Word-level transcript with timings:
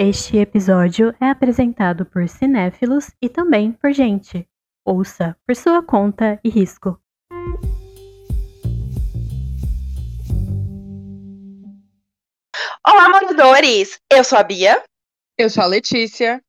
Este 0.00 0.36
episódio 0.36 1.12
é 1.20 1.28
apresentado 1.28 2.06
por 2.06 2.28
cinéfilos 2.28 3.10
e 3.20 3.28
também 3.28 3.72
por 3.72 3.92
gente. 3.92 4.48
Ouça 4.86 5.36
por 5.44 5.56
sua 5.56 5.82
conta 5.82 6.38
e 6.44 6.48
risco. 6.48 6.96
Olá, 12.86 13.08
moradores! 13.08 13.98
Eu 14.08 14.22
sou 14.22 14.38
a 14.38 14.44
Bia. 14.44 14.80
Eu 15.36 15.50
sou 15.50 15.64
a 15.64 15.66
Letícia. 15.66 16.40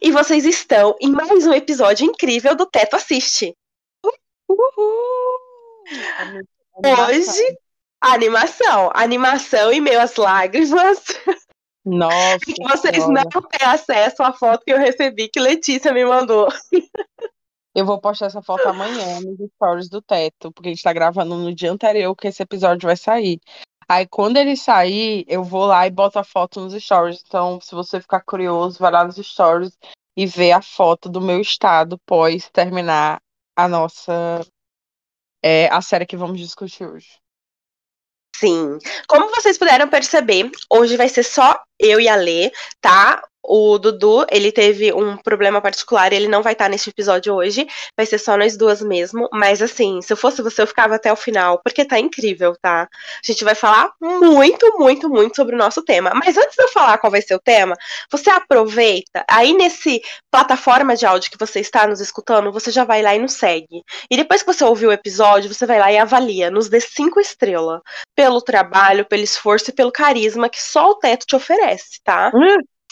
E 0.00 0.12
vocês 0.12 0.44
estão 0.44 0.94
em 1.00 1.10
mais 1.10 1.44
um 1.48 1.52
episódio 1.52 2.06
incrível 2.06 2.54
do 2.54 2.64
Teto 2.64 2.94
Assiste. 2.94 3.56
Uhul! 4.48 5.40
Hoje, 6.76 7.58
animação. 8.00 8.92
Animação 8.94 9.72
e 9.72 9.80
meio 9.80 9.98
lágrimas. 10.16 11.02
Nossa. 11.84 12.38
que 12.40 12.54
vocês 12.64 13.08
não 13.08 13.22
têm 13.24 13.68
acesso 13.68 14.22
à 14.22 14.32
foto 14.32 14.64
que 14.64 14.72
eu 14.72 14.78
recebi 14.78 15.28
que 15.28 15.40
Letícia 15.40 15.92
me 15.92 16.04
mandou. 16.04 16.48
Eu 17.76 17.84
vou 17.84 18.00
postar 18.00 18.26
essa 18.26 18.40
foto 18.40 18.68
amanhã 18.68 19.20
nos 19.20 19.36
stories 19.56 19.88
do 19.88 20.00
Teto, 20.00 20.52
porque 20.52 20.68
a 20.68 20.72
gente 20.72 20.82
tá 20.82 20.92
gravando 20.92 21.34
no 21.34 21.52
dia 21.52 21.72
anterior 21.72 22.14
que 22.14 22.28
esse 22.28 22.40
episódio 22.40 22.86
vai 22.86 22.96
sair. 22.96 23.40
Aí 23.88 24.06
quando 24.06 24.36
ele 24.36 24.56
sair, 24.56 25.24
eu 25.26 25.42
vou 25.42 25.66
lá 25.66 25.84
e 25.84 25.90
boto 25.90 26.16
a 26.16 26.22
foto 26.22 26.60
nos 26.60 26.72
stories. 26.72 27.24
Então, 27.26 27.60
se 27.60 27.74
você 27.74 28.00
ficar 28.00 28.20
curioso, 28.20 28.78
vai 28.78 28.92
lá 28.92 29.04
nos 29.04 29.16
stories 29.16 29.76
e 30.16 30.24
vê 30.24 30.52
a 30.52 30.62
foto 30.62 31.08
do 31.08 31.20
meu 31.20 31.40
estado 31.40 31.98
pós 32.06 32.48
terminar 32.48 33.20
a 33.56 33.68
nossa 33.68 34.40
é, 35.42 35.66
a 35.66 35.82
série 35.82 36.06
que 36.06 36.16
vamos 36.16 36.38
discutir 36.38 36.86
hoje. 36.86 37.23
Sim. 38.38 38.78
Como 39.06 39.30
vocês 39.30 39.56
puderam 39.56 39.88
perceber, 39.88 40.50
hoje 40.70 40.96
vai 40.96 41.08
ser 41.08 41.22
só 41.22 41.58
eu 41.78 42.00
e 42.00 42.08
a 42.08 42.16
Lê, 42.16 42.50
tá? 42.80 43.22
O 43.46 43.78
Dudu, 43.78 44.24
ele 44.30 44.50
teve 44.50 44.92
um 44.92 45.18
problema 45.18 45.60
particular 45.60 46.12
ele 46.12 46.28
não 46.28 46.42
vai 46.42 46.54
estar 46.54 46.68
nesse 46.68 46.88
episódio 46.88 47.34
hoje. 47.34 47.66
Vai 47.96 48.06
ser 48.06 48.18
só 48.18 48.36
nós 48.36 48.56
duas 48.56 48.80
mesmo. 48.80 49.28
Mas 49.32 49.60
assim, 49.60 50.00
se 50.00 50.12
eu 50.12 50.16
fosse 50.16 50.40
você, 50.40 50.62
eu 50.62 50.66
ficava 50.66 50.94
até 50.94 51.12
o 51.12 51.16
final, 51.16 51.60
porque 51.62 51.84
tá 51.84 51.98
incrível, 51.98 52.56
tá? 52.60 52.82
A 52.82 53.26
gente 53.26 53.44
vai 53.44 53.54
falar 53.54 53.92
muito, 54.00 54.78
muito, 54.78 55.08
muito 55.10 55.36
sobre 55.36 55.54
o 55.54 55.58
nosso 55.58 55.82
tema. 55.82 56.12
Mas 56.14 56.36
antes 56.38 56.56
de 56.56 56.62
eu 56.62 56.68
falar 56.68 56.98
qual 56.98 57.10
vai 57.10 57.20
ser 57.20 57.34
o 57.34 57.40
tema, 57.40 57.76
você 58.10 58.30
aproveita, 58.30 59.24
aí 59.28 59.52
nesse 59.52 60.00
plataforma 60.30 60.96
de 60.96 61.04
áudio 61.04 61.30
que 61.30 61.38
você 61.38 61.60
está 61.60 61.86
nos 61.86 62.00
escutando, 62.00 62.52
você 62.52 62.70
já 62.70 62.84
vai 62.84 63.02
lá 63.02 63.14
e 63.14 63.18
nos 63.18 63.34
segue. 63.34 63.82
E 64.10 64.16
depois 64.16 64.42
que 64.42 64.52
você 64.52 64.64
ouvir 64.64 64.86
o 64.86 64.92
episódio, 64.92 65.52
você 65.52 65.66
vai 65.66 65.78
lá 65.78 65.92
e 65.92 65.98
avalia, 65.98 66.50
nos 66.50 66.68
dê 66.68 66.80
cinco 66.80 67.20
estrelas. 67.20 67.80
Pelo 68.14 68.40
trabalho, 68.40 69.04
pelo 69.04 69.22
esforço 69.22 69.70
e 69.70 69.74
pelo 69.74 69.92
carisma 69.92 70.48
que 70.48 70.62
só 70.62 70.90
o 70.90 70.94
teto 70.94 71.26
te 71.26 71.36
oferece, 71.36 72.00
tá? 72.02 72.30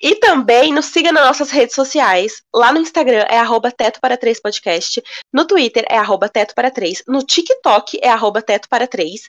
e 0.00 0.14
também 0.16 0.72
nos 0.72 0.86
siga 0.86 1.12
nas 1.12 1.26
nossas 1.26 1.50
redes 1.50 1.74
sociais. 1.74 2.42
Lá 2.54 2.72
no 2.72 2.80
Instagram 2.80 3.26
é 3.28 3.38
arroba 3.38 3.70
Teto 3.70 4.00
para 4.00 4.16
3 4.16 4.40
Podcast. 4.40 5.02
No 5.32 5.46
Twitter 5.46 5.84
é 5.88 5.96
arroba 5.96 6.28
Teto 6.28 6.54
para 6.54 6.70
3. 6.70 7.04
No 7.06 7.22
TikTok 7.22 7.98
é 8.02 8.08
arroba 8.08 8.42
Teto 8.42 8.68
para 8.68 8.86
3. 8.86 9.28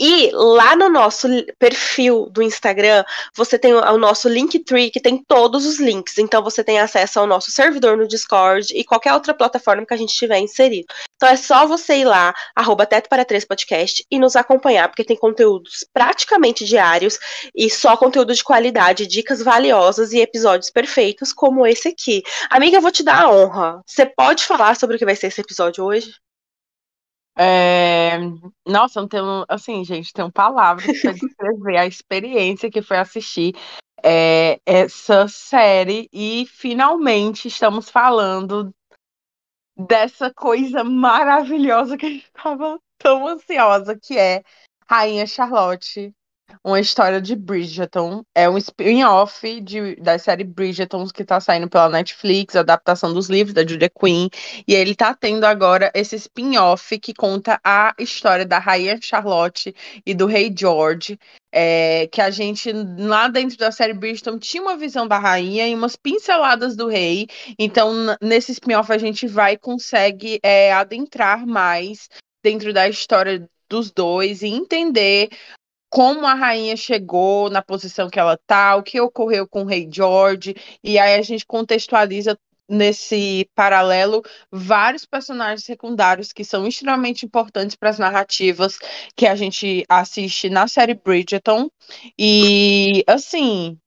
E 0.00 0.30
lá 0.32 0.76
no 0.76 0.88
nosso 0.88 1.28
perfil 1.58 2.28
do 2.30 2.40
Instagram, 2.42 3.04
você 3.34 3.58
tem 3.58 3.74
o 3.74 3.98
nosso 3.98 4.28
Linktree, 4.28 4.90
que 4.90 5.00
tem 5.00 5.22
todos 5.26 5.66
os 5.66 5.80
links. 5.80 6.18
Então 6.18 6.42
você 6.42 6.62
tem 6.62 6.78
acesso 6.78 7.18
ao 7.18 7.26
nosso 7.26 7.50
servidor 7.50 7.96
no 7.96 8.06
Discord 8.06 8.72
e 8.74 8.84
qualquer 8.84 9.12
outra 9.12 9.34
plataforma 9.34 9.84
que 9.84 9.94
a 9.94 9.96
gente 9.96 10.14
tiver 10.14 10.38
inserido. 10.38 10.86
Então 11.16 11.28
é 11.28 11.36
só 11.36 11.66
você 11.66 11.96
ir 11.96 12.04
lá, 12.04 12.32
arroba 12.54 12.86
Teto 12.86 13.08
para 13.08 13.24
3 13.24 13.44
Podcast, 13.44 14.06
e 14.08 14.18
nos 14.18 14.36
acompanhar, 14.36 14.88
porque 14.88 15.02
tem 15.02 15.16
conteúdos 15.16 15.84
praticamente 15.92 16.64
diários 16.64 17.18
e 17.54 17.68
só 17.68 17.96
conteúdo 17.96 18.32
de 18.32 18.44
qualidade, 18.44 19.06
dicas 19.06 19.42
valiosas 19.42 20.12
e 20.12 20.20
episódios 20.20 20.70
perfeitos 20.70 21.32
como 21.32 21.66
esse 21.66 21.88
aqui. 21.88 22.22
Amiga, 22.48 22.76
eu 22.76 22.82
vou 22.82 22.92
te 22.92 23.02
dar 23.02 23.22
a 23.22 23.30
honra. 23.30 23.82
Você 23.84 24.06
pode 24.06 24.44
falar 24.44 24.76
sobre 24.76 24.94
o 24.94 24.98
que 24.98 25.04
vai 25.04 25.16
ser 25.16 25.26
esse 25.26 25.40
episódio 25.40 25.84
hoje? 25.84 26.12
É... 27.38 28.18
Nossa, 28.66 29.00
não 29.00 29.08
tenho, 29.08 29.44
assim, 29.48 29.84
gente, 29.84 30.12
tenho 30.12 30.30
palavras 30.30 31.00
para 31.00 31.12
descrever 31.12 31.76
a 31.76 31.86
experiência 31.86 32.70
que 32.70 32.82
foi 32.82 32.96
assistir 32.96 33.54
é, 34.02 34.60
essa 34.66 35.28
série 35.28 36.08
e 36.12 36.46
finalmente 36.46 37.48
estamos 37.48 37.90
falando 37.90 38.72
dessa 39.76 40.32
coisa 40.34 40.82
maravilhosa 40.82 41.96
que 41.96 42.06
a 42.06 42.08
gente 42.08 42.24
estava 42.24 42.78
tão 42.98 43.26
ansiosa, 43.26 43.96
que 43.96 44.18
é 44.18 44.42
Rainha 44.88 45.26
Charlotte 45.26 46.12
uma 46.64 46.80
história 46.80 47.20
de 47.20 47.34
Bridgerton. 47.34 48.22
É 48.34 48.48
um 48.48 48.58
spin-off 48.58 49.42
da 50.00 50.18
série 50.18 50.44
Bridgerton 50.44 51.06
que 51.08 51.24
tá 51.24 51.40
saindo 51.40 51.68
pela 51.68 51.88
Netflix, 51.88 52.56
adaptação 52.56 53.12
dos 53.12 53.28
livros 53.28 53.54
da 53.54 53.66
Julia 53.66 53.90
Quinn. 53.90 54.28
E 54.66 54.74
ele 54.74 54.94
tá 54.94 55.14
tendo 55.14 55.44
agora 55.44 55.90
esse 55.94 56.16
spin-off 56.16 56.98
que 56.98 57.14
conta 57.14 57.60
a 57.64 57.94
história 57.98 58.44
da 58.44 58.58
Rainha 58.58 58.98
Charlotte 59.00 59.74
e 60.04 60.14
do 60.14 60.26
Rei 60.26 60.52
George. 60.56 61.18
É, 61.50 62.06
que 62.08 62.20
a 62.20 62.30
gente, 62.30 62.70
lá 62.98 63.26
dentro 63.28 63.56
da 63.56 63.72
série 63.72 63.94
Bridgerton, 63.94 64.38
tinha 64.38 64.62
uma 64.62 64.76
visão 64.76 65.08
da 65.08 65.18
rainha 65.18 65.66
e 65.66 65.74
umas 65.74 65.96
pinceladas 65.96 66.76
do 66.76 66.88
rei. 66.88 67.26
Então, 67.58 67.90
nesse 68.20 68.52
spin-off, 68.52 68.92
a 68.92 68.98
gente 68.98 69.26
vai 69.26 69.56
consegue 69.56 70.38
é, 70.42 70.72
adentrar 70.74 71.46
mais 71.46 72.10
dentro 72.42 72.72
da 72.74 72.86
história 72.86 73.48
dos 73.68 73.90
dois 73.90 74.42
e 74.42 74.46
entender 74.46 75.28
como 75.90 76.26
a 76.26 76.34
rainha 76.34 76.76
chegou 76.76 77.50
na 77.50 77.62
posição 77.62 78.10
que 78.10 78.18
ela 78.18 78.34
está, 78.34 78.76
o 78.76 78.82
que 78.82 79.00
ocorreu 79.00 79.46
com 79.48 79.62
o 79.62 79.66
rei 79.66 79.88
George, 79.90 80.54
e 80.82 80.98
aí 80.98 81.14
a 81.14 81.22
gente 81.22 81.46
contextualiza 81.46 82.38
nesse 82.68 83.48
paralelo 83.54 84.22
vários 84.52 85.06
personagens 85.06 85.64
secundários 85.64 86.32
que 86.32 86.44
são 86.44 86.66
extremamente 86.66 87.24
importantes 87.24 87.74
para 87.74 87.88
as 87.88 87.98
narrativas 87.98 88.78
que 89.16 89.26
a 89.26 89.34
gente 89.34 89.84
assiste 89.88 90.50
na 90.50 90.68
série 90.68 90.94
Bridgerton. 90.94 91.70
E 92.18 93.02
assim, 93.06 93.78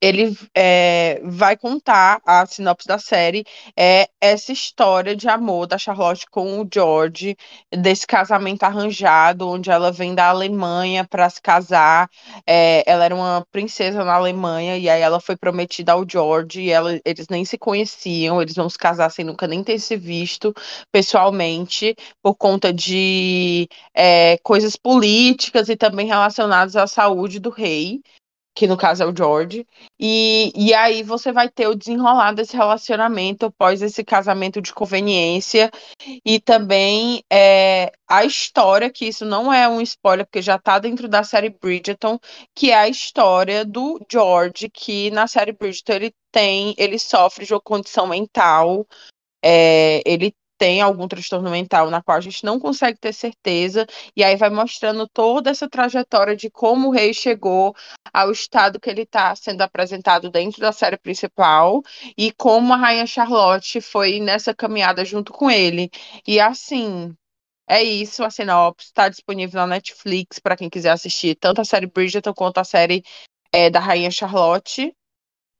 ele 0.00 0.36
é, 0.54 1.20
vai 1.24 1.56
contar 1.56 2.20
a 2.24 2.44
sinopse 2.46 2.86
da 2.86 2.98
série 2.98 3.44
é 3.76 4.08
essa 4.20 4.52
história 4.52 5.16
de 5.16 5.28
amor 5.28 5.66
da 5.66 5.78
Charlotte 5.78 6.26
com 6.30 6.60
o 6.60 6.68
George, 6.72 7.36
desse 7.72 8.06
casamento 8.06 8.64
arranjado, 8.64 9.48
onde 9.48 9.70
ela 9.70 9.90
vem 9.90 10.14
da 10.14 10.28
Alemanha 10.28 11.04
para 11.04 11.28
se 11.30 11.40
casar. 11.40 12.08
É, 12.46 12.82
ela 12.86 13.04
era 13.04 13.14
uma 13.14 13.46
princesa 13.50 14.04
na 14.04 14.14
Alemanha 14.14 14.76
e 14.76 14.88
aí 14.88 15.00
ela 15.00 15.20
foi 15.20 15.36
prometida 15.36 15.92
ao 15.92 16.04
George 16.08 16.60
e 16.60 16.70
ela, 16.70 16.98
eles 17.04 17.26
nem 17.28 17.44
se 17.44 17.56
conheciam, 17.56 18.42
eles 18.42 18.54
vão 18.54 18.68
se 18.68 18.78
casar 18.78 19.10
sem 19.10 19.24
nunca 19.24 19.46
nem 19.46 19.64
ter 19.64 19.78
se 19.78 19.96
visto 19.96 20.54
pessoalmente 20.92 21.94
por 22.22 22.34
conta 22.34 22.72
de 22.72 23.68
é, 23.94 24.38
coisas 24.42 24.76
políticas 24.76 25.68
e 25.68 25.76
também 25.76 26.06
relacionadas 26.06 26.76
à 26.76 26.86
saúde 26.86 27.38
do 27.40 27.50
rei 27.50 28.00
que 28.58 28.66
no 28.66 28.76
caso 28.76 29.04
é 29.04 29.06
o 29.06 29.14
George, 29.16 29.64
e, 30.00 30.52
e 30.52 30.74
aí 30.74 31.04
você 31.04 31.30
vai 31.30 31.48
ter 31.48 31.68
o 31.68 31.76
desenrolar 31.76 32.32
desse 32.32 32.56
relacionamento 32.56 33.46
após 33.46 33.80
esse 33.82 34.02
casamento 34.02 34.60
de 34.60 34.74
conveniência, 34.74 35.70
e 36.24 36.40
também 36.40 37.22
é, 37.32 37.92
a 38.08 38.24
história, 38.24 38.90
que 38.90 39.06
isso 39.06 39.24
não 39.24 39.52
é 39.52 39.68
um 39.68 39.80
spoiler, 39.80 40.26
porque 40.26 40.42
já 40.42 40.58
tá 40.58 40.80
dentro 40.80 41.06
da 41.06 41.22
série 41.22 41.50
Bridgerton, 41.50 42.18
que 42.52 42.72
é 42.72 42.74
a 42.74 42.88
história 42.88 43.64
do 43.64 44.04
George, 44.10 44.68
que 44.68 45.08
na 45.12 45.28
série 45.28 45.52
Bridgerton 45.52 45.92
ele 45.92 46.12
tem, 46.32 46.74
ele 46.76 46.98
sofre 46.98 47.46
de 47.46 47.54
uma 47.54 47.60
condição 47.60 48.08
mental, 48.08 48.84
é, 49.40 50.02
ele 50.04 50.34
tem 50.58 50.82
algum 50.82 51.06
transtorno 51.08 51.50
mental 51.50 51.88
na 51.90 52.02
qual 52.02 52.18
a 52.18 52.20
gente 52.20 52.44
não 52.44 52.58
consegue 52.58 52.98
ter 52.98 53.12
certeza, 53.14 53.86
e 54.16 54.24
aí 54.24 54.36
vai 54.36 54.50
mostrando 54.50 55.08
toda 55.08 55.50
essa 55.50 55.68
trajetória 55.68 56.36
de 56.36 56.50
como 56.50 56.88
o 56.88 56.90
rei 56.90 57.14
chegou 57.14 57.74
ao 58.12 58.32
estado 58.32 58.80
que 58.80 58.90
ele 58.90 59.02
está 59.02 59.34
sendo 59.36 59.62
apresentado 59.62 60.30
dentro 60.30 60.60
da 60.60 60.72
série 60.72 60.98
principal 60.98 61.82
e 62.16 62.32
como 62.32 62.72
a 62.74 62.76
rainha 62.76 63.06
Charlotte 63.06 63.80
foi 63.80 64.20
nessa 64.20 64.54
caminhada 64.54 65.04
junto 65.04 65.32
com 65.32 65.50
ele. 65.50 65.90
E 66.26 66.40
assim, 66.40 67.14
é 67.68 67.82
isso, 67.82 68.24
a 68.24 68.30
sinopse 68.30 68.86
está 68.86 69.08
disponível 69.08 69.60
na 69.60 69.66
Netflix 69.66 70.38
para 70.38 70.56
quem 70.56 70.70
quiser 70.70 70.90
assistir 70.90 71.34
tanto 71.36 71.60
a 71.60 71.64
série 71.64 71.86
Bridgerton 71.86 72.34
quanto 72.34 72.58
a 72.58 72.64
série 72.64 73.02
é, 73.52 73.70
da 73.70 73.80
Rainha 73.80 74.10
Charlotte. 74.10 74.94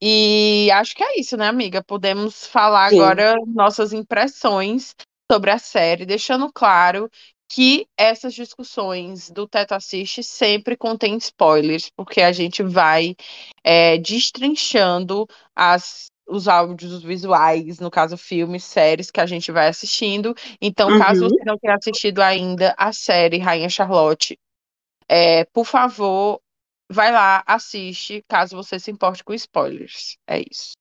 E 0.01 0.71
acho 0.73 0.95
que 0.95 1.03
é 1.03 1.19
isso, 1.19 1.37
né, 1.37 1.49
amiga? 1.49 1.83
Podemos 1.83 2.47
falar 2.47 2.91
Sim. 2.91 3.01
agora 3.01 3.35
nossas 3.47 3.93
impressões 3.93 4.95
sobre 5.31 5.51
a 5.51 5.59
série, 5.59 6.07
deixando 6.07 6.51
claro 6.53 7.11
que 7.51 7.87
essas 7.97 8.35
discussões 8.35 9.31
do 9.31 9.49
Teto 9.49 9.73
Assiste 9.73 10.23
sempre 10.23 10.77
contêm 10.77 11.17
spoilers, 11.17 11.91
porque 11.97 12.21
a 12.21 12.31
gente 12.31 12.63
vai 12.63 13.17
é, 13.65 13.97
destrinchando 13.97 15.27
as, 15.57 16.07
os 16.29 16.47
áudios 16.47 17.03
visuais, 17.03 17.81
no 17.81 17.91
caso 17.91 18.17
filmes, 18.19 18.65
séries 18.65 19.11
que 19.11 19.21
a 19.21 19.27
gente 19.27 19.51
vai 19.51 19.69
assistindo. 19.69 20.35
Então, 20.61 20.91
uhum. 20.91 20.99
caso 20.99 21.29
você 21.29 21.43
não 21.45 21.57
tenha 21.57 21.75
assistido 21.75 22.21
ainda 22.21 22.75
a 22.77 22.93
série 22.93 23.39
Rainha 23.39 23.71
Charlotte, 23.71 24.39
é, 25.09 25.45
por 25.47 25.65
favor, 25.65 26.41
vai 26.91 27.13
lá, 27.13 27.43
assiste, 27.47 28.25
caso 28.29 28.57
você 28.57 28.79
se 28.79 28.91
importe 28.91 29.23
com 29.23 29.35
spoilers. 29.35 30.17
É 30.27 30.41
isso. 30.41 30.73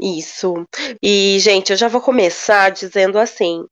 Isso. 0.00 0.64
E, 1.02 1.38
gente, 1.40 1.70
eu 1.70 1.76
já 1.76 1.88
vou 1.88 2.00
começar 2.00 2.70
dizendo 2.70 3.18
assim: 3.18 3.64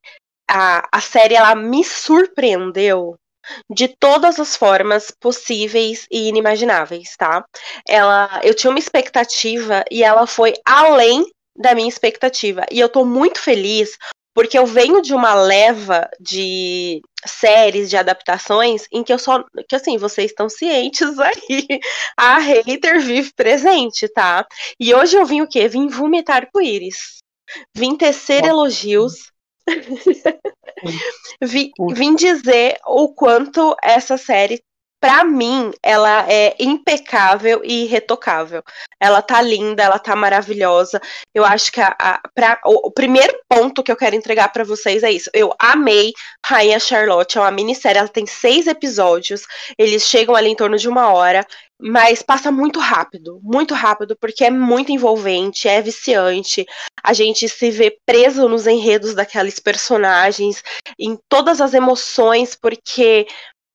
a, 0.51 0.87
a 0.91 1.01
série 1.01 1.35
ela 1.35 1.55
me 1.55 1.85
surpreendeu 1.85 3.17
de 3.71 3.89
todas 3.89 4.41
as 4.41 4.57
formas 4.57 5.11
possíveis 5.11 6.07
e 6.11 6.29
inimagináveis, 6.29 7.15
tá? 7.17 7.45
Ela, 7.87 8.41
eu 8.43 8.55
tinha 8.55 8.71
uma 8.71 8.79
expectativa 8.79 9.85
e 9.91 10.03
ela 10.03 10.27
foi 10.27 10.55
além 10.65 11.27
da 11.57 11.75
minha 11.75 11.89
expectativa. 11.89 12.65
E 12.71 12.81
eu 12.81 12.89
tô 12.89 13.05
muito 13.05 13.41
feliz 13.41 13.97
porque 14.35 14.59
eu 14.59 14.67
venho 14.67 15.01
de 15.01 15.15
uma 15.15 15.35
leva 15.35 16.11
de 16.21 17.01
séries, 17.25 17.89
de 17.89 17.97
adaptações, 17.97 18.87
em 18.93 19.05
que 19.05 19.13
eu 19.13 19.19
só. 19.19 19.45
Que 19.69 19.77
assim, 19.77 19.97
vocês 19.97 20.33
estão 20.33 20.49
cientes 20.49 21.17
aí. 21.21 21.81
A 22.17 22.39
hater 22.39 23.01
vive 23.01 23.33
presente, 23.35 24.09
tá? 24.09 24.45
E 24.79 24.93
hoje 24.93 25.17
eu 25.17 25.25
vim 25.25 25.41
o 25.41 25.49
quê? 25.49 25.69
Vim 25.69 25.87
vomitar 25.87 26.51
com 26.53 26.61
íris. 26.61 27.19
Vim 27.75 27.97
tecer 27.97 28.45
elogios. 28.45 29.33
vim, 31.41 31.71
vim 31.93 32.15
dizer 32.15 32.77
o 32.85 33.15
quanto 33.15 33.75
essa 33.83 34.19
série 34.19 34.61
para 35.05 35.23
mim, 35.23 35.71
ela 35.83 36.25
é 36.33 36.57
impecável 36.59 37.61
e 37.63 37.85
irretocável. 37.85 38.63
Ela 38.99 39.21
tá 39.21 39.43
linda, 39.43 39.83
ela 39.83 39.99
tá 39.99 40.17
maravilhosa. 40.17 40.99
Eu 41.35 41.45
acho 41.45 41.71
que 41.71 41.79
a, 41.79 41.95
a 41.99 42.21
pra, 42.35 42.59
o, 42.65 42.89
o, 42.89 42.91
primeiro 42.91 43.39
ponto 43.47 43.83
que 43.83 43.93
eu 43.93 43.97
quero 43.99 44.17
entregar 44.17 44.51
para 44.51 44.65
vocês 44.65 45.03
é 45.03 45.13
isso. 45.13 45.29
Eu 45.35 45.55
amei 45.61 46.15
Rainha 46.43 46.81
Charlotte, 46.81 47.37
é 47.37 47.41
uma 47.43 47.51
minissérie, 47.51 47.99
ela 47.99 48.09
tem 48.09 48.25
seis 48.25 48.67
episódios, 48.67 49.43
eles 49.77 50.05
chegam 50.05 50.35
ali 50.35 50.49
em 50.49 50.57
torno 50.57 50.79
de 50.79 50.89
uma 50.89 51.13
hora, 51.13 51.47
mas 51.79 52.23
passa 52.23 52.51
muito 52.51 52.81
rápido, 52.81 53.41
muito 53.43 53.75
rápido, 53.75 54.17
porque 54.19 54.45
é 54.45 54.51
muito 54.51 54.91
envolvente, 54.91 55.69
é 55.69 55.83
viciante. 55.83 56.65
A 57.03 57.13
gente 57.13 57.47
se 57.47 57.71
vê 57.71 57.95
preso 58.07 58.49
nos 58.49 58.67
enredos 58.67 59.15
daqueles 59.15 59.59
personagens, 59.59 60.63
em 60.99 61.19
todas 61.29 61.61
as 61.61 61.75
emoções, 61.75 62.55
porque 62.55 63.27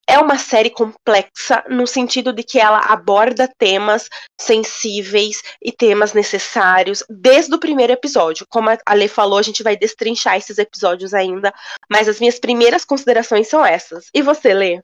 é 0.10 0.18
uma 0.18 0.40
série 0.40 0.72
complexa 0.72 1.64
no 1.70 1.86
sentido 1.86 2.34
de 2.34 2.44
que 2.44 2.60
ela 2.60 2.80
aborda 2.80 3.48
temas 3.60 4.10
sensíveis 4.42 5.44
e 5.62 5.72
temas 5.72 6.14
necessários 6.14 7.04
desde 7.08 7.54
o 7.54 7.60
primeiro 7.60 7.94
episódio. 7.94 8.48
Como 8.50 8.70
a 8.70 8.94
Lê 8.94 9.08
falou, 9.08 9.38
a 9.38 9.44
gente 9.44 9.62
vai 9.62 9.78
destrinchar 9.78 10.36
esses 10.36 10.58
episódios 10.58 11.14
ainda, 11.14 11.54
mas 11.90 12.10
as 12.10 12.20
minhas 12.20 12.40
primeiras 12.40 12.84
considerações 12.84 13.48
são 13.48 13.64
essas. 13.64 14.10
E 14.12 14.24
você, 14.24 14.52
Lê? 14.52 14.82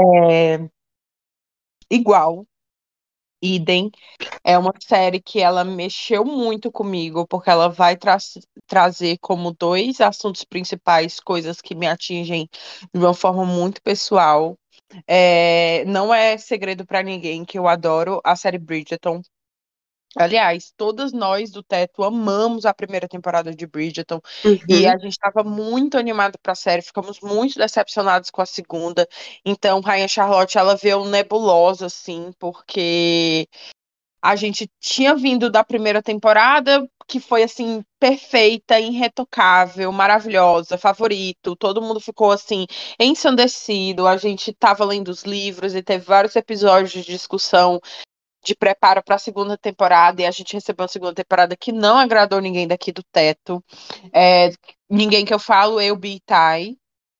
É... 0.00 0.68
Igual 1.88 2.44
idem. 3.44 3.90
É 4.42 4.58
uma 4.58 4.72
série 4.80 5.20
que 5.20 5.40
ela 5.40 5.64
mexeu 5.64 6.24
muito 6.24 6.72
comigo, 6.72 7.26
porque 7.26 7.50
ela 7.50 7.68
vai 7.68 7.96
tra 7.96 8.16
trazer 8.66 9.18
como 9.20 9.52
dois 9.52 10.00
assuntos 10.00 10.44
principais 10.44 11.20
coisas 11.20 11.60
que 11.60 11.74
me 11.74 11.86
atingem 11.86 12.48
de 12.92 13.00
uma 13.00 13.14
forma 13.14 13.44
muito 13.44 13.82
pessoal. 13.82 14.56
É, 15.06 15.84
não 15.86 16.14
é 16.14 16.38
segredo 16.38 16.86
para 16.86 17.02
ninguém 17.02 17.44
que 17.44 17.58
eu 17.58 17.68
adoro 17.68 18.20
a 18.24 18.36
série 18.36 18.58
Bridgerton. 18.58 19.20
Aliás, 20.16 20.72
todas 20.76 21.12
nós 21.12 21.50
do 21.50 21.62
Teto 21.62 22.02
amamos 22.02 22.64
a 22.64 22.74
primeira 22.74 23.08
temporada 23.08 23.54
de 23.54 23.66
Bridgerton 23.66 24.20
uhum. 24.44 24.58
e 24.68 24.86
a 24.86 24.96
gente 24.98 25.12
estava 25.12 25.42
muito 25.42 25.98
animado 25.98 26.38
para 26.42 26.52
a 26.52 26.56
série, 26.56 26.82
ficamos 26.82 27.20
muito 27.20 27.58
decepcionados 27.58 28.30
com 28.30 28.42
a 28.42 28.46
segunda. 28.46 29.08
Então, 29.44 29.80
Rainha 29.80 30.08
Charlotte, 30.08 30.58
ela 30.58 30.76
veio 30.76 31.04
nebulosa 31.04 31.86
assim, 31.86 32.32
porque 32.38 33.48
a 34.24 34.36
gente 34.36 34.66
tinha 34.80 35.14
vindo 35.14 35.50
da 35.50 35.62
primeira 35.62 36.02
temporada, 36.02 36.88
que 37.06 37.20
foi 37.20 37.42
assim 37.42 37.84
perfeita, 38.00 38.80
irretocável, 38.80 39.92
maravilhosa, 39.92 40.78
favorito. 40.78 41.54
Todo 41.54 41.82
mundo 41.82 42.00
ficou 42.00 42.32
assim 42.32 42.66
ensandecido. 42.98 44.06
A 44.06 44.16
gente 44.16 44.50
estava 44.50 44.82
lendo 44.82 45.08
os 45.08 45.24
livros 45.24 45.74
e 45.74 45.82
teve 45.82 46.06
vários 46.06 46.34
episódios 46.36 46.90
de 46.90 47.02
discussão 47.02 47.78
de 48.44 48.54
preparo 48.54 49.02
para 49.02 49.16
a 49.16 49.18
segunda 49.18 49.56
temporada 49.56 50.22
e 50.22 50.26
a 50.26 50.30
gente 50.30 50.54
recebeu 50.54 50.84
uma 50.84 50.88
segunda 50.88 51.14
temporada 51.14 51.56
que 51.56 51.72
não 51.72 51.96
agradou 51.96 52.40
ninguém 52.40 52.68
daqui 52.68 52.92
do 52.92 53.02
teto. 53.02 53.64
É, 54.12 54.50
ninguém 54.88 55.24
que 55.24 55.34
eu 55.34 55.38
falo, 55.38 55.80
eu, 55.80 55.96
Bi 55.96 56.20
Tai. 56.20 56.76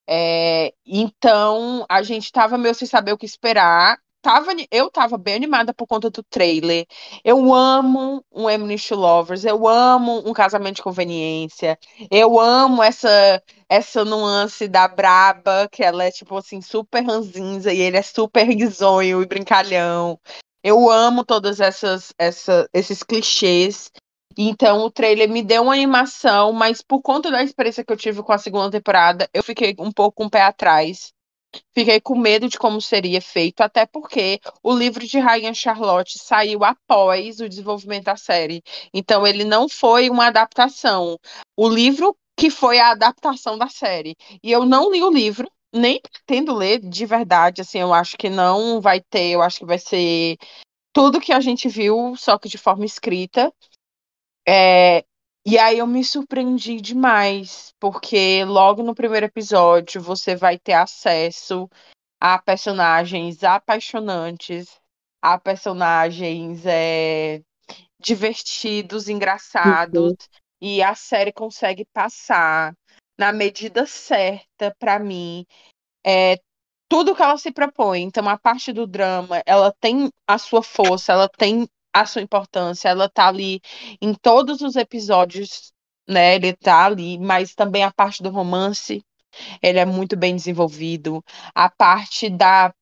É, 0.07 0.71
então 0.85 1.85
a 1.89 2.03
gente 2.03 2.31
tava 2.31 2.57
meio 2.57 2.75
sem 2.75 2.87
saber 2.87 3.11
o 3.11 3.17
que 3.17 3.25
esperar. 3.25 3.97
Tava, 4.21 4.53
eu 4.71 4.89
tava 4.89 5.19
bem 5.19 5.35
animada 5.35 5.71
por 5.71 5.85
conta 5.87 6.09
do 6.09 6.23
trailer. 6.23 6.85
Eu 7.23 7.53
amo 7.53 8.23
um 8.31 8.49
Eminence 8.49 8.91
Lovers, 8.93 9.45
eu 9.45 9.67
amo 9.67 10.27
um 10.27 10.33
casamento 10.33 10.77
de 10.77 10.81
conveniência, 10.81 11.77
eu 12.09 12.39
amo 12.39 12.81
essa 12.81 13.41
essa 13.69 14.05
nuance 14.05 14.67
da 14.67 14.87
braba, 14.87 15.67
que 15.71 15.83
ela 15.83 16.03
é 16.05 16.11
tipo 16.11 16.37
assim, 16.37 16.61
super 16.61 17.03
ranzinza 17.03 17.71
e 17.73 17.79
ele 17.79 17.97
é 17.97 18.01
super 18.01 18.47
risonho 18.47 19.21
e 19.21 19.25
brincalhão. 19.27 20.19
Eu 20.67 20.89
amo 20.89 21.23
todos 21.23 21.59
essas, 21.59 22.11
essa, 22.17 22.67
esses 22.73 23.03
clichês. 23.03 23.91
Então 24.35 24.79
o 24.79 24.89
trailer 24.89 25.29
me 25.29 25.43
deu 25.43 25.61
uma 25.61 25.73
animação, 25.73 26.51
mas 26.53 26.81
por 26.81 27.03
conta 27.03 27.29
da 27.29 27.43
experiência 27.43 27.85
que 27.85 27.93
eu 27.93 27.97
tive 27.97 28.23
com 28.23 28.33
a 28.33 28.39
segunda 28.39 28.71
temporada, 28.71 29.29
eu 29.31 29.43
fiquei 29.43 29.75
um 29.77 29.91
pouco 29.91 30.17
com 30.17 30.23
um 30.23 30.25
o 30.25 30.29
pé 30.31 30.41
atrás. 30.41 31.13
Fiquei 31.71 32.01
com 32.01 32.17
medo 32.17 32.49
de 32.49 32.57
como 32.57 32.81
seria 32.81 33.21
feito, 33.21 33.61
até 33.61 33.85
porque 33.85 34.39
o 34.63 34.75
livro 34.75 35.05
de 35.05 35.19
Rainha 35.19 35.53
Charlotte 35.53 36.17
saiu 36.17 36.63
após 36.63 37.39
o 37.39 37.47
desenvolvimento 37.47 38.05
da 38.05 38.15
série. 38.17 38.63
Então 38.91 39.25
ele 39.25 39.43
não 39.43 39.69
foi 39.69 40.09
uma 40.09 40.25
adaptação. 40.25 41.15
O 41.55 41.69
livro 41.69 42.17
que 42.35 42.49
foi 42.49 42.79
a 42.79 42.89
adaptação 42.89 43.55
da 43.55 43.69
série. 43.69 44.15
E 44.43 44.51
eu 44.51 44.65
não 44.65 44.91
li 44.91 45.03
o 45.03 45.11
livro, 45.11 45.47
nem 45.75 45.99
pretendo 45.99 46.55
ler 46.55 46.79
de 46.79 47.05
verdade, 47.05 47.61
assim, 47.61 47.79
eu 47.79 47.93
acho 47.93 48.17
que 48.17 48.29
não 48.29 48.79
vai 48.79 49.01
ter, 49.01 49.31
eu 49.31 49.41
acho 49.41 49.59
que 49.59 49.65
vai 49.65 49.77
ser 49.77 50.37
tudo 50.93 51.19
que 51.19 51.33
a 51.33 51.41
gente 51.41 51.67
viu, 51.67 52.15
só 52.15 52.37
que 52.37 52.47
de 52.47 52.57
forma 52.57 52.85
escrita. 52.85 53.53
É, 54.47 55.03
e 55.45 55.57
aí 55.57 55.79
eu 55.79 55.85
me 55.85 56.03
surpreendi 56.03 56.79
demais, 56.79 57.73
porque 57.79 58.45
logo 58.45 58.81
no 58.81 58.95
primeiro 58.95 59.25
episódio 59.25 60.01
você 60.01 60.35
vai 60.35 60.57
ter 60.57 60.73
acesso 60.73 61.69
a 62.19 62.39
personagens 62.39 63.43
apaixonantes, 63.43 64.79
a 65.21 65.37
personagens 65.37 66.65
é, 66.65 67.41
divertidos, 67.99 69.09
engraçados, 69.09 70.11
uhum. 70.11 70.15
e 70.61 70.81
a 70.81 70.95
série 70.95 71.33
consegue 71.33 71.85
passar 71.93 72.73
na 73.17 73.31
medida 73.31 73.85
certa 73.85 74.75
para 74.79 74.99
mim 74.99 75.45
é, 76.05 76.39
tudo 76.87 77.15
que 77.15 77.21
ela 77.21 77.37
se 77.37 77.51
propõe. 77.51 78.03
Então, 78.03 78.27
a 78.29 78.37
parte 78.37 78.71
do 78.71 78.85
drama, 78.85 79.41
ela 79.45 79.73
tem 79.79 80.09
a 80.27 80.37
sua 80.37 80.61
força, 80.61 81.13
ela 81.13 81.27
tem 81.27 81.67
a 81.93 82.05
sua 82.05 82.21
importância, 82.21 82.89
ela 82.89 83.09
tá 83.09 83.27
ali 83.27 83.61
em 84.01 84.13
todos 84.13 84.61
os 84.61 84.75
episódios, 84.75 85.71
né? 86.07 86.35
Ele 86.35 86.53
tá 86.53 86.85
ali, 86.85 87.17
mas 87.17 87.55
também 87.55 87.83
a 87.83 87.91
parte 87.91 88.21
do 88.21 88.29
romance, 88.29 89.03
ele 89.61 89.79
é 89.79 89.85
muito 89.85 90.15
bem 90.15 90.35
desenvolvido. 90.35 91.23
A 91.53 91.69
parte 91.69 92.29
da 92.29 92.73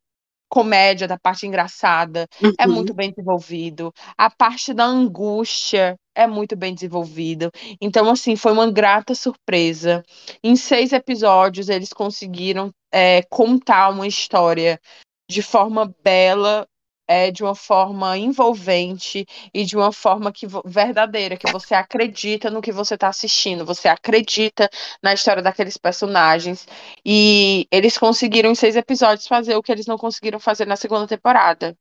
comédia, 0.54 1.08
da 1.08 1.18
parte 1.18 1.48
engraçada, 1.48 2.28
é 2.40 2.46
uhum. 2.46 2.54
é 2.60 2.68
muito 2.68 2.94
bem 2.94 3.10
desenvolvido. 3.10 3.92
A 4.16 4.30
parte 4.30 4.72
da 4.72 4.86
angústia 4.86 5.98
é 6.14 6.28
muito 6.28 6.56
bem 6.56 6.76
desenvolvida. 6.76 7.50
Então, 7.82 8.08
assim, 8.08 8.36
foi 8.36 8.52
uma 8.52 8.70
grata 8.70 9.16
surpresa. 9.16 10.04
Em 10.44 10.56
seis 10.56 10.94
episódios, 10.94 11.70
eles 11.70 11.92
conseguiram 11.92 12.72
é, 12.94 13.24
contar 13.32 13.90
uma 13.90 14.06
história 14.06 14.80
de 15.28 15.42
forma 15.42 15.92
bela 16.04 16.68
é, 17.14 17.32
de 17.32 17.44
uma 17.44 17.56
forma 17.56 18.18
envolvente 18.18 19.26
e 19.54 19.64
de 19.66 19.78
uma 19.78 19.92
forma 19.92 20.32
que 20.32 20.48
verdadeira, 20.66 21.38
que 21.38 21.52
você 21.52 21.76
acredita 21.76 22.50
no 22.50 22.62
que 22.62 22.72
você 22.72 22.96
está 22.96 23.08
assistindo, 23.08 23.66
você 23.66 23.88
acredita 23.88 24.70
na 25.02 25.14
história 25.14 25.44
daqueles 25.44 25.78
personagens. 25.78 26.68
E 27.06 27.68
eles 27.72 27.98
conseguiram 27.98 28.52
em 28.52 28.56
seis 28.56 28.76
episódios 28.76 29.28
fazer 29.28 29.56
o 29.56 29.62
que 29.64 29.72
eles 29.72 29.86
não 29.86 29.98
conseguiram 29.98 30.40
fazer 30.40 30.66
na 30.66 30.76
segunda 30.76 31.08
temporada. 31.08 31.76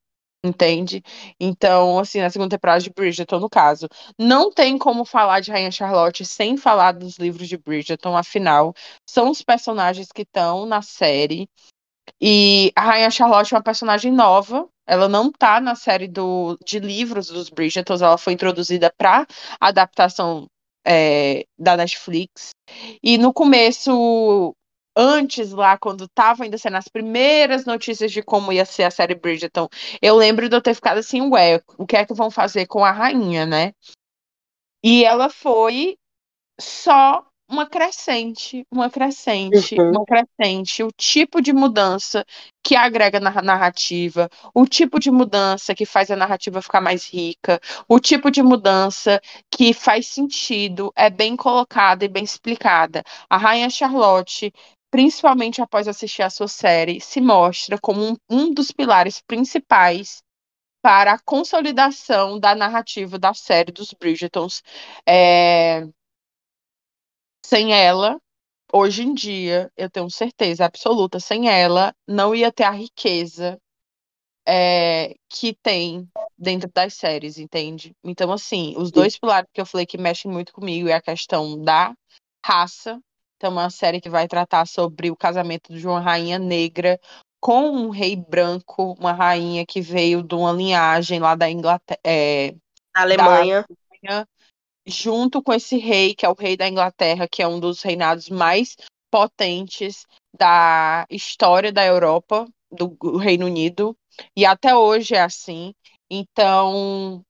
Entende? 0.45 1.03
Então, 1.39 2.01
assim, 2.01 2.21
na 2.21 2.29
segunda 2.29 2.51
temporada 2.51 2.81
de 2.81 2.91
Bridgerton, 2.91 3.39
no 3.39 3.49
caso, 3.49 3.89
não 4.19 4.51
tem 4.51 4.77
como 4.77 5.05
falar 5.05 5.39
de 5.39 5.53
Rainha 5.53 5.71
Charlotte 5.71 6.25
sem 6.25 6.57
falar 6.57 6.93
dos 6.93 7.17
livros 7.17 7.49
de 7.49 7.57
Bridgerton, 7.57 8.17
afinal, 8.17 8.75
são 9.09 9.31
os 9.31 9.41
personagens 9.41 10.09
que 10.13 10.23
estão 10.23 10.67
na 10.67 10.83
série. 10.83 11.49
E 12.25 12.73
a 12.77 12.83
Rainha 12.83 13.11
Charlotte 13.11 13.53
é 13.53 13.57
uma 13.57 13.63
personagem 13.65 14.13
nova, 14.13 14.69
ela 14.87 15.09
não 15.09 15.33
tá 15.33 15.61
na 15.61 15.75
série 15.75 16.07
do, 16.07 16.57
de 16.65 16.79
livros 16.79 17.27
dos 17.27 17.49
Bridgertons, 17.49 18.01
ela 18.01 18.17
foi 18.17 18.33
introduzida 18.33 18.93
para 18.97 19.27
adaptação 19.61 20.47
é, 20.87 21.45
da 21.59 21.77
Netflix. 21.77 22.51
E 23.03 23.19
no 23.19 23.33
começo 23.33 24.55
antes 24.97 25.51
lá, 25.51 25.77
quando 25.77 26.07
tava 26.09 26.45
ainda 26.45 26.59
sendo 26.59 26.77
as 26.77 26.87
primeiras 26.87 27.65
notícias 27.65 28.13
de 28.13 28.23
como 28.23 28.53
ia 28.53 28.65
ser 28.65 28.85
a 28.85 28.91
série 28.91 29.17
Bridgerton, 29.17 29.69
eu 30.01 30.15
lembro 30.15 30.49
de 30.49 30.55
eu 30.55 30.63
ter 30.63 30.75
ficado 30.75 30.99
assim, 30.99 31.23
ué, 31.31 31.61
o 31.77 31.85
que 31.85 31.97
é 31.97 32.07
que 32.07 32.15
vão 32.15 32.31
fazer 32.31 32.67
com 32.67 32.85
a 32.85 32.93
rainha, 32.93 33.45
né? 33.45 33.73
E 34.85 35.05
ela 35.05 35.29
foi 35.29 35.97
só 36.61 37.27
uma 37.53 37.67
crescente, 37.69 38.67
uma 38.73 38.89
crescente, 38.91 39.79
Uhum. 39.79 39.91
uma 39.91 40.05
crescente, 40.07 40.83
o 40.83 40.91
tipo 40.91 41.41
de 41.43 41.53
mudança 41.53 42.25
que 42.65 42.75
agrega 42.75 43.21
na 43.21 43.31
narrativa, 43.43 44.29
o 44.55 44.65
tipo 44.67 44.99
de 44.99 45.11
mudança 45.11 45.75
que 45.75 45.85
faz 45.85 46.11
a 46.11 46.17
narrativa 46.17 46.63
ficar 46.63 46.81
mais 46.81 47.07
rica, 47.07 47.61
o 47.87 48.01
tipo 48.01 48.31
de 48.31 48.43
mudança 48.43 49.21
que 49.51 49.75
faz 49.75 50.07
sentido, 50.07 50.91
é 50.97 51.11
bem 51.11 51.37
colocada 51.37 52.05
e 52.05 52.09
bem 52.09 52.25
explicada. 52.25 53.03
A 53.29 53.37
Rainha 53.37 53.69
Charlotte, 53.69 54.51
principalmente 54.91 55.61
após 55.61 55.87
assistir 55.87 56.23
a 56.23 56.31
sua 56.31 56.49
série, 56.49 57.01
se 57.03 57.21
mostra 57.21 57.79
como 57.79 58.03
um, 58.03 58.17
um 58.31 58.55
dos 58.55 58.71
pilares 58.71 59.21
principais 59.21 60.23
para 60.83 61.13
a 61.15 61.19
consolidação 61.19 62.41
da 62.41 62.55
narrativa 62.55 63.19
da 63.19 63.35
série 63.35 63.73
dos 63.73 63.93
Bridgertons. 63.95 64.63
É, 65.09 65.87
sem 67.53 67.75
ela, 67.75 68.19
hoje 68.73 69.03
em 69.03 69.13
dia, 69.13 69.71
eu 69.77 69.91
tenho 69.91 70.09
certeza 70.09 70.65
absoluta, 70.65 71.21
sem 71.21 71.51
ela, 71.51 71.95
não 72.09 72.35
ia 72.35 72.51
ter 72.51 72.65
a 72.65 72.71
riqueza 72.71 73.59
é, 74.49 75.15
que 75.29 75.55
tem 75.63 76.09
dentro 76.39 76.71
das 76.75 76.95
séries, 76.95 77.37
entende? 77.37 77.95
Então, 78.03 78.33
assim, 78.33 78.75
os 78.79 78.91
dois 78.91 79.19
pilares 79.19 79.51
que 79.53 79.61
eu 79.61 79.67
falei 79.67 79.85
que 79.85 79.99
mexem 79.99 80.31
muito 80.31 80.51
comigo 80.51 80.89
é 80.89 80.95
a 80.95 81.03
questão 81.03 81.61
da 81.61 81.93
raça. 82.43 82.99
Então, 83.37 83.53
uma 83.53 83.69
série 83.69 84.01
que 84.01 84.09
vai 84.09 84.27
tratar 84.27 84.67
sobre 84.67 85.11
o 85.11 85.17
casamento 85.17 85.75
de 85.75 85.87
uma 85.87 86.01
rainha 86.01 86.39
negra 86.39 86.99
com 87.39 87.69
um 87.69 87.91
rei 87.91 88.17
branco, 88.17 88.97
uma 88.99 89.13
rainha 89.13 89.67
que 89.67 89.83
veio 89.83 90.23
de 90.23 90.35
uma 90.35 90.53
linhagem 90.53 91.21
lá 91.21 91.35
da 91.35 91.51
Inglaterra. 91.51 92.01
É, 92.03 92.55
Na 92.95 93.03
Alemanha. 93.03 93.67
Junto 94.87 95.43
com 95.43 95.53
esse 95.53 95.79
rei, 95.79 96.15
que 96.15 96.27
é 96.27 96.29
o 96.29 96.35
rei 96.35 96.57
da 96.57 96.69
Inglaterra, 96.69 97.29
que 97.29 97.43
é 97.43 97.49
um 97.49 97.61
dos 97.61 97.83
reinados 97.83 98.29
mais 98.29 98.77
potentes 99.11 100.07
da 100.37 101.07
história 101.11 101.73
da 101.73 101.85
Europa, 101.85 102.49
do 102.71 103.17
Reino 103.17 103.47
Unido, 103.47 103.97
e 104.37 104.45
até 104.45 104.75
hoje 104.75 105.15
é 105.15 105.21
assim. 105.21 105.75
Então, 106.11 107.23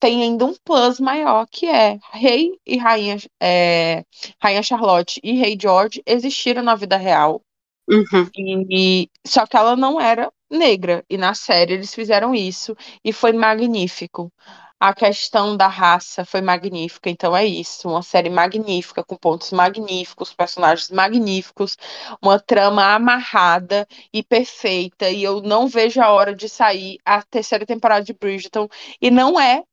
tem 0.00 0.22
ainda 0.22 0.46
um 0.46 0.54
plus 0.64 1.00
maior, 1.00 1.46
que 1.50 1.66
é 1.66 1.98
rei 2.12 2.58
e 2.66 2.76
rainha, 2.76 3.16
é, 3.40 4.04
rainha 4.40 4.62
Charlotte 4.62 5.20
e 5.22 5.32
rei 5.32 5.56
George 5.60 6.02
existiram 6.06 6.62
na 6.62 6.74
vida 6.74 6.96
real. 6.96 7.42
Uhum. 7.88 8.30
E, 8.36 9.08
só 9.26 9.46
que 9.46 9.56
ela 9.56 9.74
não 9.74 10.00
era 10.00 10.30
negra. 10.50 11.04
E 11.08 11.16
na 11.16 11.34
série 11.34 11.74
eles 11.74 11.94
fizeram 11.94 12.34
isso 12.34 12.76
e 13.02 13.12
foi 13.12 13.32
magnífico. 13.32 14.30
A 14.80 14.94
questão 14.94 15.56
da 15.56 15.66
raça 15.66 16.24
foi 16.24 16.40
magnífica, 16.40 17.10
então 17.10 17.36
é 17.36 17.44
isso, 17.44 17.88
uma 17.88 18.02
série 18.02 18.30
magnífica, 18.30 19.02
com 19.02 19.16
pontos 19.16 19.50
magníficos, 19.50 20.32
personagens 20.32 20.88
magníficos, 20.90 21.76
uma 22.22 22.38
trama 22.38 22.94
amarrada 22.94 23.88
e 24.12 24.22
perfeita, 24.22 25.10
e 25.10 25.24
eu 25.24 25.42
não 25.42 25.66
vejo 25.66 26.00
a 26.00 26.10
hora 26.12 26.32
de 26.32 26.48
sair 26.48 26.98
a 27.04 27.20
terceira 27.22 27.66
temporada 27.66 28.04
de 28.04 28.12
Bridgerton, 28.12 28.68
e 29.00 29.10
não 29.10 29.38
é 29.40 29.64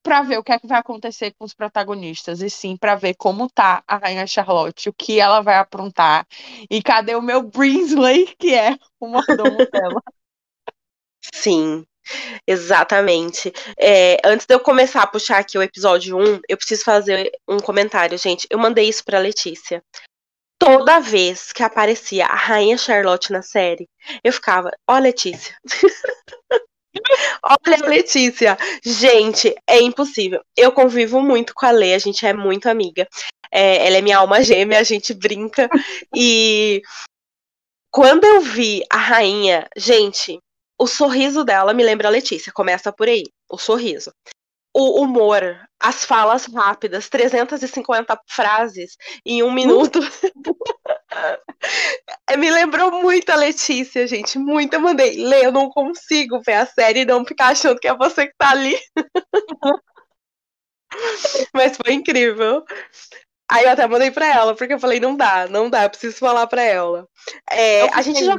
para 0.00 0.22
ver 0.22 0.38
o 0.38 0.44
que 0.44 0.52
é 0.52 0.60
que 0.60 0.66
vai 0.68 0.78
acontecer 0.78 1.32
com 1.36 1.44
os 1.44 1.54
protagonistas, 1.54 2.40
e 2.40 2.48
sim 2.48 2.76
para 2.76 2.94
ver 2.94 3.14
como 3.14 3.50
tá 3.50 3.82
a 3.86 3.96
Rainha 3.96 4.26
Charlotte, 4.28 4.90
o 4.90 4.94
que 4.94 5.18
ela 5.18 5.40
vai 5.40 5.56
aprontar, 5.56 6.24
e 6.70 6.80
cadê 6.80 7.16
o 7.16 7.22
meu 7.22 7.42
Brinsley, 7.42 8.32
que 8.38 8.54
é 8.54 8.76
o 9.00 9.08
mordomo 9.08 9.66
dela. 9.72 10.00
Sim, 11.34 11.86
exatamente. 12.46 13.52
É, 13.78 14.18
antes 14.24 14.46
de 14.46 14.54
eu 14.54 14.60
começar 14.60 15.02
a 15.02 15.06
puxar 15.06 15.38
aqui 15.38 15.56
o 15.58 15.62
episódio 15.62 16.16
1, 16.16 16.40
eu 16.48 16.56
preciso 16.56 16.84
fazer 16.84 17.30
um 17.48 17.58
comentário, 17.58 18.16
gente. 18.18 18.46
Eu 18.50 18.58
mandei 18.58 18.88
isso 18.88 19.04
pra 19.04 19.18
Letícia. 19.18 19.82
Toda 20.58 21.00
vez 21.00 21.52
que 21.52 21.62
aparecia 21.62 22.26
a 22.26 22.34
Rainha 22.34 22.78
Charlotte 22.78 23.32
na 23.32 23.42
série, 23.42 23.88
eu 24.22 24.32
ficava, 24.32 24.70
ó, 24.88 24.98
Letícia. 24.98 25.54
Olha, 27.42 27.86
Letícia. 27.86 28.56
Gente, 28.84 29.54
é 29.68 29.80
impossível. 29.80 30.40
Eu 30.56 30.72
convivo 30.72 31.20
muito 31.20 31.54
com 31.54 31.66
a 31.66 31.70
Lê, 31.70 31.94
a 31.94 31.98
gente 31.98 32.24
é 32.24 32.32
muito 32.32 32.68
amiga. 32.68 33.06
É, 33.50 33.86
ela 33.86 33.98
é 33.98 34.00
minha 34.00 34.18
alma 34.18 34.42
gêmea, 34.42 34.78
a 34.78 34.82
gente 34.82 35.12
brinca. 35.12 35.68
E 36.14 36.82
quando 37.90 38.24
eu 38.24 38.40
vi 38.40 38.82
a 38.90 38.96
rainha, 38.96 39.68
gente, 39.76 40.40
o 40.78 40.86
sorriso 40.86 41.44
dela 41.44 41.72
me 41.72 41.84
lembra 41.84 42.08
a 42.08 42.10
Letícia. 42.10 42.52
Começa 42.52 42.92
por 42.92 43.08
aí, 43.08 43.24
o 43.50 43.58
sorriso. 43.58 44.12
O 44.76 45.02
humor, 45.02 45.56
as 45.80 46.04
falas 46.04 46.46
rápidas, 46.46 47.08
350 47.08 48.18
frases 48.26 48.96
em 49.24 49.42
um 49.42 49.52
minuto. 49.52 50.00
me 52.36 52.50
lembrou 52.50 52.90
muito 52.90 53.30
a 53.30 53.36
Letícia, 53.36 54.06
gente. 54.06 54.36
Muito. 54.36 54.74
Eu 54.74 54.80
mandei, 54.80 55.24
Lê, 55.24 55.46
eu 55.46 55.52
não 55.52 55.70
consigo 55.70 56.42
ver 56.44 56.54
a 56.54 56.66
série 56.66 57.02
e 57.02 57.04
não 57.04 57.24
ficar 57.24 57.48
achando 57.48 57.78
que 57.78 57.86
é 57.86 57.94
você 57.94 58.26
que 58.26 58.34
tá 58.36 58.50
ali. 58.50 58.76
Mas 61.54 61.76
foi 61.76 61.94
incrível. 61.94 62.64
Aí 63.48 63.64
eu 63.64 63.70
até 63.70 63.86
mandei 63.86 64.10
pra 64.10 64.26
ela, 64.26 64.56
porque 64.56 64.74
eu 64.74 64.80
falei, 64.80 64.98
não 64.98 65.16
dá, 65.16 65.46
não 65.46 65.70
dá, 65.70 65.84
eu 65.84 65.90
preciso 65.90 66.16
falar 66.16 66.46
pra 66.46 66.62
ela. 66.62 67.06
É, 67.50 67.82
a 67.94 68.02
gente 68.02 68.24
já 68.24 68.36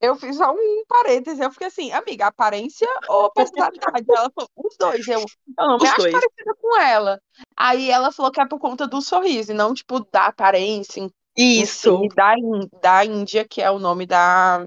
eu 0.00 0.16
fiz 0.16 0.36
só 0.36 0.52
um 0.52 0.84
parêntese, 0.88 1.42
eu 1.42 1.50
fiquei 1.52 1.66
assim, 1.66 1.92
amiga, 1.92 2.26
aparência 2.26 2.88
ou 3.08 3.30
personalidade? 3.30 4.06
ela 4.08 4.30
falou, 4.34 4.50
os 4.56 4.76
dois. 4.78 5.06
Eu, 5.06 5.20
eu 5.20 5.68
não 5.68 5.76
me 5.76 5.84
Os 5.84 5.90
acho 5.90 5.96
dois. 5.98 6.12
parecida 6.12 6.54
com 6.60 6.80
ela. 6.80 7.20
Aí 7.56 7.90
ela 7.90 8.10
falou 8.10 8.32
que 8.32 8.40
é 8.40 8.46
por 8.46 8.58
conta 8.58 8.86
do 8.86 9.02
sorriso, 9.02 9.52
e 9.52 9.54
não, 9.54 9.74
tipo, 9.74 10.00
da 10.10 10.26
aparência, 10.26 11.08
Isso. 11.36 12.08
da, 12.14 12.34
da 12.80 13.04
Índia, 13.04 13.46
que 13.46 13.60
é 13.60 13.70
o 13.70 13.78
nome 13.78 14.06
da, 14.06 14.66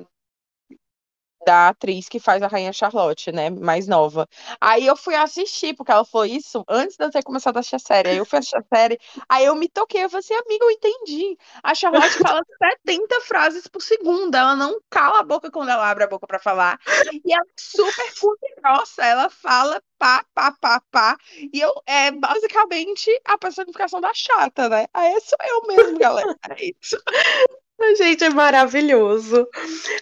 da 1.45 1.69
atriz 1.69 2.07
que 2.07 2.19
faz 2.19 2.41
a 2.41 2.47
Rainha 2.47 2.73
Charlotte, 2.73 3.31
né, 3.31 3.49
mais 3.49 3.87
nova. 3.87 4.27
Aí 4.59 4.85
eu 4.85 4.95
fui 4.95 5.15
assistir, 5.15 5.75
porque 5.75 5.91
ela 5.91 6.05
falou 6.05 6.25
isso 6.25 6.63
antes 6.67 6.97
de 6.97 7.05
eu 7.05 7.11
ter 7.11 7.23
começado 7.23 7.57
a 7.57 7.59
assistir 7.59 7.75
a 7.75 7.79
série. 7.79 8.09
Aí 8.09 8.17
eu 8.17 8.25
fui 8.25 8.39
assistir 8.39 8.57
a 8.57 8.75
série, 8.75 8.99
aí 9.27 9.45
eu 9.45 9.55
me 9.55 9.67
toquei, 9.67 10.03
eu 10.03 10.09
falei 10.09 10.19
assim, 10.23 10.33
amiga, 10.33 10.65
eu 10.65 10.71
entendi. 10.71 11.37
A 11.61 11.73
Charlotte 11.73 12.17
fala 12.19 12.41
70 12.85 13.21
frases 13.21 13.67
por 13.67 13.81
segundo, 13.81 14.35
ela 14.35 14.55
não 14.55 14.79
cala 14.89 15.19
a 15.19 15.23
boca 15.23 15.51
quando 15.51 15.69
ela 15.69 15.89
abre 15.89 16.03
a 16.03 16.07
boca 16.07 16.27
pra 16.27 16.39
falar. 16.39 16.79
E 17.25 17.33
ela 17.33 17.43
é 17.43 17.53
super 17.57 18.19
curta 18.19 18.45
e 18.45 18.61
grossa, 18.61 19.05
ela 19.05 19.29
fala 19.29 19.81
pá, 19.97 20.25
pá, 20.33 20.51
pá, 20.59 20.81
pá. 20.91 21.17
E 21.53 21.59
eu, 21.61 21.73
é 21.85 22.11
basicamente 22.11 23.09
a 23.25 23.37
personificação 23.37 24.01
da 24.01 24.13
chata, 24.13 24.67
né? 24.67 24.85
Aí 24.93 25.19
sou 25.21 25.37
eu 25.41 25.61
mesmo, 25.67 25.97
galera. 25.97 26.35
É 26.49 26.65
isso. 26.65 26.97
Gente, 27.97 28.23
é 28.23 28.29
maravilhoso. 28.29 29.47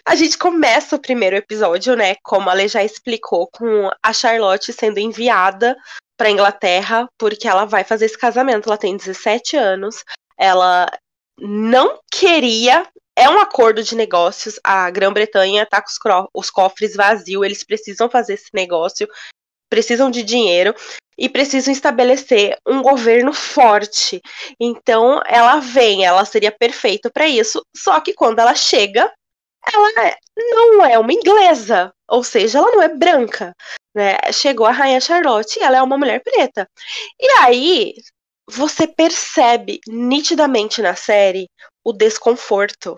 A 0.06 0.16
gente 0.16 0.38
começa 0.38 0.96
o 0.96 1.02
primeiro 1.02 1.36
episódio, 1.36 1.96
né? 1.96 2.16
Como 2.24 2.50
a 2.50 2.54
Lê 2.54 2.68
já 2.68 2.84
explicou, 2.84 3.48
com 3.48 3.90
a 4.02 4.14
Charlotte 4.14 4.72
sendo 4.72 5.00
enviada 5.00 5.76
para 6.18 6.30
Inglaterra 6.30 7.10
porque 7.18 7.48
ela 7.48 7.66
vai 7.66 7.84
fazer 7.84 8.06
esse 8.06 8.18
casamento. 8.18 8.70
Ela 8.70 8.78
tem 8.78 8.96
17 8.96 9.58
anos. 9.58 10.04
Ela 10.38 10.88
não 11.40 12.00
queria. 12.12 12.88
É 13.16 13.30
um 13.30 13.40
acordo 13.40 13.84
de 13.84 13.96
negócios. 13.96 14.60
A 14.64 14.90
Grã-Bretanha 14.90 15.66
tá 15.66 15.82
com 15.82 15.90
os, 15.90 16.28
os 16.34 16.50
cofres 16.52 16.96
vazios. 16.96 17.44
Eles 17.44 17.64
precisam 17.64 18.10
fazer 18.10 18.36
esse 18.36 18.50
negócio. 18.54 19.08
Precisam 19.72 20.12
de 20.12 20.22
dinheiro 20.22 20.76
e 21.18 21.30
precisam 21.30 21.72
estabelecer 21.72 22.58
um 22.68 22.82
governo 22.82 23.32
forte. 23.32 24.22
Então 24.60 25.22
ela 25.26 25.60
vem, 25.60 26.06
ela 26.06 26.26
seria 26.26 26.52
perfeita 26.52 27.10
para 27.10 27.28
isso. 27.28 27.66
Só 27.76 28.00
que 28.02 28.14
quando 28.14 28.40
ela 28.40 28.54
chega, 28.54 29.12
ela 29.74 30.16
não 30.36 30.86
é 30.86 30.98
uma 31.00 31.14
inglesa, 31.14 31.94
ou 32.10 32.24
seja, 32.24 32.58
ela 32.58 32.72
não 32.72 32.82
é 32.82 32.90
branca. 32.90 33.56
Né? 33.96 34.18
Chegou 34.34 34.66
a 34.66 34.72
Rainha 34.72 35.00
Charlotte 35.00 35.60
e 35.60 35.64
ela 35.64 35.78
é 35.78 35.82
uma 35.82 35.98
mulher 35.98 36.22
preta. 36.24 36.68
E 37.20 37.30
aí 37.40 37.94
você 38.50 38.88
percebe 38.88 39.80
nitidamente 39.88 40.82
na 40.82 40.96
série 40.96 41.48
o 41.84 41.94
desconforto. 41.94 42.98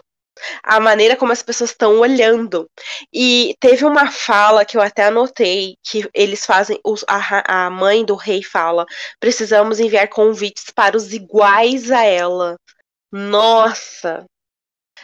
A 0.64 0.80
maneira 0.80 1.16
como 1.16 1.32
as 1.32 1.44
pessoas 1.44 1.70
estão 1.72 2.00
olhando. 2.00 2.70
E 3.14 3.56
teve 3.60 3.86
uma 3.86 4.12
fala 4.12 4.66
que 4.66 4.78
eu 4.78 4.82
até 4.82 5.06
anotei, 5.06 5.78
que 5.84 6.10
eles 6.14 6.46
fazem, 6.46 6.80
os- 6.84 7.06
a, 7.08 7.66
a 7.66 7.70
mãe 7.70 8.04
do 8.06 8.16
rei 8.16 8.44
fala, 8.44 8.86
precisamos 9.20 9.80
enviar 9.80 10.08
convites 10.10 10.66
para 10.74 10.98
os 10.98 11.14
iguais 11.14 11.92
a 11.92 12.04
ela. 12.04 12.56
Nossa! 13.12 14.26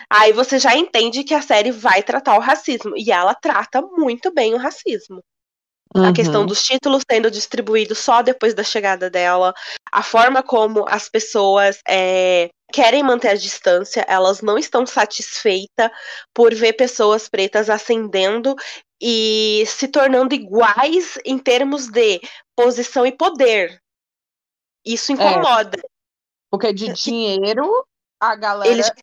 Aí 0.09 0.31
você 0.33 0.59
já 0.59 0.75
entende 0.75 1.23
que 1.23 1.33
a 1.33 1.41
série 1.41 1.71
vai 1.71 2.01
tratar 2.03 2.35
o 2.37 2.41
racismo. 2.41 2.93
E 2.95 3.11
ela 3.11 3.35
trata 3.35 3.81
muito 3.81 4.33
bem 4.33 4.53
o 4.53 4.57
racismo. 4.57 5.21
A 5.95 6.13
questão 6.13 6.41
Uhum. 6.41 6.47
dos 6.47 6.63
títulos 6.63 7.03
sendo 7.09 7.31
distribuídos 7.31 7.97
só 7.97 8.21
depois 8.21 8.53
da 8.53 8.63
chegada 8.63 9.09
dela, 9.09 9.53
a 9.91 10.03
forma 10.03 10.43
como 10.43 10.85
as 10.87 11.09
pessoas 11.09 11.79
é, 11.87 12.49
querem 12.71 13.03
manter 13.03 13.29
a 13.29 13.35
distância, 13.35 14.05
elas 14.07 14.41
não 14.41 14.57
estão 14.57 14.85
satisfeitas 14.85 15.89
por 16.33 16.53
ver 16.53 16.73
pessoas 16.73 17.27
pretas 17.27 17.69
ascendendo 17.69 18.55
e 19.01 19.63
se 19.67 19.87
tornando 19.87 20.35
iguais 20.35 21.17
em 21.25 21.37
termos 21.37 21.87
de 21.87 22.19
posição 22.55 23.05
e 23.05 23.11
poder. 23.11 23.81
Isso 24.85 25.11
incomoda. 25.11 25.77
É, 25.77 25.87
porque 26.49 26.73
de 26.73 26.93
dinheiro 26.93 27.85
a 28.19 28.35
galera 28.35 28.93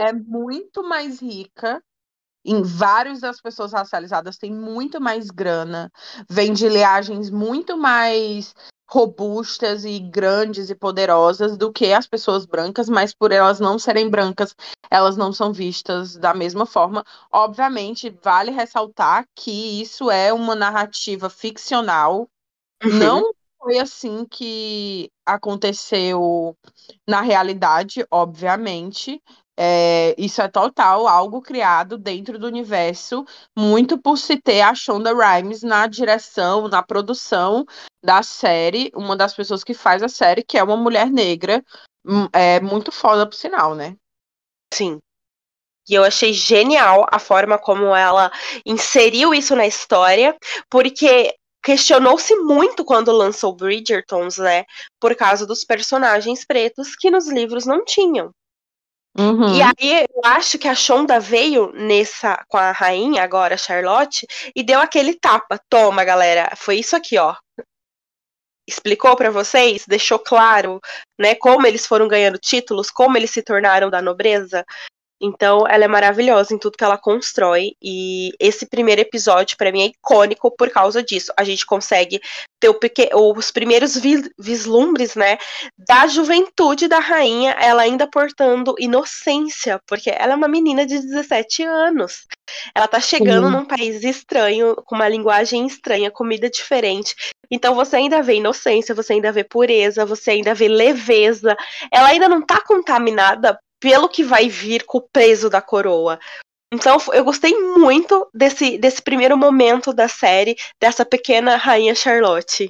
é 0.00 0.12
muito 0.12 0.82
mais 0.82 1.20
rica. 1.20 1.82
Em 2.44 2.62
vários 2.62 3.20
das 3.20 3.40
pessoas 3.40 3.72
racializadas 3.72 4.38
tem 4.38 4.52
muito 4.52 5.00
mais 5.00 5.30
grana, 5.30 5.90
vem 6.30 6.52
de 6.52 6.68
linhagens 6.68 7.28
muito 7.28 7.76
mais 7.76 8.54
robustas 8.88 9.84
e 9.84 9.98
grandes 9.98 10.70
e 10.70 10.74
poderosas 10.74 11.56
do 11.56 11.72
que 11.72 11.92
as 11.92 12.06
pessoas 12.06 12.46
brancas, 12.46 12.88
mas 12.88 13.12
por 13.12 13.32
elas 13.32 13.58
não 13.58 13.78
serem 13.78 14.08
brancas, 14.08 14.54
elas 14.90 15.16
não 15.16 15.32
são 15.32 15.52
vistas 15.52 16.16
da 16.16 16.32
mesma 16.32 16.64
forma. 16.64 17.04
Obviamente, 17.32 18.16
vale 18.22 18.50
ressaltar 18.50 19.26
que 19.34 19.80
isso 19.80 20.10
é 20.10 20.32
uma 20.32 20.54
narrativa 20.54 21.28
ficcional. 21.28 22.28
Uhum. 22.84 22.98
Não 22.98 23.34
foi 23.58 23.78
assim 23.78 24.24
que 24.24 25.10
aconteceu 25.24 26.56
na 27.06 27.20
realidade, 27.20 28.06
obviamente. 28.10 29.20
É, 29.58 30.14
isso 30.18 30.42
é 30.42 30.48
total 30.48 31.08
algo 31.08 31.40
criado 31.40 31.96
dentro 31.96 32.38
do 32.38 32.46
universo, 32.46 33.24
muito 33.56 33.96
por 33.96 34.18
se 34.18 34.36
ter 34.36 34.60
a 34.60 34.74
Shonda 34.74 35.14
Rhimes 35.14 35.62
na 35.62 35.86
direção, 35.86 36.68
na 36.68 36.82
produção 36.82 37.64
da 38.04 38.22
série, 38.22 38.92
uma 38.94 39.16
das 39.16 39.34
pessoas 39.34 39.64
que 39.64 39.72
faz 39.72 40.02
a 40.02 40.08
série, 40.08 40.42
que 40.42 40.58
é 40.58 40.62
uma 40.62 40.76
mulher 40.76 41.10
negra, 41.10 41.64
hum, 42.06 42.28
é 42.32 42.60
muito 42.60 42.92
foda 42.92 43.26
por 43.26 43.34
sinal, 43.34 43.74
né? 43.74 43.96
Sim. 44.74 45.00
E 45.88 45.94
eu 45.94 46.04
achei 46.04 46.32
genial 46.32 47.06
a 47.10 47.18
forma 47.18 47.58
como 47.58 47.94
ela 47.94 48.30
inseriu 48.64 49.32
isso 49.32 49.54
na 49.56 49.66
história, 49.66 50.36
porque 50.68 51.34
questionou-se 51.62 52.34
muito 52.36 52.84
quando 52.84 53.10
lançou 53.10 53.54
Bridgertons, 53.54 54.38
né? 54.38 54.64
Por 55.00 55.14
causa 55.14 55.46
dos 55.46 55.64
personagens 55.64 56.44
pretos 56.44 56.94
que 56.94 57.10
nos 57.10 57.28
livros 57.28 57.66
não 57.66 57.84
tinham. 57.84 58.32
Uhum. 59.18 59.54
E 59.54 59.62
aí 59.62 60.06
eu 60.14 60.20
acho 60.24 60.58
que 60.58 60.68
a 60.68 60.74
Shonda 60.74 61.18
veio 61.18 61.72
nessa 61.72 62.44
com 62.48 62.58
a 62.58 62.70
rainha 62.70 63.22
agora, 63.22 63.56
Charlotte, 63.56 64.26
e 64.54 64.62
deu 64.62 64.80
aquele 64.80 65.14
tapa. 65.14 65.58
Toma, 65.68 66.04
galera, 66.04 66.52
foi 66.56 66.78
isso 66.78 66.94
aqui, 66.94 67.16
ó. 67.16 67.34
Explicou 68.68 69.16
para 69.16 69.30
vocês, 69.30 69.84
deixou 69.86 70.18
claro, 70.18 70.80
né, 71.18 71.34
como 71.36 71.66
eles 71.66 71.86
foram 71.86 72.08
ganhando 72.08 72.36
títulos, 72.36 72.90
como 72.90 73.16
eles 73.16 73.30
se 73.30 73.40
tornaram 73.40 73.88
da 73.88 74.02
nobreza. 74.02 74.64
Então, 75.20 75.66
ela 75.66 75.84
é 75.84 75.88
maravilhosa 75.88 76.54
em 76.54 76.58
tudo 76.58 76.76
que 76.76 76.84
ela 76.84 76.98
constrói. 76.98 77.72
E 77.82 78.32
esse 78.38 78.66
primeiro 78.66 79.00
episódio, 79.00 79.56
para 79.56 79.72
mim, 79.72 79.82
é 79.82 79.86
icônico 79.86 80.54
por 80.56 80.70
causa 80.70 81.02
disso. 81.02 81.32
A 81.36 81.44
gente 81.44 81.64
consegue 81.64 82.20
ter 82.60 82.72
pequ... 82.74 83.08
os 83.14 83.50
primeiros 83.50 83.96
vislumbres, 84.38 85.14
né, 85.14 85.38
da 85.78 86.06
juventude 86.06 86.88
da 86.88 86.98
rainha, 86.98 87.52
ela 87.52 87.82
ainda 87.82 88.06
portando 88.06 88.74
inocência, 88.78 89.80
porque 89.86 90.10
ela 90.10 90.32
é 90.32 90.36
uma 90.36 90.48
menina 90.48 90.86
de 90.86 90.98
17 90.98 91.62
anos. 91.62 92.26
Ela 92.74 92.88
tá 92.88 93.00
chegando 93.00 93.50
num 93.50 93.64
país 93.64 94.02
estranho, 94.04 94.76
com 94.84 94.94
uma 94.94 95.08
linguagem 95.08 95.66
estranha, 95.66 96.10
comida 96.10 96.48
diferente. 96.48 97.14
Então 97.50 97.74
você 97.74 97.96
ainda 97.96 98.22
vê 98.22 98.36
inocência, 98.36 98.94
você 98.94 99.14
ainda 99.14 99.32
vê 99.32 99.44
pureza, 99.44 100.04
você 100.04 100.32
ainda 100.32 100.54
vê 100.54 100.68
leveza. 100.68 101.56
Ela 101.92 102.08
ainda 102.08 102.28
não 102.28 102.44
tá 102.44 102.60
contaminada 102.60 103.58
pelo 103.86 104.08
que 104.08 104.24
vai 104.24 104.48
vir 104.48 104.84
com 104.84 104.98
o 104.98 105.08
peso 105.12 105.48
da 105.48 105.62
coroa. 105.62 106.18
Então 106.74 106.98
eu 107.14 107.22
gostei 107.22 107.56
muito 107.56 108.28
desse, 108.34 108.76
desse 108.78 109.00
primeiro 109.00 109.38
momento 109.38 109.92
da 109.92 110.08
série, 110.08 110.56
dessa 110.80 111.06
pequena 111.06 111.54
rainha 111.54 111.94
Charlotte. 111.94 112.68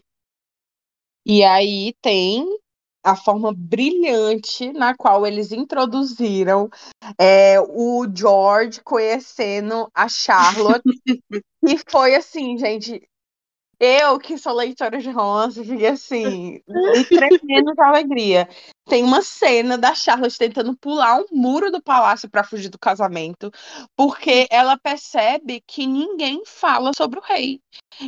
E 1.24 1.42
aí 1.42 1.94
tem 2.02 2.44
a 3.02 3.16
forma 3.16 3.50
brilhante 3.56 4.70
na 4.74 4.94
qual 4.94 5.26
eles 5.26 5.52
introduziram 5.52 6.68
é, 7.18 7.58
o 7.58 8.06
George 8.14 8.82
conhecendo 8.82 9.88
a 9.94 10.10
Charlotte. 10.10 10.84
e 11.66 11.78
foi 11.88 12.14
assim, 12.14 12.58
gente, 12.58 13.02
eu, 13.80 14.18
que 14.18 14.36
sou 14.36 14.52
leitora 14.52 14.98
de 14.98 15.10
romance, 15.10 15.64
fiquei 15.64 15.86
assim, 15.86 16.60
tremendo 17.08 17.72
de 17.72 17.80
alegria. 17.80 18.46
Tem 18.88 19.02
uma 19.02 19.20
cena 19.20 19.76
da 19.76 19.94
Charlotte 19.94 20.38
tentando 20.38 20.76
pular 20.76 21.18
um 21.18 21.26
muro 21.32 21.72
do 21.72 21.82
palácio 21.82 22.30
para 22.30 22.44
fugir 22.44 22.68
do 22.68 22.78
casamento, 22.78 23.50
porque 23.96 24.46
ela 24.48 24.78
percebe 24.78 25.62
que 25.66 25.86
ninguém 25.86 26.42
fala 26.46 26.92
sobre 26.96 27.18
o 27.18 27.22
rei. 27.22 27.60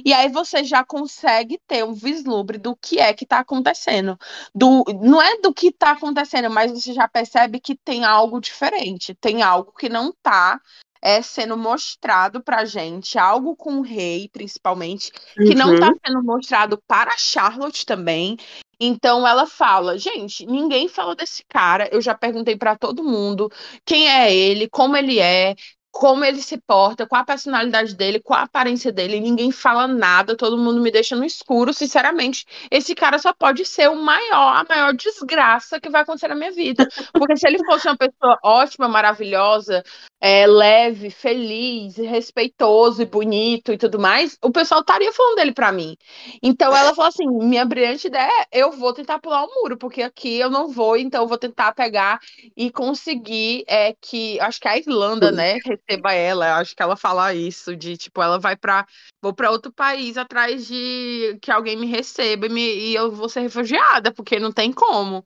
E 0.04 0.12
aí 0.12 0.28
você 0.28 0.62
já 0.62 0.84
consegue 0.84 1.58
ter 1.66 1.84
um 1.84 1.92
vislumbre 1.92 2.58
do 2.58 2.76
que 2.76 3.00
é 3.00 3.12
que 3.12 3.24
está 3.24 3.40
acontecendo. 3.40 4.16
Do, 4.54 4.84
não 5.02 5.20
é 5.20 5.40
do 5.40 5.52
que 5.52 5.68
está 5.68 5.92
acontecendo, 5.92 6.48
mas 6.48 6.70
você 6.70 6.92
já 6.92 7.08
percebe 7.08 7.58
que 7.58 7.74
tem 7.74 8.04
algo 8.04 8.40
diferente, 8.40 9.16
tem 9.16 9.42
algo 9.42 9.72
que 9.72 9.88
não 9.88 10.10
está 10.10 10.60
é 11.00 11.22
sendo 11.22 11.56
mostrado 11.56 12.42
pra 12.42 12.64
gente, 12.64 13.18
algo 13.18 13.54
com 13.56 13.78
o 13.78 13.82
rei, 13.82 14.28
principalmente, 14.32 15.12
que 15.34 15.50
uhum. 15.50 15.54
não 15.54 15.78
tá 15.78 15.92
sendo 16.04 16.22
mostrado 16.22 16.82
para 16.86 17.16
Charlotte 17.16 17.86
também. 17.86 18.36
Então 18.80 19.26
ela 19.26 19.46
fala, 19.46 19.98
gente, 19.98 20.46
ninguém 20.46 20.88
fala 20.88 21.14
desse 21.16 21.44
cara. 21.48 21.88
Eu 21.92 22.00
já 22.00 22.14
perguntei 22.14 22.56
para 22.56 22.76
todo 22.76 23.02
mundo 23.02 23.50
quem 23.84 24.08
é 24.08 24.32
ele, 24.34 24.68
como 24.68 24.96
ele 24.96 25.18
é, 25.18 25.54
como 25.90 26.24
ele 26.24 26.40
se 26.40 26.56
porta, 26.58 27.06
qual 27.06 27.22
a 27.22 27.24
personalidade 27.24 27.94
dele, 27.96 28.20
qual 28.20 28.38
a 28.38 28.42
aparência 28.44 28.92
dele, 28.92 29.18
ninguém 29.20 29.50
fala 29.50 29.88
nada, 29.88 30.36
todo 30.36 30.56
mundo 30.56 30.80
me 30.80 30.90
deixa 30.92 31.16
no 31.16 31.24
escuro, 31.24 31.72
sinceramente, 31.72 32.46
esse 32.70 32.94
cara 32.94 33.18
só 33.18 33.32
pode 33.32 33.64
ser 33.64 33.88
o 33.90 33.96
maior, 33.96 34.58
a 34.58 34.64
maior 34.68 34.94
desgraça 34.94 35.80
que 35.80 35.90
vai 35.90 36.02
acontecer 36.02 36.28
na 36.28 36.36
minha 36.36 36.52
vida. 36.52 36.86
Porque 37.16 37.36
se 37.36 37.48
ele 37.48 37.58
fosse 37.64 37.88
uma 37.88 37.96
pessoa 37.96 38.38
ótima, 38.44 38.86
maravilhosa, 38.86 39.82
é, 40.20 40.46
leve, 40.46 41.10
feliz, 41.10 41.96
respeitoso 41.96 43.02
e 43.02 43.06
bonito 43.06 43.72
e 43.72 43.78
tudo 43.78 43.98
mais, 43.98 44.36
o 44.42 44.50
pessoal 44.50 44.80
estaria 44.80 45.12
falando 45.12 45.36
dele 45.36 45.52
para 45.52 45.70
mim. 45.70 45.96
Então 46.42 46.74
ela 46.76 46.94
falou 46.94 47.08
assim: 47.08 47.26
minha 47.26 47.64
brilhante 47.64 48.08
ideia 48.08 48.46
é 48.52 48.60
eu 48.60 48.72
vou 48.72 48.92
tentar 48.92 49.18
pular 49.18 49.44
o 49.44 49.54
muro, 49.54 49.76
porque 49.76 50.02
aqui 50.02 50.38
eu 50.38 50.50
não 50.50 50.68
vou, 50.68 50.96
então 50.96 51.22
eu 51.22 51.28
vou 51.28 51.38
tentar 51.38 51.72
pegar 51.72 52.18
e 52.56 52.70
conseguir 52.70 53.64
é, 53.66 53.94
que. 54.00 54.40
Acho 54.40 54.60
que 54.60 54.68
a 54.68 54.76
Irlanda, 54.76 55.30
né, 55.30 55.58
receba 55.64 56.12
ela. 56.12 56.56
Acho 56.58 56.74
que 56.74 56.82
ela 56.82 56.96
fala 56.96 57.34
isso, 57.34 57.76
de 57.76 57.96
tipo, 57.96 58.22
ela 58.22 58.38
vai 58.38 58.56
para 58.56 58.86
Vou 59.20 59.34
para 59.34 59.50
outro 59.50 59.72
país 59.72 60.16
atrás 60.16 60.66
de 60.68 61.36
que 61.42 61.50
alguém 61.50 61.76
me 61.76 61.86
receba 61.86 62.46
e, 62.46 62.48
me, 62.48 62.60
e 62.60 62.94
eu 62.94 63.10
vou 63.10 63.28
ser 63.28 63.40
refugiada, 63.40 64.12
porque 64.12 64.38
não 64.38 64.52
tem 64.52 64.72
como. 64.72 65.24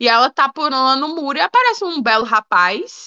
E 0.00 0.08
ela 0.08 0.30
tá 0.30 0.50
pulando 0.50 1.00
no 1.00 1.14
muro 1.14 1.36
e 1.36 1.40
aparece 1.42 1.84
um 1.84 2.02
belo 2.02 2.24
rapaz 2.24 3.06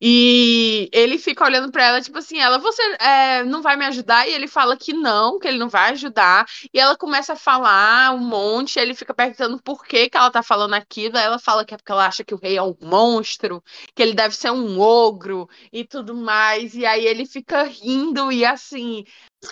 e 0.00 0.88
ele 0.92 1.18
fica 1.18 1.44
olhando 1.44 1.72
para 1.72 1.84
ela, 1.84 2.00
tipo 2.00 2.18
assim, 2.18 2.38
ela, 2.38 2.58
você 2.58 2.80
é, 3.00 3.42
não 3.42 3.60
vai 3.60 3.76
me 3.76 3.84
ajudar? 3.86 4.28
E 4.28 4.32
ele 4.32 4.46
fala 4.46 4.76
que 4.76 4.92
não, 4.92 5.38
que 5.38 5.48
ele 5.48 5.58
não 5.58 5.68
vai 5.68 5.90
ajudar. 5.90 6.46
E 6.72 6.78
ela 6.78 6.96
começa 6.96 7.32
a 7.32 7.36
falar 7.36 8.14
um 8.14 8.18
monte, 8.18 8.78
ele 8.78 8.94
fica 8.94 9.12
perguntando 9.12 9.60
por 9.60 9.84
que, 9.84 10.08
que 10.08 10.16
ela 10.16 10.30
tá 10.30 10.42
falando 10.42 10.74
aquilo. 10.74 11.16
Aí 11.18 11.24
ela 11.24 11.38
fala 11.38 11.64
que 11.64 11.74
é 11.74 11.76
porque 11.76 11.90
ela 11.90 12.06
acha 12.06 12.22
que 12.24 12.34
o 12.34 12.38
rei 12.38 12.56
é 12.56 12.62
um 12.62 12.76
monstro, 12.80 13.62
que 13.94 14.02
ele 14.02 14.14
deve 14.14 14.36
ser 14.36 14.52
um 14.52 14.78
ogro 14.80 15.48
e 15.72 15.84
tudo 15.84 16.14
mais. 16.14 16.74
E 16.74 16.86
aí 16.86 17.04
ele 17.04 17.26
fica 17.26 17.64
rindo, 17.64 18.30
e 18.30 18.44
assim, 18.44 19.04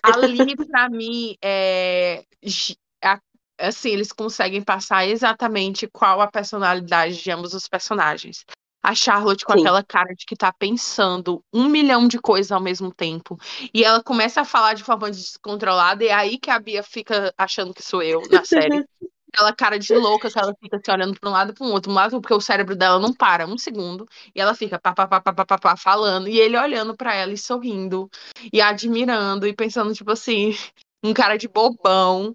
ali 0.03 0.55
para 0.57 0.89
mim, 0.91 1.37
é, 1.43 2.25
assim, 3.59 3.91
eles 3.91 4.13
conseguem 4.13 4.63
passar 4.63 5.07
exatamente 5.07 5.89
qual 5.89 6.21
a 6.21 6.31
personalidade 6.31 7.23
de 7.23 7.31
ambos 7.33 7.53
os 7.53 7.67
personagens. 7.67 8.45
A 8.87 8.95
Charlotte 8.95 9.45
com 9.45 9.53
Sim. 9.55 9.63
aquela 9.63 9.83
cara 9.83 10.15
de 10.15 10.25
que 10.25 10.37
tá 10.37 10.53
pensando 10.53 11.43
um 11.53 11.69
milhão 11.69 12.07
de 12.07 12.21
coisas 12.21 12.53
ao 12.53 12.61
mesmo 12.61 12.95
tempo. 12.95 13.37
E 13.75 13.83
ela 13.83 14.01
começa 14.01 14.43
a 14.43 14.45
falar 14.45 14.75
de 14.75 14.85
forma 14.85 15.11
descontrolada, 15.11 16.05
e 16.05 16.07
é 16.07 16.15
aí 16.15 16.39
que 16.39 16.51
a 16.51 16.59
Bia 16.61 16.85
fica 16.85 17.35
achando 17.37 17.75
que 17.75 17.83
sou 17.83 18.01
eu 18.01 18.23
na 18.31 18.45
série. 18.45 18.85
aquela 19.37 19.53
cara 19.53 19.77
de 19.77 19.93
louca 19.93 20.31
que 20.31 20.39
ela 20.39 20.55
fica 20.55 20.81
se 20.83 20.91
olhando 20.91 21.19
para 21.19 21.29
um 21.29 21.33
lado 21.33 21.53
para 21.53 21.67
um 21.67 21.73
outro, 21.73 21.91
um 21.91 21.95
lado 21.95 22.21
porque 22.21 22.33
o 22.33 22.41
cérebro 22.41 22.77
dela 22.77 22.99
não 22.99 23.13
para 23.13 23.45
um 23.47 23.59
segundo 23.59 24.07
e 24.35 24.41
ela 24.41 24.55
fica 24.55 24.79
pá, 24.79 24.95
pá, 24.95 25.07
pá, 25.07 25.21
pá, 25.21 25.45
pá, 25.45 25.59
pá, 25.59 25.77
falando 25.77 26.29
e 26.29 26.39
ele 26.39 26.57
olhando 26.57 26.97
para 26.97 27.13
ela 27.13 27.33
e 27.33 27.37
sorrindo 27.37 28.09
e 28.53 28.61
admirando 28.61 29.47
e 29.47 29.53
pensando 29.53 29.93
tipo 29.93 30.13
assim, 30.13 30.57
um 31.05 31.13
cara 31.13 31.37
de 31.37 31.49
bobão 31.49 32.35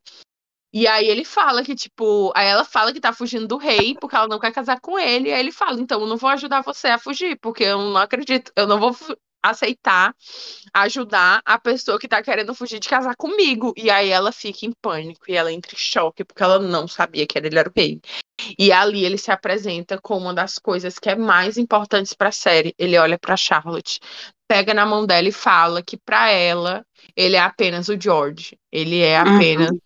e 0.74 0.88
aí 0.88 1.08
ele 1.08 1.26
fala 1.26 1.64
que, 1.64 1.76
tipo, 1.76 2.32
aí 2.36 2.48
ela 2.48 2.64
fala 2.64 2.94
que 2.94 3.00
tá 3.00 3.12
fugindo 3.12 3.48
do 3.48 3.58
rei 3.58 3.96
porque 4.00 4.16
ela 4.16 4.28
não 4.28 4.40
quer 4.40 4.54
casar 4.54 4.80
com 4.80 4.98
ele. 4.98 5.30
E 5.30 5.34
aí 5.34 5.40
ele 5.40 5.52
fala, 5.52 5.80
então 5.80 6.02
eu 6.02 6.08
não 6.08 6.18
vou 6.18 6.30
ajudar 6.30 6.62
você 6.62 6.88
a 6.88 6.98
fugir, 6.98 7.38
porque 7.42 7.64
eu 7.64 7.78
não 7.78 7.98
acredito, 7.98 8.52
eu 8.56 8.66
não 8.68 8.80
vou 8.80 8.96
aceitar 9.44 10.16
ajudar 10.74 11.42
a 11.44 11.58
pessoa 11.58 12.00
que 12.00 12.08
tá 12.08 12.22
querendo 12.22 12.54
fugir 12.54 12.80
de 12.80 12.88
casar 12.88 13.16
comigo. 13.16 13.74
E 13.76 13.90
aí 13.90 14.10
ela 14.10 14.32
fica 14.32 14.66
em 14.66 14.72
pânico 14.72 15.26
e 15.28 15.36
ela 15.36 15.52
entra 15.52 15.74
em 15.74 15.78
choque 15.78 16.24
porque 16.24 16.44
ela 16.44 16.60
não 16.60 16.88
sabia 16.88 17.26
que 17.26 17.38
ele 17.38 17.58
era 17.58 17.70
o 17.70 17.74
rei. 17.76 18.00
E 18.58 18.72
ali 18.72 19.04
ele 19.04 19.18
se 19.18 19.32
apresenta 19.32 20.00
como 20.00 20.22
uma 20.26 20.34
das 20.34 20.58
coisas 20.58 20.98
que 20.98 21.10
é 21.10 21.16
mais 21.16 21.58
importantes 21.58 22.14
para 22.14 22.30
a 22.30 22.32
série. 22.32 22.74
Ele 22.78 22.98
olha 22.98 23.18
para 23.18 23.36
Charlotte, 23.36 24.00
pega 24.48 24.74
na 24.74 24.86
mão 24.86 25.06
dela 25.06 25.28
e 25.28 25.32
fala 25.32 25.82
que 25.82 25.98
para 25.98 26.30
ela 26.30 26.86
ele 27.16 27.36
é 27.36 27.42
apenas 27.42 27.90
o 27.90 28.00
George. 28.00 28.58
Ele 28.72 29.00
é 29.00 29.18
apenas 29.18 29.72
uhum. 29.72 29.80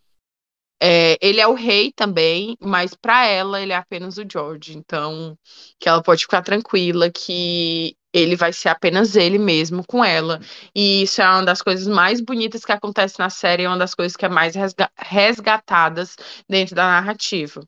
É, 0.82 1.18
ele 1.22 1.40
é 1.40 1.48
o 1.48 1.54
rei 1.54 1.92
também, 1.94 2.58
mas 2.62 2.94
para 2.94 3.26
ela 3.26 3.62
ele 3.62 3.74
é 3.74 3.76
apenas 3.76 4.18
o 4.18 4.26
George. 4.30 4.78
Então, 4.78 5.38
que 5.80 5.88
ela 5.90 6.02
pode 6.04 6.24
ficar 6.24 6.42
tranquila 6.42 7.10
que 7.10 7.96
ele 8.14 8.36
vai 8.36 8.54
ser 8.54 8.70
apenas 8.70 9.16
ele 9.16 9.38
mesmo 9.38 9.84
com 9.86 10.04
ela. 10.04 10.40
E 10.74 11.04
isso 11.04 11.22
é 11.22 11.30
uma 11.30 11.44
das 11.44 11.62
coisas 11.62 11.88
mais 11.88 12.22
bonitas 12.22 12.64
que 12.64 12.72
acontece 12.72 13.20
na 13.20 13.30
série, 13.30 13.64
é 13.64 13.68
uma 13.68 13.78
das 13.78 13.94
coisas 13.94 14.16
que 14.16 14.26
é 14.26 14.30
mais 14.30 14.54
resgatadas 14.98 16.16
dentro 16.48 16.76
da 16.76 16.84
narrativa. 16.86 17.62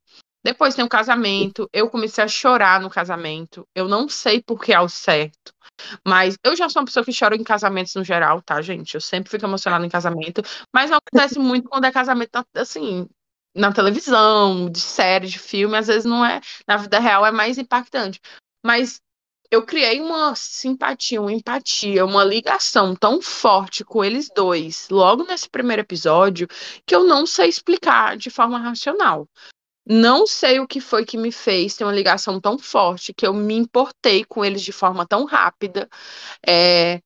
Depois 0.43 0.75
tem 0.75 0.85
o 0.85 0.89
casamento. 0.89 1.69
Eu 1.73 1.89
comecei 1.89 2.23
a 2.23 2.27
chorar 2.27 2.79
no 2.79 2.89
casamento. 2.89 3.67
Eu 3.75 3.89
não 3.89 4.07
sei 4.07 4.41
por 4.41 4.61
que 4.61 4.73
ao 4.73 4.87
certo. 4.87 5.51
Mas 6.05 6.37
eu 6.43 6.55
já 6.55 6.69
sou 6.69 6.81
uma 6.81 6.85
pessoa 6.85 7.05
que 7.05 7.17
chora 7.17 7.35
em 7.35 7.43
casamentos 7.43 7.93
no 7.95 8.03
geral, 8.03 8.41
tá, 8.41 8.61
gente? 8.61 8.95
Eu 8.95 9.01
sempre 9.01 9.29
fico 9.29 9.45
emocionada 9.45 9.85
em 9.85 9.89
casamento. 9.89 10.41
Mas 10.73 10.89
não 10.89 10.97
acontece 10.97 11.39
muito 11.39 11.69
quando 11.69 11.85
é 11.85 11.91
casamento, 11.91 12.45
assim, 12.55 13.07
na 13.55 13.71
televisão, 13.71 14.69
de 14.69 14.79
série, 14.79 15.27
de 15.27 15.39
filme. 15.39 15.77
Às 15.77 15.87
vezes 15.87 16.05
não 16.05 16.25
é. 16.25 16.41
Na 16.67 16.77
vida 16.77 16.99
real 16.99 17.25
é 17.25 17.31
mais 17.31 17.57
impactante. 17.57 18.19
Mas 18.65 19.01
eu 19.49 19.65
criei 19.65 20.01
uma 20.01 20.35
simpatia, 20.35 21.21
uma 21.21 21.31
empatia, 21.31 22.05
uma 22.05 22.23
ligação 22.23 22.95
tão 22.95 23.21
forte 23.21 23.83
com 23.83 24.03
eles 24.03 24.29
dois, 24.35 24.89
logo 24.89 25.23
nesse 25.23 25.49
primeiro 25.49 25.81
episódio, 25.81 26.47
que 26.85 26.93
eu 26.93 27.05
não 27.05 27.25
sei 27.25 27.47
explicar 27.47 28.17
de 28.17 28.29
forma 28.29 28.59
racional. 28.59 29.27
Não 29.89 30.27
sei 30.27 30.59
o 30.59 30.67
que 30.67 30.81
foi 30.81 31.05
que 31.05 31.17
me 31.17 31.31
fez 31.31 31.75
ter 31.75 31.85
uma 31.85 31.93
ligação 31.93 32.41
tão 32.41 32.57
forte 32.59 33.13
que 33.13 33.25
eu 33.25 33.33
me 33.33 33.55
importei 33.55 34.25
com 34.25 34.43
eles 34.43 34.61
de 34.61 34.71
forma 34.71 35.05
tão 35.07 35.25
rápida. 35.25 35.87
É, 36.45 37.01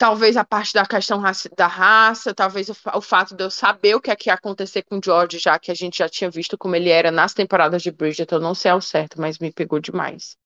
talvez 0.00 0.36
a 0.36 0.44
parte 0.44 0.72
da 0.72 0.86
questão 0.86 1.22
da 1.56 1.66
raça, 1.66 2.34
talvez 2.34 2.70
o, 2.70 2.76
o, 2.94 3.00
fato 3.02 3.36
de 3.36 3.44
eu 3.44 3.50
saber 3.50 3.94
o 3.94 4.00
que 4.00 4.10
é 4.10 4.16
que 4.16 4.30
ia 4.30 4.34
acontecer 4.34 4.82
com 4.82 4.96
o 4.96 5.00
George, 5.04 5.38
já 5.38 5.58
que 5.58 5.70
a 5.70 5.74
gente 5.74 5.98
já 5.98 6.08
tinha 6.08 6.30
visto 6.30 6.56
como 6.56 6.74
ele 6.74 6.88
era 6.88 7.10
nas 7.10 7.34
temporadas 7.34 7.82
de 7.82 7.90
Bridget, 7.90 8.32
eu 8.32 8.40
não 8.40 8.54
sei 8.54 8.70
ao 8.70 8.80
certo, 8.80 9.20
mas 9.20 9.38
me 9.38 9.52
pegou 9.52 9.78
demais. 9.78 10.36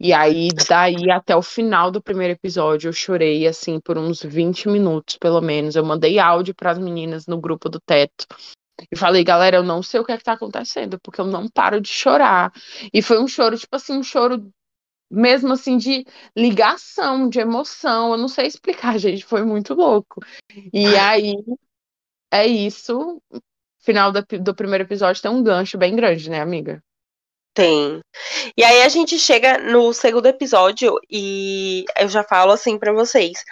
E 0.00 0.12
aí, 0.12 0.48
daí 0.68 1.10
até 1.10 1.36
o 1.36 1.42
final 1.42 1.90
do 1.90 2.02
primeiro 2.02 2.32
episódio, 2.32 2.88
eu 2.88 2.92
chorei 2.92 3.46
assim 3.46 3.78
por 3.80 3.98
uns 3.98 4.22
20 4.22 4.68
minutos, 4.68 5.18
pelo 5.18 5.40
menos. 5.40 5.76
Eu 5.76 5.84
mandei 5.84 6.18
áudio 6.18 6.54
para 6.54 6.70
as 6.70 6.78
meninas 6.78 7.26
no 7.26 7.40
grupo 7.40 7.68
do 7.68 7.80
teto, 7.80 8.26
e 8.90 8.96
falei, 8.96 9.24
galera, 9.24 9.56
eu 9.56 9.62
não 9.62 9.82
sei 9.82 10.00
o 10.00 10.04
que 10.04 10.12
é 10.12 10.18
que 10.18 10.24
tá 10.24 10.32
acontecendo, 10.32 10.98
porque 11.00 11.20
eu 11.20 11.26
não 11.26 11.48
paro 11.48 11.80
de 11.80 11.88
chorar. 11.88 12.52
E 12.92 13.02
foi 13.02 13.20
um 13.20 13.28
choro, 13.28 13.58
tipo 13.58 13.74
assim, 13.76 13.94
um 13.98 14.02
choro 14.02 14.52
mesmo 15.10 15.52
assim 15.52 15.76
de 15.76 16.06
ligação, 16.36 17.28
de 17.28 17.38
emoção. 17.40 18.12
Eu 18.12 18.18
não 18.18 18.28
sei 18.28 18.46
explicar, 18.46 18.96
gente, 18.98 19.24
foi 19.24 19.44
muito 19.44 19.74
louco. 19.74 20.20
E 20.72 20.86
aí 20.96 21.34
é 22.32 22.46
isso. 22.46 23.20
Final 23.80 24.12
do, 24.12 24.22
do 24.40 24.54
primeiro 24.54 24.84
episódio 24.84 25.20
tem 25.20 25.30
um 25.30 25.42
gancho 25.42 25.76
bem 25.76 25.94
grande, 25.94 26.30
né, 26.30 26.40
amiga? 26.40 26.82
Tem. 27.54 28.00
E 28.56 28.64
aí 28.64 28.82
a 28.82 28.88
gente 28.88 29.18
chega 29.18 29.58
no 29.58 29.92
segundo 29.92 30.26
episódio 30.26 30.98
e 31.10 31.84
eu 31.98 32.08
já 32.08 32.24
falo 32.24 32.52
assim 32.52 32.78
para 32.78 32.92
vocês. 32.92 33.44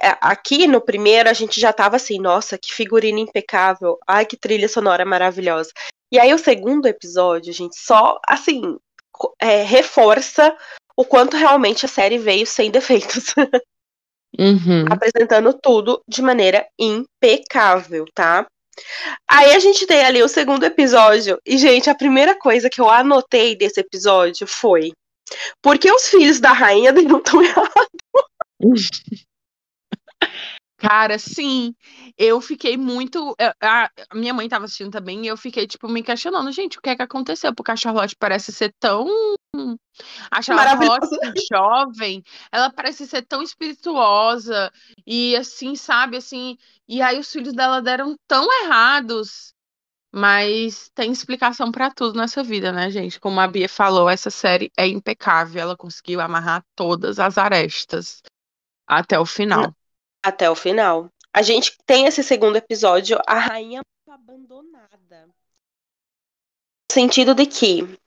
É, 0.00 0.16
aqui 0.20 0.66
no 0.66 0.80
primeiro 0.80 1.28
a 1.28 1.32
gente 1.32 1.60
já 1.60 1.72
tava 1.72 1.96
assim, 1.96 2.18
nossa, 2.18 2.58
que 2.58 2.72
figurina 2.72 3.18
impecável, 3.18 3.98
ai 4.06 4.26
que 4.26 4.36
trilha 4.36 4.68
sonora 4.68 5.04
maravilhosa. 5.04 5.70
E 6.12 6.18
aí 6.18 6.32
o 6.32 6.38
segundo 6.38 6.86
episódio, 6.86 7.52
gente 7.52 7.76
só 7.78 8.18
assim 8.28 8.76
é, 9.40 9.62
reforça 9.62 10.54
o 10.96 11.04
quanto 11.04 11.36
realmente 11.36 11.84
a 11.84 11.88
série 11.88 12.18
veio 12.18 12.46
sem 12.46 12.70
defeitos. 12.72 13.34
Uhum. 14.38 14.84
Apresentando 14.90 15.52
tudo 15.54 16.02
de 16.06 16.20
maneira 16.20 16.66
impecável, 16.78 18.04
tá? 18.14 18.46
Aí 19.28 19.54
a 19.54 19.58
gente 19.58 19.86
tem 19.86 20.04
ali 20.04 20.22
o 20.22 20.28
segundo 20.28 20.64
episódio, 20.64 21.40
e, 21.46 21.56
gente, 21.56 21.88
a 21.88 21.94
primeira 21.94 22.38
coisa 22.38 22.68
que 22.68 22.80
eu 22.80 22.90
anotei 22.90 23.56
desse 23.56 23.80
episódio 23.80 24.46
foi: 24.46 24.92
por 25.62 25.78
que 25.78 25.90
os 25.90 26.08
filhos 26.08 26.40
da 26.40 26.52
rainha 26.52 26.92
não 26.92 27.18
estão 27.18 27.42
errados? 27.42 27.70
Cara, 30.88 31.18
sim, 31.18 31.74
eu 32.16 32.40
fiquei 32.40 32.76
muito. 32.76 33.34
Eh, 33.40 33.52
a 33.60 33.90
minha 34.14 34.32
mãe 34.32 34.48
tava 34.48 34.66
assistindo 34.66 34.92
também 34.92 35.24
e 35.24 35.26
eu 35.26 35.36
fiquei, 35.36 35.66
tipo, 35.66 35.88
me 35.88 36.00
questionando, 36.00 36.52
gente, 36.52 36.78
o 36.78 36.80
que 36.80 36.90
é 36.90 36.96
que 36.96 37.02
aconteceu? 37.02 37.52
Porque 37.52 37.72
a 37.72 37.76
Charlotte 37.76 38.14
parece 38.16 38.52
ser 38.52 38.72
tão. 38.78 39.06
A 40.30 40.40
Charlotte 40.42 41.08
jovem, 41.50 42.22
ela 42.52 42.70
parece 42.70 43.06
ser 43.06 43.22
tão 43.22 43.42
espirituosa 43.42 44.70
e 45.04 45.34
assim, 45.34 45.74
sabe, 45.74 46.18
assim. 46.18 46.56
E 46.86 47.02
aí 47.02 47.18
os 47.18 47.32
filhos 47.32 47.52
dela 47.52 47.82
deram 47.82 48.14
tão 48.28 48.46
errados. 48.62 49.52
Mas 50.14 50.88
tem 50.94 51.10
explicação 51.10 51.72
para 51.72 51.90
tudo 51.90 52.16
nessa 52.16 52.42
vida, 52.42 52.70
né, 52.70 52.90
gente? 52.90 53.18
Como 53.18 53.40
a 53.40 53.48
Bia 53.48 53.68
falou, 53.68 54.08
essa 54.08 54.30
série 54.30 54.70
é 54.76 54.86
impecável. 54.86 55.60
Ela 55.60 55.76
conseguiu 55.76 56.20
amarrar 56.20 56.62
todas 56.76 57.18
as 57.18 57.36
arestas 57.36 58.22
até 58.86 59.18
o 59.18 59.26
final 59.26 59.74
até 60.26 60.50
o 60.50 60.54
final. 60.54 61.08
A 61.32 61.42
gente 61.42 61.76
tem 61.86 62.06
esse 62.06 62.22
segundo 62.22 62.56
episódio, 62.56 63.18
a 63.26 63.38
rainha 63.38 63.80
abandonada. 64.08 65.26
No 65.26 66.92
sentido 66.92 67.34
de 67.34 67.46
que 67.46 67.98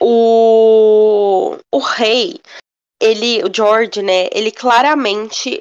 o, 0.00 1.56
o 1.72 1.78
rei, 1.78 2.40
ele, 3.00 3.42
o 3.42 3.52
George, 3.52 4.02
né, 4.02 4.28
ele 4.32 4.52
claramente 4.52 5.60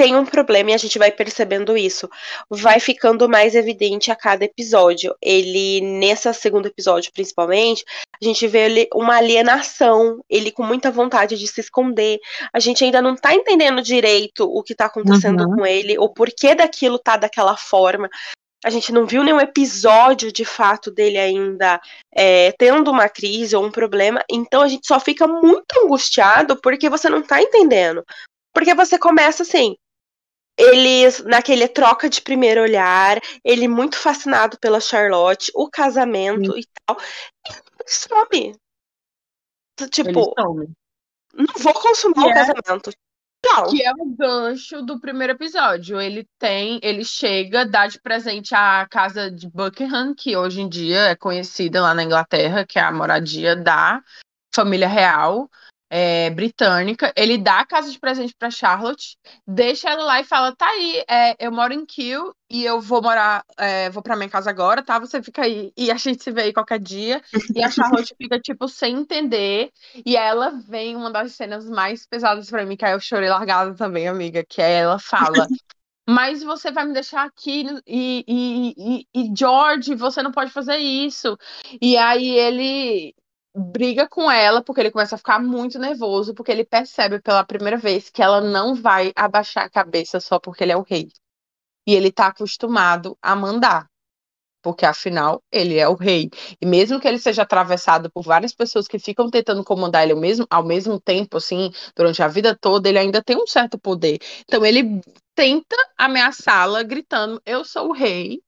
tem 0.00 0.16
um 0.16 0.24
problema 0.24 0.70
e 0.70 0.72
a 0.72 0.78
gente 0.78 0.98
vai 0.98 1.12
percebendo 1.12 1.76
isso. 1.76 2.08
Vai 2.48 2.80
ficando 2.80 3.28
mais 3.28 3.54
evidente 3.54 4.10
a 4.10 4.16
cada 4.16 4.46
episódio. 4.46 5.14
Ele, 5.20 5.82
nesse 5.82 6.32
segundo 6.32 6.68
episódio, 6.68 7.12
principalmente, 7.12 7.84
a 8.18 8.24
gente 8.24 8.46
vê 8.46 8.60
ele 8.60 8.88
uma 8.94 9.16
alienação, 9.16 10.24
ele 10.30 10.50
com 10.50 10.62
muita 10.62 10.90
vontade 10.90 11.36
de 11.36 11.46
se 11.46 11.60
esconder. 11.60 12.18
A 12.50 12.58
gente 12.58 12.82
ainda 12.82 13.02
não 13.02 13.14
tá 13.14 13.34
entendendo 13.34 13.82
direito 13.82 14.44
o 14.44 14.62
que 14.62 14.74
tá 14.74 14.86
acontecendo 14.86 15.42
uhum. 15.42 15.56
com 15.56 15.66
ele, 15.66 15.98
o 15.98 16.08
porquê 16.08 16.54
daquilo 16.54 16.98
tá 16.98 17.18
daquela 17.18 17.58
forma. 17.58 18.08
A 18.64 18.70
gente 18.70 18.92
não 18.92 19.04
viu 19.04 19.22
nenhum 19.22 19.40
episódio 19.40 20.32
de 20.32 20.46
fato 20.46 20.90
dele 20.90 21.18
ainda 21.18 21.78
é, 22.14 22.52
tendo 22.52 22.90
uma 22.90 23.08
crise 23.10 23.54
ou 23.54 23.66
um 23.66 23.70
problema, 23.70 24.24
então 24.30 24.62
a 24.62 24.68
gente 24.68 24.86
só 24.86 24.98
fica 24.98 25.26
muito 25.26 25.66
angustiado 25.84 26.58
porque 26.58 26.88
você 26.88 27.10
não 27.10 27.20
tá 27.20 27.42
entendendo. 27.42 28.02
Porque 28.52 28.74
você 28.74 28.98
começa 28.98 29.42
assim, 29.42 29.76
eles 30.60 31.22
naquele 31.24 31.66
troca 31.66 32.08
de 32.08 32.20
primeiro 32.20 32.62
olhar, 32.62 33.18
ele 33.44 33.66
muito 33.66 33.96
fascinado 33.96 34.58
pela 34.58 34.80
Charlotte, 34.80 35.50
o 35.54 35.68
casamento 35.68 36.52
Sim. 36.52 36.60
e 36.60 36.66
tal, 36.86 36.96
e 37.86 37.90
some. 37.90 38.54
Tipo, 39.90 40.34
não 41.34 41.54
vou 41.58 41.72
consumar 41.72 42.26
o 42.26 42.30
é, 42.30 42.34
casamento. 42.34 42.90
Que 43.70 43.82
é 43.82 43.90
o 43.92 44.04
gancho 44.14 44.82
do 44.82 45.00
primeiro 45.00 45.32
episódio. 45.32 45.98
Ele 45.98 46.28
tem, 46.38 46.78
ele 46.82 47.04
chega, 47.04 47.64
dá 47.64 47.86
de 47.86 47.98
presente 47.98 48.54
a 48.54 48.86
casa 48.90 49.30
de 49.30 49.48
Buckingham, 49.48 50.14
que 50.14 50.36
hoje 50.36 50.60
em 50.60 50.68
dia 50.68 51.08
é 51.08 51.16
conhecida 51.16 51.80
lá 51.80 51.94
na 51.94 52.04
Inglaterra, 52.04 52.66
que 52.66 52.78
é 52.78 52.82
a 52.82 52.92
moradia 52.92 53.56
da 53.56 54.02
família 54.54 54.88
real 54.88 55.48
é, 55.90 56.30
britânica. 56.30 57.12
Ele 57.16 57.36
dá 57.36 57.60
a 57.60 57.66
casa 57.66 57.90
de 57.90 57.98
presente 57.98 58.34
para 58.38 58.50
Charlotte, 58.50 59.18
deixa 59.46 59.90
ela 59.90 60.04
lá 60.04 60.20
e 60.20 60.24
fala: 60.24 60.54
tá 60.54 60.66
aí, 60.68 61.04
é, 61.08 61.44
eu 61.44 61.50
moro 61.50 61.74
em 61.74 61.84
Kiel 61.84 62.32
e 62.48 62.64
eu 62.64 62.80
vou 62.80 63.02
morar, 63.02 63.44
é, 63.58 63.90
vou 63.90 64.02
para 64.02 64.16
minha 64.16 64.28
casa 64.28 64.48
agora, 64.48 64.82
tá? 64.82 64.98
Você 65.00 65.20
fica 65.20 65.42
aí 65.42 65.72
e 65.76 65.90
a 65.90 65.96
gente 65.96 66.22
se 66.22 66.30
vê 66.30 66.42
aí 66.42 66.52
qualquer 66.52 66.78
dia. 66.78 67.20
E 67.54 67.62
a 67.62 67.70
Charlotte 67.70 68.14
fica, 68.16 68.38
tipo, 68.38 68.68
sem 68.68 68.98
entender. 68.98 69.70
E 70.06 70.16
ela 70.16 70.50
vem 70.68 70.94
uma 70.94 71.10
das 71.10 71.32
cenas 71.32 71.68
mais 71.68 72.06
pesadas 72.06 72.48
para 72.48 72.64
mim, 72.64 72.76
que 72.76 72.84
aí 72.84 72.92
eu 72.92 73.00
chorei 73.00 73.28
largada 73.28 73.74
também, 73.74 74.06
amiga, 74.06 74.44
que 74.48 74.62
é 74.62 74.78
ela 74.80 74.98
fala. 74.98 75.48
mas 76.08 76.42
você 76.42 76.72
vai 76.72 76.84
me 76.84 76.92
deixar 76.92 77.24
aqui 77.24 77.64
e, 77.86 78.24
e, 78.26 78.74
e, 78.76 79.06
e, 79.14 79.32
George, 79.36 79.94
você 79.94 80.22
não 80.22 80.32
pode 80.32 80.50
fazer 80.50 80.76
isso. 80.76 81.38
E 81.80 81.96
aí 81.96 82.30
ele 82.30 83.14
briga 83.54 84.08
com 84.08 84.30
ela 84.30 84.62
porque 84.62 84.80
ele 84.80 84.90
começa 84.90 85.14
a 85.16 85.18
ficar 85.18 85.38
muito 85.40 85.78
nervoso, 85.78 86.34
porque 86.34 86.52
ele 86.52 86.64
percebe 86.64 87.20
pela 87.20 87.44
primeira 87.44 87.76
vez 87.76 88.10
que 88.10 88.22
ela 88.22 88.40
não 88.40 88.74
vai 88.74 89.12
abaixar 89.16 89.64
a 89.64 89.70
cabeça 89.70 90.20
só 90.20 90.38
porque 90.38 90.64
ele 90.64 90.72
é 90.72 90.76
o 90.76 90.82
rei. 90.82 91.08
E 91.86 91.94
ele 91.94 92.12
tá 92.12 92.28
acostumado 92.28 93.18
a 93.22 93.36
mandar. 93.36 93.88
porque 94.62 94.84
afinal 94.86 95.42
ele 95.50 95.78
é 95.78 95.88
o 95.88 95.94
rei. 95.94 96.30
E 96.60 96.66
mesmo 96.66 97.00
que 97.00 97.08
ele 97.08 97.18
seja 97.18 97.42
atravessado 97.42 98.10
por 98.10 98.22
várias 98.24 98.54
pessoas 98.54 98.86
que 98.88 98.98
ficam 98.98 99.30
tentando 99.30 99.64
comandar 99.64 100.02
ele 100.04 100.12
ao 100.12 100.18
mesmo, 100.20 100.46
ao 100.50 100.64
mesmo 100.64 101.00
tempo, 101.00 101.38
assim, 101.38 101.70
durante 101.96 102.22
a 102.22 102.28
vida 102.28 102.56
toda, 102.60 102.88
ele 102.88 102.98
ainda 102.98 103.22
tem 103.22 103.36
um 103.36 103.46
certo 103.46 103.78
poder. 103.78 104.18
Então 104.42 104.64
ele 104.64 105.00
tenta 105.34 105.76
ameaçá-la, 105.98 106.82
gritando: 106.82 107.40
Eu 107.46 107.64
sou 107.64 107.88
o 107.88 107.92
rei, 107.92 108.42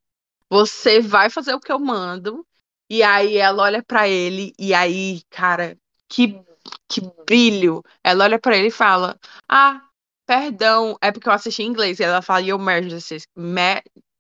você 0.51 1.01
vai 1.01 1.31
fazer 1.31 1.55
o 1.55 1.61
que 1.61 1.73
eu 1.73 1.79
mando. 1.81 2.47
E 2.93 3.03
aí 3.03 3.39
ela 3.39 3.63
olha 3.63 3.83
para 3.83 4.07
ele, 4.07 4.53
e 4.59 4.75
aí, 4.75 5.23
cara, 5.31 5.79
que, 6.11 6.39
que 6.87 7.01
brilho. 7.27 7.83
Ela 8.05 8.25
olha 8.25 8.39
para 8.39 8.55
ele 8.55 8.69
e 8.69 8.71
fala: 8.71 9.19
Ah, 9.49 9.81
perdão, 10.27 10.99
é 11.01 11.11
porque 11.11 11.27
eu 11.27 11.33
assisti 11.33 11.63
em 11.63 11.69
inglês. 11.69 11.99
E 11.99 12.03
ela 12.03 12.21
fala: 12.21 12.43
Your 12.43 12.59
Majesty, 12.59 13.17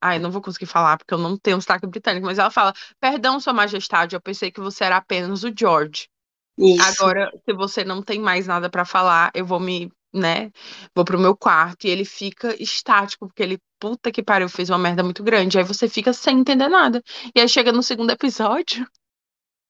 Ai, 0.01 0.19
não 0.19 0.31
vou 0.31 0.41
conseguir 0.41 0.65
falar 0.65 0.97
porque 0.97 1.13
eu 1.13 1.19
não 1.19 1.37
tenho 1.37 1.59
um 1.59 1.61
sotaque 1.61 1.87
britânico, 1.87 2.25
mas 2.25 2.39
ela 2.39 2.51
fala: 2.51 2.73
Perdão, 2.99 3.39
Sua 3.39 3.53
Majestade, 3.53 4.17
eu 4.17 4.23
pensei 4.23 4.51
que 4.51 4.59
você 4.59 4.85
era 4.85 4.97
apenas 4.97 5.45
o 5.45 5.53
George. 5.55 6.09
Isso. 6.57 6.83
Agora, 6.83 7.31
se 7.45 7.55
você 7.55 7.85
não 7.85 8.03
tem 8.03 8.19
mais 8.19 8.47
nada 8.47 8.71
para 8.71 8.87
falar, 8.87 9.31
eu 9.35 9.45
vou 9.45 9.61
me, 9.61 9.93
né? 10.12 10.51
Vou 10.94 11.05
pro 11.05 11.18
meu 11.18 11.37
quarto. 11.37 11.87
E 11.87 11.90
ele 11.90 12.05
fica 12.05 12.55
estático, 12.62 13.27
porque 13.27 13.42
ele, 13.42 13.59
puta 13.79 14.12
que 14.12 14.22
pariu, 14.22 14.48
fez 14.48 14.70
uma 14.70 14.79
merda 14.79 15.03
muito 15.03 15.22
grande. 15.22 15.59
Aí 15.59 15.64
você 15.64 15.88
fica 15.88 16.12
sem 16.12 16.40
entender 16.40 16.68
nada. 16.68 17.03
E 17.35 17.40
aí 17.40 17.48
chega 17.48 17.72
no 17.72 17.83
segundo 17.83 18.11
episódio. 18.11 18.87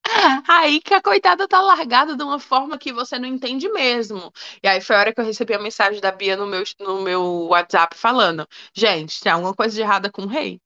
Aí 0.48 0.81
que 0.81 0.94
a 0.94 1.00
coitada 1.00 1.46
tá 1.46 1.61
largada 1.61 2.16
de 2.16 2.22
uma 2.22 2.38
forma 2.38 2.76
que 2.78 2.92
você 2.92 3.18
não 3.18 3.28
entende 3.28 3.68
mesmo. 3.68 4.33
E 4.62 4.68
aí 4.68 4.81
foi 4.81 4.96
a 4.96 4.98
hora 4.98 5.14
que 5.14 5.20
eu 5.20 5.24
recebi 5.24 5.55
a 5.55 5.59
mensagem 5.61 6.00
da 6.00 6.11
Bia 6.11 6.37
no 6.37 6.46
meu, 6.46 6.64
no 6.81 7.02
meu 7.02 7.22
WhatsApp 7.48 7.96
falando: 7.96 8.46
gente, 8.74 9.20
tem 9.20 9.33
alguma 9.33 9.55
coisa 9.55 9.74
de 9.74 9.81
errada 9.81 10.11
com 10.11 10.22
o 10.22 10.26
rei. 10.26 10.61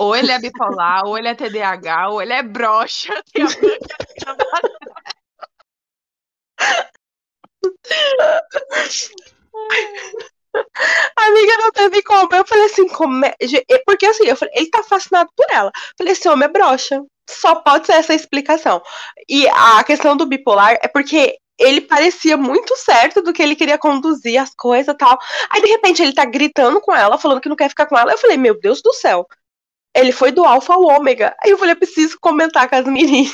Ou 0.00 0.14
ele 0.14 0.30
é 0.30 0.38
bipolar, 0.38 1.04
ou 1.06 1.18
ele 1.18 1.28
é 1.28 1.34
TDAH, 1.34 2.10
ou 2.10 2.22
ele 2.22 2.32
é 2.32 2.42
broxa. 2.42 3.12
Tem 3.32 3.44
Amiga, 11.16 11.56
não 11.58 11.72
teve 11.72 12.02
como. 12.02 12.28
Eu 12.34 12.46
falei 12.46 12.64
assim, 12.64 12.88
como 12.88 13.24
é... 13.24 13.34
porque 13.84 14.06
assim, 14.06 14.24
eu 14.24 14.36
falei, 14.36 14.54
ele 14.56 14.70
tá 14.70 14.82
fascinado 14.82 15.30
por 15.36 15.46
ela. 15.50 15.70
Eu 15.74 15.94
falei, 15.98 16.12
esse 16.12 16.28
homem 16.28 16.46
é 16.46 16.48
broxa 16.48 17.02
só 17.28 17.56
pode 17.56 17.86
ser 17.86 17.92
essa 17.92 18.14
explicação. 18.14 18.82
E 19.28 19.46
a 19.48 19.84
questão 19.84 20.16
do 20.16 20.26
bipolar 20.26 20.78
é 20.82 20.88
porque 20.88 21.36
ele 21.58 21.80
parecia 21.80 22.36
muito 22.36 22.74
certo 22.76 23.20
do 23.20 23.32
que 23.32 23.42
ele 23.42 23.56
queria 23.56 23.76
conduzir 23.76 24.40
as 24.40 24.54
coisas 24.54 24.94
tal. 24.96 25.18
Aí, 25.50 25.60
de 25.60 25.68
repente, 25.68 26.02
ele 26.02 26.14
tá 26.14 26.24
gritando 26.24 26.80
com 26.80 26.94
ela, 26.94 27.18
falando 27.18 27.40
que 27.40 27.48
não 27.48 27.56
quer 27.56 27.68
ficar 27.68 27.86
com 27.86 27.98
ela. 27.98 28.12
Eu 28.12 28.18
falei, 28.18 28.36
meu 28.36 28.58
Deus 28.58 28.80
do 28.80 28.92
céu. 28.94 29.26
Ele 29.98 30.12
foi 30.12 30.30
do 30.30 30.44
alfa 30.44 30.74
ao 30.74 30.82
ômega. 30.82 31.34
Aí 31.42 31.50
eu 31.50 31.58
falei, 31.58 31.74
eu 31.74 31.78
preciso 31.78 32.18
comentar 32.20 32.68
com 32.68 32.76
as 32.76 32.86
meninas. 32.86 33.32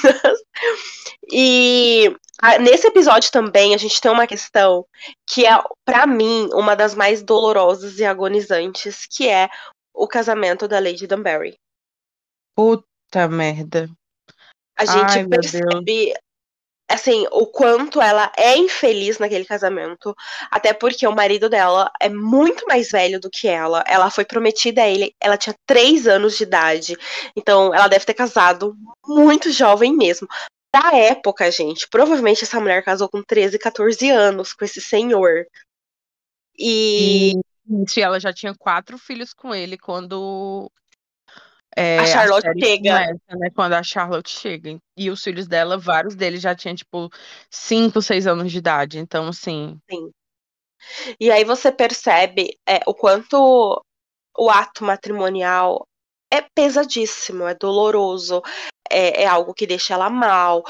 E 1.30 2.14
nesse 2.60 2.86
episódio 2.86 3.30
também 3.30 3.74
a 3.74 3.78
gente 3.78 4.00
tem 4.00 4.10
uma 4.10 4.26
questão 4.26 4.86
que 5.26 5.46
é, 5.46 5.62
para 5.84 6.06
mim, 6.06 6.48
uma 6.52 6.74
das 6.74 6.94
mais 6.94 7.22
dolorosas 7.22 7.98
e 7.98 8.04
agonizantes, 8.04 9.06
que 9.06 9.28
é 9.28 9.48
o 9.92 10.06
casamento 10.06 10.66
da 10.66 10.78
Lady 10.78 11.06
Dunbarry. 11.06 11.56
Puta 12.54 13.28
merda. 13.28 13.88
A 14.76 14.84
gente 14.84 15.18
Ai, 15.18 15.26
percebe 15.26 16.14
assim, 16.88 17.26
o 17.32 17.46
quanto 17.46 18.00
ela 18.00 18.30
é 18.36 18.56
infeliz 18.56 19.18
naquele 19.18 19.44
casamento. 19.44 20.14
Até 20.50 20.72
porque 20.72 21.06
o 21.06 21.14
marido 21.14 21.48
dela 21.48 21.90
é 22.00 22.08
muito 22.08 22.66
mais 22.66 22.90
velho 22.90 23.20
do 23.20 23.30
que 23.30 23.48
ela. 23.48 23.82
Ela 23.86 24.10
foi 24.10 24.24
prometida 24.24 24.82
a 24.82 24.88
ele, 24.88 25.14
ela 25.20 25.36
tinha 25.36 25.54
três 25.66 26.06
anos 26.06 26.36
de 26.36 26.44
idade. 26.44 26.96
Então, 27.36 27.74
ela 27.74 27.88
deve 27.88 28.04
ter 28.04 28.14
casado 28.14 28.76
muito 29.06 29.50
jovem 29.50 29.94
mesmo. 29.96 30.28
Da 30.74 30.90
época, 30.96 31.50
gente, 31.50 31.88
provavelmente 31.88 32.42
essa 32.42 32.60
mulher 32.60 32.84
casou 32.84 33.08
com 33.08 33.22
13, 33.22 33.58
14 33.58 34.10
anos 34.10 34.52
com 34.52 34.64
esse 34.64 34.80
senhor. 34.80 35.46
E. 36.58 37.32
E 37.66 38.00
ela 38.00 38.20
já 38.20 38.32
tinha 38.32 38.54
quatro 38.54 38.98
filhos 38.98 39.32
com 39.32 39.54
ele 39.54 39.78
quando 39.78 40.70
é, 41.76 41.98
a 41.98 42.06
Charlotte 42.06 42.48
a 42.48 42.52
chega. 42.54 42.90
Começa, 42.90 43.36
né, 43.38 43.50
quando 43.54 43.72
a 43.72 43.82
Charlotte 43.82 44.30
chega. 44.30 44.78
E 44.96 45.10
os 45.10 45.22
filhos 45.22 45.46
dela, 45.46 45.76
vários 45.76 46.14
deles 46.14 46.40
já 46.40 46.54
tinham, 46.54 46.74
tipo, 46.74 47.10
5, 47.50 48.00
6 48.00 48.26
anos 48.26 48.50
de 48.52 48.58
idade. 48.58 48.98
Então, 48.98 49.28
assim. 49.28 49.78
Sim. 49.90 50.10
E 51.18 51.30
aí 51.30 51.44
você 51.44 51.72
percebe 51.72 52.58
é, 52.68 52.80
o 52.86 52.94
quanto 52.94 53.82
o 54.36 54.50
ato 54.50 54.84
matrimonial 54.84 55.86
é 56.30 56.42
pesadíssimo, 56.54 57.46
é 57.46 57.54
doloroso, 57.54 58.42
é, 58.90 59.22
é 59.22 59.26
algo 59.26 59.54
que 59.54 59.66
deixa 59.66 59.94
ela 59.94 60.10
mal, 60.10 60.62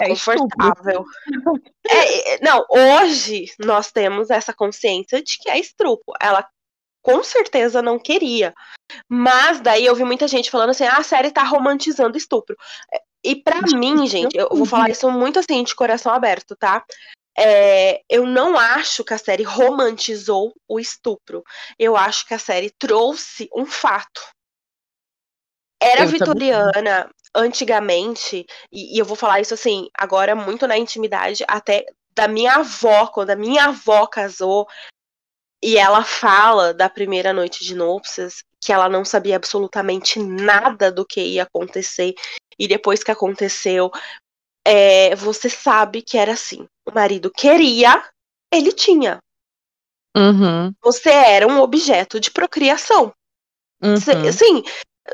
é 0.00 0.08
desconfortável. 0.08 1.04
É, 1.90 2.34
é, 2.34 2.38
não, 2.42 2.66
hoje 2.68 3.46
nós 3.58 3.90
temos 3.90 4.28
essa 4.28 4.52
consciência 4.52 5.22
de 5.22 5.38
que 5.38 5.48
é 5.48 5.58
estrupo. 5.58 6.12
Ela 6.20 6.46
com 7.08 7.24
certeza 7.24 7.80
não 7.80 7.98
queria. 7.98 8.54
Mas 9.08 9.60
daí 9.60 9.86
eu 9.86 9.94
vi 9.94 10.04
muita 10.04 10.28
gente 10.28 10.50
falando 10.50 10.70
assim: 10.70 10.84
ah, 10.84 10.98
a 10.98 11.02
série 11.02 11.30
tá 11.30 11.42
romantizando 11.42 12.18
estupro. 12.18 12.54
E 13.24 13.34
para 13.34 13.62
mim, 13.62 14.06
gente, 14.06 14.36
eu 14.36 14.48
vou 14.50 14.66
falar 14.66 14.90
isso 14.90 15.10
muito 15.10 15.38
assim, 15.38 15.64
de 15.64 15.74
coração 15.74 16.12
aberto, 16.12 16.54
tá? 16.54 16.84
É, 17.36 18.02
eu 18.10 18.26
não 18.26 18.58
acho 18.58 19.02
que 19.04 19.14
a 19.14 19.18
série 19.18 19.42
romantizou 19.42 20.52
o 20.68 20.78
estupro. 20.78 21.42
Eu 21.78 21.96
acho 21.96 22.26
que 22.26 22.34
a 22.34 22.38
série 22.38 22.70
trouxe 22.78 23.48
um 23.54 23.64
fato. 23.64 24.20
Era 25.80 26.02
eu 26.02 26.08
vitoriana 26.08 26.72
também. 26.72 27.10
antigamente, 27.34 28.44
e, 28.70 28.96
e 28.96 28.98
eu 28.98 29.04
vou 29.04 29.16
falar 29.16 29.40
isso 29.40 29.54
assim, 29.54 29.88
agora 29.94 30.34
muito 30.34 30.66
na 30.66 30.76
intimidade, 30.76 31.44
até 31.46 31.86
da 32.12 32.26
minha 32.26 32.54
avó, 32.54 33.06
quando 33.06 33.30
a 33.30 33.36
minha 33.36 33.66
avó 33.66 34.04
casou, 34.08 34.66
e 35.62 35.76
ela 35.76 36.04
fala 36.04 36.72
da 36.72 36.88
primeira 36.88 37.32
noite 37.32 37.64
de 37.64 37.74
núpcias 37.74 38.44
que 38.60 38.72
ela 38.72 38.88
não 38.88 39.04
sabia 39.04 39.36
absolutamente 39.36 40.18
nada 40.18 40.90
do 40.90 41.04
que 41.04 41.20
ia 41.20 41.44
acontecer. 41.44 42.14
E 42.58 42.66
depois 42.66 43.02
que 43.02 43.10
aconteceu, 43.10 43.90
é, 44.66 45.14
você 45.16 45.48
sabe 45.48 46.02
que 46.02 46.18
era 46.18 46.32
assim. 46.32 46.66
O 46.86 46.92
marido 46.92 47.30
queria, 47.30 48.02
ele 48.52 48.72
tinha. 48.72 49.18
Uhum. 50.16 50.72
Você 50.82 51.10
era 51.10 51.46
um 51.46 51.60
objeto 51.60 52.18
de 52.18 52.30
procriação. 52.30 53.12
Uhum. 53.82 53.96
Sim, 53.96 54.62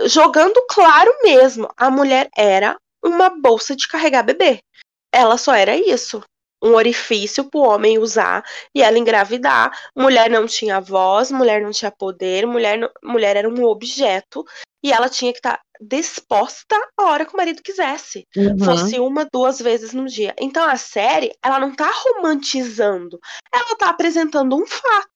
jogando 0.06 0.64
claro 0.68 1.12
mesmo, 1.22 1.68
a 1.76 1.90
mulher 1.90 2.30
era 2.34 2.76
uma 3.04 3.28
bolsa 3.28 3.76
de 3.76 3.86
carregar 3.86 4.22
bebê. 4.22 4.60
Ela 5.12 5.36
só 5.36 5.54
era 5.54 5.76
isso 5.76 6.22
um 6.64 6.74
orifício 6.74 7.44
para 7.44 7.60
o 7.60 7.64
homem 7.64 7.98
usar 7.98 8.42
e 8.74 8.82
ela 8.82 8.98
engravidar. 8.98 9.70
Mulher 9.94 10.30
não 10.30 10.46
tinha 10.46 10.80
voz, 10.80 11.30
mulher 11.30 11.60
não 11.60 11.70
tinha 11.70 11.90
poder, 11.90 12.46
mulher, 12.46 12.78
mulher 13.02 13.36
era 13.36 13.48
um 13.48 13.64
objeto 13.64 14.44
e 14.82 14.90
ela 14.90 15.08
tinha 15.08 15.32
que 15.32 15.38
estar 15.38 15.58
tá 15.58 15.62
disposta 15.80 16.76
a 16.96 17.04
hora 17.04 17.26
que 17.26 17.34
o 17.34 17.36
marido 17.36 17.62
quisesse. 17.62 18.26
Uhum. 18.36 18.58
Fosse 18.58 18.98
uma, 18.98 19.26
duas 19.30 19.58
vezes 19.58 19.92
no 19.92 20.06
dia. 20.06 20.34
Então 20.40 20.64
a 20.68 20.76
série, 20.76 21.32
ela 21.42 21.60
não 21.60 21.74
tá 21.74 21.90
romantizando, 21.90 23.18
ela 23.52 23.76
tá 23.76 23.90
apresentando 23.90 24.56
um 24.56 24.66
fato 24.66 25.13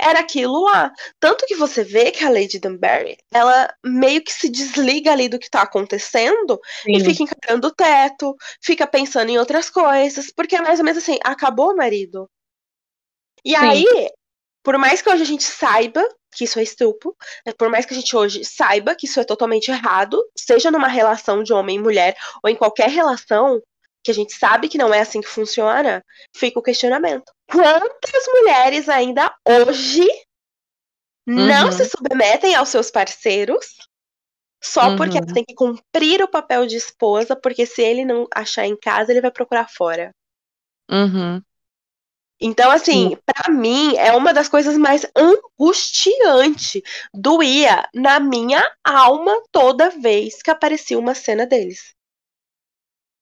era 0.00 0.20
aquilo 0.20 0.62
lá. 0.64 0.92
Tanto 1.18 1.46
que 1.46 1.54
você 1.54 1.84
vê 1.84 2.10
que 2.10 2.24
a 2.24 2.30
Lady 2.30 2.58
Dunbarry, 2.58 3.18
ela 3.32 3.72
meio 3.84 4.22
que 4.22 4.32
se 4.32 4.48
desliga 4.48 5.12
ali 5.12 5.28
do 5.28 5.38
que 5.38 5.50
tá 5.50 5.62
acontecendo 5.62 6.60
Sim. 6.82 6.96
e 6.96 7.04
fica 7.04 7.22
encarando 7.22 7.68
o 7.68 7.74
teto, 7.74 8.36
fica 8.60 8.86
pensando 8.86 9.30
em 9.30 9.38
outras 9.38 9.70
coisas, 9.70 10.30
porque 10.30 10.56
é 10.56 10.60
mais 10.60 10.78
ou 10.78 10.84
menos 10.84 11.02
assim, 11.02 11.18
acabou 11.22 11.72
o 11.72 11.76
marido. 11.76 12.28
E 13.44 13.50
Sim. 13.50 13.56
aí, 13.56 14.10
por 14.62 14.76
mais 14.78 15.02
que 15.02 15.10
hoje 15.10 15.22
a 15.22 15.26
gente 15.26 15.44
saiba 15.44 16.06
que 16.32 16.44
isso 16.44 16.58
é 16.58 16.62
estupro, 16.62 17.16
né, 17.44 17.52
por 17.52 17.68
mais 17.68 17.84
que 17.84 17.92
a 17.92 17.96
gente 17.96 18.14
hoje 18.16 18.44
saiba 18.44 18.94
que 18.94 19.06
isso 19.06 19.18
é 19.18 19.24
totalmente 19.24 19.70
errado, 19.70 20.22
seja 20.36 20.70
numa 20.70 20.88
relação 20.88 21.42
de 21.42 21.52
homem 21.52 21.76
e 21.76 21.82
mulher 21.82 22.16
ou 22.42 22.48
em 22.48 22.54
qualquer 22.54 22.88
relação, 22.88 23.60
que 24.02 24.10
a 24.10 24.14
gente 24.14 24.32
sabe 24.32 24.68
que 24.68 24.78
não 24.78 24.92
é 24.92 25.00
assim 25.00 25.20
que 25.20 25.28
funciona, 25.28 26.04
fica 26.34 26.58
o 26.58 26.62
questionamento. 26.62 27.30
Quantas 27.50 28.26
mulheres 28.34 28.88
ainda 28.88 29.34
hoje 29.46 30.08
uhum. 31.28 31.46
não 31.46 31.70
se 31.72 31.84
submetem 31.84 32.54
aos 32.54 32.68
seus 32.68 32.90
parceiros 32.90 33.66
só 34.62 34.90
uhum. 34.90 34.96
porque 34.96 35.16
elas 35.16 35.32
têm 35.32 35.44
que 35.44 35.54
cumprir 35.54 36.22
o 36.22 36.28
papel 36.28 36.66
de 36.66 36.76
esposa, 36.76 37.34
porque 37.34 37.64
se 37.64 37.82
ele 37.82 38.04
não 38.04 38.26
achar 38.34 38.66
em 38.66 38.76
casa, 38.76 39.10
ele 39.10 39.22
vai 39.22 39.30
procurar 39.30 39.68
fora. 39.70 40.14
Uhum. 40.90 41.40
Então, 42.42 42.70
assim, 42.70 43.16
para 43.24 43.52
mim 43.52 43.96
é 43.96 44.12
uma 44.12 44.32
das 44.32 44.48
coisas 44.48 44.76
mais 44.76 45.06
angustiantes. 45.16 46.80
Doía 47.12 47.86
na 47.94 48.18
minha 48.18 48.64
alma 48.82 49.32
toda 49.50 49.90
vez 49.90 50.42
que 50.42 50.50
aparecia 50.50 50.98
uma 50.98 51.14
cena 51.14 51.46
deles. 51.46 51.94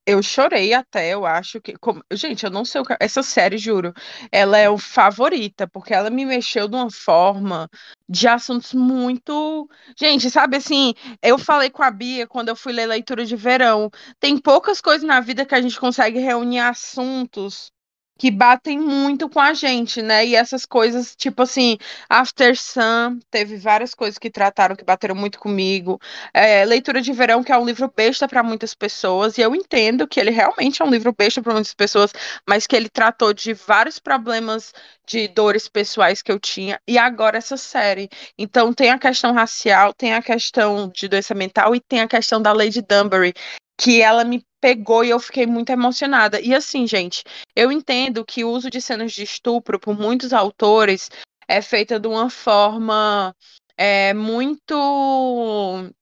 Eu 0.08 0.22
chorei 0.22 0.72
até, 0.72 1.10
eu 1.12 1.26
acho 1.26 1.60
que. 1.60 1.76
Como... 1.76 2.02
Gente, 2.12 2.44
eu 2.44 2.50
não 2.50 2.64
sei 2.64 2.80
o 2.80 2.84
que. 2.84 2.96
Essa 2.98 3.22
série, 3.22 3.58
juro, 3.58 3.92
ela 4.32 4.56
é 4.56 4.68
o 4.70 4.78
favorita, 4.78 5.68
porque 5.68 5.92
ela 5.92 6.08
me 6.08 6.24
mexeu 6.24 6.66
de 6.66 6.74
uma 6.74 6.90
forma 6.90 7.68
de 8.08 8.26
assuntos 8.26 8.72
muito. 8.72 9.68
Gente, 9.98 10.30
sabe 10.30 10.56
assim, 10.56 10.94
eu 11.22 11.38
falei 11.38 11.68
com 11.70 11.82
a 11.82 11.90
Bia 11.90 12.26
quando 12.26 12.48
eu 12.48 12.56
fui 12.56 12.72
ler 12.72 12.86
leitura 12.86 13.26
de 13.26 13.36
verão. 13.36 13.90
Tem 14.18 14.38
poucas 14.38 14.80
coisas 14.80 15.06
na 15.06 15.20
vida 15.20 15.44
que 15.44 15.54
a 15.54 15.60
gente 15.60 15.78
consegue 15.78 16.18
reunir 16.18 16.60
assuntos 16.60 17.70
que 18.18 18.30
batem 18.32 18.78
muito 18.80 19.28
com 19.28 19.38
a 19.38 19.54
gente, 19.54 20.02
né? 20.02 20.26
E 20.26 20.34
essas 20.34 20.66
coisas, 20.66 21.14
tipo 21.14 21.42
assim, 21.42 21.78
After 22.08 22.58
Sun, 22.58 23.20
teve 23.30 23.56
várias 23.56 23.94
coisas 23.94 24.18
que 24.18 24.28
trataram, 24.28 24.74
que 24.74 24.84
bateram 24.84 25.14
muito 25.14 25.38
comigo. 25.38 26.00
É, 26.34 26.64
Leitura 26.64 27.00
de 27.00 27.12
Verão, 27.12 27.44
que 27.44 27.52
é 27.52 27.56
um 27.56 27.64
livro 27.64 27.90
besta 27.94 28.26
para 28.26 28.42
muitas 28.42 28.74
pessoas, 28.74 29.38
e 29.38 29.40
eu 29.40 29.54
entendo 29.54 30.06
que 30.08 30.18
ele 30.18 30.30
realmente 30.30 30.82
é 30.82 30.84
um 30.84 30.90
livro 30.90 31.14
besta 31.16 31.40
para 31.40 31.52
muitas 31.54 31.74
pessoas, 31.74 32.12
mas 32.46 32.66
que 32.66 32.74
ele 32.74 32.88
tratou 32.88 33.32
de 33.32 33.54
vários 33.54 33.98
problemas 34.00 34.72
de 35.06 35.28
dores 35.28 35.68
pessoais 35.68 36.20
que 36.20 36.30
eu 36.32 36.38
tinha, 36.40 36.80
e 36.86 36.98
agora 36.98 37.38
essa 37.38 37.56
série. 37.56 38.08
Então 38.36 38.74
tem 38.74 38.90
a 38.90 38.98
questão 38.98 39.32
racial, 39.32 39.94
tem 39.94 40.12
a 40.14 40.22
questão 40.22 40.90
de 40.92 41.08
doença 41.08 41.34
mental 41.34 41.74
e 41.74 41.80
tem 41.80 42.00
a 42.00 42.08
questão 42.08 42.42
da 42.42 42.52
Lady 42.52 42.82
Dunbury, 42.82 43.32
que 43.78 44.02
ela 44.02 44.24
me 44.24 44.44
pegou 44.60 45.04
e 45.04 45.10
eu 45.10 45.20
fiquei 45.20 45.46
muito 45.46 45.70
emocionada. 45.70 46.40
E 46.40 46.52
assim, 46.52 46.86
gente, 46.86 47.22
eu 47.54 47.70
entendo 47.70 48.24
que 48.24 48.44
o 48.44 48.50
uso 48.50 48.68
de 48.68 48.80
cenas 48.80 49.12
de 49.12 49.22
estupro 49.22 49.78
por 49.78 49.96
muitos 49.96 50.32
autores 50.32 51.08
é 51.46 51.62
feita 51.62 51.98
de 52.00 52.08
uma 52.08 52.28
forma 52.28 53.34
é, 53.76 54.12
muito 54.12 54.74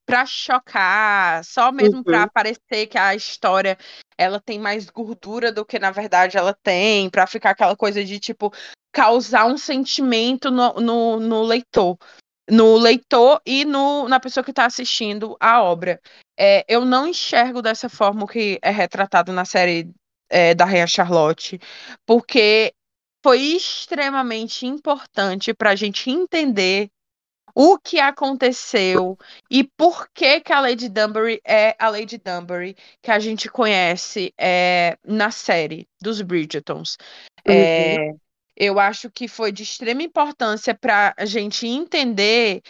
para 0.06 0.24
chocar, 0.24 1.44
só 1.44 1.70
mesmo 1.70 1.98
uhum. 1.98 2.02
para 2.02 2.26
parecer 2.28 2.86
que 2.88 2.96
a 2.96 3.14
história 3.14 3.76
ela 4.16 4.40
tem 4.40 4.58
mais 4.58 4.88
gordura 4.88 5.52
do 5.52 5.64
que 5.64 5.78
na 5.78 5.90
verdade 5.90 6.38
ela 6.38 6.54
tem, 6.54 7.10
para 7.10 7.26
ficar 7.26 7.50
aquela 7.50 7.76
coisa 7.76 8.02
de 8.02 8.18
tipo 8.18 8.50
causar 8.90 9.44
um 9.44 9.58
sentimento 9.58 10.50
no, 10.50 10.72
no, 10.74 11.20
no 11.20 11.42
leitor 11.42 11.98
no 12.48 12.76
leitor 12.76 13.40
e 13.44 13.64
no, 13.64 14.08
na 14.08 14.20
pessoa 14.20 14.44
que 14.44 14.50
está 14.50 14.66
assistindo 14.66 15.36
a 15.40 15.62
obra. 15.62 16.00
É, 16.38 16.64
eu 16.68 16.84
não 16.84 17.06
enxergo 17.06 17.62
dessa 17.62 17.88
forma 17.88 18.24
o 18.24 18.28
que 18.28 18.58
é 18.62 18.70
retratado 18.70 19.32
na 19.32 19.44
série 19.44 19.90
é, 20.28 20.54
da 20.54 20.64
Rainha 20.64 20.86
Charlotte, 20.86 21.60
porque 22.04 22.72
foi 23.22 23.40
extremamente 23.40 24.66
importante 24.66 25.52
para 25.52 25.70
a 25.70 25.76
gente 25.76 26.10
entender 26.10 26.88
o 27.54 27.78
que 27.78 27.98
aconteceu 27.98 29.18
e 29.50 29.64
por 29.64 30.10
que, 30.12 30.40
que 30.42 30.52
a 30.52 30.60
Lady 30.60 30.90
Dunbury 30.90 31.40
é 31.42 31.74
a 31.78 31.88
Lady 31.88 32.18
Dunbury 32.18 32.76
que 33.00 33.10
a 33.10 33.18
gente 33.18 33.48
conhece 33.48 34.32
é, 34.38 34.98
na 35.02 35.30
série 35.30 35.88
dos 36.00 36.20
Bridgetons. 36.20 36.98
Uhum. 37.48 37.54
É, 37.54 38.14
eu 38.56 38.80
acho 38.80 39.10
que 39.10 39.28
foi 39.28 39.52
de 39.52 39.62
extrema 39.62 40.02
importância 40.02 40.74
para 40.74 41.14
a 41.16 41.24
gente 41.24 41.66
entender 41.66 42.62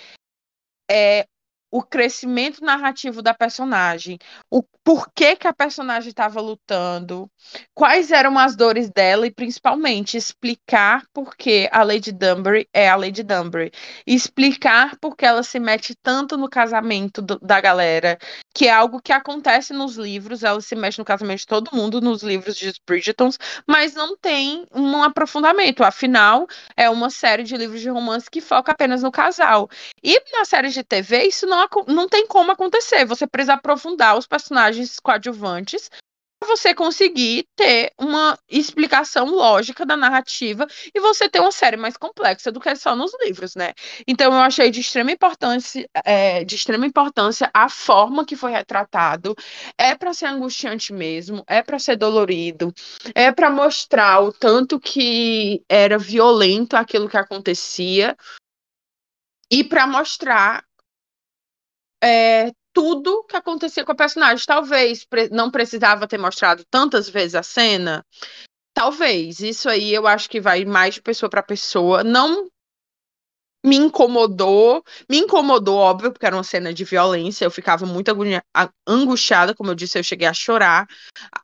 é, 0.90 1.26
o 1.70 1.82
crescimento 1.82 2.64
narrativo 2.64 3.20
da 3.20 3.34
personagem, 3.34 4.18
o 4.50 4.62
porquê 4.84 5.36
que 5.36 5.48
a 5.48 5.52
personagem 5.52 6.08
estava 6.08 6.40
lutando, 6.40 7.30
quais 7.74 8.10
eram 8.10 8.38
as 8.38 8.56
dores 8.56 8.88
dela 8.88 9.26
e 9.26 9.30
principalmente 9.30 10.16
explicar 10.16 11.04
por 11.12 11.36
que 11.36 11.68
a 11.72 11.82
Lady 11.82 12.12
Dunbury 12.12 12.68
é 12.72 12.88
a 12.88 12.96
Lady 12.96 13.22
Dunbury, 13.22 13.72
explicar 14.06 14.96
por 15.00 15.16
que 15.16 15.26
ela 15.26 15.42
se 15.42 15.58
mete 15.58 15.94
tanto 15.94 16.36
no 16.36 16.48
casamento 16.48 17.20
do, 17.20 17.38
da 17.40 17.60
galera, 17.60 18.16
que 18.56 18.68
é 18.68 18.72
algo 18.72 19.02
que 19.02 19.12
acontece 19.12 19.74
nos 19.74 19.96
livros, 19.96 20.42
ela 20.42 20.62
se 20.62 20.74
mexe 20.74 20.98
no 20.98 21.04
casamento 21.04 21.40
de 21.40 21.46
todo 21.46 21.76
mundo 21.76 22.00
nos 22.00 22.22
livros 22.22 22.56
de 22.56 22.72
Bridgetons, 22.86 23.38
mas 23.66 23.92
não 23.92 24.16
tem 24.16 24.66
um 24.74 25.02
aprofundamento, 25.02 25.84
afinal 25.84 26.46
é 26.74 26.88
uma 26.88 27.10
série 27.10 27.42
de 27.42 27.54
livros 27.54 27.82
de 27.82 27.90
romance 27.90 28.30
que 28.30 28.40
foca 28.40 28.72
apenas 28.72 29.02
no 29.02 29.12
casal. 29.12 29.68
E 30.02 30.18
na 30.32 30.46
série 30.46 30.70
de 30.70 30.82
TV 30.82 31.24
isso 31.24 31.46
não 31.46 31.66
não 31.86 32.08
tem 32.08 32.26
como 32.26 32.50
acontecer. 32.50 33.04
Você 33.04 33.26
precisa 33.26 33.52
aprofundar 33.54 34.16
os 34.16 34.26
personagens 34.26 34.98
coadjuvantes 35.00 35.90
você 36.44 36.74
conseguir 36.74 37.46
ter 37.56 37.92
uma 37.98 38.38
explicação 38.48 39.26
lógica 39.26 39.86
da 39.86 39.96
narrativa 39.96 40.66
e 40.94 41.00
você 41.00 41.28
ter 41.28 41.40
uma 41.40 41.52
série 41.52 41.76
mais 41.76 41.96
complexa 41.96 42.52
do 42.52 42.60
que 42.60 42.68
é 42.68 42.74
só 42.74 42.94
nos 42.94 43.12
livros, 43.22 43.54
né? 43.54 43.72
Então 44.06 44.32
eu 44.32 44.40
achei 44.40 44.70
de 44.70 44.80
extrema 44.80 45.10
importância, 45.10 45.88
é, 46.04 46.44
de 46.44 46.54
extrema 46.54 46.86
importância 46.86 47.50
a 47.54 47.68
forma 47.68 48.24
que 48.24 48.36
foi 48.36 48.52
retratado. 48.52 49.34
É 49.78 49.94
para 49.94 50.12
ser 50.12 50.26
angustiante 50.26 50.92
mesmo, 50.92 51.42
é 51.46 51.62
para 51.62 51.78
ser 51.78 51.96
dolorido, 51.96 52.72
é 53.14 53.32
para 53.32 53.50
mostrar 53.50 54.20
o 54.20 54.32
tanto 54.32 54.78
que 54.78 55.64
era 55.68 55.98
violento 55.98 56.74
aquilo 56.74 57.08
que 57.08 57.16
acontecia 57.16 58.16
e 59.50 59.64
para 59.64 59.86
mostrar 59.86 60.64
é, 62.02 62.52
tudo 62.76 63.24
que 63.24 63.34
acontecia 63.34 63.86
com 63.86 63.92
a 63.92 63.96
personagem. 63.96 64.44
Talvez 64.46 65.02
pre 65.02 65.30
não 65.30 65.50
precisava 65.50 66.06
ter 66.06 66.18
mostrado 66.18 66.62
tantas 66.70 67.08
vezes 67.08 67.34
a 67.34 67.42
cena. 67.42 68.04
Talvez. 68.74 69.40
Isso 69.40 69.66
aí 69.70 69.94
eu 69.94 70.06
acho 70.06 70.28
que 70.28 70.42
vai 70.42 70.66
mais 70.66 70.96
de 70.96 71.00
pessoa 71.02 71.30
para 71.30 71.42
pessoa. 71.42 72.04
Não 72.04 72.46
me 73.64 73.76
incomodou. 73.76 74.84
Me 75.08 75.16
incomodou, 75.16 75.78
óbvio, 75.78 76.12
porque 76.12 76.26
era 76.26 76.36
uma 76.36 76.44
cena 76.44 76.74
de 76.74 76.84
violência. 76.84 77.46
Eu 77.46 77.50
ficava 77.50 77.86
muito 77.86 78.10
angustiada, 78.86 79.54
como 79.54 79.70
eu 79.70 79.74
disse, 79.74 79.98
eu 79.98 80.04
cheguei 80.04 80.28
a 80.28 80.34
chorar 80.34 80.86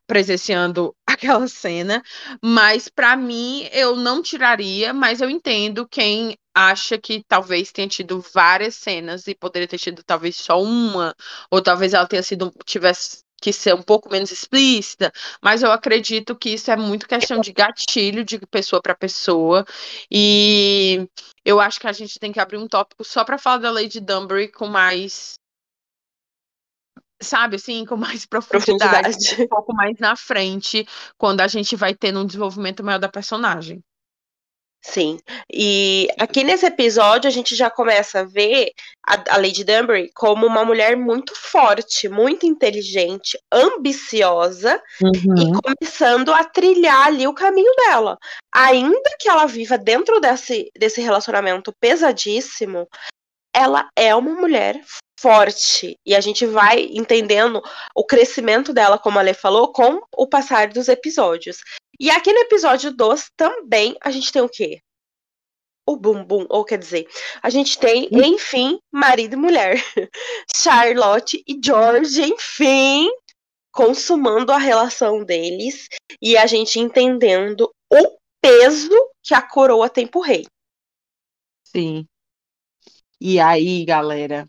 presenciando 0.06 0.94
aquela 1.08 1.48
cena. 1.48 2.02
Mas 2.44 2.90
para 2.90 3.16
mim, 3.16 3.66
eu 3.72 3.96
não 3.96 4.20
tiraria, 4.20 4.92
mas 4.92 5.22
eu 5.22 5.30
entendo 5.30 5.88
quem 5.88 6.36
acha 6.54 6.98
que 6.98 7.24
talvez 7.26 7.72
tenha 7.72 7.88
tido 7.88 8.20
várias 8.34 8.74
cenas 8.76 9.26
e 9.26 9.34
poderia 9.34 9.68
ter 9.68 9.78
tido 9.78 10.02
talvez 10.04 10.36
só 10.36 10.60
uma, 10.62 11.14
ou 11.50 11.62
talvez 11.62 11.94
ela 11.94 12.06
tenha 12.06 12.22
sido 12.22 12.52
tivesse 12.64 13.22
que 13.42 13.52
ser 13.52 13.74
um 13.74 13.82
pouco 13.82 14.08
menos 14.08 14.30
explícita, 14.30 15.12
mas 15.42 15.64
eu 15.64 15.72
acredito 15.72 16.36
que 16.36 16.50
isso 16.50 16.70
é 16.70 16.76
muito 16.76 17.08
questão 17.08 17.40
de 17.40 17.52
gatilho 17.52 18.24
de 18.24 18.38
pessoa 18.46 18.80
para 18.80 18.94
pessoa. 18.94 19.64
E 20.08 21.08
eu 21.44 21.60
acho 21.60 21.80
que 21.80 21.88
a 21.88 21.92
gente 21.92 22.20
tem 22.20 22.30
que 22.30 22.38
abrir 22.38 22.56
um 22.58 22.68
tópico 22.68 23.02
só 23.04 23.24
para 23.24 23.38
falar 23.38 23.58
da 23.58 23.72
Lady 23.72 23.98
Dunbury 23.98 24.52
com 24.52 24.68
mais 24.68 25.34
sabe 27.20 27.56
assim, 27.56 27.84
com 27.84 27.96
mais 27.96 28.26
profundidade, 28.26 29.10
profundidade, 29.10 29.42
um 29.42 29.48
pouco 29.48 29.74
mais 29.74 29.98
na 29.98 30.16
frente, 30.16 30.86
quando 31.16 31.40
a 31.40 31.48
gente 31.48 31.76
vai 31.76 31.94
tendo 31.94 32.20
um 32.20 32.26
desenvolvimento 32.26 32.82
maior 32.82 32.98
da 32.98 33.08
personagem. 33.08 33.82
Sim. 34.82 35.20
E 35.50 36.08
aqui 36.18 36.42
nesse 36.42 36.66
episódio 36.66 37.28
a 37.28 37.30
gente 37.30 37.54
já 37.54 37.70
começa 37.70 38.20
a 38.20 38.24
ver 38.24 38.72
a, 39.06 39.34
a 39.34 39.36
Lady 39.36 39.62
Dunbury 39.62 40.10
como 40.12 40.44
uma 40.44 40.64
mulher 40.64 40.96
muito 40.96 41.34
forte, 41.36 42.08
muito 42.08 42.46
inteligente, 42.46 43.38
ambiciosa 43.50 44.82
uhum. 45.00 45.34
e 45.38 45.62
começando 45.62 46.34
a 46.34 46.42
trilhar 46.44 47.06
ali 47.06 47.28
o 47.28 47.34
caminho 47.34 47.72
dela. 47.86 48.18
Ainda 48.52 49.16
que 49.20 49.28
ela 49.28 49.46
viva 49.46 49.78
dentro 49.78 50.20
desse, 50.20 50.70
desse 50.76 51.00
relacionamento 51.00 51.72
pesadíssimo, 51.80 52.88
ela 53.54 53.88
é 53.96 54.14
uma 54.16 54.34
mulher 54.34 54.80
forte. 55.20 55.96
E 56.04 56.16
a 56.16 56.20
gente 56.20 56.44
vai 56.44 56.88
entendendo 56.90 57.62
o 57.94 58.04
crescimento 58.04 58.72
dela, 58.72 58.98
como 58.98 59.20
a 59.20 59.22
Lê 59.22 59.32
falou, 59.32 59.72
com 59.72 60.00
o 60.16 60.26
passar 60.26 60.68
dos 60.68 60.88
episódios. 60.88 61.58
E 62.02 62.10
aqui 62.10 62.32
no 62.32 62.40
episódio 62.40 62.92
2 62.92 63.30
também 63.36 63.96
a 64.02 64.10
gente 64.10 64.32
tem 64.32 64.42
o 64.42 64.48
quê? 64.48 64.82
O 65.86 65.96
bumbum, 65.96 66.44
ou 66.50 66.64
quer 66.64 66.76
dizer, 66.76 67.08
a 67.40 67.48
gente 67.48 67.78
tem, 67.78 68.08
enfim, 68.10 68.80
marido 68.90 69.34
e 69.34 69.36
mulher. 69.36 69.76
Charlotte 70.52 71.40
e 71.46 71.60
George, 71.64 72.20
enfim, 72.20 73.08
consumando 73.70 74.50
a 74.50 74.58
relação 74.58 75.24
deles 75.24 75.86
e 76.20 76.36
a 76.36 76.44
gente 76.44 76.80
entendendo 76.80 77.72
o 77.88 78.18
peso 78.40 78.90
que 79.22 79.32
a 79.32 79.40
coroa 79.40 79.88
tem 79.88 80.04
pro 80.04 80.22
rei. 80.22 80.44
Sim. 81.62 82.04
E 83.20 83.38
aí, 83.38 83.84
galera, 83.84 84.44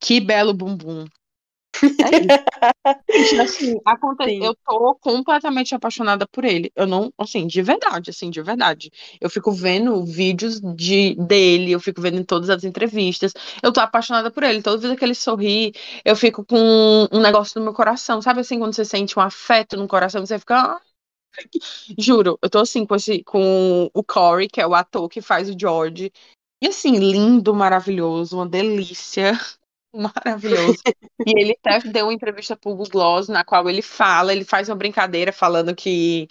que 0.00 0.20
belo 0.20 0.54
bumbum. 0.54 1.04
É 1.82 2.36
assim, 3.42 3.76
acontece, 3.84 4.38
eu 4.42 4.54
tô 4.54 4.94
completamente 4.96 5.74
apaixonada 5.74 6.26
por 6.26 6.44
ele. 6.44 6.70
Eu 6.74 6.86
não, 6.86 7.12
assim, 7.18 7.46
de 7.46 7.62
verdade, 7.62 8.10
assim, 8.10 8.30
de 8.30 8.42
verdade. 8.42 8.90
Eu 9.20 9.28
fico 9.28 9.52
vendo 9.52 10.04
vídeos 10.04 10.60
de, 10.60 11.14
dele, 11.16 11.72
eu 11.72 11.80
fico 11.80 12.00
vendo 12.00 12.18
em 12.18 12.24
todas 12.24 12.50
as 12.50 12.64
entrevistas. 12.64 13.32
Eu 13.62 13.72
tô 13.72 13.80
apaixonada 13.80 14.30
por 14.30 14.42
ele. 14.42 14.62
Toda 14.62 14.78
vez 14.78 14.98
que 14.98 15.04
ele 15.04 15.14
sorri, 15.14 15.72
eu 16.04 16.16
fico 16.16 16.44
com 16.44 17.08
um 17.12 17.20
negócio 17.20 17.58
no 17.58 17.64
meu 17.64 17.74
coração. 17.74 18.20
Sabe 18.22 18.40
assim, 18.40 18.58
quando 18.58 18.74
você 18.74 18.84
sente 18.84 19.18
um 19.18 19.22
afeto 19.22 19.76
no 19.76 19.88
coração, 19.88 20.24
você 20.24 20.38
fica. 20.38 20.80
Juro, 21.98 22.38
eu 22.42 22.48
tô 22.48 22.60
assim 22.60 22.86
com, 22.86 22.94
esse, 22.94 23.22
com 23.24 23.90
o 23.92 24.02
Corey, 24.02 24.48
que 24.48 24.60
é 24.60 24.66
o 24.66 24.74
ator 24.74 25.08
que 25.08 25.20
faz 25.20 25.50
o 25.50 25.56
George. 25.58 26.10
E 26.62 26.68
assim, 26.68 26.96
lindo, 26.96 27.54
maravilhoso, 27.54 28.36
uma 28.36 28.48
delícia. 28.48 29.38
Maravilhoso. 29.96 30.78
e 31.26 31.40
ele 31.40 31.58
até 31.64 31.88
deu 31.88 32.06
uma 32.06 32.14
entrevista 32.14 32.56
pro 32.56 32.70
Google 32.70 32.88
Gloss, 32.90 33.28
na 33.28 33.44
qual 33.44 33.68
ele 33.68 33.82
fala, 33.82 34.32
ele 34.32 34.44
faz 34.44 34.68
uma 34.68 34.76
brincadeira 34.76 35.32
falando 35.32 35.74
que 35.74 36.28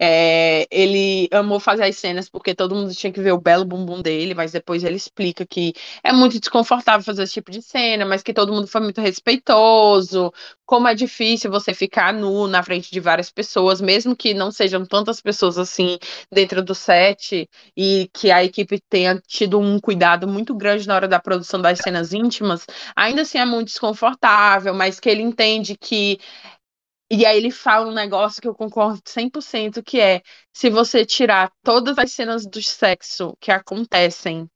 é, 0.00 0.66
ele 0.70 1.28
amou 1.32 1.58
fazer 1.58 1.84
as 1.84 1.96
cenas 1.96 2.28
porque 2.28 2.54
todo 2.54 2.74
mundo 2.74 2.94
tinha 2.94 3.12
que 3.12 3.20
ver 3.20 3.32
o 3.32 3.40
belo 3.40 3.64
bumbum 3.64 4.00
dele, 4.00 4.34
mas 4.34 4.52
depois 4.52 4.84
ele 4.84 4.96
explica 4.96 5.44
que 5.46 5.74
é 6.02 6.12
muito 6.12 6.38
desconfortável 6.38 7.04
fazer 7.04 7.24
esse 7.24 7.34
tipo 7.34 7.50
de 7.50 7.60
cena, 7.62 8.04
mas 8.04 8.22
que 8.22 8.32
todo 8.32 8.52
mundo 8.52 8.66
foi 8.66 8.80
muito 8.80 9.00
respeitoso, 9.00 10.32
como 10.64 10.86
é 10.86 10.94
difícil 10.94 11.50
você 11.50 11.72
ficar 11.74 12.12
nu 12.12 12.46
na 12.46 12.62
frente 12.62 12.90
de 12.90 13.00
várias 13.00 13.30
pessoas, 13.30 13.80
mesmo 13.80 14.14
que 14.14 14.34
não 14.34 14.50
sejam 14.50 14.84
tantas 14.84 15.20
pessoas 15.20 15.58
assim 15.58 15.98
dentro 16.30 16.62
do 16.62 16.74
set, 16.74 17.48
e 17.76 18.10
que 18.12 18.30
a 18.30 18.44
equipe 18.44 18.80
tenha 18.88 19.20
tido 19.26 19.58
um 19.58 19.80
cuidado 19.80 20.28
muito 20.28 20.54
grande 20.54 20.86
na 20.86 20.94
hora 20.94 21.08
da 21.08 21.18
produção 21.18 21.60
das 21.60 21.78
cenas 21.78 22.12
íntimas, 22.12 22.66
ainda 22.94 23.22
assim 23.22 23.38
é 23.38 23.46
muito 23.46 23.68
desconfortável, 23.68 24.74
mas 24.74 25.00
que 25.00 25.08
ele 25.08 25.22
entende 25.22 25.76
que 25.76 26.18
e 27.10 27.24
aí 27.24 27.38
ele 27.38 27.50
fala 27.50 27.88
um 27.88 27.94
negócio 27.94 28.40
que 28.40 28.48
eu 28.48 28.54
concordo 28.54 29.00
100%, 29.04 29.82
que 29.82 29.98
é 30.00 30.22
se 30.52 30.68
você 30.68 31.06
tirar 31.06 31.50
todas 31.62 31.98
as 31.98 32.12
cenas 32.12 32.46
do 32.46 32.62
sexo 32.62 33.36
que 33.40 33.50
acontecem, 33.50 34.48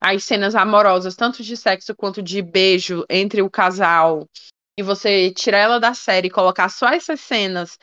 as 0.00 0.24
cenas 0.24 0.54
amorosas, 0.54 1.16
tanto 1.16 1.42
de 1.42 1.56
sexo 1.56 1.94
quanto 1.94 2.22
de 2.22 2.42
beijo 2.42 3.06
entre 3.08 3.40
o 3.40 3.48
casal, 3.50 4.28
e 4.76 4.82
você 4.82 5.30
tirar 5.32 5.58
ela 5.58 5.80
da 5.80 5.94
série 5.94 6.28
e 6.28 6.30
colocar 6.30 6.68
só 6.68 6.88
essas 6.88 7.20
cenas 7.20 7.78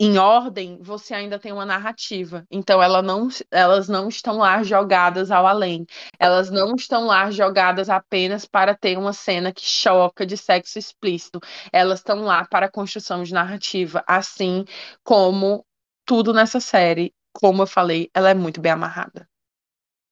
em 0.00 0.16
ordem, 0.18 0.78
você 0.80 1.14
ainda 1.14 1.38
tem 1.38 1.52
uma 1.52 1.66
narrativa. 1.66 2.44
Então 2.50 2.82
ela 2.82 3.02
não, 3.02 3.28
elas 3.50 3.88
não 3.88 4.08
estão 4.08 4.38
lá 4.38 4.62
jogadas 4.62 5.30
ao 5.30 5.46
além. 5.46 5.86
Elas 6.18 6.50
não 6.50 6.74
estão 6.76 7.06
lá 7.06 7.30
jogadas 7.30 7.88
apenas 7.90 8.44
para 8.46 8.74
ter 8.76 8.96
uma 8.96 9.12
cena 9.12 9.52
que 9.52 9.62
choca 9.64 10.24
de 10.24 10.36
sexo 10.36 10.78
explícito. 10.78 11.40
Elas 11.72 11.98
estão 12.00 12.22
lá 12.22 12.44
para 12.46 12.66
a 12.66 12.70
construção 12.70 13.22
de 13.24 13.32
narrativa, 13.34 14.04
assim 14.06 14.64
como 15.04 15.64
tudo 16.06 16.32
nessa 16.32 16.60
série. 16.60 17.12
Como 17.32 17.62
eu 17.62 17.66
falei, 17.66 18.08
ela 18.14 18.30
é 18.30 18.34
muito 18.34 18.60
bem 18.60 18.72
amarrada. 18.72 19.28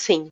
Sim. 0.01 0.29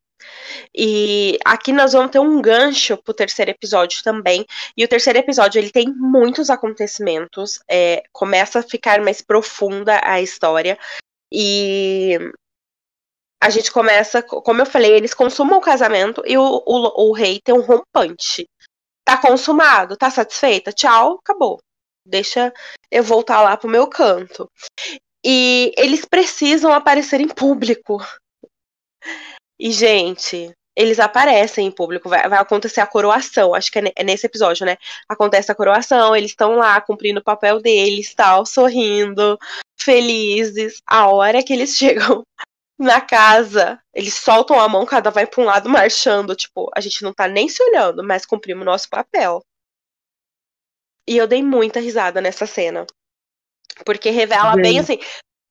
E 0.74 1.38
aqui 1.44 1.72
nós 1.72 1.92
vamos 1.92 2.10
ter 2.10 2.18
um 2.18 2.40
gancho 2.40 2.96
pro 2.96 3.14
terceiro 3.14 3.50
episódio 3.50 4.02
também. 4.02 4.44
E 4.76 4.84
o 4.84 4.88
terceiro 4.88 5.18
episódio 5.18 5.58
ele 5.58 5.70
tem 5.70 5.86
muitos 5.88 6.50
acontecimentos. 6.50 7.60
É, 7.68 8.02
começa 8.12 8.60
a 8.60 8.62
ficar 8.62 9.00
mais 9.00 9.20
profunda 9.20 10.00
a 10.02 10.20
história. 10.20 10.78
E 11.32 12.18
a 13.42 13.50
gente 13.50 13.70
começa, 13.70 14.22
como 14.22 14.62
eu 14.62 14.66
falei, 14.66 14.92
eles 14.92 15.12
consumam 15.12 15.58
o 15.58 15.62
casamento 15.62 16.22
e 16.26 16.38
o, 16.38 16.62
o, 16.64 17.10
o 17.10 17.12
rei 17.12 17.40
tem 17.42 17.54
um 17.54 17.60
rompante. 17.60 18.48
Tá 19.04 19.18
consumado, 19.18 19.96
tá 19.98 20.10
satisfeita? 20.10 20.72
Tchau, 20.72 21.18
acabou. 21.22 21.60
Deixa 22.06 22.52
eu 22.90 23.02
voltar 23.02 23.42
lá 23.42 23.56
pro 23.56 23.68
meu 23.68 23.86
canto. 23.86 24.50
E 25.22 25.72
eles 25.76 26.04
precisam 26.04 26.72
aparecer 26.72 27.20
em 27.20 27.28
público. 27.28 27.98
E, 29.58 29.70
gente, 29.70 30.52
eles 30.76 30.98
aparecem 30.98 31.66
em 31.66 31.70
público, 31.70 32.08
vai, 32.08 32.28
vai, 32.28 32.38
acontecer 32.38 32.80
a 32.80 32.86
coroação, 32.86 33.54
acho 33.54 33.70
que 33.70 33.78
é, 33.78 33.92
é, 33.96 34.04
nesse 34.04 34.26
episódio, 34.26 34.66
né? 34.66 34.76
Acontece 35.08 35.50
a 35.52 35.54
coroação, 35.54 36.14
eles 36.16 36.32
estão 36.32 36.56
lá 36.56 36.80
cumprindo 36.80 37.20
o 37.20 37.24
papel 37.24 37.60
deles, 37.60 38.12
tal, 38.14 38.44
sorrindo, 38.44 39.38
felizes. 39.78 40.82
A 40.86 41.08
hora 41.08 41.42
que 41.42 41.52
eles 41.52 41.70
chegam 41.78 42.24
na 42.78 43.00
casa, 43.00 43.80
eles 43.94 44.14
soltam 44.14 44.58
a 44.58 44.68
mão, 44.68 44.84
cada 44.84 45.10
vai 45.10 45.26
para 45.26 45.42
um 45.42 45.46
lado 45.46 45.68
marchando, 45.68 46.34
tipo, 46.34 46.68
a 46.74 46.80
gente 46.80 47.02
não 47.04 47.12
tá 47.14 47.28
nem 47.28 47.48
se 47.48 47.62
olhando, 47.62 48.02
mas 48.02 48.26
cumprimos 48.26 48.64
nosso 48.64 48.88
papel. 48.90 49.44
E 51.06 51.16
eu 51.16 51.26
dei 51.26 51.42
muita 51.42 51.80
risada 51.80 52.20
nessa 52.20 52.46
cena. 52.46 52.86
Porque 53.84 54.10
revela 54.10 54.54
bem 54.56 54.78
assim, 54.78 54.98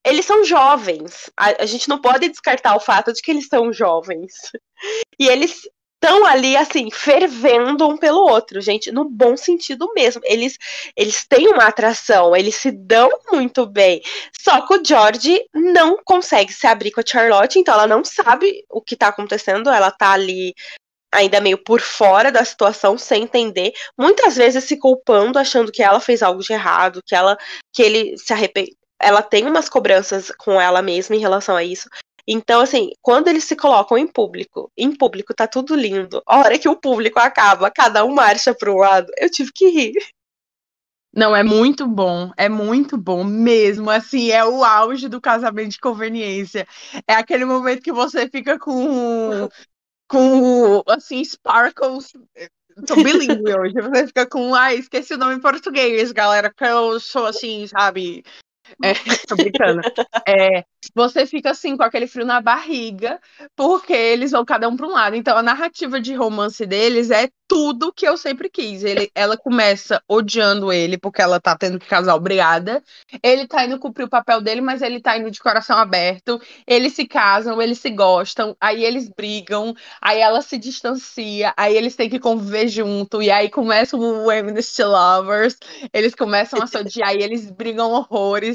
eles 0.05 0.25
são 0.25 0.43
jovens. 0.43 1.29
A, 1.37 1.63
a, 1.63 1.65
gente 1.65 1.87
não 1.87 1.99
pode 1.99 2.27
descartar 2.29 2.75
o 2.75 2.79
fato 2.79 3.13
de 3.13 3.21
que 3.21 3.31
eles 3.31 3.47
são 3.47 3.71
jovens. 3.71 4.33
E 5.17 5.27
eles 5.27 5.61
estão 6.03 6.25
ali, 6.25 6.57
assim, 6.57 6.91
fervendo 6.91 7.87
um 7.87 7.95
pelo 7.95 8.19
outro, 8.19 8.59
gente, 8.59 8.91
no 8.91 9.09
bom 9.09 9.37
sentido 9.37 9.89
mesmo. 9.95 10.21
Eles, 10.25 10.57
eles 10.97 11.25
têm 11.25 11.47
uma 11.47 11.67
atração, 11.67 12.35
eles 12.35 12.55
se 12.55 12.69
dão 12.71 13.09
muito 13.31 13.65
bem. 13.65 14.01
Só 14.37 14.67
que 14.67 14.75
o 14.75 14.83
George 14.85 15.41
não 15.53 15.97
consegue 16.03 16.51
se 16.51 16.67
abrir 16.67 16.91
com 16.91 16.99
a 16.99 17.05
Charlotte, 17.07 17.57
então 17.57 17.73
ela 17.73 17.87
não 17.87 18.03
sabe 18.03 18.65
o 18.69 18.81
que 18.81 18.97
tá 18.97 19.07
acontecendo, 19.07 19.69
ela 19.69 19.91
tá 19.91 20.11
ali 20.11 20.53
ainda 21.13 21.39
meio 21.39 21.57
por 21.57 21.79
fora 21.79 22.31
da 22.31 22.43
situação, 22.43 22.97
sem 22.97 23.23
entender, 23.23 23.71
muitas 23.97 24.35
vezes 24.35 24.63
se 24.63 24.77
culpando, 24.77 25.37
achando 25.39 25.71
que 25.71 25.83
ela 25.83 25.99
fez 25.99 26.23
algo 26.23 26.41
de 26.41 26.51
errado, 26.51 27.01
que 27.05 27.15
ela 27.15 27.37
que 27.71 27.83
ele 27.83 28.17
se 28.17 28.33
arrepende, 28.33 28.75
ela 29.01 29.21
tem 29.21 29.45
umas 29.45 29.69
cobranças 29.69 30.31
com 30.31 30.59
ela 30.59 30.81
mesma 30.81 31.15
em 31.15 31.19
relação 31.19 31.55
a 31.55 31.63
isso. 31.63 31.89
Então, 32.27 32.61
assim, 32.61 32.91
quando 33.01 33.27
eles 33.27 33.43
se 33.43 33.55
colocam 33.55 33.97
em 33.97 34.07
público, 34.07 34.71
em 34.77 34.95
público 34.95 35.33
tá 35.33 35.45
tudo 35.45 35.75
lindo. 35.75 36.21
A 36.25 36.39
hora 36.39 36.57
que 36.57 36.69
o 36.69 36.75
público 36.75 37.19
acaba, 37.19 37.69
cada 37.69 38.05
um 38.05 38.13
marcha 38.13 38.55
para 38.55 38.71
um 38.71 38.77
lado, 38.77 39.11
eu 39.17 39.29
tive 39.29 39.51
que 39.53 39.67
rir. 39.69 39.93
Não, 41.15 41.35
é 41.35 41.43
muito 41.43 41.85
bom, 41.85 42.31
é 42.35 42.49
muito 42.49 42.97
bom 42.97 43.23
mesmo. 43.23 43.89
Assim, 43.89 44.31
é 44.31 44.43
o 44.43 44.63
auge 44.63 45.07
do 45.07 45.21
casamento 45.21 45.71
de 45.71 45.79
conveniência. 45.79 46.65
É 47.07 47.13
aquele 47.13 47.45
momento 47.45 47.83
que 47.83 47.91
você 47.91 48.27
fica 48.27 48.57
com, 48.57 49.47
com 50.07 50.81
assim, 50.87 51.23
sparkles. 51.23 52.13
Tô 52.87 52.95
bilíngue 52.95 53.53
hoje. 53.53 53.75
Você 53.75 54.07
fica 54.07 54.25
com, 54.25 54.55
ai, 54.55 54.77
esqueci 54.77 55.13
o 55.13 55.17
nome 55.17 55.35
em 55.35 55.39
português, 55.39 56.11
galera, 56.11 56.49
porque 56.49 56.65
eu 56.65 56.99
sou 56.99 57.27
assim, 57.27 57.67
sabe, 57.67 58.23
é, 58.83 58.93
tô 59.27 59.35
brincando. 59.35 59.81
É, 60.27 60.65
você 60.95 61.25
fica 61.25 61.51
assim 61.51 61.77
com 61.77 61.83
aquele 61.83 62.07
frio 62.07 62.25
na 62.25 62.41
barriga, 62.41 63.19
porque 63.55 63.93
eles 63.93 64.31
vão 64.31 64.45
cada 64.45 64.67
um 64.67 64.75
para 64.75 64.87
um 64.87 64.91
lado. 64.91 65.15
Então 65.15 65.37
a 65.37 65.43
narrativa 65.43 65.99
de 65.99 66.13
romance 66.13 66.65
deles 66.65 67.11
é 67.11 67.29
tudo 67.47 67.93
que 67.93 68.07
eu 68.07 68.17
sempre 68.17 68.49
quis. 68.49 68.83
Ele, 68.83 69.11
ela 69.13 69.37
começa 69.37 70.01
odiando 70.07 70.71
ele 70.71 70.97
porque 70.97 71.21
ela 71.21 71.39
tá 71.39 71.55
tendo 71.55 71.79
que 71.79 71.87
casar 71.87 72.15
obrigada. 72.15 72.83
Ele 73.21 73.47
tá 73.47 73.65
indo 73.65 73.79
cumprir 73.79 74.05
o 74.05 74.09
papel 74.09 74.41
dele, 74.41 74.61
mas 74.61 74.81
ele 74.81 74.99
tá 74.99 75.17
indo 75.17 75.29
de 75.29 75.39
coração 75.39 75.77
aberto. 75.77 76.41
Eles 76.65 76.93
se 76.93 77.05
casam, 77.05 77.61
eles 77.61 77.79
se 77.79 77.89
gostam, 77.89 78.55
aí 78.59 78.83
eles 78.83 79.07
brigam, 79.07 79.75
aí 80.01 80.19
ela 80.19 80.41
se 80.41 80.57
distancia, 80.57 81.53
aí 81.55 81.75
eles 81.75 81.95
têm 81.95 82.09
que 82.09 82.19
conviver 82.19 82.67
junto, 82.67 83.21
e 83.21 83.29
aí 83.29 83.49
começa 83.49 83.95
o 83.95 84.29
Amnesty 84.29 84.83
Lovers, 84.83 85.57
eles 85.93 86.15
começam 86.15 86.61
a 86.61 86.67
se 86.67 86.77
odiar, 86.77 87.15
e 87.15 87.21
eles 87.21 87.49
brigam 87.51 87.91
horrores, 87.91 88.52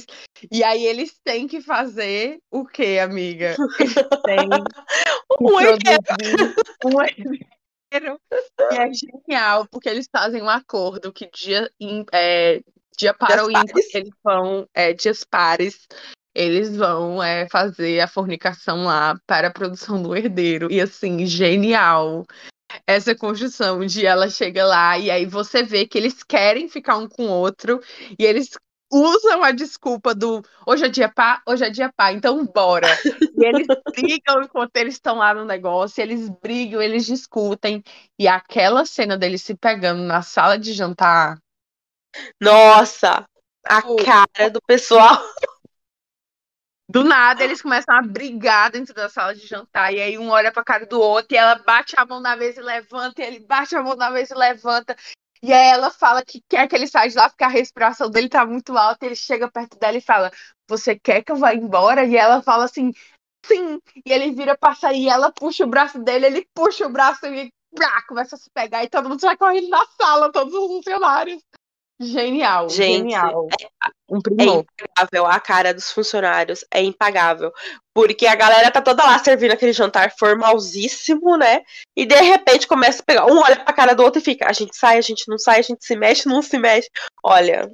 e 0.50 0.62
aí 0.62 0.84
eles 0.84 1.18
têm 1.24 1.46
que 1.46 1.60
fazer 1.60 2.38
o 2.50 2.64
quê, 2.64 2.98
amiga? 3.02 3.56
Eles 3.80 3.94
têm 4.24 4.48
um 5.40 5.46
um 6.84 7.02
e 7.02 7.48
é 8.70 8.92
genial, 8.92 9.66
porque 9.70 9.88
eles 9.88 10.08
fazem 10.10 10.42
um 10.42 10.48
acordo 10.48 11.12
que 11.12 11.28
dia, 11.30 11.70
é, 12.12 12.60
dia 12.96 13.14
para 13.14 13.46
o 13.46 13.50
ímpar, 13.50 13.64
eles 13.94 14.12
vão, 14.22 14.68
é, 14.74 14.92
dias 14.92 15.24
pares, 15.24 15.86
eles 16.34 16.76
vão 16.76 17.22
é, 17.22 17.48
fazer 17.48 18.00
a 18.00 18.08
fornicação 18.08 18.84
lá 18.84 19.18
para 19.26 19.48
a 19.48 19.52
produção 19.52 20.02
do 20.02 20.14
herdeiro. 20.14 20.70
E 20.70 20.80
assim, 20.80 21.24
genial. 21.26 22.24
Essa 22.86 23.14
construção 23.14 23.84
de 23.86 24.04
ela 24.04 24.28
chega 24.28 24.62
lá 24.62 24.98
e 24.98 25.10
aí 25.10 25.24
você 25.24 25.62
vê 25.62 25.86
que 25.86 25.96
eles 25.96 26.22
querem 26.22 26.68
ficar 26.68 26.98
um 26.98 27.08
com 27.08 27.24
o 27.24 27.30
outro 27.30 27.80
e 28.18 28.26
eles 28.26 28.50
usam 28.90 29.42
a 29.42 29.50
desculpa 29.52 30.14
do 30.14 30.42
hoje 30.66 30.86
é 30.86 30.88
dia 30.88 31.08
pá, 31.08 31.42
hoje 31.46 31.64
é 31.64 31.70
dia 31.70 31.92
pá, 31.94 32.12
então 32.12 32.44
bora. 32.46 32.88
E 33.36 33.44
eles 33.44 33.66
brigam 33.94 34.42
enquanto 34.42 34.76
eles 34.76 34.94
estão 34.94 35.16
lá 35.16 35.34
no 35.34 35.44
negócio, 35.44 36.00
eles 36.00 36.28
brigam, 36.28 36.80
eles 36.80 37.06
discutem. 37.06 37.82
E 38.18 38.26
aquela 38.26 38.84
cena 38.84 39.16
deles 39.16 39.42
se 39.42 39.54
pegando 39.54 40.02
na 40.02 40.22
sala 40.22 40.58
de 40.58 40.72
jantar. 40.72 41.38
Nossa, 42.40 43.24
a 43.66 43.82
cara 44.04 44.50
do 44.50 44.60
pessoal. 44.62 45.18
Do 46.90 47.04
nada 47.04 47.44
eles 47.44 47.60
começam 47.60 47.94
a 47.94 48.00
brigar 48.00 48.70
dentro 48.70 48.94
da 48.94 49.10
sala 49.10 49.34
de 49.34 49.46
jantar. 49.46 49.92
E 49.92 50.00
aí 50.00 50.16
um 50.16 50.30
olha 50.30 50.50
pra 50.50 50.64
cara 50.64 50.86
do 50.86 50.98
outro 50.98 51.34
e 51.34 51.36
ela 51.36 51.56
bate 51.56 51.94
a 51.98 52.06
mão 52.06 52.18
na 52.18 52.34
mesa 52.34 52.62
e 52.62 52.64
levanta, 52.64 53.20
e 53.20 53.26
ele 53.26 53.40
bate 53.40 53.76
a 53.76 53.82
mão 53.82 53.94
na 53.94 54.10
mesa 54.10 54.34
e 54.34 54.38
levanta. 54.38 54.96
E 55.42 55.52
aí 55.52 55.68
ela 55.68 55.90
fala 55.90 56.24
que 56.24 56.42
quer 56.48 56.66
que 56.68 56.74
ele 56.76 56.86
saia 56.86 57.08
de 57.08 57.16
lá 57.16 57.28
porque 57.28 57.44
a 57.44 57.48
respiração 57.48 58.10
dele 58.10 58.28
tá 58.28 58.44
muito 58.46 58.76
alta. 58.76 59.06
Ele 59.06 59.16
chega 59.16 59.50
perto 59.50 59.78
dela 59.78 59.96
e 59.96 60.00
fala: 60.00 60.30
Você 60.68 60.98
quer 60.98 61.22
que 61.22 61.32
eu 61.32 61.36
vá 61.36 61.54
embora? 61.54 62.04
E 62.04 62.16
ela 62.16 62.42
fala 62.42 62.64
assim: 62.64 62.92
Sim. 63.44 63.80
E 64.04 64.12
ele 64.12 64.32
vira 64.32 64.56
pra 64.56 64.74
sair, 64.74 65.04
e 65.04 65.08
ela 65.08 65.32
puxa 65.32 65.64
o 65.64 65.68
braço 65.68 65.98
dele, 65.98 66.26
ele 66.26 66.48
puxa 66.54 66.86
o 66.86 66.90
braço 66.90 67.26
e 67.26 67.50
começa 68.06 68.36
a 68.36 68.38
se 68.38 68.50
pegar. 68.50 68.84
E 68.84 68.88
todo 68.88 69.08
mundo 69.08 69.20
sai 69.20 69.36
correndo 69.36 69.68
na 69.68 69.84
sala, 70.00 70.32
todos 70.32 70.52
os 70.52 70.66
funcionários. 70.66 71.42
Genial, 72.00 72.68
Gente, 72.68 73.10
genial. 73.10 73.48
Um 74.08 74.20
É 74.38 74.44
impagável. 74.44 75.26
A 75.26 75.40
cara 75.40 75.74
dos 75.74 75.90
funcionários 75.90 76.64
é 76.72 76.80
impagável. 76.80 77.52
Porque 77.92 78.26
a 78.26 78.36
galera 78.36 78.70
tá 78.70 78.80
toda 78.80 79.02
lá 79.02 79.18
servindo 79.18 79.52
aquele 79.52 79.72
jantar 79.72 80.12
formalzíssimo, 80.16 81.36
né? 81.36 81.62
E 81.96 82.06
de 82.06 82.14
repente 82.14 82.68
começa 82.68 83.02
a 83.02 83.04
pegar. 83.04 83.26
Um 83.26 83.38
olha 83.38 83.56
pra 83.56 83.72
cara 83.72 83.94
do 83.94 84.04
outro 84.04 84.20
e 84.20 84.24
fica: 84.24 84.48
a 84.48 84.52
gente 84.52 84.76
sai, 84.76 84.96
a 84.96 85.02
gente 85.02 85.28
não 85.28 85.38
sai, 85.38 85.58
a 85.58 85.62
gente 85.62 85.84
se 85.84 85.96
mexe, 85.96 86.28
não 86.28 86.40
se 86.40 86.56
mexe. 86.56 86.88
Olha, 87.22 87.68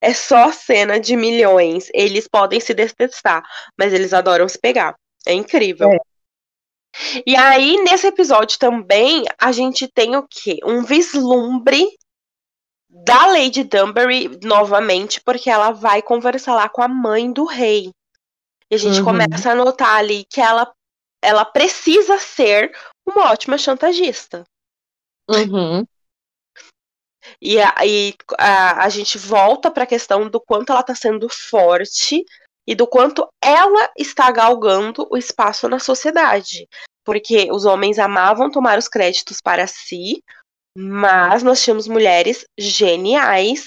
é 0.00 0.12
só 0.12 0.50
cena 0.50 0.98
de 0.98 1.16
milhões. 1.16 1.88
Eles 1.94 2.26
podem 2.26 2.58
se 2.58 2.74
detestar, 2.74 3.42
mas 3.78 3.92
eles 3.92 4.12
adoram 4.12 4.48
se 4.48 4.58
pegar. 4.58 4.96
É 5.24 5.32
incrível. 5.32 5.92
É. 5.92 5.98
E 7.24 7.36
aí, 7.36 7.76
nesse 7.84 8.06
episódio 8.08 8.58
também, 8.58 9.24
a 9.38 9.52
gente 9.52 9.86
tem 9.86 10.16
o 10.16 10.26
quê? 10.28 10.58
Um 10.64 10.82
vislumbre 10.82 11.86
da 12.88 13.26
Lady 13.26 13.64
Dunbury 13.64 14.38
novamente, 14.42 15.20
porque 15.20 15.50
ela 15.50 15.70
vai 15.70 16.00
conversar 16.00 16.54
lá 16.54 16.68
com 16.68 16.82
a 16.82 16.88
mãe 16.88 17.30
do 17.30 17.44
rei. 17.44 17.92
E 18.70 18.74
a 18.74 18.78
gente 18.78 18.98
Uhum. 19.00 19.04
começa 19.04 19.50
a 19.50 19.54
notar 19.54 19.96
ali 19.96 20.24
que 20.24 20.40
ela, 20.40 20.72
ela 21.22 21.44
precisa 21.44 22.18
ser 22.18 22.74
uma 23.06 23.30
ótima 23.30 23.58
chantagista. 23.58 24.44
Uhum. 25.28 25.86
E, 27.40 27.60
a, 27.60 27.74
e 27.84 28.14
a, 28.38 28.84
a 28.84 28.88
gente 28.88 29.18
volta 29.18 29.70
para 29.70 29.84
a 29.84 29.86
questão 29.86 30.28
do 30.28 30.40
quanto 30.40 30.70
ela 30.70 30.80
está 30.80 30.94
sendo 30.94 31.28
forte 31.28 32.24
e 32.66 32.74
do 32.74 32.86
quanto 32.86 33.28
ela 33.42 33.90
está 33.96 34.30
galgando 34.30 35.06
o 35.10 35.16
espaço 35.16 35.68
na 35.68 35.78
sociedade. 35.78 36.66
Porque 37.04 37.50
os 37.50 37.64
homens 37.64 37.98
amavam 37.98 38.50
tomar 38.50 38.78
os 38.78 38.88
créditos 38.88 39.40
para 39.40 39.66
si, 39.66 40.22
mas 40.80 41.42
nós 41.42 41.60
tínhamos 41.60 41.88
mulheres 41.88 42.44
geniais. 42.56 43.66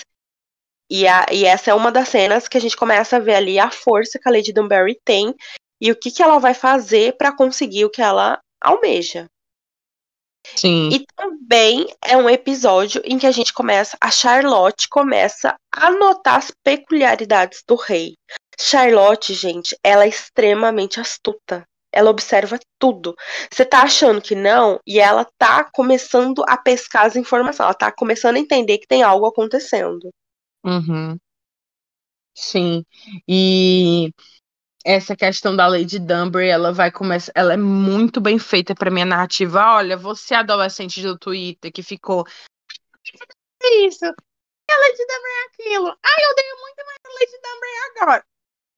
E, 0.90 1.06
a, 1.06 1.26
e 1.30 1.46
essa 1.46 1.72
é 1.72 1.74
uma 1.74 1.92
das 1.92 2.08
cenas 2.08 2.48
que 2.48 2.58
a 2.58 2.62
gente 2.62 2.78
começa 2.78 3.18
a 3.18 3.20
ver 3.20 3.36
ali 3.36 3.60
a 3.60 3.70
força 3.70 4.18
que 4.18 4.30
a 4.30 4.32
Lady 4.32 4.54
Dunbury 4.54 4.98
tem 5.04 5.36
e 5.80 5.92
o 5.92 5.96
que, 5.96 6.10
que 6.10 6.24
ela 6.24 6.38
vai 6.38 6.54
fazer 6.54 7.18
para 7.18 7.36
conseguir 7.36 7.84
o 7.84 7.90
que 7.90 8.02
ela 8.02 8.40
almeja. 8.62 9.28
Sim. 10.56 10.90
E 10.90 11.06
também 11.16 11.88
é 12.02 12.16
um 12.16 12.30
episódio 12.30 13.02
em 13.04 13.18
que 13.18 13.28
a 13.28 13.32
gente 13.32 13.54
começa, 13.54 13.98
a 14.00 14.10
Charlotte 14.10 14.88
começa 14.88 15.56
a 15.72 15.92
notar 15.92 16.38
as 16.38 16.52
peculiaridades 16.64 17.62
do 17.68 17.76
rei. 17.76 18.16
Charlotte, 18.60 19.34
gente, 19.34 19.78
ela 19.84 20.06
é 20.06 20.10
extremamente 20.10 21.00
astuta. 21.00 21.66
Ela 21.92 22.10
observa 22.10 22.58
tudo. 22.80 23.16
Você 23.52 23.66
tá 23.66 23.82
achando 23.84 24.22
que 24.22 24.36
não, 24.36 24.80
e 24.86 25.00
ela 25.00 25.26
tá 25.38 25.64
começando 25.64 26.44
a 26.48 26.58
pescar 26.58 27.06
as 27.06 27.16
informações. 27.16 27.66
Ela 27.66 27.74
tá 27.74 27.92
começando 27.92 28.38
a 28.38 28.40
entender 28.40 28.78
que 28.78 28.88
tem 28.88 29.04
algo 29.04 29.26
acontecendo. 29.26 30.10
Uhum. 30.64 31.18
Sim. 32.36 32.86
E 33.28 34.12
essa 34.86 35.16
questão 35.16 35.56
da 35.56 35.68
Lady 35.68 36.00
Dunbury, 36.00 36.48
ela 36.48 36.74
vai 36.74 36.92
começar, 36.92 37.32
ela 37.36 37.54
é 37.54 37.58
muito 37.58 38.22
bem 38.22 38.40
feita 38.40 38.74
para 38.74 38.92
minha 38.92 39.06
narrativa. 39.06 39.76
Olha, 39.76 39.98
você 39.98 40.34
adolescente 40.34 41.02
do 41.02 41.18
Twitter 41.18 41.72
que 41.72 41.84
ficou 41.84 42.26
"É 43.64 43.76
isso, 43.88 44.06
a 44.06 44.10
Lady 44.80 45.06
Dunbury 45.08 45.32
é 45.34 45.46
aquilo. 45.48 45.88
Ai, 46.04 46.26
eu 46.26 46.32
odeio 46.32 46.56
muito 46.62 46.78
mais 46.86 47.00
a 47.06 47.20
Lady 47.20 47.42
Dunbury 47.44 48.02
agora. 48.02 48.26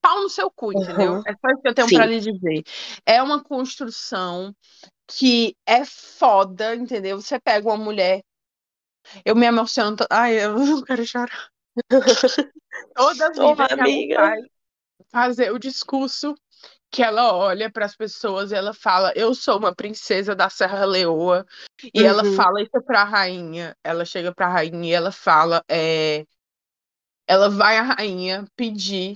Pau 0.03 0.21
no 0.21 0.29
seu 0.29 0.51
cu, 0.51 0.73
entendeu? 0.73 1.13
Uhum. 1.13 1.23
É 1.25 1.31
só 1.31 1.47
isso 1.53 1.61
que 1.61 1.67
eu 1.69 1.73
tenho 1.73 1.87
pra 1.87 2.05
lhe 2.05 2.19
dizer. 2.19 2.63
É 3.05 3.23
uma 3.23 3.41
construção 3.41 4.53
que 5.07 5.55
é 5.65 5.85
foda, 5.85 6.75
entendeu? 6.75 7.21
Você 7.21 7.39
pega 7.39 7.69
uma 7.69 7.77
mulher. 7.77 8.21
Eu 9.23 9.33
me 9.33 9.45
emociono. 9.45 9.95
to- 9.95 10.05
Ai, 10.09 10.43
eu 10.43 10.59
não 10.59 10.81
quero 10.83 11.05
chorar. 11.07 11.47
Toda 12.95 13.27
a 13.27 13.29
Ô, 13.29 13.55
vida 13.55 13.67
que 13.67 13.73
ela 13.73 13.81
amiga. 13.81 14.17
vai 14.17 14.41
fazer 15.09 15.53
o 15.53 15.57
discurso 15.57 16.35
que 16.91 17.01
ela 17.01 17.33
olha 17.33 17.71
para 17.71 17.85
as 17.85 17.95
pessoas 17.95 18.51
e 18.51 18.55
ela 18.55 18.73
fala: 18.73 19.13
Eu 19.15 19.33
sou 19.33 19.57
uma 19.57 19.73
princesa 19.73 20.35
da 20.35 20.49
Serra 20.49 20.83
Leoa. 20.83 21.45
E 21.93 22.03
ela 22.03 22.23
Uhum. 22.25 22.35
fala 22.35 22.61
isso 22.61 22.81
pra 22.85 23.05
rainha. 23.05 23.73
Ela 23.81 24.03
chega 24.03 24.33
pra 24.35 24.49
rainha 24.49 24.89
e 24.89 24.93
ela 24.93 25.13
fala: 25.13 25.63
é... 25.69 26.25
Ela 27.25 27.49
vai 27.49 27.77
à 27.77 27.83
rainha 27.83 28.45
pedir. 28.53 29.15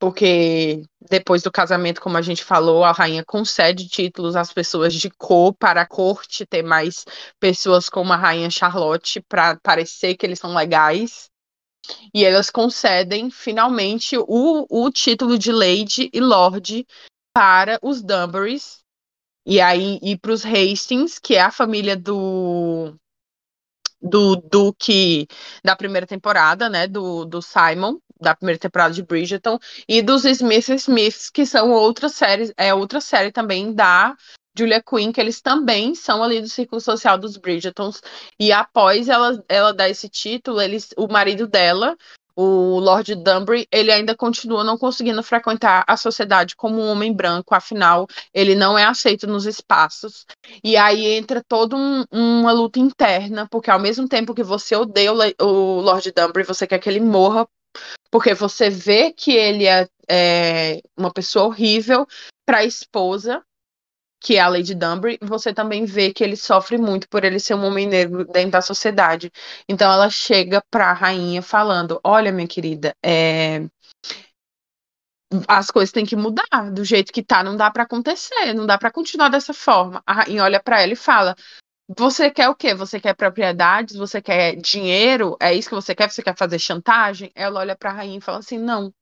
Porque 0.00 0.82
depois 1.10 1.42
do 1.42 1.52
casamento, 1.52 2.00
como 2.00 2.16
a 2.16 2.22
gente 2.22 2.42
falou, 2.42 2.82
a 2.82 2.90
rainha 2.90 3.22
concede 3.22 3.86
títulos 3.86 4.34
às 4.34 4.50
pessoas 4.50 4.94
de 4.94 5.10
cor 5.10 5.52
para 5.52 5.82
a 5.82 5.86
corte 5.86 6.46
ter 6.46 6.62
mais 6.62 7.04
pessoas 7.38 7.90
como 7.90 8.10
a 8.10 8.16
rainha 8.16 8.48
Charlotte 8.48 9.20
para 9.20 9.60
parecer 9.62 10.16
que 10.16 10.24
eles 10.24 10.38
são 10.38 10.54
legais. 10.54 11.28
E 12.14 12.24
elas 12.24 12.48
concedem 12.48 13.30
finalmente 13.30 14.16
o, 14.16 14.66
o 14.70 14.90
título 14.90 15.38
de 15.38 15.52
Lady 15.52 16.08
e 16.14 16.20
Lord 16.20 16.86
para 17.34 17.78
os 17.82 18.02
Dunburys. 18.02 18.80
E 19.44 19.60
aí 19.60 19.98
e 20.02 20.16
para 20.16 20.32
os 20.32 20.44
Hastings, 20.46 21.18
que 21.18 21.36
é 21.36 21.42
a 21.42 21.50
família 21.50 21.94
do 21.94 22.96
do 24.00 24.36
Duque 24.36 25.26
da 25.64 25.76
primeira 25.76 26.06
temporada, 26.06 26.68
né, 26.68 26.86
do, 26.86 27.24
do 27.24 27.42
Simon, 27.42 27.98
da 28.20 28.34
primeira 28.34 28.58
temporada 28.58 28.92
de 28.94 29.02
Bridgerton, 29.02 29.58
e 29.88 30.02
dos 30.02 30.24
Smith 30.24 30.68
Smiths, 30.68 31.30
que 31.30 31.46
são 31.46 31.70
outra 31.70 32.08
série, 32.08 32.52
é 32.56 32.74
outra 32.74 33.00
série 33.00 33.32
também 33.32 33.72
da 33.72 34.14
Julia 34.56 34.82
Quinn, 34.82 35.12
que 35.12 35.20
eles 35.20 35.40
também 35.40 35.94
são 35.94 36.22
ali 36.22 36.40
do 36.40 36.48
círculo 36.48 36.80
social 36.80 37.16
dos 37.16 37.36
Bridgertons. 37.36 38.02
E 38.38 38.52
após 38.52 39.08
ela, 39.08 39.42
ela 39.48 39.72
dar 39.72 39.88
esse 39.88 40.08
título, 40.08 40.60
eles, 40.60 40.90
o 40.96 41.06
marido 41.08 41.46
dela, 41.46 41.96
o 42.36 42.78
Lord 42.78 43.14
Dunbury, 43.16 43.66
ele 43.70 43.92
ainda 43.92 44.16
continua 44.16 44.64
não 44.64 44.78
conseguindo 44.78 45.22
frequentar 45.22 45.84
a 45.86 45.96
sociedade 45.96 46.56
como 46.56 46.80
um 46.80 46.88
homem 46.88 47.12
branco, 47.12 47.54
afinal, 47.54 48.06
ele 48.32 48.54
não 48.54 48.78
é 48.78 48.84
aceito 48.84 49.26
nos 49.26 49.46
espaços. 49.46 50.26
E 50.62 50.76
aí 50.76 51.06
entra 51.06 51.42
toda 51.46 51.76
um, 51.76 52.04
uma 52.10 52.52
luta 52.52 52.78
interna, 52.78 53.46
porque 53.50 53.70
ao 53.70 53.78
mesmo 53.78 54.08
tempo 54.08 54.34
que 54.34 54.42
você 54.42 54.76
odeia 54.76 55.12
o, 55.12 55.80
Lord 55.80 56.12
Dunbury, 56.12 56.44
você 56.44 56.66
quer 56.66 56.78
que 56.78 56.88
ele 56.88 57.00
morra, 57.00 57.46
porque 58.10 58.34
você 58.34 58.70
vê 58.70 59.12
que 59.12 59.32
ele 59.32 59.66
é, 59.66 59.88
é 60.08 60.80
uma 60.96 61.12
pessoa 61.12 61.46
horrível 61.46 62.06
para 62.44 62.58
a 62.58 62.64
esposa, 62.64 63.42
que 64.20 64.36
é 64.36 64.40
a 64.40 64.48
Lady 64.48 64.74
Dunbury, 64.74 65.18
você 65.22 65.52
também 65.54 65.84
vê 65.84 66.12
que 66.12 66.22
ele 66.22 66.36
sofre 66.36 66.76
muito 66.78 67.08
por 67.08 67.24
ele 67.24 67.40
ser 67.40 67.54
um 67.54 67.64
homem 67.64 67.86
negro 67.86 68.24
dentro 68.26 68.52
da 68.52 68.60
sociedade. 68.62 69.32
Então 69.68 69.90
ela 69.90 70.10
chega 70.10 70.62
para 70.70 70.90
a 70.90 70.92
rainha 70.92 71.42
falando: 71.42 72.00
Olha, 72.04 72.30
minha 72.32 72.46
querida, 72.46 72.94
é, 73.04 73.62
as 75.48 75.70
coisas 75.70 75.92
têm 75.92 76.04
que 76.04 76.16
mudar 76.16 76.70
do 76.72 76.84
jeito 76.84 77.12
que 77.12 77.22
tá, 77.22 77.42
não 77.42 77.56
dá 77.56 77.70
para 77.70 77.84
acontecer, 77.84 78.52
não 78.54 78.66
dá 78.66 78.76
para 78.78 78.90
continuar 78.90 79.28
dessa 79.28 79.54
forma. 79.54 80.02
A 80.06 80.12
rainha 80.12 80.42
olha 80.44 80.60
para 80.60 80.82
ela 80.82 80.92
e 80.92 80.96
fala: 80.96 81.36
Você 81.98 82.30
quer 82.30 82.48
o 82.48 82.54
quê? 82.54 82.74
Você 82.74 83.00
quer 83.00 83.14
propriedades? 83.14 83.96
Você 83.96 84.22
quer 84.22 84.56
dinheiro? 84.56 85.36
É 85.40 85.54
isso 85.54 85.68
que 85.68 85.74
você 85.74 85.94
quer? 85.94 86.10
Você 86.10 86.22
quer 86.22 86.36
fazer 86.36 86.58
chantagem? 86.58 87.30
Ela 87.34 87.60
olha 87.60 87.76
para 87.76 87.90
a 87.90 87.94
rainha 87.94 88.18
e 88.18 88.20
fala 88.22 88.38
assim: 88.38 88.58
Não. 88.58 88.92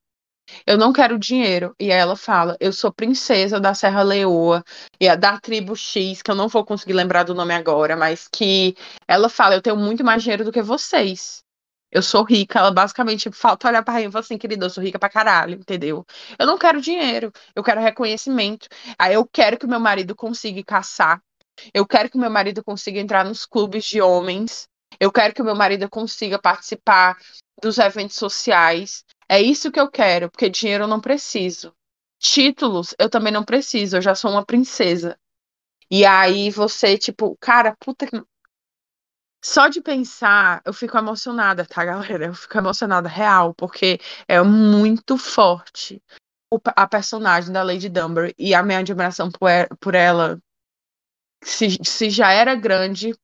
Eu 0.67 0.79
não 0.79 0.93
quero 0.93 1.19
dinheiro. 1.19 1.75
E 1.79 1.93
aí 1.93 1.99
ela 1.99 2.17
fala: 2.17 2.57
Eu 2.61 2.73
sou 2.73 2.93
princesa 2.93 3.61
da 3.61 3.75
Serra 3.75 4.03
Leoa 4.03 4.65
e 5.01 5.15
da 5.17 5.39
tribo 5.39 5.77
X, 5.77 6.23
que 6.23 6.31
eu 6.31 6.35
não 6.35 6.49
vou 6.49 6.65
conseguir 6.65 6.93
lembrar 6.95 7.23
do 7.25 7.35
nome 7.35 7.55
agora, 7.55 7.97
mas 7.97 8.29
que 8.29 8.77
ela 9.07 9.29
fala: 9.29 9.55
Eu 9.55 9.63
tenho 9.63 9.77
muito 9.77 10.05
mais 10.05 10.23
dinheiro 10.23 10.45
do 10.45 10.53
que 10.53 10.63
vocês. 10.63 11.43
Eu 11.91 12.03
sou 12.03 12.23
rica. 12.23 12.59
Ela 12.59 12.71
basicamente 12.71 13.31
falta 13.33 13.69
olhar 13.69 13.83
pra 13.83 13.95
rainha 13.95 14.09
e 14.09 14.13
falar 14.13 14.21
assim: 14.21 14.39
Querida, 14.39 14.67
eu 14.67 14.71
sou 14.71 14.83
rica 14.83 14.99
pra 14.99 15.09
caralho, 15.09 15.55
entendeu? 15.55 16.05
Eu 16.39 16.47
não 16.47 16.59
quero 16.59 16.81
dinheiro, 16.81 17.33
eu 17.55 17.63
quero 17.63 17.81
reconhecimento. 17.81 18.69
Aí 18.99 19.15
eu 19.15 19.27
quero 19.27 19.59
que 19.59 19.67
o 19.67 19.69
meu 19.69 19.81
marido 19.81 20.15
consiga 20.15 20.63
caçar. 20.65 21.21
Eu 21.75 21.87
quero 21.87 22.09
que 22.09 22.17
o 22.17 22.21
meu 22.21 22.31
marido 22.31 22.63
consiga 22.63 23.01
entrar 23.01 23.25
nos 23.25 23.45
clubes 23.45 23.85
de 23.85 24.01
homens. 24.01 24.69
Eu 25.01 25.13
quero 25.13 25.35
que 25.35 25.43
o 25.43 25.45
meu 25.45 25.57
marido 25.57 25.89
consiga 25.89 26.39
participar 26.39 27.17
dos 27.63 27.79
eventos 27.79 28.17
sociais. 28.17 29.05
É 29.29 29.41
isso 29.41 29.71
que 29.71 29.79
eu 29.81 29.91
quero, 29.91 30.31
porque 30.31 30.49
dinheiro 30.49 30.85
eu 30.85 30.89
não 30.89 31.01
preciso. 31.01 31.75
Títulos 32.19 32.95
eu 32.99 33.09
também 33.11 33.33
não 33.33 33.45
preciso, 33.45 33.97
eu 33.97 34.03
já 34.03 34.15
sou 34.15 34.31
uma 34.31 34.45
princesa. 34.45 35.19
E 35.91 36.05
aí 36.05 36.51
você, 36.51 36.99
tipo, 36.99 37.37
cara, 37.41 37.77
puta 37.81 38.07
que. 38.07 38.23
Só 39.45 39.69
de 39.69 39.81
pensar, 39.81 40.61
eu 40.65 40.73
fico 40.73 40.99
emocionada, 40.99 41.65
tá, 41.65 41.85
galera? 41.85 42.27
Eu 42.27 42.35
fico 42.35 42.59
emocionada 42.59 43.09
real, 43.09 43.55
porque 43.55 44.01
é 44.27 44.43
muito 44.43 45.17
forte 45.17 46.03
a 46.77 46.87
personagem 46.89 47.53
da 47.53 47.63
Lady 47.63 47.89
Dunbury 47.89 48.35
e 48.39 48.55
a 48.55 48.63
minha 48.63 48.79
admiração 48.79 49.31
por 49.31 49.49
por 49.79 49.95
ela, 49.95 50.41
se, 51.43 51.79
se 51.85 52.11
já 52.11 52.33
era 52.33 52.55
grande, 52.55 53.15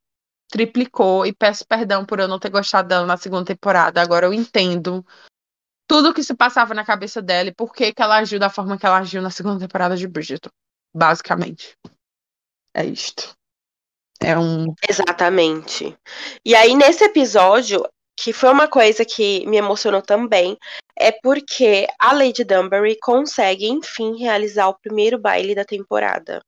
triplicou. 0.49 1.27
E 1.27 1.33
peço 1.33 1.67
perdão 1.67 2.05
por 2.05 2.21
eu 2.21 2.29
não 2.29 2.39
ter 2.39 2.51
gostado 2.51 2.89
dela 2.89 3.07
na 3.07 3.17
segunda 3.17 3.45
temporada. 3.45 4.01
Agora 4.03 4.27
eu 4.27 4.35
entendo 4.35 5.05
tudo 5.87 6.11
o 6.11 6.15
que 6.15 6.23
se 6.23 6.35
passava 6.35 6.75
na 6.75 6.85
cabeça 6.85 7.21
dela 7.21 7.49
e 7.49 7.55
por 7.55 7.73
que, 7.73 7.93
que 7.93 8.03
ela 8.03 8.17
agiu 8.17 8.39
da 8.39 8.51
forma 8.51 8.79
que 8.79 8.87
ela 8.87 8.99
agiu 8.99 9.21
na 9.21 9.31
segunda 9.31 9.61
temporada 9.61 9.97
de 9.97 10.07
Bridgerton. 10.07 10.51
Basicamente. 10.95 11.77
É 12.75 12.85
isto. 12.85 13.35
É 14.21 14.39
um. 14.39 14.75
Exatamente. 14.89 15.97
E 16.45 16.55
aí, 16.55 16.75
nesse 16.75 17.05
episódio, 17.05 17.85
que 18.17 18.33
foi 18.33 18.51
uma 18.51 18.69
coisa 18.69 19.05
que 19.05 19.47
me 19.47 19.57
emocionou 19.57 20.01
também, 20.01 20.57
é 20.99 21.13
porque 21.13 21.87
a 21.99 22.13
Lady 22.13 22.45
Dunbury 22.45 22.97
consegue, 23.01 23.67
enfim, 23.67 24.17
realizar 24.17 24.69
o 24.69 24.79
primeiro 24.79 25.19
baile 25.19 25.55
da 25.55 25.65
temporada. 25.65 26.43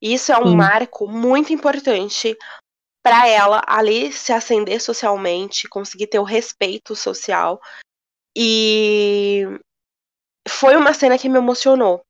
Isso 0.00 0.32
é 0.32 0.38
um 0.38 0.48
Sim. 0.48 0.56
marco 0.56 1.08
muito 1.08 1.52
importante 1.52 2.36
para 3.02 3.28
ela 3.28 3.62
ali 3.66 4.12
se 4.12 4.32
ascender 4.32 4.80
socialmente, 4.80 5.68
conseguir 5.68 6.06
ter 6.08 6.18
o 6.18 6.24
respeito 6.24 6.94
social. 6.94 7.60
E 8.36 9.44
foi 10.48 10.76
uma 10.76 10.94
cena 10.94 11.18
que 11.18 11.28
me 11.28 11.38
emocionou. 11.38 12.04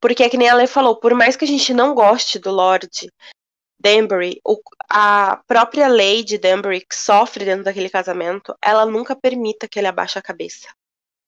Porque, 0.00 0.22
é 0.22 0.28
que 0.28 0.36
nem 0.36 0.48
a 0.48 0.54
Lê 0.54 0.66
falou, 0.66 0.96
por 0.96 1.14
mais 1.14 1.36
que 1.36 1.44
a 1.44 1.48
gente 1.48 1.74
não 1.74 1.94
goste 1.94 2.38
do 2.38 2.50
Lorde 2.50 3.10
Danbury, 3.80 4.40
o, 4.44 4.60
a 4.88 5.42
própria 5.46 5.88
Lady 5.88 6.38
Danbury, 6.38 6.80
que 6.80 6.94
sofre 6.94 7.44
dentro 7.44 7.64
daquele 7.64 7.90
casamento, 7.90 8.54
ela 8.62 8.86
nunca 8.86 9.16
permita 9.16 9.66
que 9.66 9.78
ele 9.78 9.88
abaixe 9.88 10.18
a 10.18 10.22
cabeça. 10.22 10.68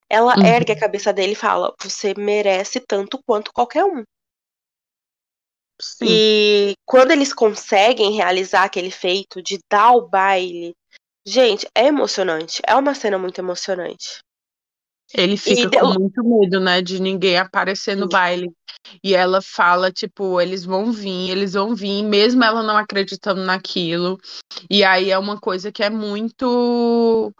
Ela 0.09 0.37
uhum. 0.37 0.45
ergue 0.45 0.71
a 0.71 0.79
cabeça 0.79 1.11
dele 1.11 1.33
e 1.33 1.35
fala: 1.35 1.73
Você 1.81 2.13
merece 2.15 2.79
tanto 2.79 3.19
quanto 3.25 3.51
qualquer 3.51 3.83
um. 3.83 4.03
Sim. 5.81 6.05
E 6.07 6.75
quando 6.85 7.11
eles 7.11 7.33
conseguem 7.33 8.13
realizar 8.13 8.63
aquele 8.63 8.91
feito 8.91 9.41
de 9.41 9.59
dar 9.69 9.91
o 9.91 10.07
baile, 10.07 10.73
gente, 11.25 11.67
é 11.75 11.87
emocionante. 11.87 12.61
É 12.65 12.75
uma 12.75 12.95
cena 12.95 13.17
muito 13.17 13.39
emocionante. 13.39 14.19
Ele 15.17 15.37
fica 15.37 15.69
deu... 15.69 15.79
com 15.81 15.99
muito 15.99 16.23
medo, 16.23 16.59
né, 16.59 16.81
de 16.81 17.01
ninguém 17.01 17.37
aparecer 17.37 17.95
no 17.95 18.07
baile. 18.07 18.51
E 19.03 19.15
ela 19.15 19.41
fala, 19.41 19.91
tipo, 19.91 20.39
eles 20.39 20.63
vão 20.63 20.91
vir, 20.91 21.31
eles 21.31 21.53
vão 21.53 21.73
vir, 21.73 22.03
mesmo 22.03 22.43
ela 22.43 22.61
não 22.61 22.77
acreditando 22.77 23.41
naquilo. 23.43 24.19
E 24.69 24.83
aí 24.83 25.09
é 25.11 25.17
uma 25.17 25.39
coisa 25.39 25.71
que 25.71 25.83
é 25.83 25.89
muito 25.89 27.33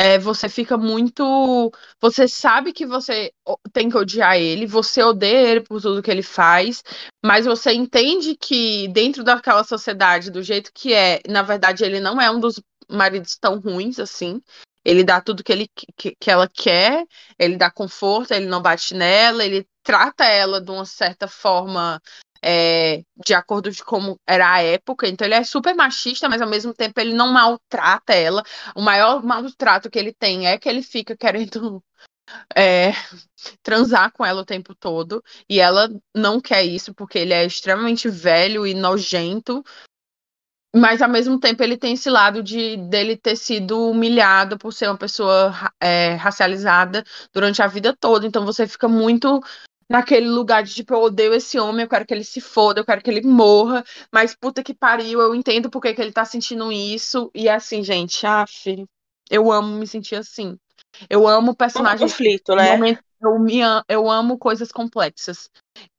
é, 0.00 0.16
você 0.16 0.48
fica 0.48 0.78
muito. 0.78 1.72
Você 2.00 2.28
sabe 2.28 2.72
que 2.72 2.86
você 2.86 3.32
tem 3.72 3.90
que 3.90 3.96
odiar 3.96 4.36
ele, 4.36 4.64
você 4.64 5.02
odeia 5.02 5.50
ele 5.50 5.60
por 5.60 5.82
tudo 5.82 6.00
que 6.00 6.10
ele 6.10 6.22
faz, 6.22 6.84
mas 7.24 7.46
você 7.46 7.72
entende 7.72 8.36
que 8.36 8.86
dentro 8.88 9.24
daquela 9.24 9.64
sociedade, 9.64 10.30
do 10.30 10.40
jeito 10.40 10.70
que 10.72 10.94
é, 10.94 11.20
na 11.28 11.42
verdade, 11.42 11.82
ele 11.84 11.98
não 11.98 12.20
é 12.20 12.30
um 12.30 12.38
dos 12.38 12.62
maridos 12.88 13.36
tão 13.36 13.58
ruins 13.58 13.98
assim. 13.98 14.40
Ele 14.84 15.04
dá 15.04 15.20
tudo 15.20 15.44
que, 15.44 15.52
ele, 15.52 15.68
que, 15.96 16.16
que 16.18 16.30
ela 16.30 16.48
quer, 16.48 17.04
ele 17.38 17.56
dá 17.56 17.70
conforto, 17.70 18.32
ele 18.32 18.46
não 18.46 18.62
bate 18.62 18.94
nela, 18.94 19.44
ele 19.44 19.66
trata 19.82 20.24
ela 20.24 20.60
de 20.60 20.70
uma 20.70 20.84
certa 20.84 21.28
forma 21.28 22.00
é, 22.42 23.02
de 23.24 23.34
acordo 23.34 23.70
com 23.84 23.84
como 23.84 24.20
era 24.26 24.52
a 24.54 24.62
época. 24.62 25.08
Então 25.08 25.26
ele 25.26 25.34
é 25.34 25.44
super 25.44 25.74
machista, 25.74 26.28
mas 26.28 26.40
ao 26.40 26.48
mesmo 26.48 26.72
tempo 26.74 27.00
ele 27.00 27.12
não 27.12 27.32
maltrata 27.32 28.14
ela. 28.14 28.42
O 28.74 28.80
maior 28.80 29.22
maltrato 29.22 29.90
que 29.90 29.98
ele 29.98 30.12
tem 30.12 30.46
é 30.46 30.58
que 30.58 30.68
ele 30.68 30.82
fica 30.82 31.16
querendo 31.16 31.82
é, 32.54 32.92
transar 33.62 34.12
com 34.12 34.24
ela 34.24 34.42
o 34.42 34.46
tempo 34.46 34.74
todo. 34.74 35.22
E 35.48 35.60
ela 35.60 35.88
não 36.14 36.40
quer 36.40 36.64
isso 36.64 36.94
porque 36.94 37.18
ele 37.18 37.32
é 37.32 37.44
extremamente 37.44 38.08
velho 38.08 38.66
e 38.66 38.74
nojento. 38.74 39.64
Mas 40.74 41.00
ao 41.00 41.08
mesmo 41.08 41.40
tempo 41.40 41.62
ele 41.62 41.78
tem 41.78 41.94
esse 41.94 42.10
lado 42.10 42.42
de 42.42 42.76
dele 42.76 43.16
ter 43.16 43.36
sido 43.36 43.90
humilhado 43.90 44.58
por 44.58 44.72
ser 44.72 44.86
uma 44.86 44.98
pessoa 44.98 45.52
é, 45.80 46.14
racializada 46.14 47.02
durante 47.32 47.62
a 47.62 47.66
vida 47.66 47.96
toda. 47.98 48.26
Então 48.26 48.44
você 48.44 48.66
fica 48.66 48.86
muito 48.86 49.40
naquele 49.88 50.28
lugar 50.28 50.62
de 50.62 50.74
tipo, 50.74 50.92
eu 50.92 51.00
odeio 51.00 51.32
esse 51.32 51.58
homem, 51.58 51.82
eu 51.84 51.88
quero 51.88 52.04
que 52.04 52.12
ele 52.12 52.24
se 52.24 52.40
foda, 52.40 52.80
eu 52.80 52.84
quero 52.84 53.02
que 53.02 53.10
ele 53.10 53.26
morra, 53.26 53.82
mas 54.12 54.34
puta 54.34 54.62
que 54.62 54.74
pariu, 54.74 55.20
eu 55.20 55.34
entendo 55.34 55.70
porque 55.70 55.94
que 55.94 56.02
ele 56.02 56.12
tá 56.12 56.24
sentindo 56.24 56.70
isso. 56.70 57.30
E 57.34 57.48
assim, 57.48 57.82
gente, 57.82 58.26
af, 58.26 58.86
eu 59.30 59.50
amo 59.50 59.78
me 59.78 59.86
sentir 59.86 60.16
assim. 60.16 60.58
Eu 61.08 61.26
amo 61.26 61.54
personagens. 61.54 62.12
Um 62.12 62.14
conflito, 62.14 62.54
né? 62.54 62.74
Eu, 63.20 63.38
me, 63.38 63.60
eu 63.88 64.10
amo 64.10 64.38
coisas 64.38 64.70
complexas. 64.70 65.50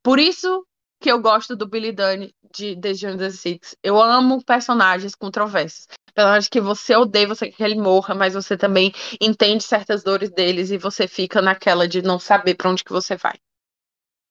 Por 0.02 0.18
isso 0.18 0.64
que 1.00 1.10
eu 1.10 1.20
gosto 1.20 1.56
do 1.56 1.66
Billy 1.66 1.92
Dunn 1.92 2.28
de 2.54 2.78
The 2.78 2.94
Jungle 2.94 3.30
Six. 3.30 3.74
Eu 3.82 4.00
amo 4.00 4.44
personagens 4.44 5.14
controversos. 5.14 5.86
Personagens 6.14 6.48
que 6.48 6.60
você 6.60 6.94
odeia, 6.94 7.26
você 7.26 7.46
quer 7.46 7.56
que 7.56 7.62
ele 7.62 7.80
morra, 7.80 8.14
mas 8.14 8.34
você 8.34 8.56
também 8.56 8.92
entende 9.20 9.64
certas 9.64 10.02
dores 10.02 10.30
deles 10.30 10.70
e 10.70 10.76
você 10.76 11.08
fica 11.08 11.40
naquela 11.40 11.88
de 11.88 12.02
não 12.02 12.18
saber 12.18 12.54
para 12.54 12.70
onde 12.70 12.84
que 12.84 12.92
você 12.92 13.16
vai. 13.16 13.34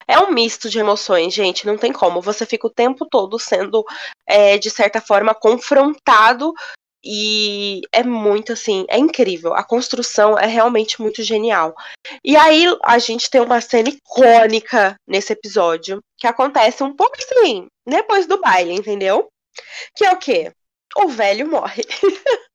É 0.07 0.19
um 0.19 0.31
misto 0.31 0.69
de 0.69 0.79
emoções, 0.79 1.33
gente, 1.33 1.65
não 1.65 1.77
tem 1.77 1.93
como. 1.93 2.21
Você 2.21 2.45
fica 2.45 2.67
o 2.67 2.73
tempo 2.73 3.05
todo 3.05 3.37
sendo, 3.39 3.85
é, 4.27 4.57
de 4.57 4.69
certa 4.69 4.99
forma, 4.99 5.35
confrontado 5.35 6.53
e 7.03 7.81
é 7.91 8.03
muito 8.03 8.53
assim, 8.53 8.85
é 8.89 8.97
incrível. 8.97 9.53
A 9.53 9.63
construção 9.63 10.37
é 10.37 10.45
realmente 10.45 11.01
muito 11.01 11.23
genial. 11.23 11.75
E 12.23 12.35
aí 12.35 12.65
a 12.83 12.99
gente 12.99 13.29
tem 13.29 13.41
uma 13.41 13.61
cena 13.61 13.89
icônica 13.89 14.95
nesse 15.07 15.33
episódio 15.33 16.01
que 16.17 16.27
acontece 16.27 16.83
um 16.83 16.95
pouco 16.95 17.15
assim, 17.17 17.67
depois 17.87 18.27
do 18.27 18.39
baile, 18.39 18.73
entendeu? 18.73 19.29
Que 19.95 20.05
é 20.05 20.11
o 20.11 20.17
quê? 20.17 20.51
O 20.97 21.07
velho 21.07 21.49
morre. 21.49 21.83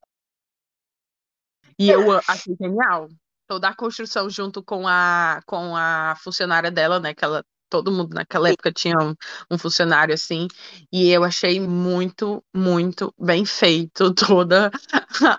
E 1.76 1.88
eu 1.90 2.20
achei 2.28 2.54
genial 2.60 3.08
toda 3.48 3.68
a 3.68 3.74
construção 3.74 4.30
junto 4.30 4.62
com 4.62 4.86
a 4.86 5.40
com 5.46 5.76
a 5.76 6.14
funcionária 6.22 6.70
dela, 6.70 7.00
né? 7.00 7.14
Que 7.14 7.24
ela 7.24 7.44
todo 7.68 7.90
mundo 7.90 8.14
naquela 8.14 8.50
época 8.50 8.72
tinha 8.72 8.96
um, 8.98 9.14
um, 9.50 9.58
funcionário 9.58 10.14
assim, 10.14 10.48
e 10.92 11.10
eu 11.10 11.24
achei 11.24 11.60
muito, 11.60 12.42
muito 12.54 13.12
bem 13.18 13.44
feito 13.44 14.14
toda 14.14 14.70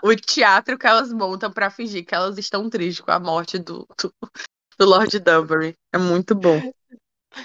o 0.02 0.14
teatro 0.14 0.78
que 0.78 0.86
elas 0.86 1.12
montam 1.12 1.50
para 1.50 1.70
fingir 1.70 2.04
que 2.04 2.14
elas 2.14 2.38
estão 2.38 2.68
tristes 2.68 3.04
com 3.04 3.10
a 3.10 3.20
morte 3.20 3.58
do, 3.58 3.86
do, 4.00 4.12
do 4.78 4.86
Lord 4.86 5.18
Dunbury. 5.18 5.74
É 5.92 5.98
muito 5.98 6.34
bom. 6.34 6.60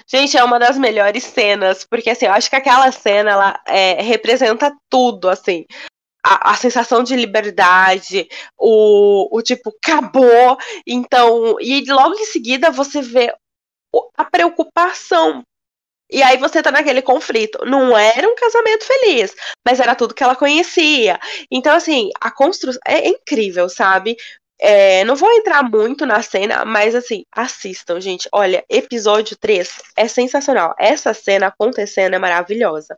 Gente, 0.06 0.38
é 0.38 0.42
uma 0.42 0.58
das 0.58 0.78
melhores 0.78 1.22
cenas, 1.22 1.84
porque 1.84 2.10
assim, 2.10 2.24
eu 2.24 2.32
acho 2.32 2.48
que 2.48 2.56
aquela 2.56 2.90
cena 2.90 3.30
ela 3.30 3.60
é, 3.66 4.00
representa 4.02 4.72
tudo, 4.88 5.28
assim 5.28 5.66
a, 6.24 6.52
a, 6.52 6.54
sensação 6.54 7.02
de 7.02 7.16
liberdade, 7.16 8.28
o, 8.56 9.36
o 9.36 9.42
tipo, 9.42 9.70
acabou. 9.82 10.56
Então, 10.86 11.56
e 11.60 11.84
logo 11.90 12.14
em 12.14 12.26
seguida 12.26 12.70
você 12.70 13.02
vê 13.02 13.34
a 14.16 14.24
preocupação. 14.24 15.42
E 16.10 16.22
aí 16.22 16.36
você 16.36 16.62
tá 16.62 16.70
naquele 16.70 17.00
conflito. 17.00 17.64
Não 17.64 17.96
era 17.96 18.28
um 18.28 18.34
casamento 18.34 18.84
feliz, 18.84 19.34
mas 19.66 19.80
era 19.80 19.94
tudo 19.94 20.14
que 20.14 20.22
ela 20.22 20.36
conhecia. 20.36 21.18
Então, 21.50 21.74
assim, 21.74 22.10
a 22.20 22.30
construção 22.30 22.80
é 22.86 23.08
incrível, 23.08 23.68
sabe? 23.68 24.16
É, 24.64 25.02
não 25.04 25.16
vou 25.16 25.32
entrar 25.32 25.68
muito 25.68 26.06
na 26.06 26.22
cena, 26.22 26.64
mas 26.64 26.94
assim, 26.94 27.24
assistam, 27.32 27.98
gente. 27.98 28.28
Olha, 28.30 28.64
episódio 28.68 29.36
3 29.36 29.68
é 29.96 30.06
sensacional. 30.06 30.72
Essa 30.78 31.12
cena 31.12 31.48
acontecendo 31.48 32.14
é 32.14 32.18
maravilhosa. 32.18 32.96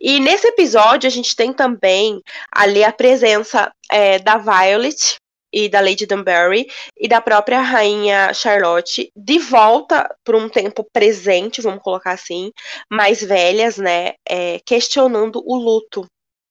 E 0.00 0.18
nesse 0.18 0.48
episódio 0.48 1.06
a 1.06 1.10
gente 1.10 1.36
tem 1.36 1.52
também 1.52 2.20
ali 2.50 2.82
a 2.82 2.90
presença 2.90 3.70
é, 3.88 4.18
da 4.18 4.36
Violet 4.36 5.16
e 5.56 5.70
da 5.70 5.80
Lady 5.80 6.04
Dunbury 6.04 6.68
e 7.00 7.08
da 7.08 7.18
própria 7.18 7.62
rainha 7.62 8.34
Charlotte 8.34 9.10
de 9.16 9.38
volta 9.38 10.14
para 10.22 10.36
um 10.36 10.50
tempo 10.50 10.86
presente, 10.92 11.62
vamos 11.62 11.82
colocar 11.82 12.12
assim, 12.12 12.52
mais 12.90 13.22
velhas, 13.22 13.78
né, 13.78 14.12
é, 14.28 14.60
questionando 14.66 15.42
o 15.46 15.56
luto 15.56 16.06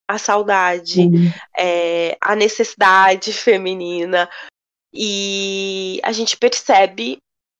a 0.07 0.17
saudade, 0.17 1.01
uhum. 1.01 1.31
é, 1.55 2.17
a 2.19 2.35
necessidade 2.35 3.31
feminina. 3.33 4.27
E 4.91 5.99
a 6.03 6.11
gente 6.11 6.35
percebe 6.35 7.19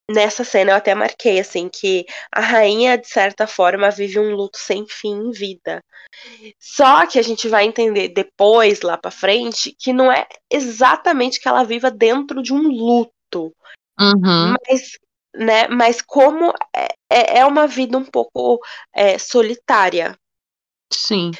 nessa 0.09 0.43
cena, 0.43 0.71
eu 0.71 0.75
até 0.75 0.93
marquei 0.93 1.39
assim, 1.39 1.69
que 1.69 2.05
a 2.31 2.41
rainha, 2.41 2.97
de 2.97 3.07
certa 3.07 3.47
forma, 3.47 3.89
vive 3.91 4.19
um 4.19 4.33
luto 4.33 4.57
sem 4.57 4.85
fim 4.87 5.13
em 5.13 5.31
vida. 5.31 5.83
Só 6.59 7.05
que 7.05 7.19
a 7.19 7.21
gente 7.21 7.47
vai 7.47 7.65
entender 7.65 8.09
depois, 8.09 8.81
lá 8.81 8.97
pra 8.97 9.11
frente, 9.11 9.75
que 9.77 9.91
não 9.91 10.11
é 10.11 10.27
exatamente 10.51 11.39
que 11.39 11.47
ela 11.47 11.63
viva 11.63 11.89
dentro 11.89 12.41
de 12.41 12.53
um 12.53 12.61
luto. 12.61 13.53
Uhum. 13.99 14.55
Mas 14.67 14.97
né? 15.35 15.67
Mas 15.67 16.01
como 16.01 16.53
é, 16.75 16.87
é, 17.09 17.39
é 17.39 17.45
uma 17.45 17.67
vida 17.67 17.97
um 17.97 18.05
pouco 18.05 18.59
é, 18.93 19.17
solitária. 19.19 20.17
Sim. 20.91 21.31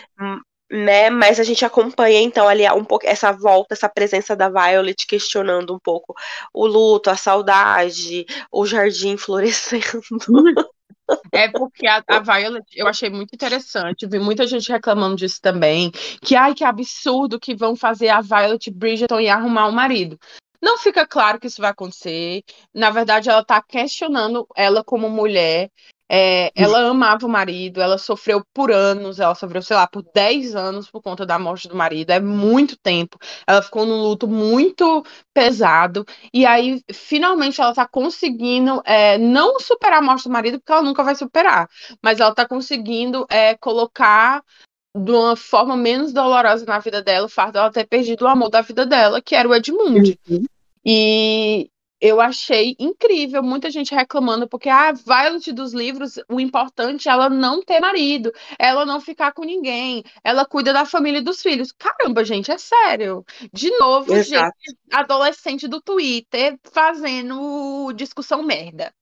Né? 0.72 1.09
Mas 1.09 1.39
a 1.39 1.43
gente 1.43 1.63
acompanha 1.63 2.22
então 2.22 2.47
ali 2.47 2.68
um 2.72 2.84
pouco 2.84 3.05
essa 3.05 3.32
volta, 3.32 3.76
essa 3.76 3.88
presença 3.88 4.36
da 4.36 4.49
Violet 4.49 5.05
questionando 5.07 5.76
um 5.76 5.80
pouco 5.80 6.16
o 6.53 6.66
luto, 6.66 7.09
a 7.09 7.16
saudade, 7.16 8.26
o 8.51 8.66
jardim 8.66 9.16
florescendo. 9.16 10.01
É 11.32 11.47
porque 11.49 11.88
a, 11.88 12.03
a, 12.07 12.20
Violet 12.20 12.66
eu 12.74 12.88
achei 12.88 13.09
muito 13.09 13.34
interessante, 13.34 14.07
vi 14.07 14.18
muita 14.18 14.47
gente 14.47 14.72
reclamando 14.72 15.16
disso 15.16 15.39
também, 15.39 15.91
que 16.22 16.36
ai 16.36 16.55
que 16.55 16.63
absurdo 16.63 17.39
que 17.39 17.55
vão 17.55 17.76
fazer 17.76 18.09
a 18.09 18.22
Violet 18.22 18.72
Bridgerton 18.72 19.20
e 19.20 19.30
arrumar 19.30 19.68
um 19.68 19.72
marido. 19.72 20.18
Não 20.61 20.80
fica 20.80 21.05
claro 21.05 21.39
que 21.39 21.45
isso 21.45 21.61
vai 21.61 21.70
acontecer. 21.70 22.43
Na 22.74 22.89
verdade, 22.89 23.30
ela 23.30 23.45
tá 23.45 23.61
questionando 23.61 24.47
ela 24.55 24.84
como 24.84 25.07
mulher 25.07 25.70
É, 26.09 26.51
ela 26.55 26.87
amava 26.87 27.25
o 27.25 27.29
marido, 27.29 27.81
ela 27.81 27.97
sofreu 27.97 28.43
por 28.53 28.71
anos, 28.71 29.19
ela 29.19 29.33
sofreu, 29.33 29.61
sei 29.61 29.75
lá, 29.75 29.87
por 29.87 30.03
10 30.13 30.55
anos 30.55 30.89
por 30.89 31.01
conta 31.01 31.25
da 31.25 31.39
morte 31.39 31.67
do 31.67 31.75
marido, 31.75 32.11
é 32.11 32.19
muito 32.19 32.77
tempo. 32.77 33.17
Ela 33.47 33.61
ficou 33.61 33.85
num 33.85 34.01
luto 34.01 34.27
muito 34.27 35.03
pesado, 35.33 36.05
e 36.31 36.45
aí, 36.45 36.81
finalmente, 36.91 37.59
ela 37.59 37.73
tá 37.73 37.87
conseguindo 37.87 38.81
é, 38.85 39.17
não 39.17 39.59
superar 39.59 39.99
a 39.99 40.05
morte 40.05 40.25
do 40.25 40.31
marido, 40.31 40.59
porque 40.59 40.71
ela 40.71 40.83
nunca 40.83 41.03
vai 41.03 41.15
superar, 41.15 41.67
mas 42.01 42.19
ela 42.19 42.33
tá 42.33 42.47
conseguindo 42.47 43.25
é, 43.29 43.55
colocar 43.55 44.43
de 44.95 45.11
uma 45.11 45.35
forma 45.35 45.75
menos 45.75 46.13
dolorosa 46.13 46.65
na 46.65 46.79
vida 46.79 47.01
dela 47.01 47.25
o 47.25 47.29
fato 47.29 47.53
dela 47.53 47.71
ter 47.71 47.85
perdido 47.85 48.23
o 48.23 48.27
amor 48.27 48.49
da 48.49 48.61
vida 48.61 48.85
dela, 48.85 49.21
que 49.21 49.35
era 49.35 49.49
o 49.49 49.53
Edmund. 49.53 50.17
Uhum. 50.29 50.45
E 50.85 51.69
eu 52.05 52.21
achei 52.21 52.75
incrível, 52.79 53.41
muita 53.41 53.71
gente 53.71 53.95
reclamando, 53.95 54.47
porque 54.47 54.69
a 54.69 54.89
ah, 54.89 54.93
Violet 54.93 55.51
dos 55.51 55.73
livros, 55.73 56.19
o 56.29 56.39
importante 56.39 57.09
é 57.09 57.11
ela 57.11 57.29
não 57.29 57.63
ter 57.63 57.79
marido, 57.79 58.31
ela 58.59 58.85
não 58.85 59.01
ficar 59.01 59.31
com 59.31 59.43
ninguém, 59.43 60.03
ela 60.23 60.45
cuida 60.45 60.71
da 60.71 60.85
família 60.85 61.19
e 61.19 61.23
dos 61.23 61.41
filhos. 61.41 61.71
Caramba, 61.71 62.23
gente, 62.23 62.51
é 62.51 62.57
sério. 62.57 63.25
De 63.51 63.71
novo, 63.77 64.13
Exato. 64.13 64.53
gente, 64.59 64.77
adolescente 64.91 65.67
do 65.67 65.81
Twitter 65.81 66.59
fazendo 66.63 67.91
discussão 67.93 68.43
merda 68.43 68.93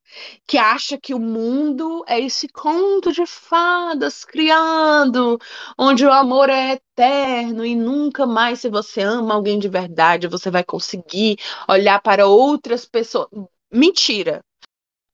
que 0.47 0.57
acha 0.57 0.97
que 0.97 1.13
o 1.13 1.19
mundo 1.19 2.03
é 2.07 2.19
esse 2.19 2.47
conto 2.47 3.11
de 3.11 3.25
fadas 3.25 4.25
criado, 4.25 5.39
onde 5.77 6.05
o 6.05 6.11
amor 6.11 6.49
é 6.49 6.73
eterno 6.73 7.65
e 7.65 7.75
nunca 7.75 8.25
mais, 8.25 8.59
se 8.61 8.69
você 8.69 9.01
ama 9.01 9.33
alguém 9.35 9.59
de 9.59 9.69
verdade, 9.69 10.27
você 10.27 10.49
vai 10.51 10.63
conseguir 10.63 11.37
olhar 11.67 12.01
para 12.01 12.27
outras 12.27 12.85
pessoas. 12.85 13.27
Mentira! 13.71 14.43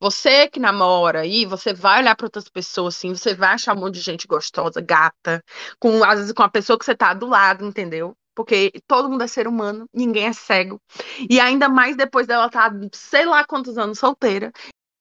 Você 0.01 0.47
que 0.47 0.59
namora 0.59 1.21
aí, 1.21 1.45
você 1.45 1.73
vai 1.73 2.01
olhar 2.01 2.15
para 2.15 2.27
outras 2.27 2.47
pessoas 2.49 2.95
assim, 2.95 3.13
você 3.15 3.33
vai 3.35 3.49
achar 3.49 3.75
um 3.75 3.79
monte 3.81 3.95
de 3.95 4.01
gente 4.01 4.27
gostosa, 4.27 4.81
gata, 4.81 5.43
com 5.79 6.03
às 6.03 6.19
vezes 6.19 6.33
com 6.33 6.43
a 6.43 6.49
pessoa 6.49 6.79
que 6.79 6.85
você 6.85 6.95
tá 6.95 7.13
do 7.13 7.27
lado, 7.27 7.65
entendeu? 7.65 8.15
porque 8.39 8.71
todo 8.87 9.09
mundo 9.09 9.21
é 9.21 9.27
ser 9.27 9.49
humano, 9.49 9.85
ninguém 9.93 10.27
é 10.27 10.31
cego. 10.31 10.81
E 11.29 11.41
ainda 11.41 11.67
mais 11.67 11.97
depois 11.97 12.25
dela 12.25 12.45
estar, 12.45 12.71
tá, 12.71 12.87
sei 12.93 13.25
lá 13.25 13.43
quantos 13.43 13.77
anos 13.77 13.99
solteira, 13.99 14.53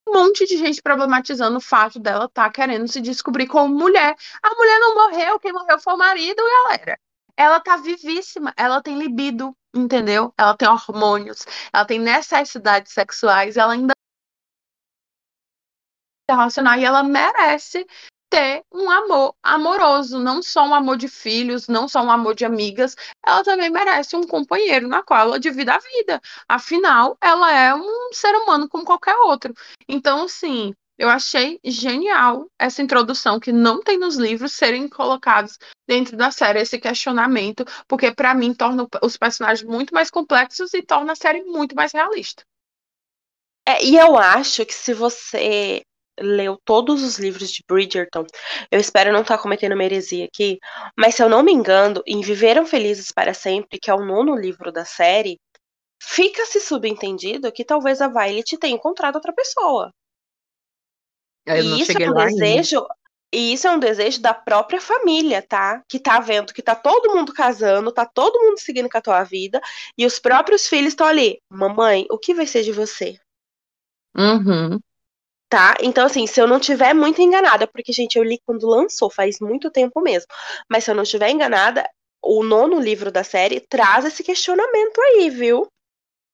um 0.09 0.13
monte 0.13 0.45
de 0.45 0.57
gente 0.57 0.81
problematizando 0.81 1.57
o 1.57 1.61
fato 1.61 1.99
dela 1.99 2.25
estar 2.25 2.45
tá 2.45 2.51
querendo 2.51 2.87
se 2.87 2.99
descobrir 2.99 3.47
como 3.47 3.73
mulher. 3.73 4.15
A 4.41 4.55
mulher 4.55 4.79
não 4.79 4.95
morreu, 4.95 5.39
quem 5.39 5.53
morreu 5.53 5.79
foi 5.79 5.93
o 5.93 5.97
marido, 5.97 6.41
galera. 6.43 6.99
Ela 7.37 7.59
tá 7.59 7.77
vivíssima, 7.77 8.53
ela 8.57 8.81
tem 8.81 8.97
libido, 8.97 9.55
entendeu? 9.73 10.33
Ela 10.37 10.57
tem 10.57 10.67
hormônios, 10.67 11.45
ela 11.71 11.85
tem 11.85 11.99
necessidades 11.99 12.91
sexuais, 12.91 13.55
ela 13.55 13.73
ainda 13.73 13.93
relacionar 16.29 16.77
e 16.77 16.85
ela 16.85 17.03
merece 17.03 17.85
ter 18.29 18.63
um 18.71 18.89
amor 18.89 19.35
amoroso, 19.41 20.19
não 20.19 20.41
só 20.41 20.65
um 20.65 20.73
amor 20.73 20.97
de 20.97 21.07
filhos, 21.07 21.67
não 21.67 21.87
só 21.87 22.01
um 22.01 22.11
amor 22.11 22.35
de 22.35 22.45
amigas, 22.45 22.95
ela 23.25 23.43
também 23.43 23.69
merece 23.69 24.15
um 24.15 24.23
companheiro 24.23 24.87
na 24.87 25.03
qual 25.03 25.21
ela 25.21 25.39
divida 25.39 25.75
a 25.75 25.79
vida. 25.79 26.21
Afinal, 26.47 27.17
ela 27.21 27.51
é 27.51 27.73
um 27.73 28.13
ser 28.13 28.35
humano 28.35 28.69
como 28.69 28.85
qualquer 28.85 29.15
outro. 29.15 29.53
Então, 29.87 30.23
assim, 30.23 30.73
eu 30.97 31.09
achei 31.09 31.59
genial 31.63 32.47
essa 32.59 32.81
introdução 32.81 33.39
que 33.39 33.53
não 33.53 33.81
tem 33.81 33.97
nos 33.97 34.17
livros 34.17 34.51
serem 34.51 34.87
colocados 34.89 35.57
dentro 35.87 36.17
da 36.17 36.29
série 36.29 36.59
esse 36.59 36.77
questionamento, 36.77 37.63
porque 37.87 38.11
para 38.11 38.35
mim 38.35 38.53
torna 38.53 38.85
os 39.01 39.15
personagens 39.15 39.67
muito 39.67 39.93
mais 39.93 40.11
complexos 40.11 40.73
e 40.73 40.83
torna 40.83 41.13
a 41.13 41.15
série 41.15 41.41
muito 41.43 41.73
mais 41.73 41.93
realista. 41.93 42.43
É, 43.65 43.85
e 43.85 43.95
eu 43.95 44.17
acho 44.17 44.65
que 44.65 44.73
se 44.73 44.93
você 44.93 45.83
leu 46.21 46.57
todos 46.63 47.03
os 47.03 47.17
livros 47.17 47.51
de 47.51 47.63
Bridgerton, 47.67 48.25
eu 48.71 48.79
espero 48.79 49.11
não 49.11 49.21
estar 49.21 49.37
tá 49.37 49.43
cometendo 49.43 49.73
uma 49.73 49.83
heresia 49.83 50.25
aqui, 50.25 50.59
mas 50.97 51.15
se 51.15 51.23
eu 51.23 51.29
não 51.29 51.43
me 51.43 51.51
engano, 51.51 52.01
em 52.05 52.21
Viveram 52.21 52.65
Felizes 52.65 53.11
para 53.11 53.33
Sempre, 53.33 53.79
que 53.79 53.89
é 53.89 53.93
o 53.93 54.05
nono 54.05 54.35
livro 54.35 54.71
da 54.71 54.85
série, 54.85 55.39
fica-se 56.01 56.59
subentendido 56.59 57.51
que 57.51 57.65
talvez 57.65 58.01
a 58.01 58.07
Violet 58.07 58.57
tenha 58.57 58.75
encontrado 58.75 59.15
outra 59.15 59.33
pessoa. 59.33 59.91
Eu 61.45 61.63
e 61.63 61.81
isso 61.81 61.91
é 61.91 62.09
um 62.09 62.13
desejo, 62.13 62.77
ainda. 62.77 62.95
e 63.33 63.53
isso 63.53 63.67
é 63.67 63.71
um 63.71 63.79
desejo 63.79 64.21
da 64.21 64.33
própria 64.33 64.79
família, 64.79 65.41
tá? 65.41 65.83
Que 65.87 65.99
tá 65.99 66.19
vendo 66.19 66.53
que 66.53 66.61
tá 66.61 66.75
todo 66.75 67.15
mundo 67.15 67.33
casando, 67.33 67.91
tá 67.91 68.05
todo 68.05 68.39
mundo 68.39 68.59
seguindo 68.59 68.89
com 68.89 68.97
a 68.97 69.01
tua 69.01 69.23
vida, 69.23 69.59
e 69.97 70.05
os 70.05 70.19
próprios 70.19 70.67
filhos 70.67 70.89
estão 70.89 71.07
ali. 71.07 71.41
Mamãe, 71.49 72.05
o 72.09 72.17
que 72.17 72.33
vai 72.33 72.45
ser 72.45 72.63
de 72.63 72.71
você? 72.71 73.19
Uhum. 74.15 74.79
Tá? 75.49 75.75
Então, 75.81 76.05
assim, 76.05 76.27
se 76.27 76.39
eu 76.39 76.47
não 76.47 76.59
tiver 76.59 76.93
muito 76.93 77.21
enganada, 77.21 77.65
porque, 77.65 77.91
gente, 77.91 78.17
eu 78.17 78.23
li 78.23 78.39
quando 78.45 78.67
lançou, 78.67 79.09
faz 79.09 79.39
muito 79.39 79.71
tempo 79.71 79.99
mesmo. 79.99 80.27
Mas 80.69 80.83
se 80.83 80.91
eu 80.91 80.95
não 80.95 81.01
estiver 81.03 81.31
enganada, 81.31 81.89
o 82.21 82.43
nono 82.43 82.79
livro 82.79 83.11
da 83.11 83.23
série 83.23 83.59
traz 83.59 84.05
esse 84.05 84.23
questionamento 84.23 85.01
aí, 85.01 85.29
viu? 85.29 85.67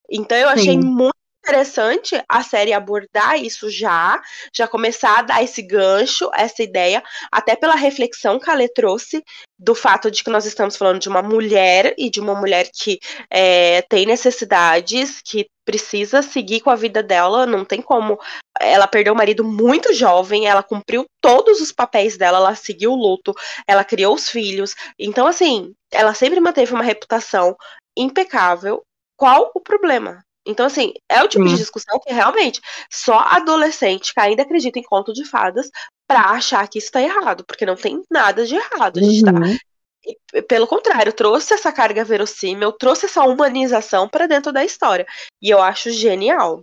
Então 0.10 0.38
eu 0.38 0.50
achei 0.50 0.74
Sim. 0.74 0.82
muito 0.82 1.15
interessante 1.46 2.20
a 2.28 2.42
série 2.42 2.74
abordar 2.74 3.40
isso 3.40 3.70
já, 3.70 4.20
já 4.52 4.68
começar 4.68 5.20
a 5.20 5.22
dar 5.22 5.44
esse 5.44 5.62
gancho, 5.62 6.30
essa 6.34 6.64
ideia, 6.64 7.04
até 7.32 7.56
pela 7.56 7.76
reflexão 7.76 8.40
que 8.40 8.50
a 8.50 8.56
Lê 8.56 8.68
trouxe 8.68 9.24
do 9.58 9.76
fato 9.76 10.10
de 10.10 10.24
que 10.24 10.30
nós 10.32 10.46
estamos 10.46 10.76
falando 10.76 11.00
de 11.00 11.08
uma 11.08 11.22
mulher 11.22 11.94
e 11.98 12.10
de 12.10 12.20
uma 12.20 12.34
mulher 12.34 12.70
que 12.74 13.00
é, 13.30 13.84
tem 13.84 14.08
necessidades, 14.08 15.22
que 15.24 15.48
precisa 15.64 16.22
seguir 16.22 16.62
com 16.62 16.72
a 16.72 16.76
vida 16.76 17.02
dela, 17.04 17.46
não 17.46 17.64
tem 17.64 17.82
como. 17.82 18.20
Ela 18.60 18.88
perdeu 18.88 19.14
o 19.14 19.18
marido 19.18 19.44
muito 19.44 19.94
jovem, 19.94 20.48
ela 20.48 20.64
cumpriu 20.64 21.06
todos 21.22 21.62
os 21.62 21.72
papéis 21.72 22.18
dela, 22.18 22.40
ela 22.40 22.56
seguiu 22.56 22.92
o 22.92 22.96
luto, 22.96 23.34
ela 23.68 23.84
criou 23.84 24.16
os 24.16 24.30
filhos. 24.30 24.76
Então, 24.98 25.28
assim, 25.28 25.74
ela 25.92 26.14
sempre 26.14 26.40
manteve 26.40 26.74
uma 26.74 26.84
reputação 26.84 27.56
impecável. 27.96 28.84
Qual 29.16 29.52
o 29.56 29.62
problema? 29.62 30.26
Então, 30.46 30.66
assim, 30.66 30.94
é 31.10 31.24
o 31.24 31.28
tipo 31.28 31.44
hum. 31.44 31.48
de 31.48 31.58
discussão 31.58 32.00
que 32.00 32.14
realmente 32.14 32.62
só 32.90 33.20
adolescente 33.20 34.14
que 34.14 34.20
ainda 34.20 34.44
acredita 34.44 34.78
em 34.78 34.84
conto 34.84 35.12
de 35.12 35.26
fadas 35.26 35.70
pra 36.08 36.32
achar 36.32 36.68
que 36.68 36.78
isso 36.78 36.92
tá 36.92 37.02
errado, 37.02 37.44
porque 37.46 37.66
não 37.66 37.76
tem 37.76 38.04
nada 38.10 38.46
de 38.46 38.56
errado. 38.56 39.00
A 39.00 39.02
gente 39.02 39.24
tá 39.24 39.32
uhum. 39.32 39.58
tá. 39.58 40.44
pelo 40.48 40.68
contrário, 40.68 41.12
trouxe 41.12 41.54
essa 41.54 41.72
carga 41.72 42.04
verossímil, 42.04 42.72
trouxe 42.74 43.06
essa 43.06 43.24
humanização 43.24 44.08
para 44.08 44.28
dentro 44.28 44.54
da 44.54 44.64
história. 44.64 45.06
E 45.42 45.50
eu 45.50 45.62
acho 45.62 45.90
genial. 45.90 46.62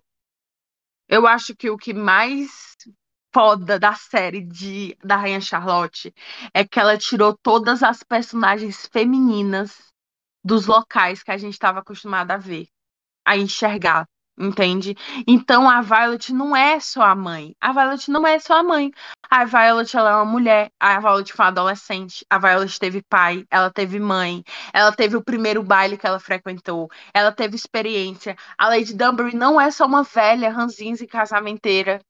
Eu 1.09 1.27
acho 1.27 1.55
que 1.55 1.69
o 1.69 1.77
que 1.77 1.93
mais 1.93 2.51
foda 3.35 3.79
da 3.79 3.95
série 3.95 4.43
de 4.43 4.97
da 5.03 5.17
Rainha 5.17 5.41
Charlotte 5.41 6.15
é 6.55 6.65
que 6.65 6.79
ela 6.79 6.99
tirou 6.99 7.37
todas 7.43 7.83
as 7.83 8.03
personagens 8.03 8.87
femininas 8.87 9.91
dos 10.45 10.67
locais 10.67 11.23
que 11.23 11.31
a 11.31 11.39
gente 11.39 11.55
estava 11.55 11.81
acostumado 11.81 12.31
a 12.31 12.37
ver 12.37 12.69
a 13.25 13.37
enxergar, 13.37 14.07
entende? 14.39 14.97
Então 15.27 15.69
a 15.69 15.81
Violet 15.81 16.33
não 16.33 16.57
é 16.57 16.81
só 16.81 17.03
a 17.03 17.15
mãe. 17.15 17.55
A 17.61 17.73
Violet 17.73 18.11
não 18.11 18.27
é 18.27 18.39
só 18.39 18.59
a 18.59 18.63
mãe. 18.63 18.91
A 19.31 19.45
Violet 19.45 19.97
ela 19.97 20.11
é 20.11 20.15
uma 20.17 20.25
mulher, 20.25 20.71
a 20.79 21.01
Violet 21.01 21.33
foi 21.33 21.45
uma 21.45 21.51
adolescente, 21.51 22.25
a 22.29 22.39
Violet 22.39 22.79
teve 22.79 23.03
pai, 23.03 23.47
ela 23.51 23.71
teve 23.71 23.99
mãe, 23.99 24.45
ela 24.73 24.93
teve 24.93 25.17
o 25.17 25.25
primeiro 25.25 25.63
baile 25.63 25.97
que 25.97 26.07
ela 26.07 26.21
frequentou, 26.21 26.91
ela 27.15 27.33
teve 27.33 27.57
experiência. 27.57 28.37
A 28.59 28.69
Lady 28.69 28.95
Dunbury 28.95 29.35
não 29.35 29.59
é 29.59 29.71
só 29.71 29.87
uma 29.87 30.03
velha 30.03 30.51
ranzinza 30.51 31.05
e 31.05 31.07
casamenteira 31.07 32.01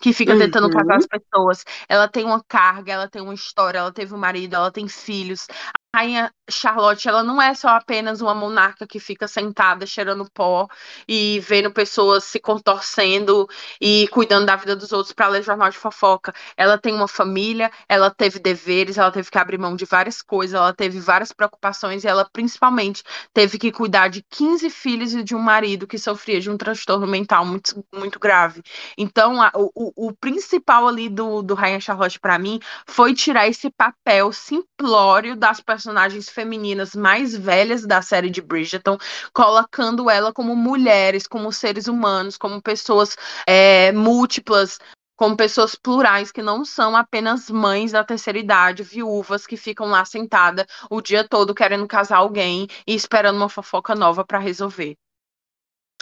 que 0.00 0.14
fica 0.14 0.36
tentando 0.36 0.64
uhum. 0.64 0.72
casar 0.72 0.96
as 0.96 1.06
pessoas. 1.06 1.64
Ela 1.88 2.08
tem 2.08 2.24
uma 2.24 2.42
carga, 2.42 2.92
ela 2.92 3.08
tem 3.08 3.20
uma 3.20 3.34
história, 3.34 3.78
ela 3.78 3.92
teve 3.92 4.14
um 4.14 4.18
marido, 4.18 4.56
ela 4.56 4.72
tem 4.72 4.88
filhos. 4.88 5.46
Rainha 5.94 6.32
Charlotte, 6.48 7.08
ela 7.08 7.22
não 7.22 7.42
é 7.42 7.52
só 7.52 7.68
apenas 7.70 8.20
uma 8.20 8.34
monarca 8.34 8.86
que 8.86 9.00
fica 9.00 9.26
sentada 9.26 9.84
cheirando 9.84 10.28
pó 10.32 10.68
e 11.08 11.40
vendo 11.40 11.72
pessoas 11.72 12.24
se 12.24 12.38
contorcendo 12.38 13.48
e 13.80 14.06
cuidando 14.08 14.46
da 14.46 14.54
vida 14.56 14.76
dos 14.76 14.92
outros 14.92 15.12
para 15.12 15.28
ler 15.28 15.42
jornal 15.42 15.68
de 15.68 15.76
fofoca. 15.76 16.32
Ela 16.56 16.78
tem 16.78 16.94
uma 16.94 17.08
família, 17.08 17.72
ela 17.88 18.08
teve 18.08 18.38
deveres, 18.38 18.98
ela 18.98 19.10
teve 19.10 19.30
que 19.30 19.38
abrir 19.38 19.58
mão 19.58 19.74
de 19.74 19.84
várias 19.84 20.22
coisas, 20.22 20.54
ela 20.54 20.72
teve 20.72 21.00
várias 21.00 21.32
preocupações 21.32 22.04
e 22.04 22.08
ela 22.08 22.28
principalmente 22.32 23.02
teve 23.34 23.58
que 23.58 23.72
cuidar 23.72 24.08
de 24.08 24.22
15 24.30 24.70
filhos 24.70 25.12
e 25.14 25.24
de 25.24 25.34
um 25.34 25.40
marido 25.40 25.88
que 25.88 25.98
sofria 25.98 26.40
de 26.40 26.50
um 26.50 26.56
transtorno 26.56 27.06
mental 27.06 27.44
muito, 27.44 27.84
muito 27.92 28.18
grave. 28.20 28.62
Então, 28.96 29.42
a, 29.42 29.50
o, 29.54 30.08
o 30.08 30.12
principal 30.14 30.86
ali 30.86 31.08
do, 31.08 31.42
do 31.42 31.54
Rainha 31.54 31.80
Charlotte 31.80 32.20
para 32.20 32.38
mim 32.38 32.60
foi 32.86 33.12
tirar 33.12 33.48
esse 33.48 33.70
papel 33.70 34.32
simplório 34.32 35.34
das 35.36 35.60
pessoas 35.60 35.79
personagens 35.80 36.28
femininas 36.28 36.94
mais 36.94 37.34
velhas 37.34 37.86
da 37.86 38.02
série 38.02 38.28
de 38.28 38.42
Bridgerton, 38.42 38.98
colocando 39.32 40.10
ela 40.10 40.30
como 40.30 40.54
mulheres, 40.54 41.26
como 41.26 41.50
seres 41.50 41.88
humanos, 41.88 42.36
como 42.36 42.60
pessoas 42.60 43.16
é, 43.46 43.90
múltiplas, 43.92 44.78
como 45.16 45.36
pessoas 45.36 45.74
plurais 45.74 46.30
que 46.30 46.42
não 46.42 46.66
são 46.66 46.94
apenas 46.94 47.48
mães 47.48 47.92
da 47.92 48.04
terceira 48.04 48.38
idade, 48.38 48.82
viúvas 48.82 49.46
que 49.46 49.56
ficam 49.56 49.86
lá 49.86 50.04
sentada 50.04 50.66
o 50.90 51.00
dia 51.00 51.26
todo 51.26 51.54
querendo 51.54 51.88
casar 51.88 52.18
alguém 52.18 52.66
e 52.86 52.94
esperando 52.94 53.36
uma 53.36 53.48
fofoca 53.48 53.94
nova 53.94 54.22
para 54.22 54.38
resolver. 54.38 54.96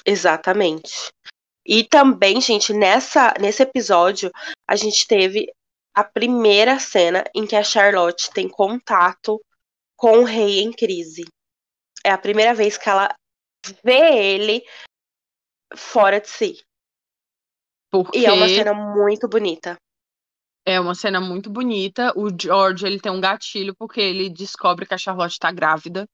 Exatamente. 0.05 1.13
E 1.65 1.85
também, 1.85 2.41
gente, 2.41 2.73
nessa, 2.73 3.33
nesse 3.39 3.63
episódio, 3.63 4.31
a 4.67 4.75
gente 4.75 5.07
teve 5.07 5.47
a 5.99 6.05
primeira 6.05 6.79
cena 6.79 7.25
em 7.35 7.45
que 7.45 7.57
a 7.57 7.63
Charlotte 7.65 8.31
tem 8.31 8.49
contato 8.49 9.41
com 9.99 10.21
o 10.21 10.25
rei 10.25 10.61
em 10.61 10.73
crise. 10.73 11.25
É 12.07 12.11
a 12.11 12.17
primeira 12.17 12.55
vez 12.55 12.79
que 12.79 12.89
ela 12.89 13.13
vê 13.85 14.35
ele 14.35 14.65
fora 15.77 16.21
de 16.21 16.29
si. 16.29 16.63
Porque... 17.91 18.17
E 18.17 18.25
é 18.25 18.33
uma 18.33 18.49
cena 18.49 18.73
muito 18.73 19.29
bonita. 19.29 19.77
É 20.65 20.79
uma 20.79 20.95
cena 20.95 21.21
muito 21.21 21.51
bonita. 21.51 22.13
O 22.15 22.29
George, 22.31 22.87
ele 22.87 23.01
tem 23.01 23.11
um 23.11 23.21
gatilho 23.21 23.75
porque 23.75 24.01
ele 24.01 24.31
descobre 24.31 24.87
que 24.87 24.95
a 24.95 24.99
Charlotte 24.99 25.39
tá 25.39 25.51
grávida. 25.51 26.07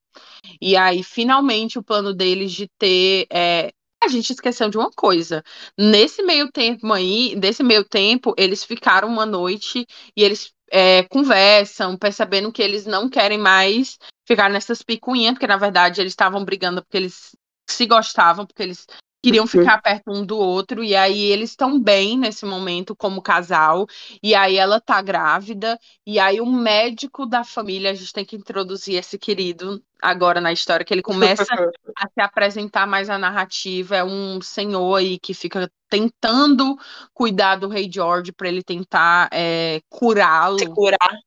E 0.61 0.77
aí, 0.77 1.03
finalmente, 1.03 1.79
o 1.79 1.83
plano 1.83 2.15
deles 2.15 2.53
de 2.53 2.69
ter. 2.79 3.27
É... 3.31 3.71
A 4.05 4.09
gente 4.09 4.31
esqueceu 4.31 4.69
de 4.69 4.77
uma 4.77 4.91
coisa. 4.91 5.43
Nesse 5.79 6.23
meio 6.23 6.51
tempo 6.53 6.93
aí, 6.93 7.35
desse 7.37 7.63
meio 7.63 7.85
tempo, 7.85 8.35
eles 8.37 8.63
ficaram 8.63 9.09
uma 9.09 9.25
noite 9.25 9.87
e 10.15 10.23
eles 10.23 10.53
é, 10.71 11.05
conversam, 11.05 11.97
percebendo 11.97 12.53
que 12.53 12.63
eles 12.63 12.85
não 12.85 13.09
querem 13.09 13.39
mais 13.39 13.99
ficar 14.27 14.51
nessas 14.51 14.83
picuinhas, 14.83 15.33
porque 15.33 15.47
na 15.47 15.57
verdade 15.57 16.03
eles 16.03 16.13
estavam 16.13 16.45
brigando 16.45 16.83
porque 16.83 16.99
eles 16.99 17.35
se 17.69 17.87
gostavam, 17.87 18.47
porque 18.47 18.63
eles 18.63 18.87
queriam 19.25 19.47
ficar 19.47 19.81
perto 19.81 20.13
um 20.13 20.25
do 20.25 20.37
outro, 20.37 20.85
e 20.85 20.95
aí 20.95 21.25
eles 21.25 21.51
estão 21.51 21.81
bem 21.81 22.19
nesse 22.19 22.45
momento 22.45 22.95
como 22.95 23.23
casal, 23.23 23.87
e 24.23 24.35
aí 24.35 24.57
ela 24.57 24.81
tá 24.81 25.01
grávida, 25.01 25.79
e 26.07 26.19
aí 26.19 26.41
o 26.41 26.47
médico 26.47 27.25
da 27.25 27.43
família, 27.43 27.91
a 27.91 27.95
gente 27.95 28.13
tem 28.13 28.25
que 28.25 28.37
introduzir 28.37 28.97
esse 28.97 29.19
querido 29.19 29.83
agora 30.01 30.41
na 30.41 30.53
história, 30.53 30.85
que 30.85 30.93
ele 30.93 31.03
começa 31.03 31.45
a 31.97 32.09
se 32.09 32.21
apresentar 32.21 32.87
mais 32.87 33.09
a 33.09 33.19
narrativa, 33.19 33.97
é 33.97 34.05
um 34.05 34.41
senhor 34.41 34.97
aí 34.97 35.19
que 35.19 35.33
fica 35.33 35.71
tentando 35.89 36.77
cuidar 37.13 37.57
do 37.57 37.69
rei 37.69 37.91
George 37.91 38.33
para 38.33 38.49
ele 38.49 38.63
tentar 38.63 39.29
é, 39.33 39.81
curá-lo. 39.89 40.59
Curar 40.75 41.19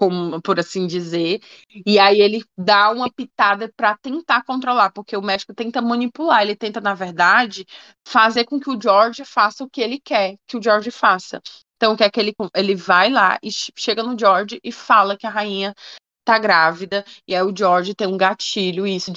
como, 0.00 0.40
por 0.40 0.58
assim 0.58 0.86
dizer, 0.86 1.40
e 1.84 1.98
aí 1.98 2.22
ele 2.22 2.42
dá 2.56 2.90
uma 2.90 3.12
pitada 3.12 3.70
para 3.76 3.94
tentar 3.98 4.42
controlar, 4.44 4.90
porque 4.92 5.14
o 5.14 5.20
médico 5.20 5.52
tenta 5.54 5.82
manipular, 5.82 6.40
ele 6.40 6.56
tenta, 6.56 6.80
na 6.80 6.94
verdade, 6.94 7.66
fazer 8.08 8.46
com 8.46 8.58
que 8.58 8.70
o 8.70 8.80
George 8.80 9.26
faça 9.26 9.62
o 9.62 9.68
que 9.68 9.82
ele 9.82 10.00
quer 10.00 10.36
que 10.46 10.56
o 10.56 10.62
George 10.62 10.90
faça. 10.90 11.38
Então, 11.76 11.94
quer 11.96 12.10
que 12.10 12.18
ele, 12.18 12.34
ele 12.54 12.74
vai 12.74 13.10
lá 13.10 13.38
e 13.42 13.50
chega 13.52 14.02
no 14.02 14.18
George 14.18 14.58
e 14.64 14.72
fala 14.72 15.18
que 15.18 15.26
a 15.26 15.30
rainha 15.30 15.74
tá 16.30 16.38
grávida, 16.38 17.04
e 17.26 17.34
aí 17.34 17.42
o 17.42 17.52
George 17.56 17.92
tem 17.92 18.06
um 18.06 18.16
gatilho, 18.16 18.86
e 18.86 18.94
isso 18.94 19.12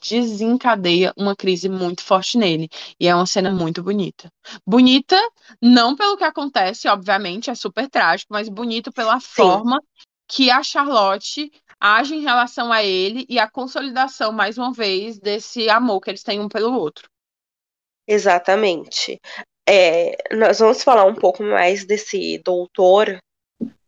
desencadeia 0.00 1.12
uma 1.16 1.36
crise 1.36 1.68
muito 1.68 2.02
forte 2.02 2.36
nele. 2.36 2.68
E 2.98 3.06
é 3.06 3.14
uma 3.14 3.26
cena 3.26 3.52
muito 3.52 3.80
bonita. 3.80 4.28
Bonita, 4.66 5.16
não 5.62 5.94
pelo 5.94 6.16
que 6.16 6.24
acontece, 6.24 6.88
obviamente, 6.88 7.48
é 7.48 7.54
super 7.54 7.88
trágico, 7.88 8.32
mas 8.32 8.48
bonito 8.48 8.92
pela 8.92 9.20
Sim. 9.20 9.26
forma 9.36 9.80
que 10.28 10.50
a 10.50 10.64
Charlotte 10.64 11.48
age 11.78 12.16
em 12.16 12.22
relação 12.22 12.72
a 12.72 12.82
ele 12.82 13.24
e 13.28 13.38
a 13.38 13.48
consolidação, 13.48 14.32
mais 14.32 14.58
uma 14.58 14.72
vez, 14.72 15.20
desse 15.20 15.68
amor 15.68 16.00
que 16.00 16.10
eles 16.10 16.24
têm 16.24 16.40
um 16.40 16.48
pelo 16.48 16.76
outro. 16.76 17.08
Exatamente. 18.08 19.20
É, 19.68 20.16
nós 20.34 20.58
vamos 20.58 20.82
falar 20.82 21.04
um 21.04 21.14
pouco 21.14 21.44
mais 21.44 21.84
desse 21.84 22.38
doutor 22.38 23.20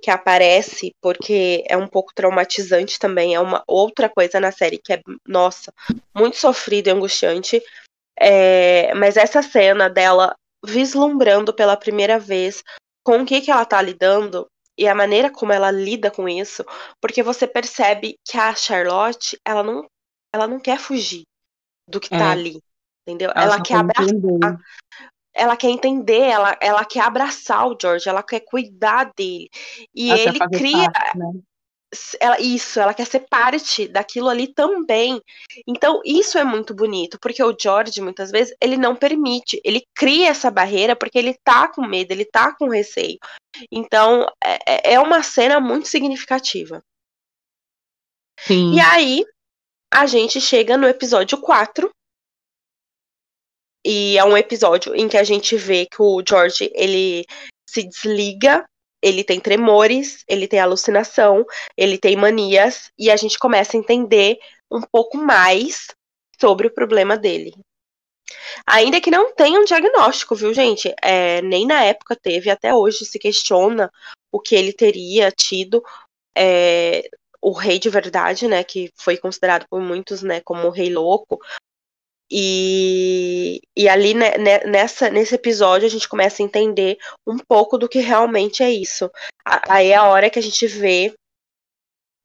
que 0.01 0.11
aparece, 0.11 0.95
porque 1.01 1.65
é 1.69 1.77
um 1.77 1.89
pouco 1.89 2.13
traumatizante 2.15 2.99
também, 2.99 3.35
é 3.35 3.41
uma 3.41 3.63
outra 3.67 4.09
coisa 4.09 4.39
na 4.39 4.53
série 4.53 4.79
que 4.79 4.93
é, 4.93 5.01
nossa, 5.27 5.73
muito 6.15 6.37
sofrida 6.37 6.91
e 6.91 6.93
angustiante. 6.93 7.63
É, 8.21 8.93
mas 8.95 9.17
essa 9.17 9.43
cena 9.43 9.89
dela 9.89 10.35
vislumbrando 10.65 11.55
pela 11.55 11.77
primeira 11.77 12.19
vez 12.19 12.63
com 13.05 13.23
o 13.23 13.27
que, 13.27 13.41
que 13.41 13.51
ela 13.51 13.65
tá 13.65 13.81
lidando 13.81 14.47
e 14.77 14.87
a 14.87 14.95
maneira 14.95 15.31
como 15.31 15.53
ela 15.53 15.71
lida 15.71 16.11
com 16.11 16.29
isso, 16.29 16.65
porque 17.01 17.23
você 17.23 17.47
percebe 17.47 18.17
que 18.25 18.39
a 18.39 18.55
Charlotte, 18.55 19.39
ela 19.45 19.63
não, 19.63 19.89
ela 20.33 20.47
não 20.47 20.61
quer 20.61 20.79
fugir 20.79 21.25
do 21.89 21.99
que 21.99 22.09
tá 22.09 22.17
é. 22.17 22.19
tá 22.19 22.31
ali, 22.31 22.61
entendeu? 23.03 23.31
Ela, 23.35 23.55
ela 23.55 23.63
quer 23.63 23.77
abraçar 23.77 24.61
ela 25.39 25.57
quer 25.57 25.69
entender, 25.69 26.23
ela, 26.23 26.57
ela 26.61 26.85
quer 26.85 27.01
abraçar 27.01 27.67
o 27.69 27.77
George, 27.81 28.09
ela 28.09 28.23
quer 28.23 28.41
cuidar 28.41 29.13
dele. 29.17 29.49
E 29.95 30.11
ela 30.11 30.21
ele 30.21 30.39
cria. 30.51 30.91
Parte, 30.91 31.19
né? 31.19 31.33
ela, 32.21 32.39
isso, 32.41 32.79
ela 32.79 32.93
quer 32.93 33.07
ser 33.07 33.21
parte 33.29 33.89
daquilo 33.89 34.29
ali 34.29 34.53
também. 34.53 35.21
Então, 35.67 36.01
isso 36.05 36.39
é 36.39 36.45
muito 36.45 36.75
bonito, 36.75 37.19
porque 37.21 37.43
o 37.43 37.57
George, 37.59 38.01
muitas 38.01 38.31
vezes, 38.31 38.55
ele 38.61 38.77
não 38.77 38.95
permite, 38.95 39.61
ele 39.65 39.87
cria 39.95 40.29
essa 40.29 40.51
barreira 40.51 40.95
porque 40.95 41.19
ele 41.19 41.35
tá 41.43 41.69
com 41.69 41.87
medo, 41.87 42.13
ele 42.13 42.25
tá 42.25 42.55
com 42.55 42.69
receio. 42.69 43.19
Então, 43.73 44.27
é, 44.45 44.93
é, 44.93 44.95
é 44.95 45.01
uma 45.01 45.23
cena 45.23 45.61
muito 45.61 45.89
significativa. 45.89 46.83
Sim. 48.41 48.75
E 48.75 48.81
aí, 48.81 49.25
a 49.93 50.07
gente 50.07 50.41
chega 50.41 50.77
no 50.77 50.87
episódio 50.87 51.39
4, 51.41 51.91
e 53.91 54.19
é 54.19 54.25
um 54.25 54.37
episódio 54.37 54.95
em 54.95 55.09
que 55.09 55.17
a 55.17 55.25
gente 55.25 55.57
vê 55.57 55.87
que 55.87 56.03
o 56.03 56.23
George, 56.29 56.71
ele 56.75 57.25
se 57.67 57.83
desliga, 57.83 58.69
ele 59.01 59.25
tem 59.25 59.41
tremores, 59.41 60.25
ele 60.29 60.47
tem 60.47 60.61
alucinação, 60.61 61.43
ele 61.75 61.97
tem 61.97 62.15
manias, 62.15 62.91
e 62.99 63.11
a 63.11 63.17
gente 63.17 63.39
começa 63.39 63.75
a 63.75 63.81
entender 63.81 64.37
um 64.71 64.83
pouco 64.83 65.17
mais 65.17 65.87
sobre 66.39 66.67
o 66.67 66.71
problema 66.71 67.17
dele. 67.17 67.55
Ainda 68.67 69.01
que 69.01 69.11
não 69.11 69.33
tenha 69.35 69.59
um 69.59 69.65
diagnóstico, 69.65 70.35
viu, 70.35 70.53
gente? 70.53 70.95
É, 71.03 71.41
nem 71.41 71.67
na 71.67 71.83
época 71.83 72.15
teve, 72.15 72.51
até 72.51 72.75
hoje 72.75 73.07
se 73.07 73.19
questiona 73.19 73.91
o 74.31 74.39
que 74.39 74.55
ele 74.55 74.75
teria 74.75 75.31
tido. 75.31 75.83
É, 76.37 77.09
o 77.41 77.53
rei 77.53 77.79
de 77.79 77.89
verdade, 77.89 78.47
né, 78.47 78.63
que 78.63 78.91
foi 78.95 79.17
considerado 79.17 79.67
por 79.71 79.81
muitos, 79.81 80.23
né, 80.23 80.43
como 80.43 80.67
o 80.67 80.71
rei 80.71 80.93
louco, 80.93 81.41
e, 82.31 83.61
e 83.77 83.89
ali 83.89 84.13
né, 84.13 84.37
né, 84.37 84.59
nessa, 84.65 85.09
nesse 85.09 85.35
episódio 85.35 85.87
a 85.87 85.91
gente 85.91 86.09
começa 86.09 86.43
a 86.43 86.45
entender 86.45 86.99
um 87.27 87.39
pouco 87.39 87.79
do 87.79 87.89
que 87.89 88.01
realmente 88.01 88.63
é 88.63 88.71
isso. 88.71 89.11
Aí 89.45 89.89
é 89.89 89.97
a 89.97 90.05
hora 90.05 90.29
que 90.29 90.39
a 90.39 90.43
gente 90.43 90.67
vê 90.67 91.15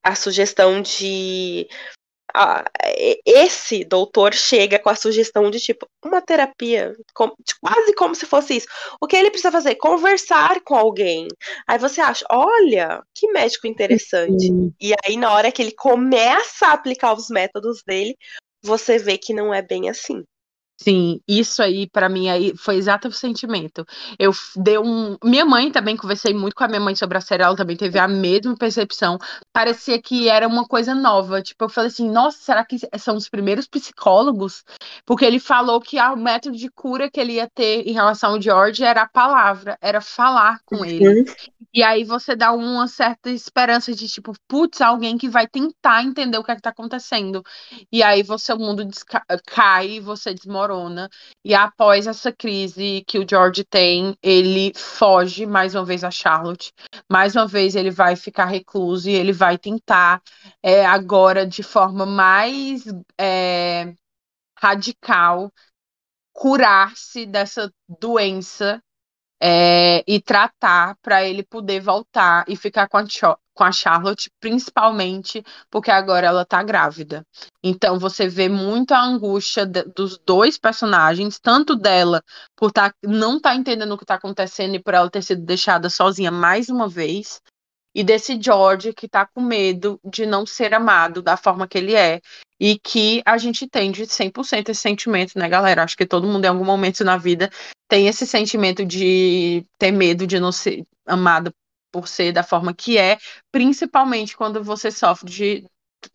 a 0.04 0.16
sugestão 0.16 0.82
de. 0.82 1.68
A, 2.36 2.66
esse 3.26 3.86
doutor 3.86 4.34
chega 4.34 4.80
com 4.80 4.90
a 4.90 4.96
sugestão 4.96 5.52
de 5.52 5.60
tipo 5.60 5.88
uma 6.04 6.20
terapia, 6.20 6.96
com, 7.14 7.32
quase 7.62 7.94
como 7.94 8.16
se 8.16 8.26
fosse 8.26 8.58
isso. 8.58 8.68
O 9.00 9.06
que 9.06 9.16
ele 9.16 9.30
precisa 9.30 9.52
fazer? 9.52 9.76
Conversar 9.76 10.60
com 10.62 10.76
alguém. 10.76 11.28
Aí 11.68 11.78
você 11.78 12.02
acha, 12.02 12.26
olha, 12.32 13.04
que 13.14 13.32
médico 13.32 13.68
interessante. 13.68 14.52
E 14.82 14.94
aí, 15.06 15.16
na 15.16 15.32
hora 15.32 15.52
que 15.52 15.62
ele 15.62 15.74
começa 15.74 16.66
a 16.68 16.74
aplicar 16.74 17.14
os 17.14 17.30
métodos 17.30 17.84
dele, 17.86 18.18
você 18.64 18.98
vê 18.98 19.18
que 19.18 19.34
não 19.34 19.54
é 19.54 19.62
bem 19.62 19.90
assim. 19.90 20.24
Sim, 20.84 21.22
isso 21.26 21.64
aí 21.64 21.88
para 21.88 22.10
mim 22.10 22.28
aí 22.28 22.54
foi 22.58 22.76
exato 22.76 23.08
o 23.08 23.12
sentimento. 23.12 23.86
Eu 24.20 24.32
dei 24.58 24.78
um, 24.78 25.16
minha 25.24 25.46
mãe 25.46 25.72
também 25.72 25.96
conversei 25.96 26.34
muito 26.34 26.54
com 26.54 26.64
a 26.66 26.68
minha 26.68 26.82
mãe 26.82 26.94
sobre 26.94 27.18
a 27.18 27.22
série, 27.22 27.42
ela 27.42 27.56
também 27.56 27.78
teve 27.78 27.98
a 27.98 28.08
mesma 28.08 28.54
percepção. 28.58 29.18
Parecia 29.54 30.02
que 30.02 30.28
era 30.28 30.46
uma 30.46 30.66
coisa 30.66 30.94
nova. 30.94 31.42
Tipo, 31.42 31.64
eu 31.66 31.70
falei 31.70 31.88
assim, 31.88 32.12
nossa, 32.12 32.38
será 32.38 32.66
que 32.66 32.78
são 32.98 33.16
os 33.16 33.30
primeiros 33.30 33.66
psicólogos? 33.66 34.66
Porque 35.06 35.24
ele 35.24 35.40
falou 35.40 35.80
que 35.80 35.98
o 35.98 36.18
método 36.18 36.58
de 36.58 36.70
cura 36.70 37.10
que 37.10 37.20
ele 37.20 37.34
ia 37.34 37.50
ter 37.50 37.88
em 37.88 37.94
relação 37.94 38.32
ao 38.32 38.42
George 38.42 38.84
era 38.84 39.04
a 39.04 39.08
palavra, 39.08 39.78
era 39.82 40.02
falar 40.02 40.60
com 40.66 40.78
uhum. 40.78 40.86
ele. 40.86 41.26
E 41.74 41.82
aí 41.82 42.04
você 42.04 42.36
dá 42.36 42.52
uma 42.52 42.88
certa 42.88 43.30
esperança 43.30 43.94
de 43.94 44.08
tipo, 44.08 44.34
putz, 44.50 44.82
alguém 44.82 45.18
que 45.18 45.30
vai 45.30 45.48
tentar 45.48 46.04
entender 46.04 46.38
o 46.38 46.44
que 46.44 46.52
é 46.52 46.56
que 46.56 46.62
tá 46.62 46.72
acontecendo. 46.72 47.42
E 47.92 48.04
aí 48.04 48.22
você 48.22 48.52
o 48.52 48.60
mundo 48.60 48.86
cai, 49.48 50.00
você 50.00 50.34
desmorona. 50.34 50.73
E 51.46 51.54
após 51.54 52.08
essa 52.08 52.32
crise 52.32 53.04
que 53.08 53.20
o 53.20 53.26
George 53.28 53.64
tem, 53.64 54.18
ele 54.22 54.72
foge 54.76 55.46
mais 55.46 55.76
uma 55.76 55.86
vez 55.86 56.04
a 56.04 56.12
Charlotte. 56.12 56.72
Mais 57.12 57.36
uma 57.36 57.48
vez 57.48 57.76
ele 57.76 57.92
vai 57.92 58.16
ficar 58.16 58.46
recluso 58.46 59.10
e 59.10 59.14
ele 59.14 59.32
vai 59.34 59.58
tentar 59.58 60.22
é, 60.62 60.86
agora 60.86 61.46
de 61.46 61.64
forma 61.64 62.06
mais 62.06 62.84
é, 63.20 63.94
radical 64.58 65.52
curar-se 66.34 67.26
dessa 67.26 67.72
doença 68.00 68.82
é, 69.42 70.04
e 70.08 70.22
tratar 70.22 70.96
para 71.02 71.24
ele 71.24 71.44
poder 71.44 71.82
voltar 71.82 72.46
e 72.48 72.56
ficar 72.56 72.88
com 72.88 72.98
a, 72.98 73.06
com 73.54 73.64
a 73.64 73.72
Charlotte, 73.72 74.32
principalmente 74.40 75.44
porque 75.70 75.92
agora 75.92 76.28
ela 76.28 76.46
tá 76.46 76.64
grávida. 76.64 77.26
Então 77.64 78.00
você 78.00 78.28
vê 78.28 78.50
muito 78.50 78.94
a 78.94 79.04
angústia 79.04 79.66
de, 79.66 79.84
dos 79.84 80.18
dois 80.18 80.58
personagens, 80.58 81.40
tanto 81.40 81.76
dela 81.76 82.24
por 82.56 82.72
tá, 82.72 82.94
não 83.04 83.40
tá 83.40 83.56
entendendo 83.56 83.94
o 83.94 83.98
que 83.98 84.06
tá 84.06 84.16
acontecendo 84.16 84.76
e 84.76 84.80
por 84.80 84.94
ela 84.94 85.10
ter 85.10 85.22
sido 85.22 85.44
deixada 85.44 85.90
sozinha 85.90 86.32
mais 86.32 86.70
uma 86.70 86.88
vez, 86.88 87.42
e 87.96 88.04
desse 88.04 88.40
George 88.42 88.92
que 88.94 89.08
tá 89.08 89.26
com 89.26 89.42
medo 89.42 90.00
de 90.04 90.26
não 90.26 90.46
ser 90.46 90.74
amado 90.74 91.22
da 91.22 91.38
forma 91.38 91.68
que 91.68 91.78
ele 91.78 91.96
é. 91.96 92.20
E 92.60 92.80
que 92.80 93.22
a 93.26 93.38
gente 93.38 93.68
tem 93.68 93.92
de 93.92 94.04
100% 94.08 94.70
esse 94.70 94.82
sentimento, 94.82 95.38
né, 95.38 95.50
galera? 95.50 95.84
Acho 95.84 95.98
que 95.98 96.06
todo 96.06 96.28
mundo 96.28 96.46
em 96.46 96.48
algum 96.48 96.64
momento 96.64 97.04
na 97.04 97.18
vida 97.18 97.50
tem 97.90 98.08
esse 98.08 98.26
sentimento 98.26 98.86
de 98.86 99.66
ter 99.78 99.92
medo 99.92 100.26
de 100.26 100.40
não 100.40 100.52
ser 100.52 100.86
amado 101.06 101.54
por 101.94 102.08
ser 102.08 102.34
da 102.34 102.42
forma 102.42 102.74
que 102.74 102.98
é, 102.98 103.20
principalmente 103.52 104.36
quando 104.36 104.64
você 104.64 104.90
sofre 104.90 105.30
de 105.30 105.68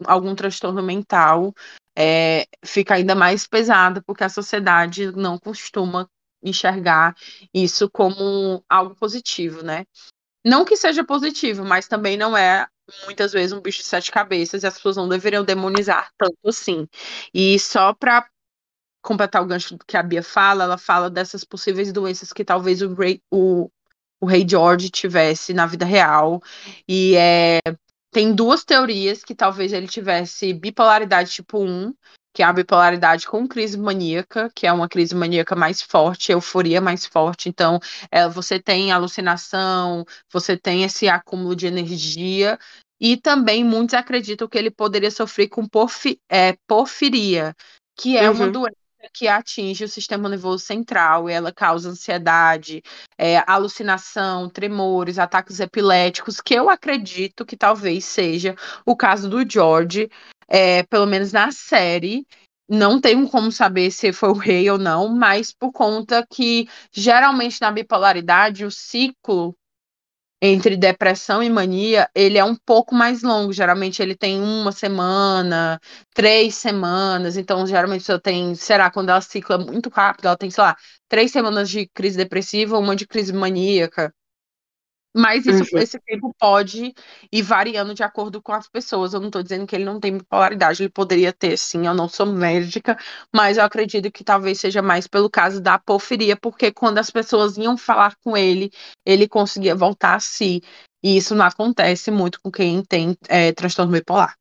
algum 0.05 0.35
transtorno 0.35 0.83
mental, 0.83 1.55
é, 1.97 2.47
fica 2.65 2.95
ainda 2.95 3.15
mais 3.15 3.47
pesado, 3.47 4.03
porque 4.05 4.25
a 4.25 4.29
sociedade 4.29 5.13
não 5.13 5.39
costuma 5.39 6.09
enxergar 6.43 7.15
isso 7.55 7.89
como 7.91 8.63
algo 8.69 8.95
positivo, 8.97 9.63
né? 9.63 9.85
Não 10.45 10.65
que 10.65 10.77
seja 10.77 11.05
positivo, 11.05 11.65
mas 11.65 11.89
também 11.89 12.17
não 12.17 12.37
é 12.37 12.67
muitas 13.05 13.33
vezes 13.33 13.53
um 13.53 13.61
bicho 13.61 13.79
de 13.79 13.85
sete 13.87 14.11
cabeças 14.11 14.63
e 14.63 14.67
as 14.67 14.75
pessoas 14.75 14.97
não 14.97 15.09
deveriam 15.09 15.45
demonizar 15.45 16.11
tanto 16.19 16.37
assim. 16.47 16.89
E 17.33 17.59
só 17.59 17.93
para 17.93 18.29
completar 19.03 19.43
o 19.43 19.47
gancho 19.47 19.79
que 19.87 19.97
a 19.97 20.03
Bia 20.03 20.23
fala, 20.23 20.65
ela 20.65 20.79
fala 20.79 21.11
dessas 21.11 21.45
possíveis 21.45 21.93
doenças 21.93 22.33
que 22.33 22.45
talvez 22.45 22.83
o 22.83 22.95
o, 23.31 23.71
o 24.21 24.27
rei 24.27 24.47
George 24.49 24.91
tivesse 24.91 25.53
na 25.53 25.67
vida 25.67 25.85
real. 25.85 26.43
E 26.89 27.15
é, 27.17 27.59
tem 28.11 28.33
duas 28.33 28.65
teorias 28.65 29.23
que 29.25 29.35
talvez 29.35 29.73
ele 29.73 29.87
tivesse 29.87 30.53
bipolaridade 30.53 31.31
tipo 31.31 31.63
1, 31.63 31.93
que 32.35 32.43
é 32.43 32.47
a 32.47 32.53
bipolaridade 32.53 33.27
com 33.27 33.49
crise 33.49 33.77
maníaca, 33.77 34.51
que 34.55 34.67
é 34.67 34.73
uma 34.73 34.89
crise 34.89 35.15
maníaca 35.15 35.57
mais 35.57 35.83
forte, 35.83 36.33
euforia 36.33 36.81
mais 36.81 37.05
forte. 37.05 37.49
Então, 37.49 37.81
é, 38.11 38.29
você 38.29 38.61
tem 38.61 38.93
alucinação, 38.93 40.05
você 40.33 40.57
tem 40.57 40.85
esse 40.85 41.09
acúmulo 41.09 41.57
de 41.57 41.67
energia, 41.67 42.59
e 43.01 43.17
também 43.17 43.65
muitos 43.65 43.95
acreditam 43.95 44.49
que 44.49 44.59
ele 44.59 44.71
poderia 44.71 45.11
sofrer 45.11 45.49
com 45.49 45.67
porfi, 45.67 46.21
é, 46.29 46.57
porfiria, 46.67 47.55
que 47.97 48.17
é 48.17 48.29
uhum. 48.29 48.37
uma 48.37 48.49
doença 48.49 48.88
que 49.13 49.29
atinge 49.29 49.85
o 49.85 49.89
sistema 49.89 50.29
nervoso 50.29 50.65
central, 50.65 51.29
ela 51.29 51.53
causa 51.53 51.91
ansiedade, 51.91 52.83
é, 53.17 53.43
alucinação, 53.47 54.49
tremores, 54.49 55.19
ataques 55.19 55.61
epiléticos, 55.61 56.41
que 56.41 56.55
eu 56.55 56.69
acredito 56.69 57.47
que 57.47 57.57
talvez 57.57 58.05
seja 58.05 58.55
o 58.85 58.97
caso 58.97 59.29
do 59.29 59.49
George, 59.49 60.11
é, 60.49 60.83
pelo 60.85 61.07
menos 61.07 61.33
na 61.33 61.53
série. 61.53 62.27
Não 62.69 63.01
tenho 63.01 63.27
como 63.29 63.51
saber 63.51 63.91
se 63.91 64.13
foi 64.13 64.29
o 64.29 64.35
rei 64.35 64.69
ou 64.71 64.77
não, 64.77 65.09
mas 65.09 65.53
por 65.53 65.73
conta 65.73 66.27
que 66.29 66.69
geralmente 66.93 67.61
na 67.61 67.71
bipolaridade 67.71 68.65
o 68.65 68.71
ciclo 68.71 69.57
entre 70.41 70.77
depressão 70.77 71.43
e 71.43 71.51
mania, 71.51 72.09
ele 72.15 72.39
é 72.39 72.45
um 72.45 72.55
pouco 72.55 72.95
mais 72.95 73.23
longo. 73.23 73.53
Geralmente 73.53 74.01
ele 74.03 74.15
tem 74.17 74.41
uma 74.41 74.73
semana, 74.73 75.81
três 76.15 76.55
semanas. 76.55 77.37
Então, 77.37 77.67
geralmente 77.67 78.09
eu 78.11 78.21
tenho, 78.21 78.55
será, 78.57 78.91
quando 78.91 79.11
ela 79.11 79.21
cicla 79.21 79.59
muito 79.59 79.89
rápido, 79.91 80.27
ela 80.27 80.37
tem, 80.37 80.51
sei 80.51 80.63
lá, 80.65 80.77
três 81.09 81.31
semanas 81.33 81.69
de 81.71 81.89
crise 81.89 82.17
depressiva, 82.17 82.79
uma 82.79 82.95
de 82.97 83.07
crise 83.07 83.33
maníaca. 83.33 84.13
Mas 85.19 85.45
isso, 85.47 85.75
uhum. 85.75 85.83
esse 85.83 85.99
tempo 85.99 86.33
pode 86.39 86.95
ir 87.33 87.43
variando 87.43 87.93
de 87.93 88.05
acordo 88.05 88.41
com 88.41 88.53
as 88.53 88.69
pessoas. 88.69 89.13
Eu 89.13 89.19
não 89.19 89.27
estou 89.27 89.43
dizendo 89.43 89.67
que 89.67 89.75
ele 89.75 89.85
não 89.85 89.99
tem 89.99 90.17
bipolaridade, 90.17 90.81
ele 90.81 90.91
poderia 90.91 91.33
ter, 91.33 91.59
sim. 91.59 91.89
Eu 91.89 91.95
não 91.95 92.09
sou 92.09 92.25
médica, 92.25 92.97
mas 93.35 93.57
eu 93.57 93.65
acredito 93.65 94.13
que 94.13 94.23
talvez 94.23 94.61
seja 94.61 94.81
mais 94.81 95.09
pelo 95.09 95.29
caso 95.29 95.61
da 95.61 95.75
apofiria, 95.75 96.37
porque 96.37 96.71
quando 96.71 96.99
as 96.99 97.11
pessoas 97.11 97.57
iam 97.59 97.77
falar 97.77 98.15
com 98.23 98.37
ele, 98.37 98.71
ele 99.05 99.27
conseguia 99.27 99.75
voltar 99.75 100.15
a 100.15 100.21
si. 100.21 100.63
E 101.03 101.17
isso 101.17 101.35
não 101.35 101.47
acontece 101.47 102.13
muito 102.13 102.41
com 102.41 102.51
quem 102.51 102.85
tem 102.85 103.17
é, 103.29 103.53
transtorno 103.53 103.91
bipolar. 103.91 104.38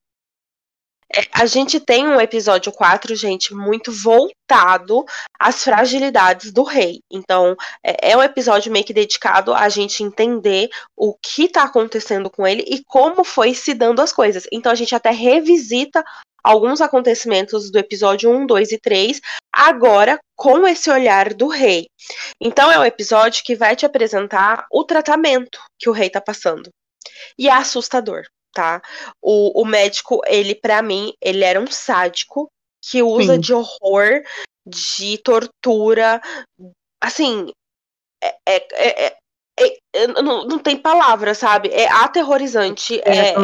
É, 1.14 1.22
a 1.32 1.45
gente 1.45 1.80
tem 1.80 2.05
um 2.08 2.20
episódio 2.20 2.72
4, 2.72 3.16
gente, 3.16 3.53
muito 3.53 3.91
voltado 3.91 5.05
às 5.39 5.64
fragilidades 5.64 6.51
do 6.51 6.64
rei. 6.64 7.01
Então, 7.12 7.55
é, 7.84 8.12
é 8.12 8.18
um 8.18 8.24
episódio 8.24 8.72
meio 8.72 8.86
que 8.86 8.93
dedicado 8.93 9.53
a 9.53 9.70
gente 9.70 10.03
entender 10.03 10.70
o 10.95 11.14
que 11.14 11.45
está 11.45 11.64
acontecendo 11.64 12.30
com 12.30 12.45
ele 12.45 12.64
e 12.68 12.84
como 12.84 13.24
foi 13.24 13.53
se 13.53 13.74
dando 13.74 14.01
as 14.01 14.12
coisas. 14.12 14.45
Então, 14.51 14.72
a 14.72 14.76
gente 14.76 14.93
até 14.93 15.12
revisita 15.12 16.03
alguns 16.43 16.82
acontecimentos 16.82 17.72
do 17.72 17.78
episódio 17.78 18.30
1, 18.30 18.45
2 18.45 18.72
e 18.72 18.80
3, 18.80 19.22
agora 19.51 20.20
com 20.36 20.68
esse 20.68 20.89
olhar 20.89 21.34
do 21.34 21.47
rei. 21.47 21.88
Então, 22.39 22.72
é 22.72 22.80
um 22.80 22.86
episódio 22.86 23.43
que 23.43 23.55
vai 23.55 23.76
te 23.76 23.86
apresentar 23.86 24.66
o 24.72 24.84
tratamento 24.84 25.60
que 25.80 25.89
o 25.89 25.93
rei 25.93 26.08
está 26.08 26.22
passando. 26.22 26.70
E 27.38 27.47
é 27.47 27.51
assustador 27.51 28.24
tá? 28.58 28.82
O, 29.22 29.62
o 29.62 29.66
médico, 29.66 30.20
ele, 30.26 30.55
para 30.55 30.82
mim, 30.82 31.14
ele 31.22 31.43
era 31.43 31.60
um 31.60 31.68
sádico 31.68 32.49
que 32.82 33.03
usa 33.03 33.36
Sim. 33.36 33.39
de 33.39 33.53
horror, 33.53 34.24
de 34.66 35.20
tortura. 35.20 36.20
Assim, 36.99 37.51
é, 38.24 38.36
é, 38.47 38.68
é, 38.74 39.18
é, 39.60 39.78
é 39.93 40.08
não, 40.24 40.45
não 40.45 40.58
tem 40.58 40.76
palavra, 40.76 41.36
sabe? 41.36 41.70
É 41.70 41.88
aterrorizante. 41.88 42.99
É, 43.05 43.30
é, 43.30 43.36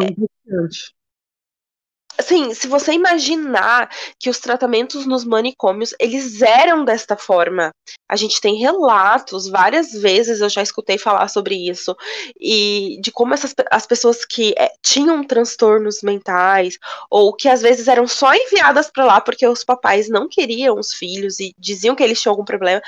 assim, 2.18 2.54
se 2.54 2.66
você 2.66 2.92
imaginar 2.92 3.90
que 4.18 4.30
os 4.30 4.38
tratamentos 4.38 5.06
nos 5.06 5.24
manicômios, 5.24 5.94
eles 5.98 6.42
eram 6.42 6.84
desta 6.84 7.16
forma. 7.16 7.70
A 8.08 8.16
gente 8.16 8.40
tem 8.40 8.56
relatos, 8.56 9.48
várias 9.48 9.92
vezes 9.92 10.40
eu 10.40 10.48
já 10.48 10.62
escutei 10.62 10.98
falar 10.98 11.28
sobre 11.28 11.54
isso, 11.68 11.96
e 12.40 12.98
de 13.00 13.10
como 13.10 13.34
essas, 13.34 13.54
as 13.70 13.86
pessoas 13.86 14.24
que 14.24 14.54
é, 14.56 14.70
tinham 14.82 15.24
transtornos 15.24 16.02
mentais, 16.02 16.78
ou 17.10 17.34
que 17.34 17.48
às 17.48 17.62
vezes 17.62 17.88
eram 17.88 18.06
só 18.06 18.34
enviadas 18.34 18.90
para 18.90 19.04
lá 19.04 19.20
porque 19.20 19.46
os 19.46 19.64
papais 19.64 20.08
não 20.08 20.28
queriam 20.28 20.78
os 20.78 20.92
filhos 20.92 21.40
e 21.40 21.52
diziam 21.58 21.94
que 21.94 22.02
eles 22.02 22.20
tinham 22.20 22.32
algum 22.32 22.44
problema, 22.44 22.80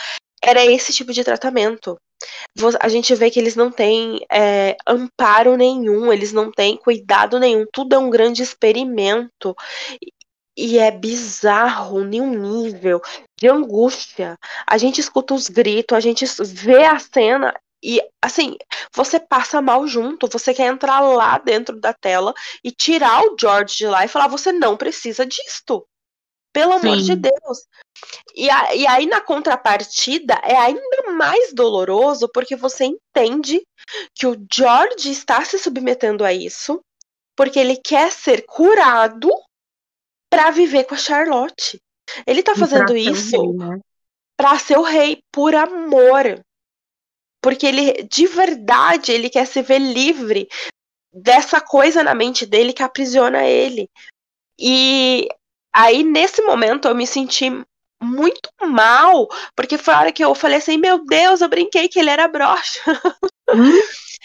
era 0.42 0.64
esse 0.64 0.92
tipo 0.92 1.12
de 1.12 1.24
tratamento 1.24 1.98
a 2.80 2.88
gente 2.88 3.14
vê 3.14 3.30
que 3.30 3.38
eles 3.38 3.54
não 3.54 3.70
têm 3.70 4.24
é, 4.32 4.76
amparo 4.86 5.56
nenhum, 5.56 6.12
eles 6.12 6.32
não 6.32 6.50
têm 6.50 6.76
cuidado 6.76 7.38
nenhum, 7.38 7.66
tudo 7.72 7.94
é 7.94 7.98
um 7.98 8.10
grande 8.10 8.42
experimento. 8.42 9.54
E 10.58 10.78
é 10.78 10.90
bizarro 10.90 12.00
em 12.00 12.20
um 12.20 12.30
nível 12.30 13.02
de 13.38 13.46
angústia. 13.46 14.38
A 14.66 14.78
gente 14.78 14.98
escuta 14.98 15.34
os 15.34 15.48
gritos, 15.50 15.94
a 15.94 16.00
gente 16.00 16.24
vê 16.40 16.84
a 16.86 16.98
cena 16.98 17.54
e, 17.84 18.00
assim, 18.22 18.56
você 18.94 19.20
passa 19.20 19.60
mal 19.60 19.86
junto. 19.86 20.28
Você 20.28 20.54
quer 20.54 20.72
entrar 20.72 21.00
lá 21.00 21.36
dentro 21.36 21.78
da 21.78 21.92
tela 21.92 22.32
e 22.64 22.70
tirar 22.70 23.22
o 23.22 23.36
George 23.38 23.76
de 23.76 23.86
lá 23.86 24.06
e 24.06 24.08
falar: 24.08 24.28
você 24.28 24.50
não 24.50 24.78
precisa 24.78 25.26
disto. 25.26 25.86
Pelo 26.56 26.72
amor 26.72 26.98
Sim. 27.00 27.04
de 27.04 27.16
Deus. 27.16 27.66
E, 28.34 28.48
a, 28.48 28.74
e 28.74 28.86
aí, 28.86 29.04
na 29.04 29.20
contrapartida, 29.20 30.40
é 30.42 30.56
ainda 30.56 31.12
mais 31.12 31.52
doloroso 31.52 32.30
porque 32.32 32.56
você 32.56 32.86
entende 32.86 33.60
que 34.14 34.26
o 34.26 34.34
George 34.50 35.10
está 35.10 35.44
se 35.44 35.58
submetendo 35.58 36.24
a 36.24 36.32
isso 36.32 36.80
porque 37.36 37.58
ele 37.58 37.76
quer 37.76 38.10
ser 38.10 38.46
curado 38.46 39.28
para 40.30 40.50
viver 40.50 40.84
com 40.84 40.94
a 40.94 40.98
Charlotte. 40.98 41.78
Ele 42.26 42.42
tá 42.42 42.56
fazendo 42.56 42.96
isso 42.96 43.52
né? 43.52 43.78
para 44.34 44.58
ser 44.58 44.78
o 44.78 44.82
rei 44.82 45.22
por 45.30 45.54
amor. 45.54 46.42
Porque 47.42 47.66
ele 47.66 48.02
de 48.04 48.26
verdade 48.26 49.12
ele 49.12 49.28
quer 49.28 49.46
se 49.46 49.60
ver 49.60 49.78
livre 49.78 50.48
dessa 51.12 51.60
coisa 51.60 52.02
na 52.02 52.14
mente 52.14 52.46
dele 52.46 52.72
que 52.72 52.82
aprisiona 52.82 53.44
ele. 53.44 53.90
E 54.58 55.28
Aí, 55.76 56.02
nesse 56.02 56.40
momento, 56.40 56.88
eu 56.88 56.94
me 56.94 57.06
senti 57.06 57.50
muito 58.02 58.48
mal, 58.62 59.28
porque 59.54 59.76
foi 59.76 59.92
a 59.92 60.00
hora 60.00 60.12
que 60.12 60.24
eu 60.24 60.34
falei 60.34 60.56
assim: 60.56 60.78
meu 60.78 61.04
Deus, 61.04 61.42
eu 61.42 61.50
brinquei 61.50 61.86
que 61.86 61.98
ele 61.98 62.08
era 62.08 62.26
broxa. 62.26 62.80
Hum? 63.50 63.72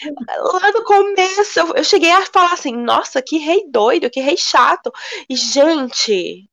Lá 0.54 0.72
no 0.72 0.82
começo, 0.82 1.60
eu 1.76 1.84
cheguei 1.84 2.10
a 2.10 2.24
falar 2.24 2.54
assim: 2.54 2.74
nossa, 2.74 3.20
que 3.20 3.36
rei 3.36 3.66
doido, 3.68 4.08
que 4.08 4.18
rei 4.18 4.36
chato. 4.38 4.90
E, 5.28 5.36
gente, 5.36 6.48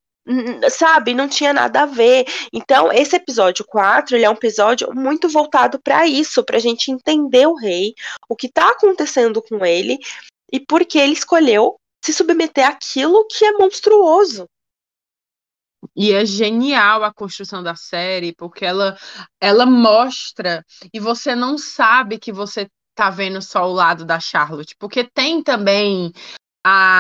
sabe, 0.69 1.13
não 1.13 1.29
tinha 1.29 1.53
nada 1.53 1.83
a 1.83 1.85
ver. 1.85 2.25
Então, 2.51 2.91
esse 2.91 3.15
episódio 3.15 3.63
4, 3.65 4.17
ele 4.17 4.25
é 4.25 4.29
um 4.29 4.33
episódio 4.33 4.93
muito 4.93 5.29
voltado 5.29 5.79
para 5.81 6.05
isso, 6.07 6.43
pra 6.43 6.59
gente 6.59 6.91
entender 6.91 7.47
o 7.47 7.55
rei, 7.55 7.93
o 8.27 8.35
que 8.35 8.49
tá 8.49 8.67
acontecendo 8.67 9.41
com 9.41 9.65
ele 9.65 9.97
e 10.51 10.59
por 10.59 10.85
que 10.85 10.99
ele 10.99 11.13
escolheu 11.13 11.77
se 12.03 12.11
submeter 12.11 12.67
àquilo 12.67 13.25
que 13.27 13.45
é 13.45 13.53
monstruoso. 13.53 14.45
E 15.95 16.11
é 16.11 16.25
genial 16.25 17.03
a 17.03 17.13
construção 17.13 17.63
da 17.63 17.75
série, 17.75 18.33
porque 18.35 18.65
ela, 18.65 18.97
ela 19.39 19.65
mostra 19.65 20.65
e 20.93 20.99
você 20.99 21.35
não 21.35 21.57
sabe 21.57 22.19
que 22.19 22.31
você 22.31 22.69
tá 22.95 23.09
vendo 23.09 23.41
só 23.41 23.69
o 23.69 23.73
lado 23.73 24.03
da 24.03 24.19
Charlotte, 24.19 24.75
porque 24.77 25.03
tem 25.03 25.41
também 25.41 26.11
a, 26.65 26.97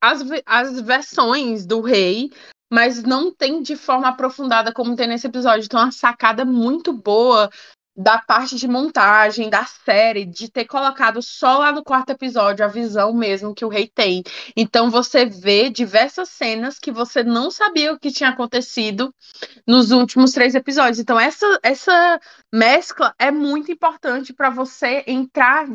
as, 0.00 0.22
as 0.46 0.80
versões 0.80 1.66
do 1.66 1.80
rei, 1.80 2.30
mas 2.72 3.02
não 3.02 3.34
tem 3.34 3.62
de 3.62 3.74
forma 3.74 4.08
aprofundada 4.08 4.72
como 4.72 4.94
tem 4.94 5.08
nesse 5.08 5.26
episódio. 5.26 5.64
Então, 5.64 5.80
uma 5.80 5.90
sacada 5.90 6.44
muito 6.44 6.92
boa 6.92 7.50
da 7.98 8.16
parte 8.16 8.54
de 8.54 8.68
montagem 8.68 9.50
da 9.50 9.64
série, 9.64 10.24
de 10.24 10.48
ter 10.48 10.66
colocado 10.66 11.20
só 11.20 11.58
lá 11.58 11.72
no 11.72 11.82
quarto 11.82 12.10
episódio 12.10 12.64
a 12.64 12.68
visão 12.68 13.12
mesmo 13.12 13.52
que 13.52 13.64
o 13.64 13.68
rei 13.68 13.88
tem. 13.88 14.22
Então 14.56 14.88
você 14.88 15.26
vê 15.26 15.68
diversas 15.68 16.28
cenas 16.28 16.78
que 16.78 16.92
você 16.92 17.24
não 17.24 17.50
sabia 17.50 17.92
o 17.92 17.98
que 17.98 18.12
tinha 18.12 18.30
acontecido 18.30 19.12
nos 19.66 19.90
últimos 19.90 20.30
três 20.30 20.54
episódios. 20.54 21.00
Então 21.00 21.18
essa, 21.18 21.58
essa 21.60 22.20
mescla 22.54 23.12
é 23.18 23.32
muito 23.32 23.72
importante 23.72 24.32
para 24.32 24.48
você 24.48 25.02
entrar 25.04 25.66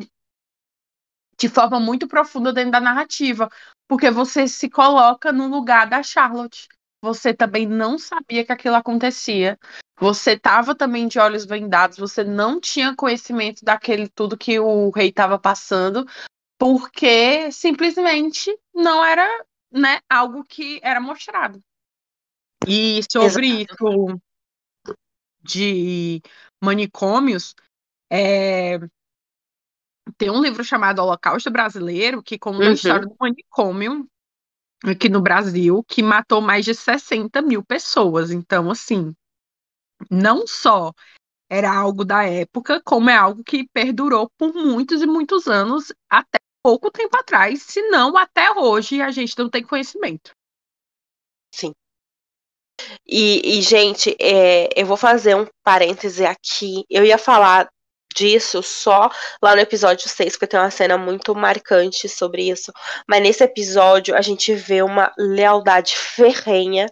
de 1.37 1.49
forma 1.49 1.77
muito 1.77 2.07
profunda 2.07 2.53
dentro 2.53 2.71
da 2.71 2.79
narrativa, 2.79 3.49
porque 3.85 4.09
você 4.09 4.47
se 4.47 4.69
coloca 4.69 5.33
no 5.33 5.47
lugar 5.47 5.89
da 5.89 6.01
Charlotte. 6.01 6.69
Você 7.03 7.33
também 7.33 7.67
não 7.67 7.99
sabia 7.99 8.45
que 8.45 8.53
aquilo 8.53 8.75
acontecia. 8.75 9.59
Você 9.99 10.31
estava 10.31 10.73
também 10.73 11.05
de 11.05 11.19
olhos 11.19 11.43
vendados, 11.43 11.97
você 11.97 12.23
não 12.23 12.61
tinha 12.61 12.95
conhecimento 12.95 13.59
daquele 13.61 14.07
tudo 14.07 14.37
que 14.37 14.57
o 14.57 14.89
rei 14.89 15.09
estava 15.09 15.37
passando, 15.37 16.07
porque 16.57 17.51
simplesmente 17.51 18.57
não 18.73 19.03
era 19.03 19.27
né, 19.69 19.99
algo 20.09 20.45
que 20.45 20.79
era 20.81 21.01
mostrado. 21.01 21.61
E 22.65 23.01
sobre 23.11 23.47
Exato. 23.47 23.73
isso 23.73 24.21
de 25.41 26.21
manicômios, 26.63 27.53
é, 28.09 28.79
tem 30.17 30.29
um 30.29 30.41
livro 30.41 30.63
chamado 30.63 30.99
Holocausto 30.99 31.51
Brasileiro 31.51 32.23
que 32.23 32.39
conta 32.39 32.63
uhum. 32.63 32.69
a 32.69 32.73
história 32.73 33.05
do 33.05 33.15
manicômio 33.19 34.09
aqui 34.83 35.09
no 35.09 35.21
Brasil 35.21 35.83
que 35.87 36.03
matou 36.03 36.41
mais 36.41 36.65
de 36.65 36.73
60 36.73 37.41
mil 37.41 37.63
pessoas. 37.63 38.31
Então, 38.31 38.69
assim, 38.69 39.13
não 40.09 40.45
só 40.45 40.91
era 41.49 41.71
algo 41.71 42.03
da 42.03 42.23
época, 42.23 42.81
como 42.83 43.09
é 43.09 43.15
algo 43.15 43.43
que 43.43 43.67
perdurou 43.73 44.29
por 44.37 44.53
muitos 44.53 45.01
e 45.01 45.05
muitos 45.05 45.47
anos, 45.47 45.93
até 46.09 46.39
pouco 46.63 46.89
tempo 46.89 47.15
atrás, 47.17 47.61
se 47.61 47.81
não 47.89 48.17
até 48.17 48.51
hoje 48.51 49.01
a 49.01 49.11
gente 49.11 49.37
não 49.37 49.49
tem 49.49 49.61
conhecimento. 49.63 50.31
Sim. 51.53 51.73
E, 53.05 53.57
e 53.59 53.61
gente, 53.61 54.15
é, 54.19 54.69
eu 54.79 54.85
vou 54.85 54.97
fazer 54.97 55.35
um 55.35 55.45
parêntese 55.63 56.25
aqui. 56.25 56.85
Eu 56.89 57.05
ia 57.05 57.17
falar 57.17 57.69
disso 58.13 58.61
só 58.61 59.09
lá 59.41 59.55
no 59.55 59.61
episódio 59.61 60.07
6, 60.07 60.33
porque 60.33 60.47
tem 60.47 60.59
uma 60.59 60.71
cena 60.71 60.97
muito 60.97 61.33
marcante 61.35 62.07
sobre 62.07 62.49
isso. 62.49 62.71
Mas 63.07 63.21
nesse 63.21 63.43
episódio 63.43 64.15
a 64.15 64.21
gente 64.21 64.53
vê 64.53 64.81
uma 64.81 65.11
lealdade 65.17 65.95
ferrenha 65.95 66.87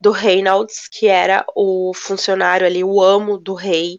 do 0.00 0.10
Reynolds, 0.10 0.88
que 0.88 1.06
era 1.06 1.44
o 1.54 1.92
funcionário 1.94 2.66
ali, 2.66 2.84
o 2.84 3.00
amo 3.00 3.38
do 3.38 3.54
rei. 3.54 3.98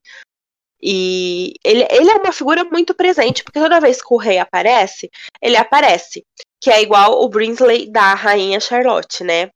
E 0.81 1.53
ele, 1.63 1.87
ele 1.89 2.11
é 2.11 2.15
uma 2.15 2.31
figura 2.31 2.63
muito 2.63 2.93
presente, 2.93 3.43
porque 3.43 3.59
toda 3.59 3.79
vez 3.79 4.01
que 4.01 4.13
o 4.13 4.17
rei 4.17 4.37
aparece, 4.37 5.09
ele 5.41 5.57
aparece. 5.57 6.23
Que 6.61 6.69
é 6.69 6.81
igual 6.81 7.23
o 7.23 7.29
Brinsley 7.29 7.89
da 7.91 8.13
rainha 8.13 8.59
Charlotte, 8.59 9.23
né? 9.23 9.49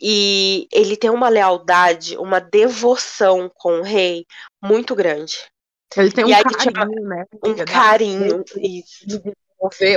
E 0.00 0.68
ele 0.72 0.96
tem 0.96 1.10
uma 1.10 1.28
lealdade, 1.28 2.16
uma 2.16 2.38
devoção 2.38 3.50
com 3.54 3.80
o 3.80 3.82
rei 3.82 4.26
muito 4.62 4.94
grande. 4.94 5.36
Ele 5.96 6.10
tem 6.12 6.24
um 6.24 6.30
carinho, 6.30 7.08
né? 7.08 7.24
Um 7.44 7.64
carinho, 7.64 8.44
isso. 8.56 9.06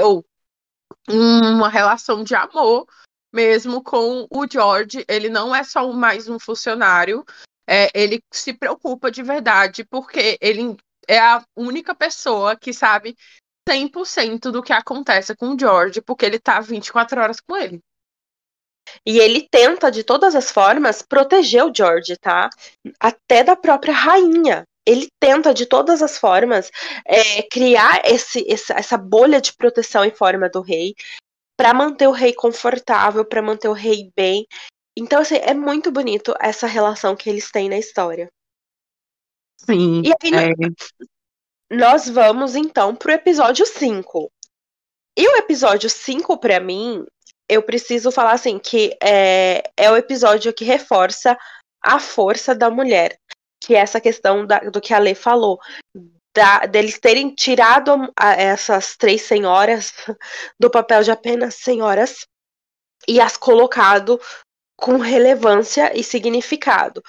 Ou 0.03 0.25
uma 1.07 1.69
relação 1.69 2.23
de 2.23 2.35
amor 2.35 2.85
mesmo 3.31 3.83
com 3.83 4.27
o 4.29 4.47
George. 4.49 5.05
Ele 5.07 5.29
não 5.29 5.55
é 5.55 5.63
só 5.63 5.91
mais 5.91 6.27
um 6.27 6.39
funcionário, 6.39 7.23
é, 7.67 7.89
ele 7.93 8.21
se 8.31 8.53
preocupa 8.53 9.11
de 9.11 9.21
verdade, 9.21 9.83
porque 9.83 10.37
ele 10.41 10.75
é 11.07 11.19
a 11.19 11.43
única 11.55 11.93
pessoa 11.93 12.55
que 12.55 12.73
sabe 12.73 13.15
100% 13.67 14.51
do 14.51 14.63
que 14.63 14.73
acontece 14.73 15.35
com 15.35 15.53
o 15.53 15.59
George, 15.59 16.01
porque 16.01 16.25
ele 16.25 16.39
tá 16.39 16.59
24 16.59 17.21
horas 17.21 17.39
com 17.39 17.55
ele. 17.55 17.79
E 19.05 19.19
ele 19.19 19.47
tenta, 19.51 19.91
de 19.91 20.03
todas 20.03 20.33
as 20.33 20.51
formas, 20.51 21.03
proteger 21.03 21.63
o 21.63 21.71
George, 21.73 22.17
tá? 22.17 22.49
Até 22.99 23.43
da 23.43 23.55
própria 23.55 23.93
rainha. 23.93 24.65
Ele 24.89 25.07
tenta, 25.19 25.53
de 25.53 25.65
todas 25.65 26.01
as 26.01 26.17
formas, 26.17 26.71
é, 27.05 27.43
criar 27.43 28.01
esse, 28.05 28.45
essa 28.49 28.97
bolha 28.97 29.39
de 29.39 29.53
proteção 29.53 30.03
em 30.03 30.11
forma 30.11 30.49
do 30.49 30.61
rei 30.61 30.95
para 31.55 31.73
manter 31.73 32.07
o 32.07 32.11
rei 32.11 32.33
confortável, 32.33 33.23
para 33.25 33.41
manter 33.41 33.67
o 33.67 33.73
rei 33.73 34.11
bem. 34.15 34.47
Então, 34.97 35.21
assim, 35.21 35.35
é 35.35 35.53
muito 35.53 35.91
bonito 35.91 36.33
essa 36.39 36.65
relação 36.65 37.15
que 37.15 37.29
eles 37.29 37.51
têm 37.51 37.69
na 37.69 37.77
história. 37.77 38.31
Sim. 39.57 40.01
E 40.03 40.07
aí, 40.07 40.53
é... 40.53 41.75
nós 41.75 42.09
vamos 42.09 42.55
então 42.55 42.95
pro 42.95 43.11
episódio 43.11 43.65
5. 43.65 44.31
E 45.17 45.27
o 45.27 45.35
episódio 45.35 45.89
5, 45.89 46.37
para 46.39 46.59
mim, 46.59 47.05
eu 47.47 47.61
preciso 47.61 48.11
falar 48.11 48.31
assim, 48.31 48.57
que 48.57 48.95
é, 49.03 49.63
é 49.75 49.91
o 49.91 49.97
episódio 49.97 50.53
que 50.53 50.63
reforça 50.63 51.37
a 51.83 51.99
força 51.99 52.55
da 52.55 52.69
mulher. 52.69 53.19
Que 53.61 53.75
é 53.75 53.79
essa 53.79 53.99
questão 53.99 54.45
da, 54.45 54.59
do 54.59 54.81
que 54.81 54.93
a 54.93 54.99
Lê 54.99 55.13
falou, 55.13 55.59
da, 56.35 56.65
deles 56.65 56.99
terem 56.99 57.33
tirado 57.33 58.11
a, 58.17 58.33
essas 58.33 58.95
três 58.95 59.21
senhoras 59.23 59.93
do 60.59 60.69
papel 60.69 61.03
de 61.03 61.11
apenas 61.11 61.55
senhoras 61.55 62.25
e 63.07 63.19
as 63.19 63.37
colocado 63.37 64.19
com 64.79 64.97
relevância 64.97 65.91
e 65.97 66.03
significado. 66.03 67.03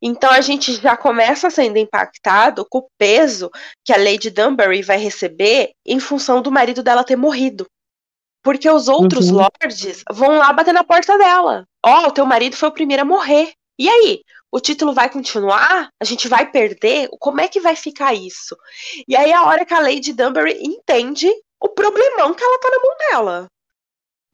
Então 0.00 0.30
a 0.30 0.40
gente 0.40 0.74
já 0.74 0.96
começa 0.96 1.50
sendo 1.50 1.76
impactado 1.76 2.64
com 2.70 2.78
o 2.78 2.88
peso 2.96 3.50
que 3.84 3.92
a 3.92 3.96
Lady 3.96 4.30
Dunbury 4.30 4.82
vai 4.82 4.98
receber 4.98 5.72
em 5.84 5.98
função 5.98 6.40
do 6.40 6.52
marido 6.52 6.82
dela 6.82 7.04
ter 7.04 7.16
morrido. 7.16 7.66
Porque 8.42 8.70
os 8.70 8.88
outros 8.88 9.30
uhum. 9.30 9.38
lords 9.38 10.04
vão 10.10 10.38
lá 10.38 10.52
bater 10.52 10.72
na 10.72 10.84
porta 10.84 11.18
dela. 11.18 11.64
Ó, 11.84 12.04
oh, 12.04 12.08
o 12.08 12.12
teu 12.12 12.24
marido 12.24 12.56
foi 12.56 12.68
o 12.68 12.72
primeiro 12.72 13.02
a 13.02 13.04
morrer. 13.04 13.52
E 13.78 13.88
aí? 13.88 14.22
O 14.50 14.60
título 14.60 14.92
vai 14.92 15.10
continuar? 15.10 15.90
A 16.00 16.04
gente 16.04 16.28
vai 16.28 16.50
perder? 16.50 17.08
Como 17.18 17.40
é 17.40 17.48
que 17.48 17.60
vai 17.60 17.76
ficar 17.76 18.14
isso? 18.14 18.56
E 19.06 19.14
aí 19.16 19.32
a 19.32 19.44
hora 19.44 19.64
que 19.64 19.74
a 19.74 19.80
Lady 19.80 20.12
Dunbury 20.12 20.58
entende 20.62 21.30
o 21.60 21.68
problemão 21.68 22.34
que 22.34 22.42
ela 22.42 22.58
tá 22.58 22.70
na 22.70 22.78
mão 22.78 22.96
dela. 22.98 23.50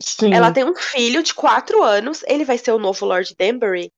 Sim. 0.01 0.33
Ela 0.33 0.53
tem 0.53 0.65
um 0.65 0.75
filho 0.75 1.23
de 1.23 1.35
quatro 1.35 1.83
anos, 1.83 2.23
ele 2.27 2.45
vai 2.45 2.59
ser 2.59 2.73
o 2.73 2.79
novo 2.79 3.07
Lord 3.07 3.35
Danbury. 3.39 3.93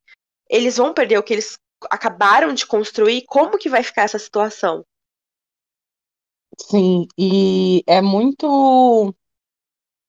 Eles 0.48 0.76
vão 0.76 0.92
perder 0.92 1.18
o 1.18 1.22
que 1.22 1.32
eles 1.32 1.58
acabaram 1.90 2.54
de 2.54 2.66
construir. 2.66 3.24
Como 3.26 3.58
que 3.58 3.68
vai 3.68 3.82
ficar 3.82 4.02
essa 4.02 4.18
situação? 4.18 4.84
Sim, 6.58 7.06
e 7.18 7.82
é 7.86 8.00
muito 8.00 9.14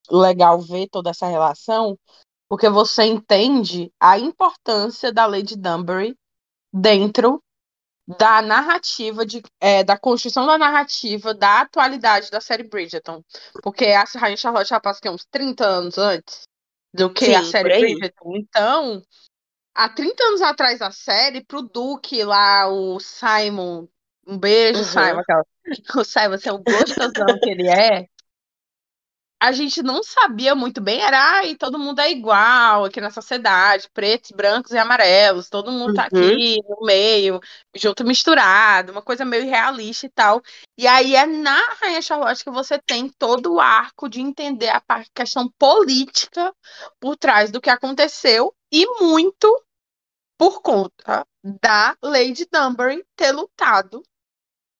legal 0.09 0.61
ver 0.61 0.87
toda 0.87 1.09
essa 1.09 1.27
relação, 1.27 1.97
porque 2.49 2.69
você 2.69 3.03
entende 3.03 3.91
a 3.99 4.17
importância 4.17 5.11
da 5.11 5.25
Lady 5.25 5.55
Dunbury 5.55 6.17
dentro 6.73 7.41
da 8.07 8.41
narrativa, 8.41 9.25
de, 9.25 9.43
é, 9.59 9.83
da 9.83 9.97
construção 9.97 10.45
da 10.45 10.57
narrativa 10.57 11.33
da 11.33 11.61
atualidade 11.61 12.31
da 12.31 12.39
série 12.39 12.63
Bridgerton. 12.63 13.21
Porque 13.61 13.87
a 13.87 14.05
Rainha 14.15 14.37
Charlotte 14.37 14.69
já 14.69 14.79
passa 14.79 15.11
uns 15.11 15.25
30 15.25 15.65
anos 15.65 15.97
antes 15.97 16.43
do 16.93 17.11
que 17.11 17.25
Sim, 17.25 17.35
a 17.35 17.43
série 17.43 17.79
Bridgerton. 17.79 18.37
Então, 18.37 19.03
há 19.75 19.89
30 19.89 20.23
anos 20.23 20.41
atrás 20.41 20.79
da 20.79 20.89
série, 20.89 21.43
pro 21.43 21.61
Duque 21.61 22.23
lá, 22.23 22.69
o 22.69 22.97
Simon, 22.99 23.87
um 24.25 24.37
beijo, 24.37 24.79
uhum. 24.79 24.85
Simon, 24.85 25.19
aquela, 25.19 25.43
o 25.97 26.03
Simon, 26.05 26.37
você 26.37 26.49
é 26.49 26.53
o 26.53 26.59
gostosão 26.59 27.39
que 27.41 27.49
ele 27.49 27.67
é, 27.67 28.07
a 29.39 29.51
gente 29.51 29.83
não 29.83 30.01
sabia 30.03 30.55
muito 30.55 30.81
bem, 30.81 30.99
era 30.99 31.45
e 31.45 31.55
todo 31.55 31.77
mundo 31.77 31.99
é 31.99 32.09
igual 32.09 32.85
aqui 32.85 32.99
na 32.99 33.11
sociedade, 33.11 33.89
pretos, 33.93 34.31
brancos 34.31 34.71
e 34.71 34.77
amarelos, 34.77 35.49
todo 35.49 35.71
mundo 35.71 35.93
tá 35.93 36.07
uhum. 36.11 36.27
aqui 36.27 36.59
no 36.67 36.85
meio, 36.85 37.39
junto 37.75 38.03
misturado, 38.03 38.91
uma 38.91 39.01
coisa 39.01 39.23
meio 39.23 39.45
realista 39.45 40.07
e 40.07 40.09
tal. 40.09 40.41
E 40.77 40.87
aí 40.87 41.15
é 41.15 41.25
na 41.27 41.59
Rainha 41.79 42.01
Charlotte 42.01 42.43
que 42.43 42.49
você 42.49 42.79
tem 42.79 43.09
todo 43.09 43.53
o 43.53 43.59
arco 43.59 44.09
de 44.09 44.21
entender 44.21 44.69
a 44.69 44.81
questão 45.13 45.49
política 45.57 46.53
por 46.99 47.15
trás 47.15 47.51
do 47.51 47.61
que 47.61 47.69
aconteceu 47.69 48.55
e 48.71 48.87
muito 48.99 49.47
por 50.37 50.61
conta 50.61 51.25
da 51.61 51.95
Lady 52.01 52.47
Dunbury 52.51 53.05
ter 53.15 53.31
lutado 53.31 54.01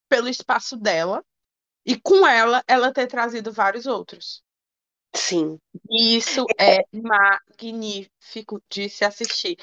pelo 0.09 0.27
espaço 0.27 0.75
dela 0.75 1.23
e 1.85 1.99
com 1.99 2.27
ela 2.27 2.63
ela 2.67 2.91
ter 2.91 3.07
trazido 3.07 3.51
vários 3.51 3.85
outros. 3.85 4.46
Sim. 5.17 5.59
Isso 5.89 6.45
é 6.59 6.85
magnífico 6.93 8.61
de 8.69 8.87
se 8.87 9.03
assistir. 9.03 9.57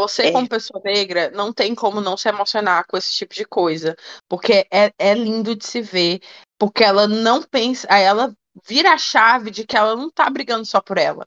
Você, 0.00 0.26
é. 0.26 0.32
como 0.32 0.48
pessoa 0.48 0.80
negra, 0.84 1.30
não 1.30 1.52
tem 1.52 1.74
como 1.74 2.00
não 2.00 2.16
se 2.16 2.28
emocionar 2.28 2.84
com 2.86 2.96
esse 2.96 3.12
tipo 3.12 3.34
de 3.34 3.44
coisa. 3.44 3.96
Porque 4.28 4.66
é, 4.72 4.92
é 4.98 5.14
lindo 5.14 5.56
de 5.56 5.64
se 5.64 5.80
ver. 5.80 6.20
Porque 6.58 6.84
ela 6.84 7.06
não 7.06 7.42
pensa. 7.42 7.86
Ela 7.88 8.32
vira 8.66 8.92
a 8.92 8.98
chave 8.98 9.50
de 9.50 9.64
que 9.64 9.76
ela 9.76 9.96
não 9.96 10.10
tá 10.10 10.28
brigando 10.28 10.64
só 10.66 10.80
por 10.80 10.98
ela. 10.98 11.26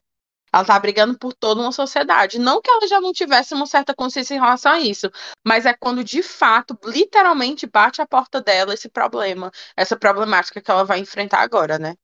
Ela 0.54 0.64
tá 0.66 0.78
brigando 0.78 1.18
por 1.18 1.32
toda 1.32 1.62
uma 1.62 1.72
sociedade. 1.72 2.38
Não 2.38 2.60
que 2.60 2.70
ela 2.70 2.86
já 2.86 3.00
não 3.00 3.12
tivesse 3.12 3.54
uma 3.54 3.66
certa 3.66 3.94
consciência 3.94 4.34
em 4.34 4.40
relação 4.40 4.72
a 4.72 4.80
isso, 4.80 5.10
mas 5.44 5.64
é 5.64 5.72
quando 5.72 6.04
de 6.04 6.22
fato, 6.22 6.78
literalmente, 6.84 7.66
bate 7.66 8.02
a 8.02 8.06
porta 8.06 8.40
dela 8.40 8.74
esse 8.74 8.88
problema, 8.88 9.50
essa 9.74 9.96
problemática 9.96 10.60
que 10.60 10.70
ela 10.70 10.84
vai 10.84 10.98
enfrentar 10.98 11.40
agora, 11.40 11.78
né? 11.78 11.94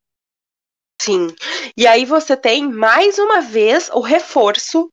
Sim. 1.01 1.29
E 1.77 1.87
aí 1.87 2.05
você 2.05 2.37
tem 2.37 2.69
mais 2.69 3.19
uma 3.19 3.41
vez 3.41 3.89
o 3.91 4.01
reforço 4.01 4.91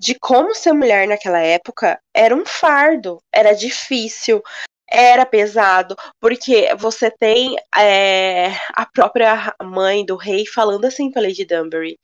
de 0.00 0.14
como 0.18 0.54
ser 0.54 0.72
mulher 0.72 1.06
naquela 1.06 1.40
época 1.40 2.00
era 2.14 2.34
um 2.34 2.44
fardo, 2.46 3.20
era 3.32 3.52
difícil, 3.52 4.42
era 4.90 5.26
pesado, 5.26 5.96
porque 6.20 6.74
você 6.76 7.10
tem 7.10 7.56
é, 7.76 8.48
a 8.74 8.86
própria 8.86 9.54
mãe 9.62 10.04
do 10.04 10.16
rei 10.16 10.46
falando 10.46 10.86
assim 10.86 11.10
pra 11.10 11.22
Lady 11.22 11.44
Dunbury: 11.44 11.98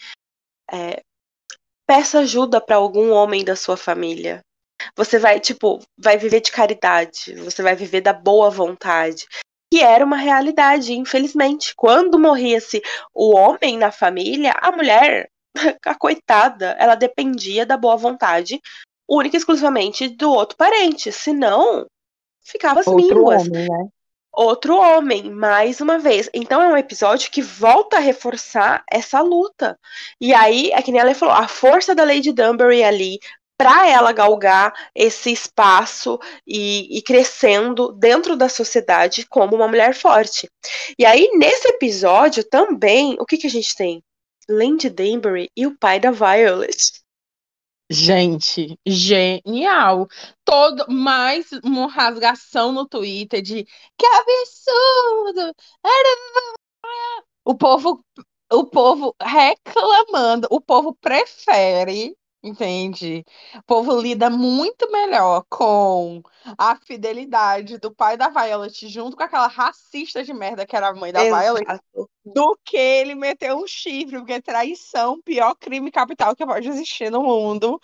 é, 0.72 1.00
peça 1.86 2.20
ajuda 2.20 2.60
para 2.60 2.76
algum 2.76 3.10
homem 3.12 3.44
da 3.44 3.56
sua 3.56 3.76
família. 3.76 4.40
Você 4.96 5.18
vai, 5.18 5.40
tipo, 5.40 5.80
vai 5.96 6.18
viver 6.18 6.40
de 6.40 6.52
caridade, 6.52 7.34
você 7.36 7.62
vai 7.62 7.74
viver 7.74 8.00
da 8.02 8.12
boa 8.12 8.50
vontade. 8.50 9.26
Que 9.74 9.82
era 9.82 10.04
uma 10.04 10.16
realidade, 10.16 10.92
infelizmente. 10.92 11.74
Quando 11.76 12.16
morria-se 12.16 12.80
o 13.12 13.34
homem 13.34 13.76
na 13.76 13.90
família, 13.90 14.54
a 14.60 14.70
mulher, 14.70 15.28
a 15.84 15.94
coitada, 15.96 16.76
ela 16.78 16.94
dependia 16.94 17.66
da 17.66 17.76
boa 17.76 17.96
vontade 17.96 18.60
única 19.08 19.36
e 19.36 19.38
exclusivamente 19.38 20.06
do 20.06 20.30
outro 20.30 20.56
parente. 20.56 21.10
Senão, 21.10 21.86
ficava 22.40 22.78
as 22.78 22.86
Outro 22.86 23.16
mínguas. 23.16 23.48
homem, 23.48 23.68
né? 23.68 23.88
Outro 24.32 24.76
homem, 24.76 25.28
mais 25.28 25.80
uma 25.80 25.98
vez. 25.98 26.30
Então 26.32 26.62
é 26.62 26.68
um 26.68 26.76
episódio 26.76 27.28
que 27.32 27.42
volta 27.42 27.96
a 27.96 28.00
reforçar 28.00 28.84
essa 28.88 29.20
luta. 29.22 29.76
E 30.20 30.32
aí, 30.32 30.70
é 30.70 30.80
que 30.82 30.92
nem 30.92 31.00
ela 31.00 31.16
falou, 31.16 31.34
a 31.34 31.48
força 31.48 31.96
da 31.96 32.04
Lady 32.04 32.30
Dunbury 32.30 32.84
ali 32.84 33.18
para 33.56 33.88
ela 33.88 34.12
galgar 34.12 34.72
esse 34.94 35.30
espaço 35.32 36.18
e, 36.46 36.98
e 36.98 37.02
crescendo 37.02 37.92
dentro 37.92 38.36
da 38.36 38.48
sociedade 38.48 39.26
como 39.26 39.54
uma 39.56 39.68
mulher 39.68 39.94
forte. 39.94 40.50
E 40.98 41.04
aí, 41.04 41.30
nesse 41.34 41.68
episódio 41.68 42.44
também, 42.44 43.16
o 43.20 43.24
que, 43.24 43.36
que 43.38 43.46
a 43.46 43.50
gente 43.50 43.74
tem? 43.74 44.02
Lady 44.48 44.90
Danbury 44.90 45.50
e 45.56 45.66
o 45.66 45.76
pai 45.78 46.00
da 46.00 46.10
Violet. 46.10 47.02
Gente, 47.90 48.78
genial. 48.86 50.08
Todo 50.44 50.90
mais 50.90 51.50
uma 51.62 51.86
rasgação 51.86 52.72
no 52.72 52.86
Twitter 52.88 53.42
de 53.42 53.64
que 53.96 54.06
absurdo! 54.06 55.54
Era- 55.84 56.34
O 57.44 57.54
povo, 57.56 58.04
o 58.52 58.64
povo 58.66 59.14
reclamando, 59.20 60.48
o 60.50 60.60
povo 60.60 60.94
prefere, 60.94 62.16
entende? 62.44 63.24
O 63.56 63.62
povo 63.62 63.98
lida 63.98 64.28
muito 64.28 64.90
melhor 64.92 65.44
com 65.48 66.22
a 66.58 66.76
fidelidade 66.76 67.78
do 67.78 67.92
pai 67.92 68.16
da 68.16 68.28
Violet 68.28 68.86
junto 68.88 69.16
com 69.16 69.22
aquela 69.22 69.46
racista 69.46 70.22
de 70.22 70.34
merda 70.34 70.66
que 70.66 70.76
era 70.76 70.88
a 70.88 70.94
mãe 70.94 71.10
da 71.10 71.22
Violet 71.22 71.64
Exato. 71.64 72.10
do 72.24 72.58
que 72.62 72.76
ele 72.76 73.14
meter 73.14 73.54
um 73.54 73.66
chifre, 73.66 74.18
porque 74.18 74.42
traição, 74.42 75.20
pior 75.22 75.54
crime 75.54 75.90
capital 75.90 76.36
que 76.36 76.44
pode 76.44 76.68
existir 76.68 77.10
no 77.10 77.22
mundo. 77.22 77.80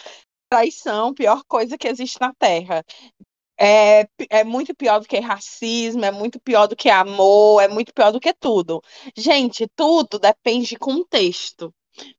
Traição, 0.51 1.15
pior 1.15 1.43
coisa 1.49 1.78
que 1.78 1.89
existe 1.89 2.20
na 2.20 2.35
Terra. 2.35 2.85
É, 3.59 4.09
é 4.31 4.43
muito 4.43 4.74
pior 4.74 5.01
do 5.01 5.07
que 5.07 5.20
racismo, 5.20 6.05
é 6.05 6.11
muito 6.11 6.41
pior 6.41 6.66
do 6.66 6.74
que 6.74 6.89
amor, 6.89 7.62
é 7.62 7.69
muito 7.69 7.93
pior 7.93 8.11
do 8.11 8.19
que 8.19 8.32
tudo. 8.32 8.82
Gente, 9.16 9.69
tudo 9.77 10.19
depende 10.19 10.69
de 10.69 10.77
contexto. 10.77 11.73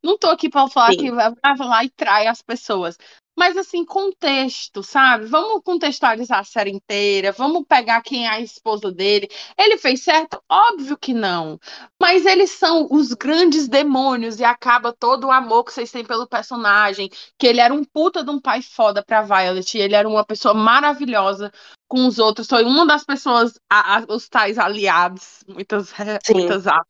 Não 0.04 0.18
tô 0.18 0.28
aqui 0.28 0.50
para 0.50 0.68
falar 0.68 0.92
Sim. 0.92 0.98
que 0.98 1.12
vai 1.12 1.34
lá 1.60 1.84
e 1.84 1.90
trai 1.90 2.28
as 2.28 2.42
pessoas. 2.42 2.98
Mas 3.38 3.56
assim, 3.56 3.86
contexto, 3.86 4.84
sabe? 4.84 5.26
Vamos 5.26 5.64
contextualizar 5.64 6.40
a 6.40 6.44
série 6.44 6.70
inteira, 6.70 7.32
vamos 7.32 7.64
pegar 7.68 8.02
quem 8.02 8.28
é 8.28 8.30
a 8.30 8.42
esposa 8.42 8.92
dele. 8.92 9.30
Ele 9.58 9.78
fez 9.78 10.04
certo? 10.04 10.42
Óbvio 10.50 10.98
que 10.98 11.14
não. 11.14 11.58
Mas 12.00 12.26
eles 12.26 12.52
são 12.52 12.88
os 12.92 13.14
grandes 13.14 13.68
demônios 13.68 14.40
e 14.40 14.44
acaba 14.44 14.94
todo 14.94 15.28
o 15.28 15.32
amor 15.32 15.64
que 15.64 15.74
vocês 15.74 15.90
têm 15.92 16.06
pelo 16.06 16.28
personagem, 16.28 17.10
que 17.40 17.48
ele 17.48 17.62
era 17.62 17.74
um 17.74 17.84
puta 17.86 18.24
de 18.24 18.30
um 18.30 18.40
pai 18.40 18.62
foda 18.62 19.04
pra 19.04 19.22
Violet, 19.22 19.78
e 19.78 19.82
ele 19.82 19.96
era 19.96 20.08
uma 20.08 20.26
pessoa 20.26 20.54
maravilhosa 20.54 21.52
com 21.88 22.06
os 22.06 22.20
outros, 22.20 22.48
foi 22.48 22.64
uma 22.64 22.86
das 22.86 23.04
pessoas, 23.04 23.54
a- 23.70 23.98
a- 23.98 24.06
os 24.10 24.30
tais 24.30 24.58
aliados, 24.58 25.44
muitas, 25.48 25.90
Sim. 26.26 26.34
muitas 26.34 26.68
aspas, 26.68 26.86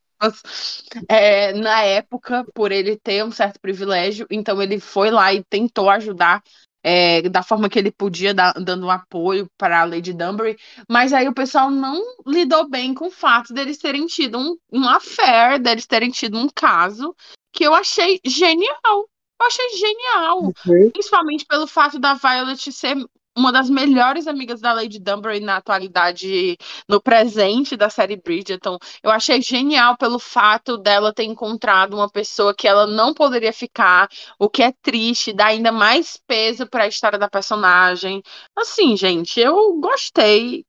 é, 1.08 1.54
na 1.54 1.82
época, 1.84 2.46
por 2.54 2.72
ele 2.72 2.98
ter 2.98 3.24
um 3.24 3.32
certo 3.32 3.60
privilégio, 3.60 4.28
então 4.30 4.62
ele 4.62 4.80
foi 4.80 5.10
lá 5.12 5.34
e 5.34 5.44
tentou 5.44 5.90
ajudar 5.90 6.44
é, 6.84 7.30
da 7.30 7.44
forma 7.44 7.70
que 7.70 7.78
ele 7.78 7.92
podia, 7.92 8.34
da- 8.34 8.54
dando 8.54 8.88
um 8.88 8.90
apoio 8.90 9.48
para 9.58 9.82
a 9.82 9.86
Lady 9.86 10.14
Dunbury, 10.14 10.58
mas 10.90 11.14
aí 11.14 11.28
o 11.28 11.34
pessoal 11.34 11.70
não 11.70 12.02
lidou 12.26 12.68
bem 12.70 12.94
com 12.94 13.08
o 13.08 13.12
fato 13.12 13.54
deles 13.54 13.78
terem 13.78 14.06
tido 14.08 14.38
um, 14.40 14.58
um 14.72 14.88
affair, 14.90 15.60
deles 15.60 15.86
terem 15.86 16.10
tido 16.10 16.38
um 16.38 16.48
caso 16.54 17.16
que 17.54 17.64
eu 17.64 17.74
achei 17.74 18.20
genial. 18.26 19.08
Eu 19.40 19.48
achei 19.48 19.70
genial. 19.78 20.54
Principalmente 20.92 21.46
pelo 21.46 21.68
fato 21.68 22.00
da 22.00 22.14
Violet 22.14 22.72
ser 22.72 22.96
uma 23.38 23.52
das 23.52 23.70
melhores 23.70 24.28
amigas 24.28 24.60
da 24.62 24.74
Lady 24.74 25.00
Dunbury 25.00 25.40
na 25.40 25.58
atualidade, 25.58 26.58
no 26.88 27.02
presente 27.02 27.78
da 27.78 27.90
série 27.90 28.18
Bridgerton. 28.18 28.78
Eu 29.02 29.12
achei 29.12 29.42
genial 29.42 29.98
pelo 29.98 30.20
fato 30.20 30.78
dela 30.78 31.14
ter 31.14 31.24
encontrado 31.24 31.96
uma 31.96 32.10
pessoa 32.10 32.54
que 32.54 32.68
ela 32.68 32.86
não 32.88 33.14
poderia 33.14 33.54
ficar, 33.54 34.10
o 34.40 34.50
que 34.50 34.64
é 34.64 34.74
triste, 34.82 35.34
dá 35.34 35.48
ainda 35.48 35.72
mais 35.72 36.18
peso 36.28 36.68
para 36.68 36.84
a 36.84 36.88
história 36.88 37.18
da 37.20 37.30
personagem. 37.30 38.22
Assim, 38.56 38.96
gente, 38.98 39.40
eu 39.40 39.80
gostei. 39.80 40.66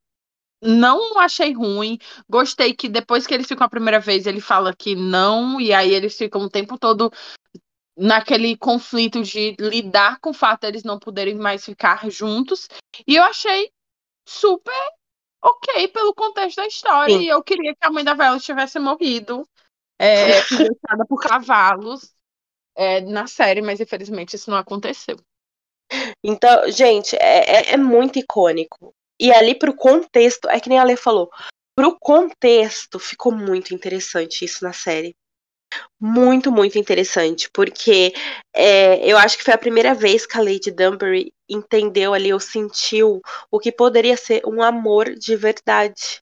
Não 0.62 1.18
achei 1.18 1.52
ruim. 1.52 1.98
Gostei 2.28 2.72
que 2.72 2.88
depois 2.88 3.26
que 3.26 3.34
eles 3.34 3.48
ficam 3.48 3.66
a 3.66 3.70
primeira 3.70 3.98
vez, 3.98 4.26
ele 4.26 4.40
fala 4.40 4.74
que 4.74 4.94
não, 4.94 5.60
e 5.60 5.72
aí 5.72 5.92
eles 5.92 6.16
ficam 6.16 6.42
o 6.42 6.50
tempo 6.50 6.78
todo 6.78 7.10
naquele 7.96 8.56
conflito 8.56 9.22
de 9.22 9.54
lidar 9.58 10.18
com 10.20 10.30
o 10.30 10.34
fato 10.34 10.62
deles 10.62 10.82
não 10.82 10.98
poderem 10.98 11.34
mais 11.34 11.64
ficar 11.64 12.10
juntos. 12.10 12.68
E 13.06 13.16
eu 13.16 13.22
achei 13.24 13.70
super 14.26 14.90
ok 15.42 15.88
pelo 15.88 16.14
contexto 16.14 16.56
da 16.56 16.66
história. 16.66 17.16
Sim. 17.16 17.22
E 17.22 17.28
eu 17.28 17.42
queria 17.42 17.74
que 17.74 17.84
a 17.86 17.90
mãe 17.90 18.04
da 18.04 18.14
Violet 18.14 18.42
tivesse 18.44 18.78
morrido, 18.78 19.46
é, 19.98 20.40
pisoteada 20.48 21.04
por 21.08 21.20
cavalos 21.20 22.12
é, 22.76 23.00
na 23.00 23.26
série, 23.26 23.60
mas 23.60 23.80
infelizmente 23.80 24.36
isso 24.36 24.50
não 24.50 24.58
aconteceu. 24.58 25.16
Então, 26.24 26.70
gente, 26.70 27.16
é, 27.16 27.70
é- 27.70 27.72
é 27.72 27.76
muito 27.76 28.18
icônico. 28.18 28.94
E 29.20 29.30
ali 29.32 29.54
pro 29.54 29.74
contexto, 29.74 30.48
é 30.48 30.58
que 30.58 30.68
nem 30.68 30.78
a 30.78 30.84
Lê 30.84 30.96
falou, 30.96 31.30
pro 31.76 31.98
contexto 31.98 32.98
ficou 32.98 33.32
muito 33.32 33.74
interessante 33.74 34.44
isso 34.44 34.64
na 34.64 34.72
série. 34.72 35.14
Muito, 36.00 36.50
muito 36.50 36.78
interessante, 36.78 37.48
porque 37.52 38.12
é, 38.54 39.06
eu 39.08 39.16
acho 39.16 39.38
que 39.38 39.44
foi 39.44 39.54
a 39.54 39.58
primeira 39.58 39.94
vez 39.94 40.26
que 40.26 40.36
a 40.36 40.42
Lady 40.42 40.70
Dunbury 40.70 41.32
entendeu 41.48 42.12
ali, 42.12 42.32
ou 42.32 42.40
sentiu 42.40 43.20
o 43.50 43.58
que 43.60 43.70
poderia 43.70 44.16
ser 44.16 44.42
um 44.46 44.62
amor 44.62 45.14
de 45.14 45.36
verdade. 45.36 46.20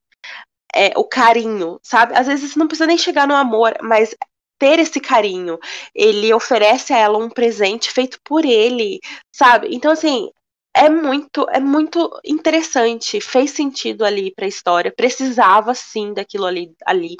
É, 0.74 0.92
o 0.96 1.04
carinho, 1.04 1.80
sabe? 1.82 2.14
Às 2.16 2.26
vezes 2.28 2.56
não 2.56 2.68
precisa 2.68 2.86
nem 2.86 2.98
chegar 2.98 3.26
no 3.26 3.34
amor, 3.34 3.74
mas 3.82 4.14
ter 4.58 4.78
esse 4.78 5.00
carinho. 5.00 5.58
Ele 5.94 6.32
oferece 6.32 6.92
a 6.92 6.98
ela 6.98 7.18
um 7.18 7.30
presente 7.30 7.90
feito 7.90 8.18
por 8.24 8.44
ele, 8.44 9.00
sabe? 9.34 9.68
Então, 9.74 9.90
assim, 9.90 10.30
é 10.76 10.88
muito, 10.88 11.46
é 11.50 11.58
muito 11.60 12.10
interessante. 12.24 13.20
Fez 13.20 13.50
sentido 13.52 14.04
ali 14.04 14.32
pra 14.34 14.46
história. 14.46 14.92
Precisava 14.94 15.74
sim 15.74 16.12
daquilo 16.14 16.46
ali. 16.46 16.72
ali. 16.86 17.16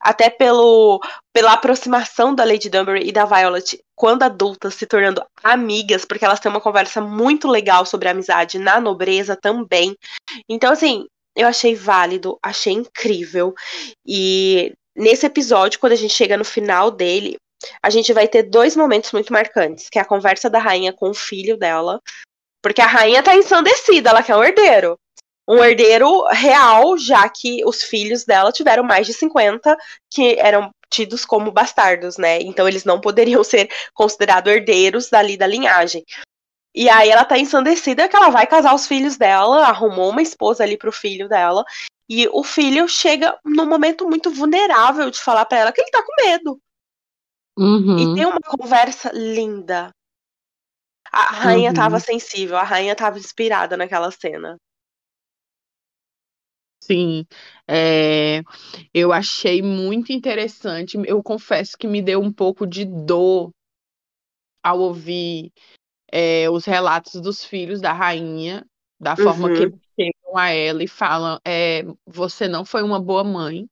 Até 0.00 0.28
pelo, 0.28 1.00
pela 1.32 1.52
aproximação 1.52 2.34
da 2.34 2.44
Lady 2.44 2.68
Dunbury 2.68 3.08
e 3.08 3.12
da 3.12 3.24
Violet 3.24 3.80
quando 3.94 4.22
adultas, 4.22 4.74
se 4.74 4.86
tornando 4.86 5.24
amigas, 5.42 6.04
porque 6.04 6.24
elas 6.24 6.40
têm 6.40 6.50
uma 6.50 6.60
conversa 6.60 7.00
muito 7.00 7.48
legal 7.48 7.86
sobre 7.86 8.08
amizade 8.08 8.58
na 8.58 8.80
nobreza 8.80 9.36
também. 9.36 9.96
Então, 10.48 10.72
assim, 10.72 11.06
eu 11.34 11.46
achei 11.46 11.74
válido, 11.74 12.38
achei 12.42 12.72
incrível. 12.72 13.54
E 14.06 14.72
nesse 14.94 15.26
episódio, 15.26 15.78
quando 15.78 15.92
a 15.92 15.96
gente 15.96 16.14
chega 16.14 16.36
no 16.36 16.44
final 16.44 16.90
dele, 16.90 17.36
a 17.82 17.90
gente 17.90 18.12
vai 18.12 18.28
ter 18.28 18.42
dois 18.44 18.76
momentos 18.76 19.12
muito 19.12 19.32
marcantes, 19.32 19.88
que 19.88 19.98
é 19.98 20.02
a 20.02 20.06
conversa 20.06 20.50
da 20.50 20.58
rainha 20.58 20.92
com 20.92 21.10
o 21.10 21.14
filho 21.14 21.56
dela, 21.56 22.00
porque 22.62 22.80
a 22.80 22.86
rainha 22.86 23.22
tá 23.22 23.34
ensandecida, 23.34 24.10
ela 24.10 24.22
quer 24.22 24.36
um 24.36 24.44
herdeiro. 24.44 24.98
Um 25.48 25.62
herdeiro 25.62 26.24
real, 26.28 26.98
já 26.98 27.28
que 27.28 27.64
os 27.64 27.82
filhos 27.82 28.24
dela 28.24 28.50
tiveram 28.50 28.82
mais 28.82 29.06
de 29.06 29.12
50 29.12 29.76
que 30.10 30.36
eram 30.40 30.70
tidos 30.90 31.24
como 31.24 31.52
bastardos, 31.52 32.16
né? 32.16 32.40
Então 32.40 32.68
eles 32.68 32.84
não 32.84 33.00
poderiam 33.00 33.42
ser 33.44 33.68
considerados 33.94 34.52
herdeiros 34.52 35.08
dali 35.08 35.36
da 35.36 35.46
linhagem. 35.46 36.04
E 36.74 36.90
aí 36.90 37.08
ela 37.08 37.24
tá 37.24 37.38
ensandecida 37.38 38.08
que 38.08 38.14
ela 38.14 38.28
vai 38.28 38.46
casar 38.46 38.74
os 38.74 38.86
filhos 38.86 39.16
dela, 39.16 39.66
arrumou 39.66 40.10
uma 40.10 40.20
esposa 40.20 40.62
ali 40.62 40.76
pro 40.76 40.92
filho 40.92 41.28
dela. 41.28 41.64
E 42.08 42.28
o 42.28 42.44
filho 42.44 42.86
chega 42.86 43.36
num 43.44 43.66
momento 43.66 44.06
muito 44.06 44.30
vulnerável 44.30 45.10
de 45.10 45.18
falar 45.18 45.44
pra 45.46 45.58
ela 45.58 45.72
que 45.72 45.80
ele 45.80 45.90
tá 45.90 46.02
com 46.02 46.24
medo. 46.24 46.60
E 47.58 47.62
Uhum, 47.62 48.14
tem 48.14 48.26
uma 48.26 48.40
conversa 48.40 49.10
linda. 49.12 49.90
A 51.10 51.32
rainha 51.32 51.70
uhum. 51.70 51.76
tava 51.76 51.98
sensível, 51.98 52.56
a 52.56 52.62
rainha 52.62 52.94
tava 52.94 53.18
inspirada 53.18 53.76
naquela 53.76 54.10
cena. 54.10 54.58
Sim, 56.86 57.26
é, 57.68 58.42
eu 58.94 59.12
achei 59.12 59.60
muito 59.62 60.12
interessante. 60.12 60.96
Eu 61.06 61.22
confesso 61.22 61.76
que 61.76 61.86
me 61.88 62.00
deu 62.02 62.20
um 62.20 62.32
pouco 62.32 62.66
de 62.66 62.84
dor 62.84 63.52
ao 64.62 64.80
ouvir 64.80 65.52
é, 66.12 66.48
os 66.50 66.64
relatos 66.64 67.20
dos 67.20 67.44
filhos 67.44 67.80
da 67.80 67.92
rainha, 67.92 68.66
da 69.00 69.16
forma 69.16 69.50
que 69.50 69.62
Uhum, 69.62 69.64
eles 69.64 69.80
chegam 69.98 70.36
a 70.38 70.50
ela 70.50 70.82
e 70.84 70.88
falam: 70.88 71.40
é, 71.46 71.84
você 72.06 72.48
não 72.48 72.64
foi 72.64 72.82
uma 72.82 73.00
boa 73.00 73.24
mãe. 73.24 73.68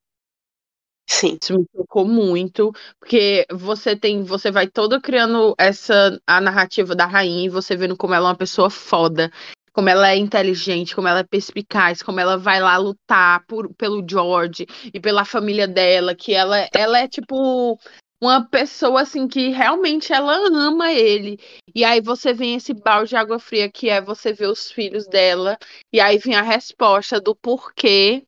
sim. 1.06 1.40
Isso 1.42 1.58
me 1.58 1.66
tocou 1.66 2.06
muito, 2.06 2.72
porque 2.98 3.46
você 3.52 3.94
tem, 3.96 4.22
você 4.22 4.50
vai 4.50 4.66
toda 4.66 5.00
criando 5.00 5.54
essa 5.58 6.18
a 6.26 6.40
narrativa 6.40 6.94
da 6.94 7.06
rainha 7.06 7.46
e 7.46 7.48
você 7.50 7.76
vendo 7.76 7.96
como 7.96 8.14
ela 8.14 8.28
é 8.28 8.30
uma 8.30 8.36
pessoa 8.36 8.70
foda, 8.70 9.30
como 9.74 9.88
ela 9.88 10.08
é 10.08 10.16
inteligente, 10.16 10.94
como 10.94 11.08
ela 11.08 11.18
é 11.20 11.24
perspicaz, 11.24 12.00
como 12.00 12.20
ela 12.20 12.38
vai 12.38 12.60
lá 12.60 12.76
lutar 12.76 13.44
por, 13.46 13.74
pelo 13.74 14.06
George 14.08 14.66
e 14.94 15.00
pela 15.00 15.24
família 15.24 15.66
dela, 15.66 16.14
que 16.14 16.32
ela, 16.32 16.68
ela 16.72 17.00
é 17.00 17.08
tipo 17.08 17.76
uma 18.22 18.48
pessoa 18.48 19.02
assim 19.02 19.26
que 19.26 19.48
realmente 19.48 20.12
ela 20.12 20.36
ama 20.48 20.92
ele. 20.92 21.40
E 21.74 21.84
aí 21.84 22.00
você 22.00 22.32
vem 22.32 22.54
esse 22.54 22.72
balde 22.72 23.10
de 23.10 23.16
água 23.16 23.40
fria 23.40 23.68
que 23.68 23.90
é 23.90 24.00
você 24.00 24.32
ver 24.32 24.46
os 24.46 24.70
filhos 24.70 25.08
dela, 25.08 25.58
e 25.92 26.00
aí 26.00 26.18
vem 26.18 26.36
a 26.36 26.42
resposta 26.42 27.20
do 27.20 27.34
porquê 27.34 28.24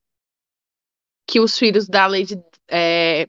que 1.29 1.39
os 1.39 1.57
filhos 1.57 1.89
da 1.89 2.09
Lady 2.09 2.35
é, 2.69 3.29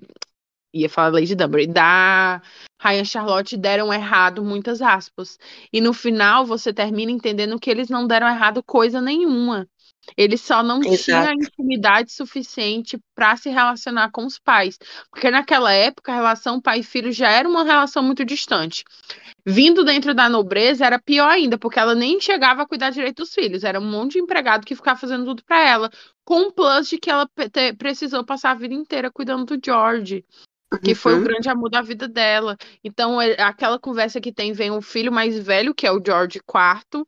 ia 0.74 0.90
falar 0.90 1.14
Lady 1.14 1.36
Dunbury, 1.36 1.68
da 1.68 2.42
Rainha 2.80 3.04
Charlotte 3.04 3.58
deram 3.58 3.92
errado, 3.92 4.44
muitas 4.44 4.82
aspas. 4.82 5.38
E 5.74 5.82
no 5.82 5.94
final 5.94 6.46
você 6.46 6.72
termina 6.72 7.12
entendendo 7.12 7.60
que 7.60 7.70
eles 7.70 7.90
não 7.90 8.06
deram 8.06 8.28
errado 8.28 8.62
coisa 8.64 9.02
nenhuma. 9.02 9.68
Eles 10.16 10.42
só 10.42 10.64
não 10.64 10.80
tinham 10.80 10.94
Exato. 10.94 11.34
intimidade 11.34 12.12
suficiente 12.12 12.98
para 13.16 13.36
se 13.36 13.50
relacionar 13.50 14.12
com 14.12 14.26
os 14.26 14.40
pais. 14.40 14.78
Porque 15.12 15.30
naquela 15.30 15.72
época 15.74 16.12
a 16.12 16.16
relação 16.16 16.62
pai 16.62 16.80
e 16.80 16.84
filho 16.84 17.12
já 17.12 17.30
era 17.30 17.50
uma 17.50 17.64
relação 17.64 18.04
muito 18.04 18.24
distante. 18.24 18.84
Vindo 19.46 19.84
dentro 19.84 20.14
da 20.14 20.30
nobreza 20.30 20.86
era 20.86 21.00
pior 21.00 21.30
ainda, 21.30 21.58
porque 21.58 21.80
ela 21.80 21.96
nem 21.96 22.22
chegava 22.22 22.62
a 22.62 22.68
cuidar 22.68 22.90
direito 22.92 23.24
dos 23.24 23.34
filhos. 23.34 23.64
Era 23.64 23.80
um 23.80 23.90
monte 23.90 24.14
de 24.14 24.20
empregado 24.20 24.66
que 24.66 24.76
ficava 24.76 25.00
fazendo 25.00 25.26
tudo 25.26 25.44
para 25.44 25.62
ela. 25.62 25.90
Com 26.24 26.48
o 26.48 26.52
plus 26.52 26.88
de 26.90 26.98
que 26.98 27.10
ela 27.10 27.28
precisou 27.78 28.24
passar 28.24 28.52
a 28.52 28.56
vida 28.56 28.74
inteira 28.74 29.12
cuidando 29.12 29.58
do 29.58 29.62
George 29.64 30.24
que 30.84 30.94
foi 30.96 31.14
o 31.14 31.18
Uhum, 31.18 31.24
grande 31.24 31.50
amor 31.50 31.70
da 31.70 31.82
vida 31.82 32.08
dela. 32.08 32.58
Então, 32.84 33.22
é, 33.22 33.42
aquela 33.42 33.80
conversa 33.80 34.20
que 34.22 34.32
tem, 34.32 34.54
vem 34.54 34.72
o 34.72 34.82
filho 34.82 35.12
mais 35.12 35.38
velho, 35.40 35.74
que 35.74 35.88
é 35.88 35.92
o 35.92 36.02
George 36.06 36.40
IV, 36.40 37.06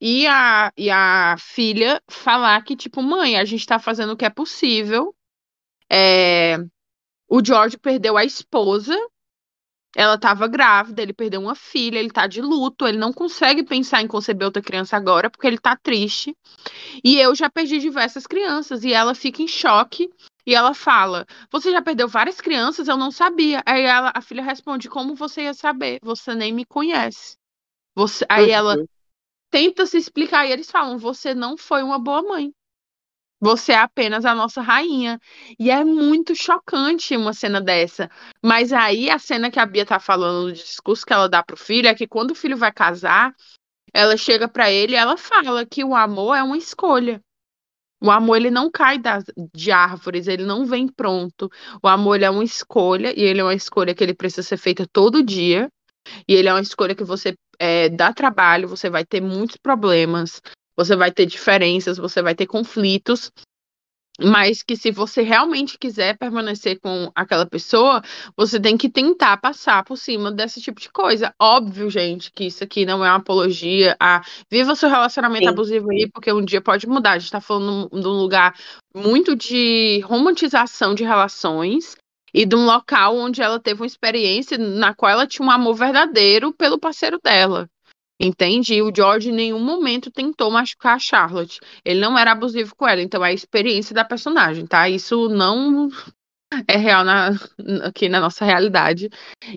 e 0.00 0.26
a, 0.26 0.72
e 0.76 0.90
a 0.90 1.36
filha 1.38 2.02
falar 2.08 2.62
que, 2.62 2.76
tipo, 2.76 3.02
mãe, 3.02 3.38
a 3.38 3.44
gente 3.44 3.66
tá 3.66 3.78
fazendo 3.78 4.12
o 4.12 4.16
que 4.16 4.24
é 4.24 4.30
possível. 4.30 5.14
É, 5.90 6.58
o 7.28 7.44
George 7.44 7.78
perdeu 7.78 8.16
a 8.16 8.24
esposa, 8.24 8.94
ela 9.96 10.18
tava 10.18 10.46
grávida, 10.46 11.02
ele 11.02 11.12
perdeu 11.12 11.40
uma 11.40 11.54
filha, 11.54 11.98
ele 11.98 12.10
tá 12.10 12.26
de 12.26 12.40
luto, 12.40 12.86
ele 12.86 12.98
não 12.98 13.12
consegue 13.12 13.64
pensar 13.64 14.02
em 14.02 14.06
conceber 14.06 14.46
outra 14.46 14.62
criança 14.62 14.96
agora, 14.96 15.30
porque 15.30 15.46
ele 15.46 15.58
tá 15.58 15.76
triste. 15.76 16.36
E 17.02 17.18
eu 17.18 17.34
já 17.34 17.50
perdi 17.50 17.78
diversas 17.78 18.26
crianças, 18.26 18.84
e 18.84 18.92
ela 18.92 19.14
fica 19.14 19.42
em 19.42 19.48
choque. 19.48 20.10
E 20.48 20.54
ela 20.54 20.72
fala: 20.72 21.26
Você 21.50 21.70
já 21.70 21.82
perdeu 21.82 22.08
várias 22.08 22.40
crianças? 22.40 22.88
Eu 22.88 22.96
não 22.96 23.10
sabia. 23.10 23.62
Aí 23.66 23.82
ela, 23.82 24.10
a 24.14 24.22
filha 24.22 24.42
responde: 24.42 24.88
Como 24.88 25.14
você 25.14 25.42
ia 25.42 25.52
saber? 25.52 25.98
Você 26.02 26.34
nem 26.34 26.54
me 26.54 26.64
conhece. 26.64 27.36
Você... 27.94 28.24
Aí 28.30 28.50
ela 28.50 28.78
uhum. 28.78 28.86
tenta 29.50 29.84
se 29.84 29.98
explicar 29.98 30.46
e 30.46 30.52
eles 30.52 30.70
falam: 30.70 30.96
Você 30.96 31.34
não 31.34 31.58
foi 31.58 31.82
uma 31.82 31.98
boa 31.98 32.22
mãe. 32.22 32.50
Você 33.38 33.72
é 33.72 33.78
apenas 33.78 34.24
a 34.24 34.34
nossa 34.34 34.62
rainha. 34.62 35.20
E 35.60 35.70
é 35.70 35.84
muito 35.84 36.34
chocante 36.34 37.14
uma 37.14 37.34
cena 37.34 37.60
dessa. 37.60 38.10
Mas 38.42 38.72
aí 38.72 39.10
a 39.10 39.18
cena 39.18 39.50
que 39.50 39.60
a 39.60 39.66
Bia 39.66 39.84
tá 39.84 40.00
falando 40.00 40.46
no 40.46 40.52
discurso 40.54 41.04
que 41.04 41.12
ela 41.12 41.28
dá 41.28 41.42
pro 41.42 41.58
filho 41.58 41.88
é 41.88 41.94
que 41.94 42.08
quando 42.08 42.30
o 42.30 42.34
filho 42.34 42.56
vai 42.56 42.72
casar, 42.72 43.34
ela 43.92 44.16
chega 44.16 44.48
para 44.48 44.70
ele 44.70 44.94
e 44.94 44.96
ela 44.96 45.18
fala 45.18 45.66
que 45.66 45.84
o 45.84 45.94
amor 45.94 46.34
é 46.34 46.42
uma 46.42 46.56
escolha. 46.56 47.22
O 48.00 48.10
amor 48.10 48.36
ele 48.36 48.50
não 48.50 48.70
cai 48.70 48.98
das, 48.98 49.24
de 49.54 49.70
árvores, 49.70 50.28
ele 50.28 50.44
não 50.44 50.64
vem 50.64 50.86
pronto. 50.86 51.50
O 51.82 51.88
amor 51.88 52.16
ele 52.16 52.24
é 52.24 52.30
uma 52.30 52.44
escolha 52.44 53.12
e 53.18 53.22
ele 53.22 53.40
é 53.40 53.44
uma 53.44 53.54
escolha 53.54 53.94
que 53.94 54.04
ele 54.04 54.14
precisa 54.14 54.42
ser 54.42 54.56
feita 54.56 54.86
todo 54.92 55.22
dia. 55.22 55.68
E 56.26 56.34
ele 56.34 56.48
é 56.48 56.52
uma 56.52 56.60
escolha 56.60 56.94
que 56.94 57.04
você 57.04 57.34
é, 57.58 57.88
dá 57.88 58.12
trabalho, 58.12 58.68
você 58.68 58.88
vai 58.88 59.04
ter 59.04 59.20
muitos 59.20 59.56
problemas, 59.56 60.40
você 60.76 60.96
vai 60.96 61.10
ter 61.10 61.26
diferenças, 61.26 61.98
você 61.98 62.22
vai 62.22 62.34
ter 62.34 62.46
conflitos 62.46 63.30
mas 64.20 64.62
que 64.62 64.76
se 64.76 64.90
você 64.90 65.22
realmente 65.22 65.78
quiser 65.78 66.16
permanecer 66.18 66.80
com 66.80 67.10
aquela 67.14 67.46
pessoa, 67.46 68.02
você 68.36 68.58
tem 68.58 68.76
que 68.76 68.88
tentar 68.88 69.36
passar 69.36 69.84
por 69.84 69.96
cima 69.96 70.32
desse 70.32 70.60
tipo 70.60 70.80
de 70.80 70.90
coisa. 70.90 71.32
Óbvio, 71.40 71.88
gente, 71.88 72.32
que 72.32 72.44
isso 72.44 72.64
aqui 72.64 72.84
não 72.84 73.04
é 73.04 73.08
uma 73.08 73.16
apologia 73.16 73.96
a 74.00 74.22
viva 74.50 74.74
seu 74.74 74.88
relacionamento 74.88 75.44
Sim. 75.44 75.50
abusivo 75.50 75.90
aí, 75.90 76.10
porque 76.12 76.32
um 76.32 76.44
dia 76.44 76.60
pode 76.60 76.86
mudar. 76.86 77.12
A 77.12 77.18
gente 77.18 77.30
tá 77.30 77.40
falando 77.40 77.88
de 77.90 78.06
um 78.06 78.12
lugar 78.12 78.54
muito 78.94 79.36
de 79.36 80.00
romantização 80.00 80.94
de 80.94 81.04
relações 81.04 81.96
e 82.34 82.44
de 82.44 82.56
um 82.56 82.64
local 82.64 83.16
onde 83.16 83.40
ela 83.40 83.60
teve 83.60 83.82
uma 83.82 83.86
experiência 83.86 84.58
na 84.58 84.94
qual 84.94 85.10
ela 85.10 85.26
tinha 85.26 85.46
um 85.46 85.50
amor 85.50 85.74
verdadeiro 85.74 86.52
pelo 86.52 86.78
parceiro 86.78 87.18
dela. 87.22 87.68
Entende? 88.20 88.74
E 88.74 88.82
o 88.82 88.92
George 88.94 89.30
em 89.30 89.34
nenhum 89.34 89.60
momento 89.60 90.10
tentou 90.10 90.50
machucar 90.50 90.96
a 90.96 90.98
Charlotte. 90.98 91.60
Ele 91.84 92.00
não 92.00 92.18
era 92.18 92.32
abusivo 92.32 92.74
com 92.74 92.86
ela, 92.86 93.00
então 93.00 93.24
é 93.24 93.28
a 93.28 93.32
experiência 93.32 93.94
da 93.94 94.04
personagem, 94.04 94.66
tá? 94.66 94.88
Isso 94.88 95.28
não 95.28 95.88
é 96.66 96.76
real 96.76 97.04
na, 97.04 97.30
aqui 97.84 98.08
na 98.08 98.20
nossa 98.20 98.44
realidade. 98.44 99.08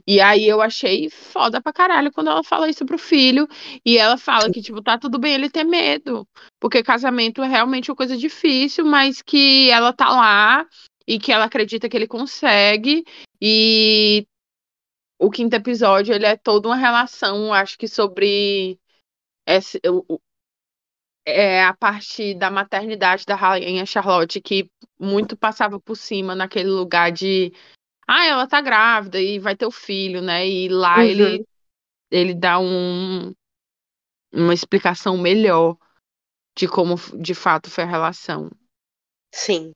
E 0.06 0.20
aí 0.20 0.48
eu 0.48 0.62
achei 0.62 1.10
foda 1.10 1.62
pra 1.62 1.74
caralho 1.74 2.12
quando 2.12 2.30
ela 2.30 2.44
fala 2.44 2.70
isso 2.70 2.86
pro 2.86 2.98
filho. 2.98 3.48
E 3.86 3.98
ela 3.98 4.18
fala 4.18 4.52
que, 4.52 4.62
tipo, 4.62 4.82
tá 4.82 4.98
tudo 4.98 5.18
bem 5.18 5.34
ele 5.34 5.50
ter 5.50 5.64
medo. 5.64 6.28
Porque 6.60 6.84
casamento 6.84 7.42
é 7.42 7.48
realmente 7.48 7.90
uma 7.90 7.96
coisa 7.96 8.18
difícil, 8.18 8.86
mas 8.86 9.22
que 9.22 9.70
ela 9.72 9.94
tá 9.94 10.10
lá 10.10 10.66
e 11.08 11.18
que 11.18 11.32
ela 11.32 11.46
acredita 11.46 11.90
que 11.90 11.98
ele 11.98 12.08
consegue. 12.08 13.04
E 13.42 14.26
o 15.22 15.30
quinto 15.30 15.56
episódio, 15.56 16.16
ele 16.16 16.26
é 16.26 16.36
toda 16.36 16.68
uma 16.68 16.76
relação, 16.76 17.54
acho 17.54 17.78
que 17.78 17.88
sobre 17.88 18.80
esse, 19.46 19.80
o, 19.88 20.20
é 21.24 21.64
a 21.64 21.76
parte 21.76 22.34
da 22.34 22.50
maternidade 22.50 23.24
da 23.26 23.36
rainha 23.36 23.86
Charlotte, 23.86 24.42
que 24.42 24.68
muito 25.00 25.38
passava 25.38 25.80
por 25.80 25.96
cima 25.96 26.34
naquele 26.34 26.70
lugar 26.70 27.12
de 27.12 27.54
ah, 28.08 28.26
ela 28.26 28.48
tá 28.48 28.60
grávida 28.62 29.22
e 29.22 29.38
vai 29.38 29.56
ter 29.56 29.68
o 29.68 29.72
filho, 29.72 30.24
né? 30.24 30.48
E 30.48 30.68
lá 30.68 30.98
Uhum, 30.98 31.10
ele, 31.12 31.46
ele 32.10 32.34
dá 32.34 32.60
um, 32.60 33.32
uma 34.34 34.56
explicação 34.56 35.20
melhor 35.20 35.78
de 36.58 36.68
como 36.68 36.96
de 37.22 37.36
fato 37.36 37.70
foi 37.70 37.84
a 37.84 37.88
relação. 37.88 38.50
sim. 39.32 39.72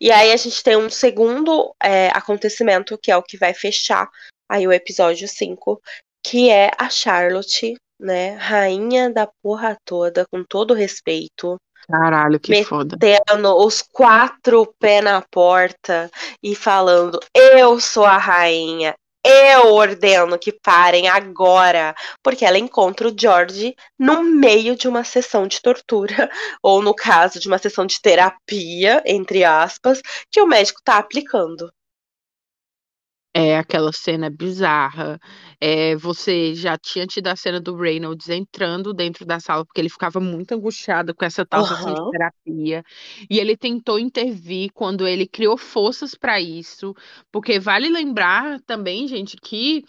E 0.00 0.10
aí 0.10 0.32
a 0.32 0.36
gente 0.36 0.60
tem 0.62 0.76
um 0.76 0.90
segundo 0.90 1.72
é, 1.80 2.08
acontecimento, 2.08 2.98
que 2.98 3.12
é 3.12 3.16
o 3.16 3.22
que 3.22 3.36
vai 3.36 3.54
fechar 3.54 4.10
aí 4.52 4.66
o 4.66 4.72
episódio 4.72 5.26
5, 5.26 5.80
que 6.22 6.50
é 6.50 6.70
a 6.76 6.90
Charlotte, 6.90 7.74
né? 7.98 8.34
Rainha 8.34 9.10
da 9.10 9.26
porra 9.42 9.78
toda, 9.82 10.26
com 10.30 10.44
todo 10.44 10.74
respeito. 10.74 11.56
Caralho, 11.88 12.38
que 12.38 12.62
foda. 12.62 12.96
Metendo 13.00 13.56
os 13.56 13.80
quatro 13.80 14.66
pés 14.78 15.02
na 15.02 15.22
porta 15.22 16.10
e 16.42 16.54
falando: 16.54 17.18
Eu 17.34 17.80
sou 17.80 18.04
a 18.04 18.18
rainha, 18.18 18.94
eu 19.24 19.72
ordeno 19.72 20.38
que 20.38 20.52
parem 20.52 21.08
agora, 21.08 21.94
porque 22.22 22.44
ela 22.44 22.58
encontra 22.58 23.08
o 23.08 23.14
George 23.18 23.74
no 23.98 24.22
meio 24.22 24.76
de 24.76 24.86
uma 24.86 25.02
sessão 25.02 25.46
de 25.46 25.62
tortura, 25.62 26.28
ou 26.62 26.82
no 26.82 26.94
caso 26.94 27.40
de 27.40 27.48
uma 27.48 27.58
sessão 27.58 27.86
de 27.86 28.00
terapia, 28.02 29.02
entre 29.06 29.44
aspas, 29.44 30.02
que 30.30 30.42
o 30.42 30.46
médico 30.46 30.80
tá 30.84 30.98
aplicando. 30.98 31.72
É 33.34 33.56
aquela 33.56 33.92
cena 33.92 34.28
bizarra. 34.28 35.18
É, 35.58 35.96
você 35.96 36.54
já 36.54 36.76
tinha 36.76 37.06
tido 37.06 37.28
a 37.28 37.36
cena 37.36 37.58
do 37.58 37.74
Reynolds 37.74 38.28
entrando 38.28 38.92
dentro 38.92 39.24
da 39.24 39.40
sala, 39.40 39.64
porque 39.64 39.80
ele 39.80 39.88
ficava 39.88 40.20
muito 40.20 40.52
angustiado 40.52 41.14
com 41.14 41.24
essa 41.24 41.44
tal 41.46 41.66
sessão 41.66 41.94
de 41.94 42.10
terapia. 42.10 42.84
E 43.30 43.38
ele 43.38 43.56
tentou 43.56 43.98
intervir 43.98 44.70
quando 44.74 45.08
ele 45.08 45.26
criou 45.26 45.56
forças 45.56 46.14
para 46.14 46.40
isso. 46.42 46.94
Porque 47.30 47.58
vale 47.58 47.88
lembrar 47.88 48.60
também, 48.66 49.08
gente, 49.08 49.38
que 49.38 49.82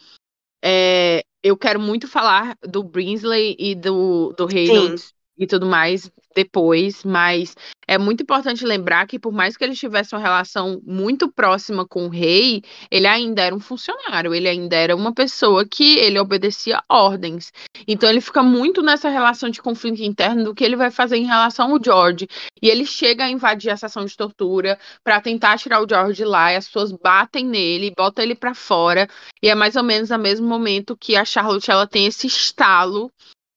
é, 0.63 1.21
eu 1.43 1.57
quero 1.57 1.81
muito 1.81 2.07
falar 2.07 2.55
do 2.61 2.81
Brinsley 2.81 3.57
e 3.59 3.75
do, 3.75 4.33
do 4.37 4.49
Sim. 4.49 4.95
E 5.37 5.47
tudo 5.47 5.65
mais 5.65 6.11
depois, 6.35 7.03
mas 7.03 7.55
é 7.87 7.97
muito 7.97 8.23
importante 8.23 8.65
lembrar 8.65 9.05
que 9.07 9.19
por 9.19 9.31
mais 9.31 9.55
que 9.55 9.63
ele 9.63 9.75
tivesse 9.75 10.15
uma 10.15 10.21
relação 10.21 10.81
muito 10.85 11.31
próxima 11.31 11.85
com 11.87 12.05
o 12.05 12.09
rei, 12.09 12.63
ele 12.89 13.07
ainda 13.07 13.41
era 13.41 13.55
um 13.55 13.59
funcionário, 13.59 14.33
ele 14.33 14.47
ainda 14.47 14.75
era 14.75 14.95
uma 14.95 15.13
pessoa 15.13 15.65
que 15.65 15.97
ele 15.97 16.19
obedecia 16.19 16.81
ordens. 16.89 17.51
Então 17.87 18.09
ele 18.09 18.21
fica 18.21 18.41
muito 18.41 18.81
nessa 18.81 19.09
relação 19.09 19.49
de 19.49 19.61
conflito 19.61 20.01
interno 20.01 20.43
do 20.43 20.55
que 20.55 20.63
ele 20.63 20.75
vai 20.75 20.91
fazer 20.91 21.17
em 21.17 21.25
relação 21.25 21.71
ao 21.71 21.83
George. 21.83 22.27
E 22.61 22.69
ele 22.69 22.85
chega 22.85 23.25
a 23.25 23.29
invadir 23.29 23.71
a 23.71 23.77
sessão 23.77 24.05
de 24.05 24.15
tortura 24.15 24.79
para 25.03 25.21
tentar 25.21 25.57
tirar 25.57 25.81
o 25.83 25.87
George 25.87 26.15
de 26.15 26.25
lá, 26.25 26.53
e 26.53 26.55
as 26.55 26.67
pessoas 26.67 26.91
batem 26.91 27.45
nele, 27.45 27.93
botam 27.97 28.23
ele 28.23 28.35
para 28.35 28.53
fora, 28.53 29.07
e 29.41 29.49
é 29.49 29.55
mais 29.55 29.75
ou 29.75 29.83
menos 29.83 30.09
no 30.09 30.17
mesmo 30.17 30.47
momento 30.47 30.97
que 30.97 31.15
a 31.15 31.25
Charlotte 31.25 31.69
ela 31.69 31.87
tem 31.87 32.05
esse 32.05 32.27
estalo 32.27 33.11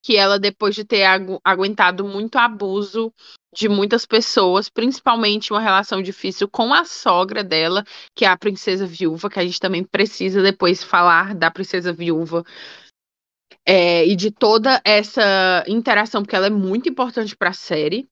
que 0.07 0.17
ela, 0.17 0.39
depois 0.39 0.73
de 0.73 0.85
ter 0.85 1.03
agu 1.03 1.41
aguentado 1.43 2.05
muito 2.05 2.37
abuso 2.37 3.13
de 3.53 3.69
muitas 3.69 4.07
pessoas, 4.07 4.69
principalmente 4.69 5.53
uma 5.53 5.59
relação 5.59 6.01
difícil 6.01 6.49
com 6.49 6.73
a 6.73 6.85
sogra 6.85 7.43
dela, 7.43 7.83
que 8.15 8.25
é 8.25 8.29
a 8.29 8.37
princesa 8.37 8.87
viúva, 8.87 9.29
que 9.29 9.41
a 9.41 9.45
gente 9.45 9.59
também 9.59 9.83
precisa 9.83 10.41
depois 10.41 10.81
falar 10.85 11.35
da 11.35 11.51
princesa 11.51 11.93
viúva. 11.93 12.45
É, 13.67 14.07
e 14.07 14.15
de 14.15 14.31
toda 14.31 14.81
essa 14.85 15.65
interação, 15.67 16.23
porque 16.23 16.37
ela 16.37 16.47
é 16.47 16.51
muito 16.51 16.89
importante 16.89 17.35
para 17.37 17.51
a 17.51 17.53
série. 17.53 18.09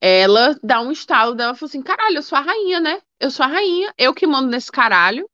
Ela 0.00 0.56
dá 0.62 0.80
um 0.80 0.92
estalo 0.92 1.34
dela 1.34 1.56
fala 1.56 1.68
assim: 1.68 1.82
caralho, 1.82 2.18
eu 2.18 2.22
sou 2.22 2.38
a 2.38 2.40
rainha, 2.40 2.78
né? 2.78 3.00
Eu 3.18 3.32
sou 3.32 3.44
a 3.44 3.48
rainha, 3.48 3.92
eu 3.98 4.14
que 4.14 4.28
mando 4.28 4.48
nesse 4.48 4.70
caralho. 4.70 5.28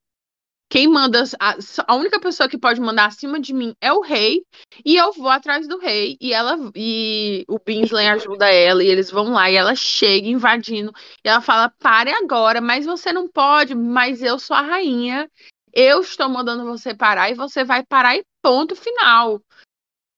Quem 0.71 0.87
manda, 0.87 1.25
a, 1.41 1.57
a, 1.87 1.95
única 1.95 2.21
pessoa 2.21 2.49
que 2.49 2.59
pode 2.59 2.79
mandar 2.79 3.07
acima 3.07 3.41
de 3.41 3.55
mim 3.55 3.75
é 3.81 3.91
o 3.91 4.03
rei, 4.03 4.45
e 4.85 4.97
eu 4.97 5.13
vou 5.15 5.31
atrás 5.31 5.67
do 5.67 5.79
rei, 5.79 6.19
e 6.21 6.35
ela 6.35 6.59
e 6.77 7.43
o 7.49 7.59
Binsley 7.59 8.07
ajuda 8.07 8.47
ela, 8.53 8.85
e 8.85 8.87
eles 8.87 9.11
vão 9.11 9.33
lá, 9.33 9.51
e 9.51 9.55
ela 9.55 9.75
chega 9.75 10.29
invadindo, 10.29 10.93
e 11.25 11.29
ela 11.29 11.41
fala: 11.41 11.73
pare 11.79 12.11
agora, 12.13 12.61
mas 12.61 12.85
você 12.85 13.13
não 13.13 13.27
pode, 13.27 13.75
mas 13.75 14.23
eu 14.23 14.39
sou 14.39 14.55
a 14.55 14.61
rainha, 14.61 15.31
eu 15.73 16.01
estou 16.01 16.29
mandando 16.29 16.65
você 16.67 16.95
parar, 16.95 17.31
e 17.31 17.35
você 17.35 17.65
vai 17.65 17.83
parar 17.83 18.17
e 18.17 18.25
ponto 18.43 18.77
final. 18.77 19.41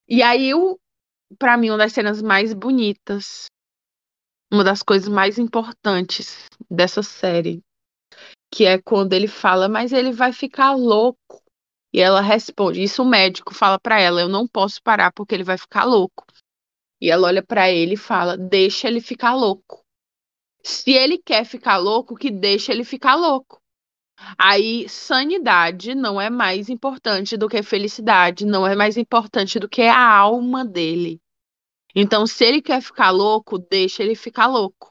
E 0.08 0.20
aí, 0.20 0.50
para 1.38 1.56
mim, 1.56 1.70
uma 1.70 1.78
das 1.78 1.92
cenas 1.92 2.20
mais 2.20 2.52
bonitas, 2.52 3.46
uma 4.52 4.64
das 4.64 4.82
coisas 4.82 5.08
mais 5.08 5.38
importantes 5.38 6.36
dessa 6.68 7.04
série 7.04 7.62
que 8.50 8.66
é 8.66 8.78
quando 8.78 9.12
ele 9.12 9.28
fala, 9.28 9.68
mas 9.68 9.92
ele 9.92 10.12
vai 10.12 10.32
ficar 10.32 10.72
louco. 10.72 11.42
E 11.92 12.00
ela 12.00 12.20
responde, 12.20 12.82
isso 12.82 13.02
o 13.02 13.08
médico 13.08 13.54
fala 13.54 13.78
para 13.78 14.00
ela, 14.00 14.20
eu 14.20 14.28
não 14.28 14.46
posso 14.46 14.82
parar 14.82 15.12
porque 15.12 15.34
ele 15.34 15.44
vai 15.44 15.58
ficar 15.58 15.84
louco. 15.84 16.24
E 17.00 17.10
ela 17.10 17.28
olha 17.28 17.42
para 17.42 17.70
ele 17.70 17.94
e 17.94 17.96
fala, 17.96 18.36
deixa 18.36 18.86
ele 18.86 19.00
ficar 19.00 19.34
louco. 19.34 19.84
Se 20.62 20.92
ele 20.92 21.18
quer 21.18 21.44
ficar 21.44 21.78
louco, 21.78 22.14
que 22.14 22.30
deixa 22.30 22.72
ele 22.72 22.84
ficar 22.84 23.14
louco. 23.14 23.60
Aí, 24.38 24.88
sanidade 24.88 25.94
não 25.94 26.20
é 26.20 26.28
mais 26.28 26.68
importante 26.68 27.36
do 27.36 27.48
que 27.48 27.62
felicidade, 27.62 28.44
não 28.44 28.66
é 28.66 28.76
mais 28.76 28.96
importante 28.96 29.58
do 29.58 29.68
que 29.68 29.82
a 29.82 29.98
alma 29.98 30.64
dele. 30.64 31.20
Então, 31.94 32.26
se 32.26 32.44
ele 32.44 32.60
quer 32.60 32.82
ficar 32.82 33.10
louco, 33.10 33.58
deixa 33.58 34.02
ele 34.02 34.14
ficar 34.14 34.46
louco. 34.46 34.89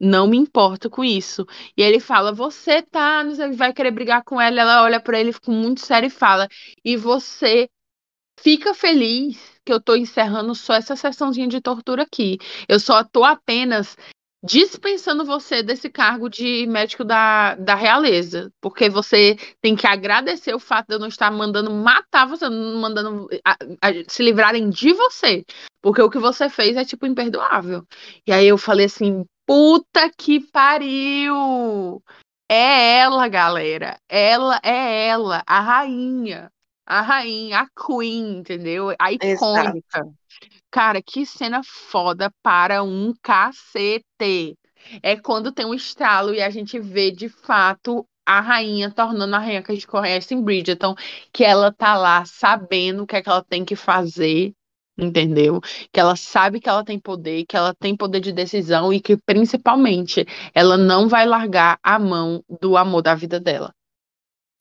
Não 0.00 0.26
me 0.26 0.36
importo 0.36 0.88
com 0.88 1.04
isso. 1.04 1.46
E 1.76 1.82
ele 1.82 2.00
fala: 2.00 2.32
Você 2.32 2.82
tá, 2.82 3.22
vai 3.54 3.72
querer 3.72 3.90
brigar 3.90 4.22
com 4.24 4.40
ela. 4.40 4.60
Ela 4.60 4.82
olha 4.82 5.00
para 5.00 5.18
ele, 5.20 5.32
fica 5.32 5.50
muito 5.50 5.80
séria 5.80 6.06
e 6.06 6.10
fala: 6.10 6.48
E 6.84 6.96
você 6.96 7.68
fica 8.40 8.74
feliz 8.74 9.36
que 9.64 9.72
eu 9.72 9.80
tô 9.80 9.96
encerrando 9.96 10.54
só 10.54 10.74
essa 10.74 10.96
sessãozinha 10.96 11.48
de 11.48 11.60
tortura 11.60 12.02
aqui. 12.02 12.38
Eu 12.68 12.80
só 12.80 13.04
tô 13.04 13.24
apenas 13.24 13.96
dispensando 14.42 15.24
você 15.24 15.62
desse 15.62 15.90
cargo 15.90 16.28
de 16.28 16.66
médico 16.66 17.04
da, 17.04 17.56
da 17.56 17.74
realeza, 17.74 18.52
porque 18.60 18.88
você 18.88 19.36
tem 19.60 19.74
que 19.74 19.86
agradecer 19.86 20.54
o 20.54 20.60
fato 20.60 20.88
de 20.88 20.94
eu 20.94 20.98
não 20.98 21.08
estar 21.08 21.30
mandando 21.30 21.70
matar 21.72 22.26
você, 22.26 22.48
mandando 22.48 23.28
a, 23.44 23.52
a, 23.82 23.88
se 24.06 24.22
livrarem 24.22 24.70
de 24.70 24.92
você, 24.92 25.44
porque 25.82 26.00
o 26.00 26.10
que 26.10 26.18
você 26.18 26.48
fez 26.48 26.76
é 26.76 26.84
tipo 26.84 27.06
imperdoável. 27.06 27.84
E 28.26 28.32
aí 28.32 28.46
eu 28.46 28.56
falei 28.56 28.86
assim, 28.86 29.24
Puta 29.48 30.10
que 30.14 30.40
pariu! 30.40 32.02
É 32.50 32.98
ela, 32.98 33.26
galera. 33.28 33.98
Ela 34.06 34.60
é 34.62 35.06
ela, 35.06 35.42
a 35.46 35.58
rainha. 35.58 36.52
A 36.84 37.00
rainha, 37.00 37.60
a 37.60 37.66
queen, 37.68 38.40
entendeu? 38.40 38.94
A 38.98 39.10
icônica. 39.10 40.00
Exato. 40.00 40.14
Cara, 40.70 41.00
que 41.00 41.24
cena 41.24 41.62
foda 41.64 42.30
para 42.42 42.82
um 42.82 43.14
cacete. 43.22 44.54
É 45.02 45.16
quando 45.16 45.50
tem 45.50 45.64
um 45.64 45.72
estralo 45.72 46.34
e 46.34 46.42
a 46.42 46.50
gente 46.50 46.78
vê 46.78 47.10
de 47.10 47.30
fato 47.30 48.06
a 48.26 48.42
rainha 48.42 48.90
tornando 48.90 49.34
a 49.34 49.38
rainha 49.38 49.62
que 49.62 49.72
a 49.72 49.74
gente 49.74 49.86
conhece 49.86 50.34
em 50.34 50.42
Bridgerton, 50.42 50.94
que 51.32 51.42
ela 51.42 51.72
tá 51.72 51.96
lá 51.96 52.22
sabendo 52.26 53.04
o 53.04 53.06
que 53.06 53.16
é 53.16 53.22
que 53.22 53.30
ela 53.30 53.42
tem 53.42 53.64
que 53.64 53.74
fazer 53.74 54.52
entendeu? 54.98 55.60
Que 55.92 56.00
ela 56.00 56.16
sabe 56.16 56.60
que 56.60 56.68
ela 56.68 56.84
tem 56.84 56.98
poder, 56.98 57.44
que 57.46 57.56
ela 57.56 57.72
tem 57.74 57.96
poder 57.96 58.20
de 58.20 58.32
decisão 58.32 58.92
e 58.92 59.00
que, 59.00 59.16
principalmente, 59.16 60.26
ela 60.52 60.76
não 60.76 61.08
vai 61.08 61.24
largar 61.24 61.78
a 61.82 61.98
mão 61.98 62.42
do 62.60 62.76
amor 62.76 63.02
da 63.02 63.14
vida 63.14 63.38
dela. 63.38 63.72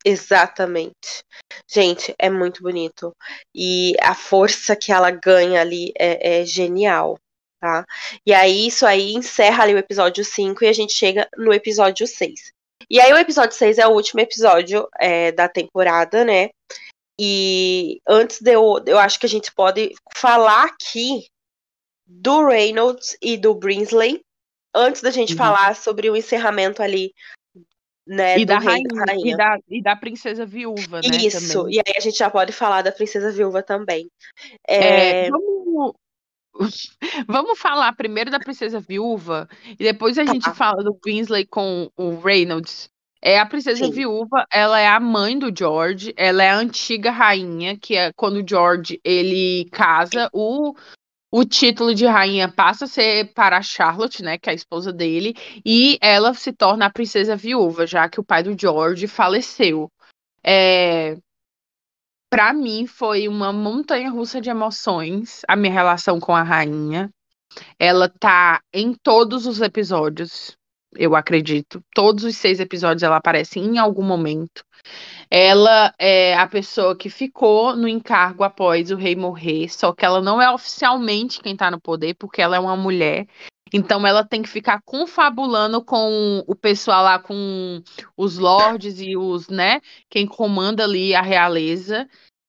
Exatamente. 0.05 1.23
Gente, 1.67 2.15
é 2.19 2.29
muito 2.29 2.61
bonito. 2.61 3.13
E 3.53 3.93
a 4.01 4.13
força 4.13 4.75
que 4.75 4.91
ela 4.91 5.11
ganha 5.11 5.59
ali 5.59 5.91
é, 5.97 6.41
é 6.41 6.45
genial. 6.45 7.17
Tá? 7.59 7.83
E 8.25 8.33
aí, 8.33 8.67
isso 8.67 8.85
aí 8.85 9.13
encerra 9.13 9.63
ali 9.63 9.73
o 9.73 9.79
episódio 9.79 10.23
5 10.23 10.63
e 10.63 10.67
a 10.67 10.73
gente 10.73 10.93
chega 10.93 11.27
no 11.35 11.51
episódio 11.51 12.05
6. 12.05 12.51
E 12.89 13.01
aí, 13.01 13.11
o 13.11 13.17
episódio 13.17 13.57
6 13.57 13.79
é 13.79 13.87
o 13.87 13.91
último 13.91 14.21
episódio 14.21 14.87
é, 14.99 15.31
da 15.31 15.49
temporada, 15.49 16.23
né? 16.23 16.51
E 17.19 17.99
antes 18.07 18.41
de 18.41 18.51
eu, 18.51 18.83
eu 18.85 18.99
acho 18.99 19.19
que 19.19 19.25
a 19.25 19.29
gente 19.29 19.51
pode 19.53 19.93
falar 20.15 20.65
aqui 20.65 21.27
do 22.05 22.45
Reynolds 22.45 23.17
e 23.21 23.37
do 23.37 23.53
Brinsley, 23.55 24.21
antes 24.73 25.01
da 25.01 25.11
gente 25.11 25.33
uhum. 25.33 25.37
falar 25.37 25.75
sobre 25.75 26.09
o 26.09 26.15
encerramento 26.15 26.81
ali, 26.81 27.11
né, 28.05 28.39
e 28.39 28.45
da 28.45 28.59
rainha, 28.59 28.87
da 28.87 29.11
rainha, 29.11 29.33
E, 29.33 29.37
da, 29.37 29.57
e 29.67 29.81
da 29.81 29.95
princesa 29.95 30.45
viúva, 30.45 31.01
né, 31.01 31.17
Isso, 31.17 31.53
também. 31.53 31.75
e 31.75 31.79
aí 31.79 31.93
a 31.97 31.99
gente 31.99 32.17
já 32.17 32.29
pode 32.29 32.53
falar 32.53 32.81
da 32.81 32.91
princesa 32.91 33.31
viúva 33.31 33.61
também. 33.61 34.09
É, 34.65 35.25
é... 35.25 35.29
Vamos, 35.29 35.95
vamos 37.27 37.59
falar 37.59 37.93
primeiro 37.93 38.31
da 38.31 38.39
princesa 38.39 38.79
viúva, 38.79 39.49
e 39.71 39.83
depois 39.83 40.17
a 40.17 40.23
tá. 40.25 40.31
gente 40.31 40.49
fala 40.53 40.83
do 40.83 40.93
Brinsley 40.93 41.45
com 41.45 41.91
o 41.97 42.17
Reynolds, 42.19 42.89
é 43.27 43.39
a 43.39 43.45
princesa 43.45 43.83
Sim. 43.83 43.91
viúva, 43.91 44.47
ela 44.49 44.79
é 44.79 44.87
a 44.87 45.01
mãe 45.01 45.37
do 45.37 45.53
George, 45.53 46.13
ela 46.15 46.41
é 46.41 46.49
a 46.49 46.55
antiga 46.55 47.11
rainha, 47.11 47.77
que 47.77 47.93
é 47.93 48.13
quando 48.13 48.37
o 48.37 48.47
George 48.47 49.01
ele 49.03 49.65
casa, 49.69 50.29
o, 50.31 50.73
o 51.29 51.43
título 51.43 51.93
de 51.93 52.05
rainha 52.05 52.49
passa 52.49 52.85
a 52.85 52.87
ser 52.87 53.33
para 53.33 53.57
a 53.57 53.61
Charlotte, 53.61 54.23
né, 54.23 54.37
que 54.37 54.49
é 54.49 54.53
a 54.53 54.55
esposa 54.55 54.93
dele, 54.93 55.35
e 55.65 55.97
ela 56.01 56.33
se 56.33 56.53
torna 56.53 56.85
a 56.85 56.89
princesa 56.89 57.35
viúva, 57.35 57.85
já 57.85 58.07
que 58.07 58.17
o 58.17 58.23
pai 58.23 58.43
do 58.43 58.57
George 58.57 59.07
faleceu. 59.07 59.91
É, 60.41 61.17
para 62.29 62.53
mim 62.53 62.87
foi 62.87 63.27
uma 63.27 63.51
montanha 63.51 64.09
russa 64.09 64.39
de 64.39 64.49
emoções 64.49 65.41
a 65.49 65.57
minha 65.57 65.73
relação 65.73 66.17
com 66.17 66.33
a 66.33 66.43
rainha. 66.43 67.09
Ela 67.77 68.07
tá 68.07 68.61
em 68.73 68.93
todos 68.93 69.45
os 69.45 69.59
episódios 69.59 70.56
eu 70.95 71.15
acredito. 71.15 71.83
Todos 71.93 72.23
os 72.23 72.35
seis 72.35 72.59
episódios 72.59 73.03
ela 73.03 73.17
aparece 73.17 73.59
em 73.59 73.77
algum 73.77 74.03
momento. 74.03 74.63
Ela 75.29 75.93
é 75.99 76.35
a 76.35 76.47
pessoa 76.47 76.95
que 76.95 77.09
ficou 77.09 77.75
no 77.75 77.87
encargo 77.87 78.43
após 78.43 78.91
o 78.91 78.95
rei 78.95 79.15
morrer, 79.15 79.69
só 79.69 79.91
que 79.93 80.05
ela 80.05 80.21
não 80.21 80.41
é 80.41 80.51
oficialmente 80.51 81.41
quem 81.41 81.55
tá 81.55 81.69
no 81.69 81.81
poder, 81.81 82.15
porque 82.15 82.41
ela 82.41 82.55
é 82.55 82.59
uma 82.59 82.77
mulher. 82.77 83.27
Então 83.73 84.07
ela 84.07 84.23
tem 84.23 84.41
que 84.41 84.49
ficar 84.49 84.81
confabulando 84.85 85.83
com 85.83 86.43
o 86.47 86.55
pessoal 86.55 87.03
lá, 87.03 87.19
com 87.19 87.81
os 88.15 88.37
lords 88.37 89.01
e 89.01 89.17
os, 89.17 89.49
né, 89.49 89.81
quem 90.09 90.25
comanda 90.25 90.83
ali 90.83 91.13
a 91.13 91.21
realeza. 91.21 92.07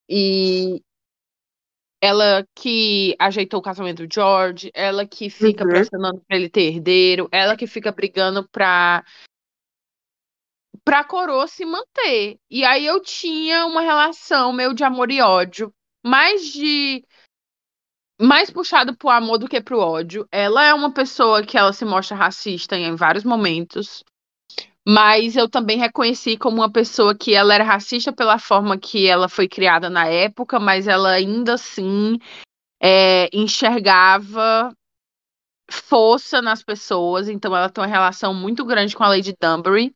E 0.09 0.81
ela 2.01 2.47
que 2.55 3.17
ajeitou 3.19 3.61
o 3.61 3.63
casamento 3.63 4.07
do 4.07 4.13
George, 4.13 4.71
ela 4.73 5.07
que 5.07 5.29
fica 5.29 5.65
uhum. 5.65 5.71
pressionando 5.71 6.23
pra 6.27 6.37
ele 6.37 6.49
ter 6.49 6.73
herdeiro, 6.75 7.29
ela 7.33 7.57
que 7.57 7.67
fica 7.67 7.91
brigando 7.91 8.49
pra 8.49 9.05
pra 10.85 11.05
coroa 11.05 11.47
se 11.47 11.65
manter. 11.65 12.39
E 12.51 12.65
aí 12.65 12.87
eu 12.87 13.01
tinha 13.01 13.67
uma 13.67 13.81
relação 13.81 14.53
meio 14.53 14.73
de 14.73 14.85
amor 14.85 15.11
e 15.11 15.21
ódio, 15.21 15.73
mais 16.05 16.53
de 16.53 17.05
mais 18.21 18.51
puxado 18.51 18.97
pro 18.97 19.11
amor 19.11 19.39
do 19.39 19.49
que 19.49 19.61
pro 19.61 19.79
ódio. 19.79 20.27
Ela 20.31 20.65
é 20.65 20.75
uma 20.75 20.93
pessoa 20.93 21.45
que 21.45 21.59
ela 21.59 21.73
se 21.73 21.85
mostra 21.85 22.17
racista 22.17 22.77
em 22.77 22.95
vários 22.95 23.25
momentos. 23.25 24.05
Mas 24.91 25.37
eu 25.37 25.47
também 25.47 25.77
reconheci 25.77 26.39
como 26.39 26.57
uma 26.63 26.73
pessoa 26.73 27.15
que 27.15 27.35
ela 27.35 27.55
era 27.55 27.63
racista 27.63 28.11
pela 28.11 28.39
forma 28.39 28.79
que 28.79 29.07
ela 29.07 29.29
foi 29.29 29.47
criada 29.47 29.91
na 29.91 30.07
época, 30.07 30.59
mas 30.59 30.89
ela 30.89 31.11
ainda 31.11 31.55
assim 31.55 32.19
é, 32.83 33.29
enxergava 33.31 34.73
força 35.71 36.41
nas 36.41 36.63
pessoas, 36.63 37.29
então 37.29 37.55
ela 37.55 37.69
tem 37.69 37.85
uma 37.85 37.91
relação 37.91 38.33
muito 38.33 38.65
grande 38.65 38.97
com 38.97 39.05
a 39.05 39.09
Lady 39.09 39.35
Dunbury, 39.39 39.95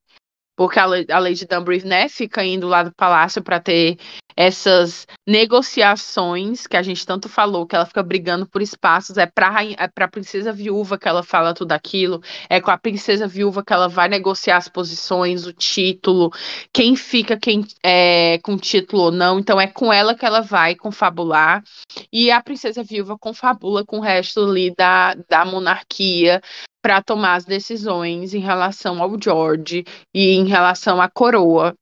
porque 0.57 0.79
a, 0.79 0.85
a 0.85 1.19
Lady 1.19 1.47
Dunbury, 1.47 1.85
né, 1.85 2.09
fica 2.09 2.45
indo 2.45 2.69
lá 2.69 2.83
do 2.83 2.95
palácio 2.95 3.43
para 3.43 3.61
ter 3.61 3.99
essas 4.37 5.07
negociações 5.27 6.66
que 6.66 6.77
a 6.77 6.83
gente 6.83 7.07
tanto 7.07 7.29
falou, 7.29 7.66
que 7.66 7.77
ela 7.77 7.87
fica 7.87 8.03
brigando 8.03 8.47
por 8.47 8.62
espaços, 8.62 9.19
é 9.19 9.27
para 9.27 9.65
é 9.65 9.77
a 9.79 10.09
princesa 10.09 10.53
viúva 10.53 10.99
que 10.99 11.09
ela 11.09 11.23
fala 11.23 11.55
tudo 11.55 11.73
aquilo, 11.73 12.23
é 12.49 12.61
com 12.61 12.70
a 12.70 12.79
princesa 12.79 13.27
viúva 13.27 13.62
que 13.65 13.73
ela 13.73 13.89
vai 13.89 14.09
negociar 14.09 14.57
as 14.57 14.69
posições, 14.69 15.47
o 15.47 15.53
título, 15.53 16.33
quem 16.73 16.97
fica 16.97 17.37
quem 17.37 17.65
é, 17.85 18.39
com 18.39 18.57
título 18.57 19.05
ou 19.05 19.12
não, 19.12 19.39
então 19.39 19.61
é 19.61 19.66
com 19.66 19.93
ela 19.93 20.15
que 20.15 20.24
ela 20.24 20.41
vai 20.41 20.74
confabular, 20.74 21.62
e 22.12 22.31
a 22.31 22.43
princesa 22.43 22.83
viúva 22.83 23.19
confabula 23.19 23.85
com 23.85 23.99
o 23.99 24.03
resto 24.03 24.41
ali 24.41 24.74
da, 24.74 25.15
da 25.29 25.45
monarquia, 25.45 26.41
para 26.82 27.00
tomar 27.00 27.36
as 27.36 27.44
decisões 27.44 28.34
em 28.34 28.40
relação 28.40 29.00
ao 29.00 29.16
George 29.22 29.84
e 30.12 30.32
em 30.32 30.44
relação 30.46 31.00
à 31.00 31.09
coroa. 31.09 31.74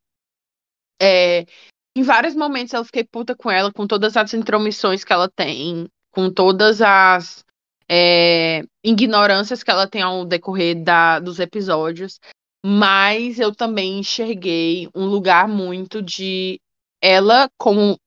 É, 1.01 1.47
em 1.97 2.03
vários 2.03 2.35
momentos 2.35 2.75
eu 2.75 2.85
fiquei 2.85 3.03
puta 3.03 3.35
com 3.35 3.51
ela, 3.51 3.73
com 3.73 3.87
todas 3.87 4.17
as 4.17 4.35
intromissões 4.35 5.03
que 5.03 5.13
ela 5.13 5.29
tem, 5.29 5.89
com 6.11 6.31
todas 6.31 6.83
as 6.83 7.43
é, 7.91 8.63
ignorâncias 8.85 9.63
que 9.63 9.71
ela 9.71 9.89
tem 9.89 10.03
ao 10.03 10.25
decorrer 10.27 10.85
da, 10.85 11.19
dos 11.19 11.41
episódios. 11.41 12.21
Mas 12.65 13.41
eu 13.41 13.55
também 13.55 13.99
enxerguei 13.99 14.89
um 14.95 15.07
lugar 15.07 15.49
muito 15.49 16.03
de 16.03 16.61
ela, 17.03 17.49
como 17.59 17.99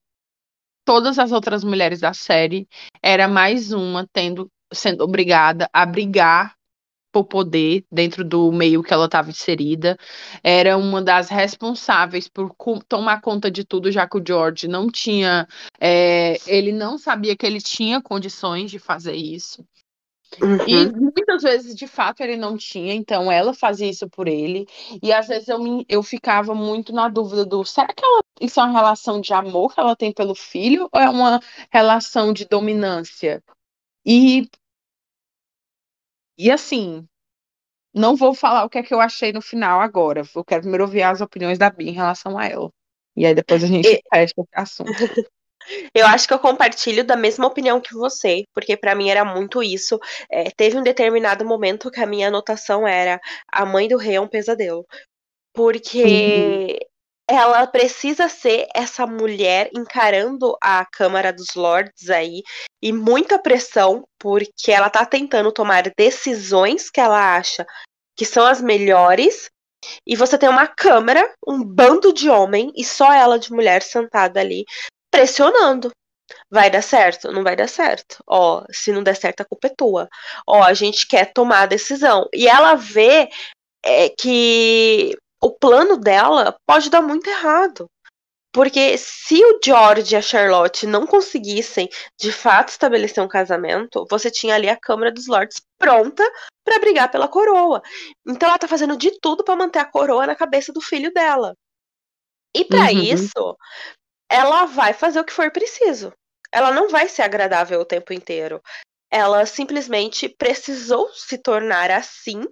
todas 0.86 1.18
as 1.18 1.32
outras 1.32 1.64
mulheres 1.64 2.00
da 2.00 2.14
série, 2.14 2.68
era 3.02 3.28
mais 3.28 3.72
uma 3.72 4.08
tendo 4.14 4.48
sendo 4.72 5.04
obrigada 5.04 5.70
a 5.72 5.86
brigar 5.86 6.56
por 7.14 7.26
poder 7.26 7.86
dentro 7.92 8.24
do 8.26 8.52
meio 8.52 8.82
que 8.82 8.92
ela 8.92 9.06
estava 9.06 9.30
inserida. 9.30 9.96
Era 10.44 10.76
uma 10.76 11.02
das 11.02 11.30
responsáveis 11.30 12.28
por 12.28 12.52
tomar 12.90 13.22
conta 13.22 13.52
de 13.52 13.64
tudo, 13.64 13.92
já 13.92 14.10
que 14.10 14.18
o 14.18 14.24
George 14.28 14.68
não 14.68 14.90
tinha. 14.90 15.48
É, 15.80 16.38
ele 16.48 16.72
não 16.72 16.98
sabia 16.98 17.38
que 17.38 17.46
ele 17.46 17.62
tinha 17.62 18.02
condições 18.02 18.72
de 18.72 18.80
fazer 18.80 19.14
isso. 19.14 19.64
Uhum. 20.42 20.58
E 20.68 20.92
muitas 20.92 21.44
vezes, 21.44 21.76
de 21.76 21.86
fato, 21.86 22.22
ele 22.22 22.36
não 22.36 22.58
tinha, 22.58 22.96
então 22.96 23.32
ela 23.32 23.54
fazia 23.54 23.88
isso 23.88 24.10
por 24.10 24.28
ele. 24.28 24.66
E 25.04 25.14
às 25.14 25.28
vezes 25.28 25.48
eu, 25.48 25.60
me, 25.60 25.86
eu 25.88 26.02
ficava 26.02 26.56
muito 26.56 26.92
na 26.92 27.08
dúvida 27.08 27.46
do 27.46 27.64
será 27.64 27.88
que 27.94 28.04
ela, 28.04 28.24
isso 28.42 28.60
é 28.60 28.64
uma 28.64 28.74
relação 28.74 29.22
de 29.22 29.32
amor 29.32 29.72
que 29.72 29.80
ela 29.80 29.96
tem 29.96 30.12
pelo 30.12 30.34
filho 30.34 30.90
ou 30.92 31.00
é 31.00 31.08
uma 31.08 31.40
relação 31.72 32.34
de 32.34 32.46
dominância? 32.46 33.44
E 34.04 34.50
e 36.38 36.52
assim, 36.52 37.08
não 37.94 38.16
vou 38.16 38.34
falar 38.34 38.66
o 38.66 38.70
que 38.70 38.78
é 38.78 38.84
que 38.84 38.94
eu 38.94 39.00
achei 39.00 39.32
no 39.32 39.42
final 39.42 39.80
agora. 39.80 40.24
Eu 40.36 40.44
quero 40.44 40.62
primeiro 40.62 40.84
ouvir 40.84 41.04
as 41.04 41.22
opiniões 41.22 41.58
da 41.58 41.70
Bia 41.70 41.90
em 41.90 41.94
relação 41.94 42.38
a 42.38 42.48
ela. 42.48 42.70
E 43.16 43.26
aí 43.26 43.36
depois 43.36 43.64
a 43.64 43.68
gente 43.68 43.88
e... 43.88 44.02
fecha 44.12 44.34
esse 44.38 44.50
assunto. 44.54 44.92
Eu 45.94 46.06
acho 46.06 46.28
que 46.28 46.34
eu 46.34 46.40
compartilho 46.40 47.06
da 47.06 47.16
mesma 47.16 47.48
opinião 47.48 47.80
que 47.80 47.94
você, 47.94 48.44
porque 48.54 48.76
para 48.76 48.94
mim 48.94 49.10
era 49.10 49.24
muito 49.24 49.64
isso. 49.64 49.98
É, 50.30 50.52
teve 50.52 50.78
um 50.78 50.84
determinado 50.84 51.46
momento 51.46 51.90
que 51.90 52.02
a 52.02 52.06
minha 52.06 52.28
anotação 52.28 52.86
era: 52.86 53.18
a 53.48 53.66
mãe 53.66 53.88
do 53.88 53.96
rei 53.96 54.16
é 54.16 54.20
um 54.20 54.28
pesadelo. 54.28 54.86
Porque 55.54 56.80
ela 57.30 57.66
precisa 57.68 58.28
ser 58.28 58.68
essa 58.76 59.08
mulher 59.08 59.70
encarando 59.74 60.56
a 60.62 60.86
Câmara 60.86 61.32
dos 61.32 61.56
Lords 61.56 62.10
aí 62.10 62.44
e 62.82 62.92
muita 62.92 63.40
pressão, 63.40 64.06
porque 64.20 64.72
ela 64.72 64.90
tá 64.90 65.06
tentando 65.06 65.52
tomar 65.52 65.84
decisões 65.98 66.90
que 66.90 67.00
ela 67.00 67.36
acha 67.36 67.66
que 68.16 68.26
são 68.26 68.46
as 68.46 68.62
melhores. 68.62 69.50
E 70.08 70.16
você 70.16 70.38
tem 70.38 70.48
uma 70.48 70.68
câmara, 70.68 71.34
um 71.46 71.64
bando 71.64 72.14
de 72.14 72.30
homem 72.30 72.72
e 72.76 72.86
só 72.86 73.12
ela 73.12 73.38
de 73.38 73.52
mulher 73.52 73.82
sentada 73.82 74.40
ali 74.40 74.66
pressionando. 75.12 75.92
Vai 76.50 76.70
dar 76.70 76.82
certo? 76.82 77.32
Não 77.32 77.44
vai 77.44 77.56
dar 77.56 77.68
certo. 77.68 78.24
Ó, 78.28 78.64
se 78.72 78.92
não 78.92 79.04
der 79.04 79.16
certo, 79.16 79.42
a 79.42 79.46
culpa 79.46 79.68
é 79.68 79.74
tua. 79.76 80.10
Ó, 80.48 80.64
a 80.64 80.74
gente 80.74 81.08
quer 81.08 81.34
tomar 81.34 81.64
a 81.64 81.66
decisão. 81.66 82.28
E 82.34 82.48
ela 82.48 82.76
vê 82.76 83.30
é, 83.84 84.10
que 84.10 85.18
o 85.44 85.52
plano 85.52 85.98
dela 85.98 86.58
pode 86.66 86.90
dar 86.90 87.02
muito 87.02 87.30
errado. 87.30 87.90
Porque 88.54 88.98
se 88.98 89.44
o 89.44 89.60
George 89.64 90.14
e 90.14 90.18
a 90.18 90.22
Charlotte 90.22 90.86
não 90.86 91.08
conseguissem 91.08 91.90
de 92.20 92.32
fato 92.32 92.70
estabelecer 92.70 93.22
um 93.22 93.28
casamento, 93.28 94.06
você 94.10 94.30
tinha 94.30 94.56
ali 94.56 94.70
a 94.70 94.80
Câmara 94.80 95.12
dos 95.12 95.28
Lords 95.28 95.60
pronta 95.78 96.24
para 96.64 96.80
brigar 96.80 97.12
pela 97.12 97.28
coroa. 97.28 97.82
Então 98.26 98.48
ela 98.48 98.60
tá 98.60 98.68
fazendo 98.68 98.96
de 98.96 99.20
tudo 99.20 99.44
para 99.44 99.56
manter 99.56 99.80
a 99.80 99.86
coroa 99.86 100.28
na 100.28 100.36
cabeça 100.36 100.72
do 100.72 100.80
filho 100.80 101.12
dela. 101.12 101.58
E 102.56 102.64
para 102.64 102.92
uhum. 102.92 103.02
isso, 103.02 103.58
ela 104.30 104.66
vai 104.66 104.94
fazer 104.94 105.20
o 105.20 105.26
que 105.26 105.34
for 105.34 105.52
preciso. 105.52 106.14
Ela 106.52 106.72
não 106.72 106.88
vai 106.88 107.10
ser 107.10 107.24
agradável 107.24 107.82
o 107.82 107.86
tempo 107.86 108.14
inteiro. 108.14 108.62
Ela 109.12 109.46
simplesmente 109.48 110.30
precisou 110.30 111.10
se 111.10 111.40
tornar 111.40 111.90
assim 111.90 112.44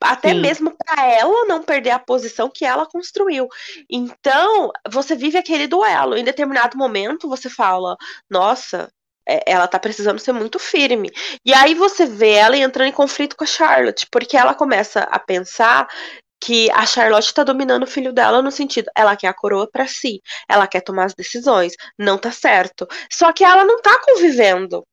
até 0.00 0.30
Sim. 0.30 0.40
mesmo 0.40 0.76
para 0.76 1.06
ela 1.06 1.46
não 1.46 1.62
perder 1.62 1.90
a 1.90 1.98
posição 1.98 2.50
que 2.52 2.64
ela 2.64 2.86
construiu. 2.86 3.48
Então, 3.90 4.70
você 4.90 5.14
vive 5.14 5.38
aquele 5.38 5.66
duelo. 5.66 6.16
Em 6.16 6.24
determinado 6.24 6.76
momento, 6.76 7.28
você 7.28 7.48
fala: 7.48 7.96
Nossa, 8.30 8.90
é, 9.28 9.42
ela 9.46 9.66
tá 9.66 9.78
precisando 9.78 10.18
ser 10.18 10.32
muito 10.32 10.58
firme. 10.58 11.10
E 11.44 11.52
aí 11.52 11.74
você 11.74 12.06
vê 12.06 12.32
ela 12.32 12.56
entrando 12.56 12.88
em 12.88 12.92
conflito 12.92 13.36
com 13.36 13.44
a 13.44 13.46
Charlotte, 13.46 14.06
porque 14.10 14.36
ela 14.36 14.54
começa 14.54 15.00
a 15.00 15.18
pensar 15.18 15.88
que 16.40 16.70
a 16.70 16.86
Charlotte 16.86 17.32
tá 17.34 17.42
dominando 17.42 17.84
o 17.84 17.88
filho 17.88 18.12
dela 18.12 18.42
no 18.42 18.52
sentido, 18.52 18.90
ela 18.94 19.16
quer 19.16 19.28
a 19.28 19.34
coroa 19.34 19.68
para 19.70 19.86
si, 19.88 20.20
ela 20.48 20.66
quer 20.66 20.80
tomar 20.82 21.04
as 21.06 21.14
decisões, 21.14 21.72
não 21.98 22.18
tá 22.18 22.30
certo. 22.30 22.86
Só 23.10 23.32
que 23.32 23.42
ela 23.42 23.64
não 23.64 23.80
tá 23.80 23.98
convivendo. 24.04 24.84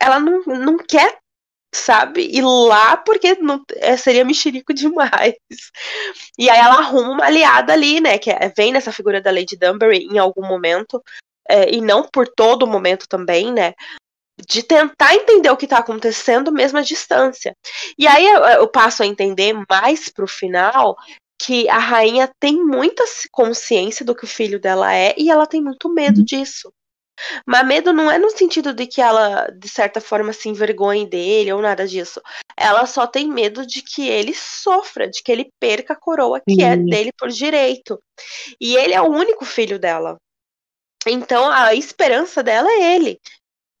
Ela 0.00 0.20
não, 0.20 0.42
não 0.44 0.76
quer 0.76 1.18
sabe? 1.74 2.28
E 2.30 2.40
lá, 2.40 2.96
porque 2.96 3.34
não, 3.34 3.62
é, 3.76 3.96
seria 3.96 4.24
mexerico 4.24 4.72
demais. 4.74 5.34
E 6.38 6.48
aí 6.48 6.58
ela 6.58 6.78
arruma 6.78 7.10
uma 7.10 7.24
aliada 7.24 7.72
ali, 7.72 8.00
né? 8.00 8.18
Que 8.18 8.30
é, 8.30 8.52
vem 8.56 8.72
nessa 8.72 8.92
figura 8.92 9.20
da 9.20 9.30
Lady 9.30 9.56
Dunbury 9.56 10.04
em 10.04 10.18
algum 10.18 10.46
momento, 10.46 11.02
é, 11.48 11.72
e 11.74 11.80
não 11.80 12.02
por 12.02 12.28
todo 12.28 12.66
momento 12.66 13.06
também, 13.08 13.52
né? 13.52 13.74
De 14.46 14.62
tentar 14.62 15.14
entender 15.14 15.50
o 15.50 15.56
que 15.56 15.66
está 15.66 15.78
acontecendo 15.78 16.52
mesmo 16.52 16.78
à 16.78 16.82
distância. 16.82 17.54
E 17.98 18.06
aí 18.06 18.26
eu, 18.26 18.44
eu 18.44 18.68
passo 18.68 19.02
a 19.02 19.06
entender 19.06 19.54
mais 19.68 20.08
pro 20.08 20.28
final 20.28 20.96
que 21.40 21.68
a 21.68 21.78
rainha 21.78 22.28
tem 22.40 22.56
muita 22.56 23.04
consciência 23.30 24.04
do 24.04 24.14
que 24.14 24.24
o 24.24 24.28
filho 24.28 24.60
dela 24.60 24.92
é 24.92 25.14
e 25.16 25.30
ela 25.30 25.46
tem 25.46 25.62
muito 25.62 25.88
medo 25.88 26.18
uhum. 26.18 26.24
disso. 26.24 26.72
Mas 27.46 27.66
medo 27.66 27.92
não 27.92 28.10
é 28.10 28.18
no 28.18 28.30
sentido 28.30 28.72
de 28.72 28.86
que 28.86 29.00
ela, 29.00 29.48
de 29.50 29.68
certa 29.68 30.00
forma, 30.00 30.32
se 30.32 30.48
envergonhe 30.48 31.06
dele 31.06 31.52
ou 31.52 31.60
nada 31.60 31.86
disso. 31.86 32.20
Ela 32.56 32.86
só 32.86 33.06
tem 33.06 33.28
medo 33.28 33.66
de 33.66 33.82
que 33.82 34.08
ele 34.08 34.34
sofra, 34.34 35.08
de 35.08 35.22
que 35.22 35.30
ele 35.30 35.50
perca 35.58 35.92
a 35.92 35.96
coroa 35.96 36.40
que 36.40 36.62
é 36.62 36.76
dele 36.76 37.12
por 37.12 37.28
direito. 37.28 38.00
E 38.60 38.76
ele 38.76 38.94
é 38.94 39.00
o 39.00 39.10
único 39.10 39.44
filho 39.44 39.78
dela. 39.78 40.16
Então 41.06 41.50
a 41.50 41.74
esperança 41.74 42.42
dela 42.42 42.68
é 42.70 42.96
ele. 42.96 43.20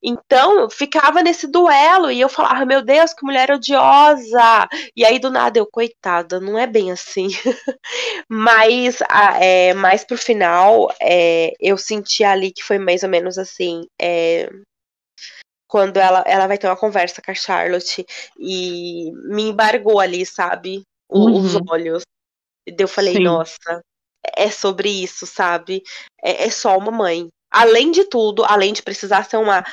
Então, 0.02 0.70
ficava 0.70 1.22
nesse 1.22 1.46
duelo 1.48 2.10
e 2.10 2.20
eu 2.20 2.28
falava, 2.28 2.64
meu 2.64 2.82
Deus, 2.82 3.12
que 3.12 3.24
mulher 3.24 3.50
odiosa! 3.50 4.68
E 4.96 5.04
aí, 5.04 5.18
do 5.18 5.30
nada, 5.30 5.58
eu, 5.58 5.66
coitada, 5.66 6.38
não 6.38 6.56
é 6.56 6.66
bem 6.66 6.92
assim. 6.92 7.28
Mas, 8.28 8.98
é, 9.40 9.74
mais 9.74 10.04
pro 10.04 10.16
final, 10.16 10.92
é, 11.00 11.52
eu 11.60 11.76
senti 11.76 12.22
ali 12.22 12.52
que 12.52 12.62
foi 12.62 12.78
mais 12.78 13.02
ou 13.02 13.08
menos 13.08 13.38
assim. 13.38 13.86
É, 14.00 14.48
quando 15.66 15.98
ela, 15.98 16.22
ela 16.26 16.46
vai 16.46 16.56
ter 16.56 16.68
uma 16.68 16.76
conversa 16.76 17.20
com 17.20 17.30
a 17.30 17.34
Charlotte 17.34 18.06
e 18.38 19.10
me 19.24 19.42
embargou 19.50 20.00
ali, 20.00 20.24
sabe? 20.24 20.82
Uhum. 21.10 21.40
Os 21.40 21.54
olhos. 21.68 22.02
E 22.66 22.74
eu 22.78 22.88
falei, 22.88 23.14
Sim. 23.14 23.24
nossa, 23.24 23.82
é 24.36 24.50
sobre 24.50 24.88
isso, 24.88 25.26
sabe? 25.26 25.82
É, 26.22 26.44
é 26.44 26.50
só 26.50 26.76
uma 26.78 26.92
mãe 26.92 27.28
além 27.50 27.90
de 27.90 28.04
tudo, 28.04 28.44
além 28.44 28.72
de 28.72 28.82
precisar 28.82 29.24
ser 29.24 29.36
uma 29.36 29.64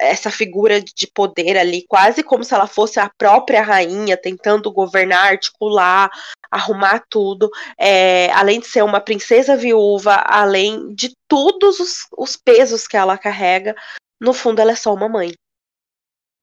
essa 0.00 0.30
figura 0.30 0.80
de 0.80 1.06
poder 1.06 1.56
ali, 1.56 1.84
quase 1.88 2.22
como 2.22 2.44
se 2.44 2.54
ela 2.54 2.66
fosse 2.66 3.00
a 3.00 3.10
própria 3.16 3.62
rainha 3.62 4.16
tentando 4.16 4.70
governar, 4.72 5.28
articular, 5.28 6.10
arrumar 6.50 7.02
tudo, 7.08 7.50
é, 7.78 8.30
além 8.32 8.60
de 8.60 8.66
ser 8.66 8.82
uma 8.84 9.00
princesa 9.00 9.56
viúva, 9.56 10.14
além 10.26 10.94
de 10.94 11.16
todos 11.26 11.80
os, 11.80 12.06
os 12.16 12.36
pesos 12.36 12.86
que 12.86 12.96
ela 12.96 13.16
carrega, 13.16 13.74
no 14.20 14.32
fundo 14.32 14.60
ela 14.60 14.72
é 14.72 14.76
só 14.76 14.92
uma 14.92 15.08
mãe. 15.08 15.32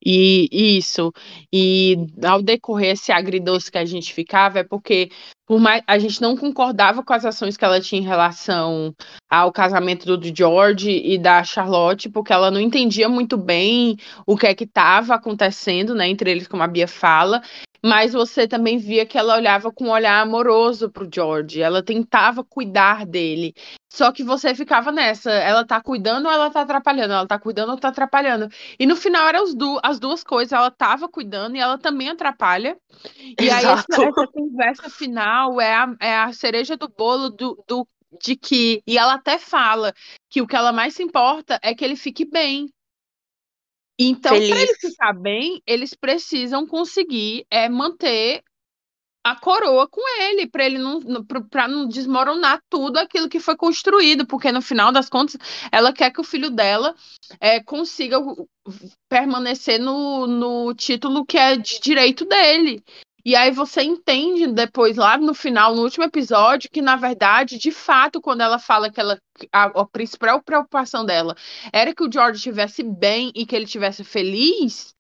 E 0.06 0.48
isso. 0.52 1.12
E 1.52 1.98
ao 2.24 2.42
decorrer 2.42 2.92
esse 2.92 3.12
agridoce 3.12 3.72
que 3.72 3.78
a 3.78 3.86
gente 3.86 4.14
ficava, 4.14 4.60
é 4.60 4.64
porque 4.64 5.10
por 5.46 5.60
mais 5.60 5.82
a 5.88 5.98
gente 5.98 6.22
não 6.22 6.38
concordava 6.38 7.04
com 7.04 7.12
as 7.12 7.26
ações 7.26 7.58
que 7.58 7.66
ela 7.66 7.82
tinha 7.82 8.00
em 8.00 8.06
relação 8.06 8.94
ao 9.28 9.52
casamento 9.52 10.16
do 10.16 10.36
George 10.36 10.92
e 10.92 11.18
da 11.18 11.44
Charlotte, 11.44 12.08
porque 12.08 12.32
ela 12.32 12.52
não 12.52 12.62
entendia 12.62 13.10
muito 13.10 13.36
bem 13.36 13.98
o 14.28 14.38
que 14.38 14.46
é 14.46 14.54
que 14.54 14.64
estava 14.64 15.16
acontecendo, 15.16 15.96
né, 15.96 16.08
entre 16.08 16.30
eles, 16.30 16.48
como 16.48 16.62
a 16.62 16.68
Bia 16.68 16.88
fala. 16.88 17.42
Mas 17.84 18.14
você 18.14 18.48
também 18.48 18.78
via 18.78 19.06
que 19.06 19.18
ela 19.18 19.36
olhava 19.36 19.72
com 19.72 19.86
um 19.86 19.92
olhar 19.92 20.22
amoroso 20.22 20.90
pro 20.90 21.10
George, 21.14 21.62
ela 21.62 21.82
tentava 21.82 22.44
cuidar 22.44 23.06
dele. 23.06 23.54
Só 23.92 24.12
que 24.12 24.24
você 24.24 24.54
ficava 24.54 24.92
nessa, 24.92 25.32
ela 25.32 25.66
tá 25.66 25.82
cuidando 25.82 26.28
ou 26.28 26.32
ela 26.32 26.50
tá 26.50 26.62
atrapalhando? 26.62 27.14
Ela 27.14 27.28
tá 27.28 27.40
cuidando 27.40 27.72
ou 27.72 27.78
tá 27.78 27.88
atrapalhando? 27.88 28.50
E 28.78 28.86
no 28.86 28.96
final 28.96 29.28
eram 29.28 29.54
du 29.56 29.80
as 29.82 30.00
duas 30.00 30.24
coisas, 30.24 30.52
ela 30.52 30.70
tava 30.70 31.08
cuidando 31.08 31.56
e 31.56 31.60
ela 31.60 31.78
também 31.78 32.10
atrapalha. 32.10 32.78
E 33.40 33.46
Exato. 33.46 33.66
aí 33.66 33.66
essa, 33.66 34.10
essa, 34.10 34.28
conversa 34.28 34.90
final 34.90 35.60
é 35.60 35.74
a, 35.74 35.96
é 36.00 36.18
a 36.18 36.34
cereja 36.34 36.78
do 36.78 36.88
bolo 36.88 37.30
do, 37.30 37.64
do, 37.68 37.88
de 38.22 38.36
que. 38.36 38.84
E 38.86 38.98
ela 38.98 39.16
até 39.16 39.38
fala 39.38 39.94
que 40.30 40.42
o 40.42 40.48
que 40.48 40.56
ela 40.56 40.72
mais 40.72 40.94
se 40.94 41.04
importa 41.04 41.60
é 41.62 41.74
que 41.74 41.84
ele 41.84 41.96
fique 41.96 42.26
bem. 42.26 42.70
Então, 44.00 44.32
para 44.32 44.62
ele 44.62 44.76
ficar 44.76 45.14
bem, 45.14 45.62
eles 45.68 45.94
precisam 45.94 46.66
conseguir 46.66 47.46
é, 47.52 47.68
manter 47.68 48.42
a 49.22 49.36
coroa 49.36 49.88
com 49.88 50.02
ele, 50.22 50.48
para 50.48 50.66
ele 50.66 50.78
não 50.78 51.02
para 51.50 51.68
não 51.68 51.86
desmoronar 51.86 52.64
tudo 52.70 52.98
aquilo 52.98 53.28
que 53.28 53.40
foi 53.40 53.58
construído, 53.58 54.26
porque 54.26 54.52
no 54.52 54.62
final 54.62 54.92
das 54.92 55.10
contas 55.10 55.38
ela 55.72 55.92
quer 55.92 56.12
que 56.12 56.22
o 56.22 56.24
filho 56.24 56.50
dela 56.50 56.96
é, 57.40 57.62
consiga 57.62 58.18
permanecer 59.10 59.80
no, 59.80 60.26
no 60.26 60.74
título 60.74 61.26
que 61.26 61.38
é 61.38 61.58
de 61.58 61.80
direito 61.82 62.24
dele. 62.24 62.82
E 63.26 63.36
aí 63.36 63.52
você 63.52 63.82
entende 63.82 64.48
depois, 64.48 64.98
lá 64.98 65.18
no 65.18 65.34
final, 65.34 65.76
no 65.76 65.84
último 65.84 66.06
episódio, 66.06 66.70
que 66.72 66.82
na 66.82 66.96
verdade, 66.96 67.58
de 67.58 67.72
fato, 67.72 68.22
quando 68.22 68.42
ela 68.42 68.60
fala 68.60 68.92
que 68.92 69.00
ela, 69.00 69.20
a, 69.52 69.66
a 69.66 69.86
principal 69.86 70.42
preocupação 70.42 71.06
dela 71.06 71.36
era 71.72 71.94
que 71.94 72.04
o 72.04 72.12
George 72.12 72.38
estivesse 72.38 72.84
bem 72.84 73.32
e 73.36 73.46
que 73.46 73.56
ele 73.56 73.66
estivesse 73.66 74.04
feliz, 74.04 74.94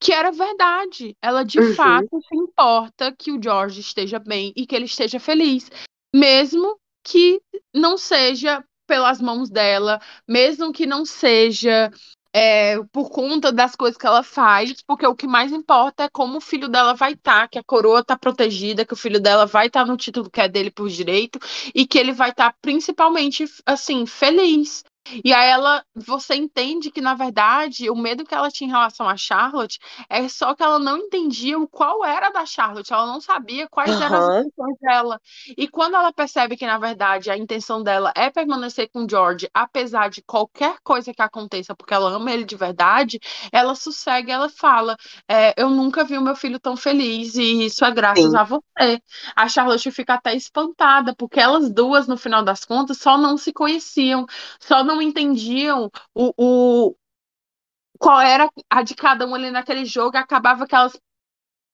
que 0.00 0.12
era 0.12 0.32
verdade. 0.32 1.14
Ela 1.22 1.44
de 1.44 1.60
uhum. 1.60 1.74
fato 1.74 2.20
se 2.26 2.36
importa 2.36 3.14
que 3.16 3.30
o 3.30 3.42
George 3.42 3.80
esteja 3.80 4.18
bem 4.18 4.52
e 4.56 4.66
que 4.66 4.74
ele 4.74 4.86
esteja 4.86 5.20
feliz, 5.20 5.70
mesmo 6.14 6.78
que 7.04 7.40
não 7.74 7.96
seja 7.96 8.64
pelas 8.86 9.20
mãos 9.20 9.48
dela, 9.48 10.00
mesmo 10.26 10.72
que 10.72 10.84
não 10.84 11.04
seja 11.04 11.90
é, 12.32 12.78
por 12.92 13.10
conta 13.10 13.52
das 13.52 13.74
coisas 13.74 13.96
que 13.96 14.06
ela 14.06 14.22
faz, 14.22 14.80
porque 14.82 15.06
o 15.06 15.14
que 15.14 15.26
mais 15.26 15.52
importa 15.52 16.04
é 16.04 16.08
como 16.08 16.38
o 16.38 16.40
filho 16.40 16.68
dela 16.68 16.94
vai 16.94 17.12
estar, 17.12 17.42
tá, 17.42 17.48
que 17.48 17.58
a 17.58 17.64
coroa 17.64 18.00
está 18.00 18.16
protegida, 18.16 18.84
que 18.84 18.92
o 18.92 18.96
filho 18.96 19.20
dela 19.20 19.46
vai 19.46 19.66
estar 19.66 19.84
tá 19.84 19.86
no 19.90 19.96
título 19.96 20.30
que 20.30 20.40
é 20.40 20.48
dele 20.48 20.70
por 20.70 20.88
direito 20.88 21.38
e 21.74 21.86
que 21.86 21.98
ele 21.98 22.12
vai 22.12 22.30
estar 22.30 22.52
tá 22.52 22.56
principalmente 22.60 23.44
assim 23.66 24.06
feliz. 24.06 24.84
E 25.24 25.32
aí 25.32 25.50
ela, 25.50 25.84
você 25.94 26.34
entende 26.34 26.90
que 26.90 27.00
na 27.00 27.14
verdade 27.14 27.90
o 27.90 27.96
medo 27.96 28.24
que 28.24 28.34
ela 28.34 28.50
tinha 28.50 28.68
em 28.68 28.72
relação 28.72 29.08
a 29.08 29.16
Charlotte 29.16 29.78
é 30.08 30.28
só 30.28 30.54
que 30.54 30.62
ela 30.62 30.78
não 30.78 30.98
entendia 30.98 31.58
o 31.58 31.68
qual 31.68 32.04
era 32.04 32.30
da 32.30 32.46
Charlotte, 32.46 32.92
ela 32.92 33.06
não 33.06 33.20
sabia 33.20 33.68
quais 33.68 33.94
uhum. 33.94 34.02
eram 34.02 34.16
as 34.16 34.46
intenções 34.46 34.76
dela. 34.80 35.20
E 35.56 35.68
quando 35.68 35.96
ela 35.96 36.12
percebe 36.12 36.56
que 36.56 36.66
na 36.66 36.78
verdade 36.78 37.30
a 37.30 37.36
intenção 37.36 37.82
dela 37.82 38.12
é 38.14 38.30
permanecer 38.30 38.88
com 38.92 39.06
George, 39.08 39.48
apesar 39.52 40.10
de 40.10 40.22
qualquer 40.22 40.76
coisa 40.82 41.12
que 41.12 41.22
aconteça, 41.22 41.74
porque 41.74 41.94
ela 41.94 42.10
ama 42.10 42.30
ele 42.32 42.44
de 42.44 42.56
verdade, 42.56 43.18
ela 43.52 43.74
sossega, 43.74 44.32
ela 44.32 44.48
fala: 44.48 44.96
é, 45.28 45.54
eu 45.60 45.68
nunca 45.70 46.04
vi 46.04 46.16
o 46.16 46.22
meu 46.22 46.34
filho 46.34 46.58
tão 46.60 46.76
feliz 46.76 47.34
e 47.34 47.66
isso 47.66 47.84
é 47.84 47.90
graças 47.90 48.30
Sim. 48.30 48.36
a 48.36 48.44
você. 48.44 49.00
A 49.34 49.48
Charlotte 49.48 49.90
fica 49.90 50.14
até 50.14 50.34
espantada 50.34 51.14
porque 51.16 51.40
elas 51.40 51.70
duas 51.70 52.06
no 52.06 52.16
final 52.16 52.42
das 52.42 52.64
contas 52.64 52.98
só 52.98 53.16
não 53.16 53.36
se 53.36 53.52
conheciam, 53.52 54.26
só 54.58 54.84
não 54.84 54.99
entendiam 55.00 55.90
o, 56.14 56.32
o 56.36 56.96
qual 57.98 58.20
era 58.20 58.50
a 58.68 58.82
de 58.82 58.94
cada 58.94 59.26
um 59.26 59.34
ali 59.34 59.50
naquele 59.50 59.84
jogo, 59.84 60.16
acabava 60.16 60.66
que 60.66 60.74
elas 60.74 60.98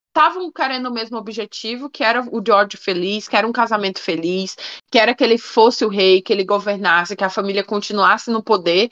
estavam 0.09 0.51
querendo 0.51 0.87
o 0.87 0.93
mesmo 0.93 1.19
objetivo, 1.19 1.91
que 1.91 2.03
era 2.03 2.23
o 2.23 2.43
George 2.45 2.77
feliz, 2.79 3.29
que 3.29 3.37
era 3.37 3.47
um 3.47 3.53
casamento 3.53 4.01
feliz, 4.01 4.57
que 4.91 4.99
era 4.99 5.15
que 5.15 5.23
ele 5.23 5.37
fosse 5.37 5.85
o 5.85 5.89
rei, 5.89 6.23
que 6.23 6.33
ele 6.33 6.43
governasse, 6.43 7.15
que 7.15 7.23
a 7.23 7.29
família 7.31 7.63
continuasse 7.63 8.31
no 8.31 8.43
poder. 8.43 8.89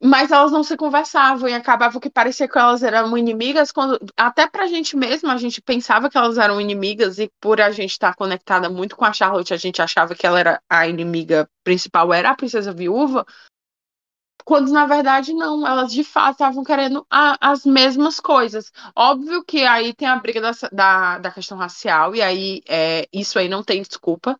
Mas 0.00 0.30
elas 0.30 0.52
não 0.52 0.62
se 0.62 0.76
conversavam 0.76 1.48
e 1.48 1.54
acabava 1.54 1.98
que 1.98 2.08
parecia 2.08 2.48
que 2.48 2.56
elas 2.56 2.84
eram 2.84 3.18
inimigas, 3.18 3.72
quando 3.72 3.98
até 4.16 4.46
pra 4.46 4.68
gente 4.68 4.96
mesmo, 4.96 5.28
a 5.28 5.36
gente 5.36 5.60
pensava 5.60 6.08
que 6.08 6.16
elas 6.16 6.38
eram 6.38 6.60
inimigas 6.60 7.18
e 7.18 7.28
por 7.40 7.60
a 7.60 7.72
gente 7.72 7.90
estar 7.90 8.14
conectada 8.14 8.70
muito 8.70 8.94
com 8.96 9.04
a 9.04 9.12
Charlotte, 9.12 9.52
a 9.52 9.56
gente 9.56 9.82
achava 9.82 10.14
que 10.14 10.24
ela 10.24 10.38
era 10.38 10.62
a 10.70 10.86
inimiga 10.86 11.50
principal, 11.64 12.12
era 12.12 12.30
a 12.30 12.36
princesa 12.36 12.72
viúva, 12.72 13.26
quando 14.44 14.72
na 14.72 14.86
verdade 14.86 15.34
não, 15.34 15.66
elas 15.66 15.92
de 15.92 16.04
fato 16.04 16.32
estavam 16.32 16.64
querendo 16.64 17.04
a, 17.10 17.36
as 17.40 17.66
mesmas 17.66 18.20
coisas. 18.20 18.72
Óbvio 18.96 19.44
que 19.44 19.64
aí 19.64 19.92
tem 19.92 20.08
a 20.08 20.16
briga 20.16 20.40
da, 20.40 20.52
da, 20.72 21.18
da 21.18 21.30
questão 21.30 21.58
racial, 21.58 22.14
e 22.14 22.22
aí 22.22 22.62
é, 22.68 23.08
isso 23.12 23.38
aí 23.38 23.48
não 23.48 23.64
tem 23.64 23.82
desculpa, 23.82 24.38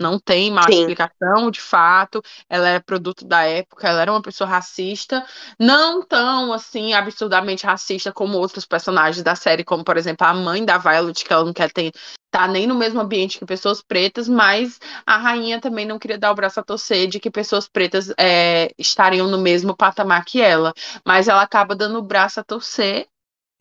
não 0.00 0.18
tem 0.18 0.50
mais 0.50 0.74
Sim. 0.74 0.80
explicação, 0.80 1.50
de 1.50 1.60
fato. 1.60 2.22
Ela 2.48 2.68
é 2.68 2.80
produto 2.80 3.26
da 3.26 3.42
época, 3.42 3.88
ela 3.88 4.02
era 4.02 4.12
uma 4.12 4.22
pessoa 4.22 4.48
racista, 4.48 5.24
não 5.58 6.02
tão 6.02 6.52
assim 6.52 6.94
absurdamente 6.94 7.66
racista 7.66 8.12
como 8.12 8.38
outros 8.38 8.64
personagens 8.64 9.22
da 9.22 9.34
série, 9.34 9.64
como 9.64 9.84
por 9.84 9.96
exemplo 9.96 10.26
a 10.26 10.34
mãe 10.34 10.64
da 10.64 10.78
Violet, 10.78 11.24
que 11.24 11.32
ela 11.32 11.44
não 11.44 11.52
quer 11.52 11.70
ter 11.72 11.92
tá 12.30 12.46
nem 12.46 12.66
no 12.66 12.74
mesmo 12.74 13.00
ambiente 13.00 13.38
que 13.38 13.46
pessoas 13.46 13.80
pretas, 13.82 14.28
mas 14.28 14.78
a 15.06 15.16
rainha 15.16 15.60
também 15.60 15.86
não 15.86 15.98
queria 15.98 16.18
dar 16.18 16.30
o 16.30 16.34
braço 16.34 16.60
a 16.60 16.62
torcer 16.62 17.08
de 17.08 17.18
que 17.18 17.30
pessoas 17.30 17.66
pretas 17.66 18.12
é, 18.18 18.70
estariam 18.78 19.28
no 19.28 19.38
mesmo 19.38 19.74
patamar 19.74 20.24
que 20.24 20.40
ela. 20.40 20.74
Mas 21.06 21.26
ela 21.26 21.42
acaba 21.42 21.74
dando 21.74 21.98
o 21.98 22.02
braço 22.02 22.38
a 22.38 22.44
torcer, 22.44 23.08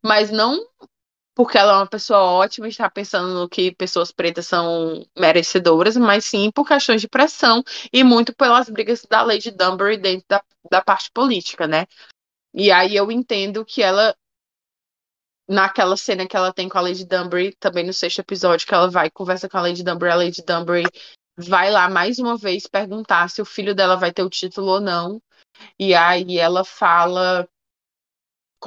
mas 0.03 0.31
não 0.31 0.59
porque 1.38 1.55
ela 1.55 1.73
é 1.73 1.76
uma 1.76 1.88
pessoa 1.88 2.18
ótima 2.18 2.68
está 2.68 2.89
pensando 2.89 3.31
no 3.31 3.47
que 3.47 3.72
pessoas 3.72 4.11
pretas 4.11 4.47
são 4.47 5.05
merecedoras, 5.15 5.95
mas 5.95 6.26
sim 6.26 6.49
por 6.49 6.68
questões 6.68 6.99
de 6.99 7.07
pressão 7.07 7.64
e 7.93 8.03
muito 8.03 8.35
pelas 8.35 8.68
brigas 8.68 9.05
da 9.07 9.22
Lady 9.22 9.51
Dunbury 9.51 9.97
dentro 9.97 10.26
da, 10.27 10.43
da 10.72 10.81
parte 10.81 11.11
política, 11.11 11.68
né? 11.68 11.85
E 12.55 12.72
aí 12.72 12.95
eu 12.95 13.11
entendo 13.11 13.64
que 13.64 13.84
ela 13.84 14.15
naquela 15.47 15.95
cena 15.95 16.27
que 16.27 16.35
ela 16.35 16.51
tem 16.51 16.68
com 16.68 16.80
a 16.80 16.81
Lady 16.81 17.05
Dunbury, 17.05 17.55
também 17.59 17.85
no 17.85 17.93
sexto 17.93 18.18
episódio, 18.18 18.65
que 18.65 18.73
ela 18.73 18.89
vai 18.89 19.11
conversa 19.11 19.47
com 19.47 19.59
a 19.59 19.61
Lady 19.61 19.84
Dunbury, 19.84 20.11
a 20.11 20.15
Lady 20.15 20.43
Dunbury 20.43 20.85
vai 21.38 21.69
lá 21.69 21.88
mais 21.88 22.18
uma 22.18 22.35
vez 22.35 22.65
perguntar 22.65 23.30
se 23.30 23.43
o 23.43 23.45
filho 23.45 23.76
dela 23.76 23.95
vai 23.95 24.11
ter 24.11 24.23
o 24.23 24.30
título 24.30 24.72
ou 24.72 24.81
não. 24.81 25.22
E 25.77 25.93
aí 25.93 26.39
ela 26.39 26.64
fala 26.64 27.47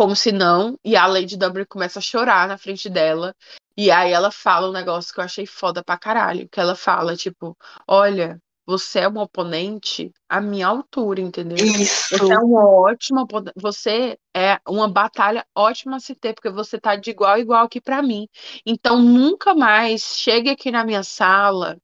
como 0.01 0.17
se 0.17 0.33
não, 0.33 0.79
e 0.83 0.97
a 0.97 1.05
Lady 1.05 1.37
Dunbury 1.37 1.67
começa 1.67 1.99
a 1.99 2.03
chorar 2.03 2.49
na 2.49 2.57
frente 2.57 2.89
dela. 2.89 3.37
E 3.77 3.91
aí 3.91 4.13
ela 4.13 4.31
fala 4.31 4.71
um 4.71 4.73
negócio 4.73 5.13
que 5.13 5.21
eu 5.21 5.25
achei 5.25 5.45
foda 5.45 5.85
pra 5.85 5.99
caralho, 5.99 6.49
que 6.49 6.59
ela 6.59 6.75
fala, 6.75 7.15
tipo, 7.15 7.55
olha, 7.87 8.41
você 8.65 9.01
é 9.01 9.09
um 9.11 9.19
oponente 9.19 10.11
à 10.27 10.41
minha 10.41 10.69
altura, 10.69 11.21
entendeu? 11.21 11.59
Isso. 11.59 12.17
Você 12.17 12.33
é 12.33 12.39
um 12.39 12.55
ótimo 12.55 13.27
você 13.55 14.19
é 14.35 14.59
uma 14.67 14.89
batalha 14.91 15.45
ótima 15.55 15.97
a 15.97 16.01
se 16.01 16.15
ter, 16.15 16.33
porque 16.33 16.49
você 16.49 16.81
tá 16.81 16.97
de 16.97 17.11
igual 17.11 17.35
a 17.35 17.39
igual 17.39 17.67
aqui 17.67 17.79
para 17.79 18.01
mim. 18.01 18.27
Então 18.65 19.03
nunca 19.03 19.55
mais 19.55 20.17
chegue 20.17 20.49
aqui 20.49 20.71
na 20.71 20.83
minha 20.83 21.03
sala, 21.03 21.77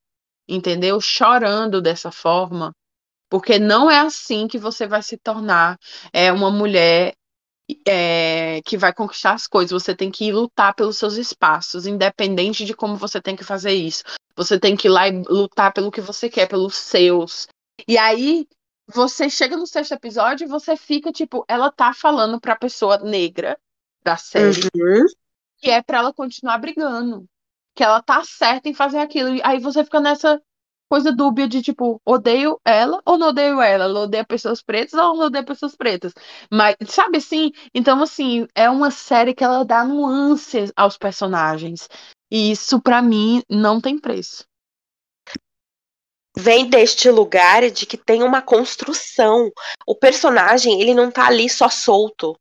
entendeu? 0.47 0.99
Chorando 0.99 1.83
dessa 1.83 2.11
forma, 2.11 2.73
porque 3.29 3.59
não 3.59 3.91
é 3.91 3.99
assim 3.99 4.47
que 4.47 4.57
você 4.57 4.87
vai 4.87 5.03
se 5.03 5.17
tornar 5.17 5.77
é 6.11 6.31
uma 6.31 6.49
mulher 6.49 7.13
é, 7.85 8.61
que 8.65 8.77
vai 8.77 8.93
conquistar 8.93 9.33
as 9.33 9.47
coisas. 9.47 9.71
Você 9.71 9.95
tem 9.95 10.11
que 10.11 10.25
ir 10.25 10.33
lutar 10.33 10.73
pelos 10.73 10.97
seus 10.97 11.15
espaços, 11.15 11.85
independente 11.85 12.65
de 12.65 12.73
como 12.73 12.95
você 12.95 13.21
tem 13.21 13.35
que 13.35 13.43
fazer 13.43 13.73
isso. 13.73 14.03
Você 14.35 14.59
tem 14.59 14.75
que 14.75 14.87
ir 14.87 14.91
lá 14.91 15.07
e 15.07 15.23
lutar 15.23 15.73
pelo 15.73 15.91
que 15.91 16.01
você 16.01 16.29
quer, 16.29 16.47
pelos 16.47 16.75
seus. 16.75 17.47
E 17.87 17.97
aí, 17.97 18.47
você 18.87 19.29
chega 19.29 19.57
no 19.57 19.67
sexto 19.67 19.93
episódio 19.93 20.45
e 20.45 20.49
você 20.49 20.77
fica, 20.77 21.11
tipo, 21.11 21.43
ela 21.47 21.71
tá 21.71 21.93
falando 21.93 22.39
pra 22.39 22.55
pessoa 22.55 22.97
negra 22.99 23.57
da 24.03 24.15
série 24.15 24.61
uhum. 24.75 25.05
que 25.57 25.69
é 25.69 25.81
pra 25.81 25.99
ela 25.99 26.13
continuar 26.13 26.57
brigando. 26.57 27.25
Que 27.75 27.83
ela 27.83 28.01
tá 28.01 28.23
certa 28.23 28.69
em 28.69 28.73
fazer 28.73 28.99
aquilo. 28.99 29.35
E 29.35 29.41
aí 29.43 29.59
você 29.59 29.83
fica 29.83 29.99
nessa 29.99 30.41
coisa 30.89 31.11
dúbia 31.11 31.47
de 31.47 31.61
tipo, 31.61 32.01
odeio 32.05 32.59
ela 32.65 33.01
ou 33.05 33.17
não 33.17 33.29
odeio 33.29 33.61
ela? 33.61 33.85
Ela 33.85 34.01
odeia 34.01 34.25
pessoas 34.25 34.61
pretas 34.61 34.93
ou 34.93 35.15
não 35.15 35.25
odeia 35.25 35.43
pessoas 35.43 35.75
pretas? 35.75 36.13
Mas, 36.51 36.75
sabe 36.87 37.17
assim? 37.17 37.51
Então, 37.73 38.01
assim, 38.01 38.47
é 38.55 38.69
uma 38.69 38.91
série 38.91 39.33
que 39.33 39.43
ela 39.43 39.63
dá 39.63 39.83
nuances 39.83 40.71
aos 40.75 40.97
personagens. 40.97 41.87
E 42.31 42.51
isso, 42.51 42.81
para 42.81 43.01
mim, 43.01 43.41
não 43.49 43.79
tem 43.79 43.97
preço. 43.97 44.45
Vem 46.37 46.69
deste 46.69 47.09
lugar 47.09 47.69
de 47.71 47.85
que 47.85 47.97
tem 47.97 48.21
uma 48.21 48.41
construção. 48.41 49.51
O 49.87 49.95
personagem, 49.95 50.79
ele 50.79 50.93
não 50.93 51.09
tá 51.09 51.27
ali 51.27 51.49
só 51.49 51.67
solto. 51.67 52.37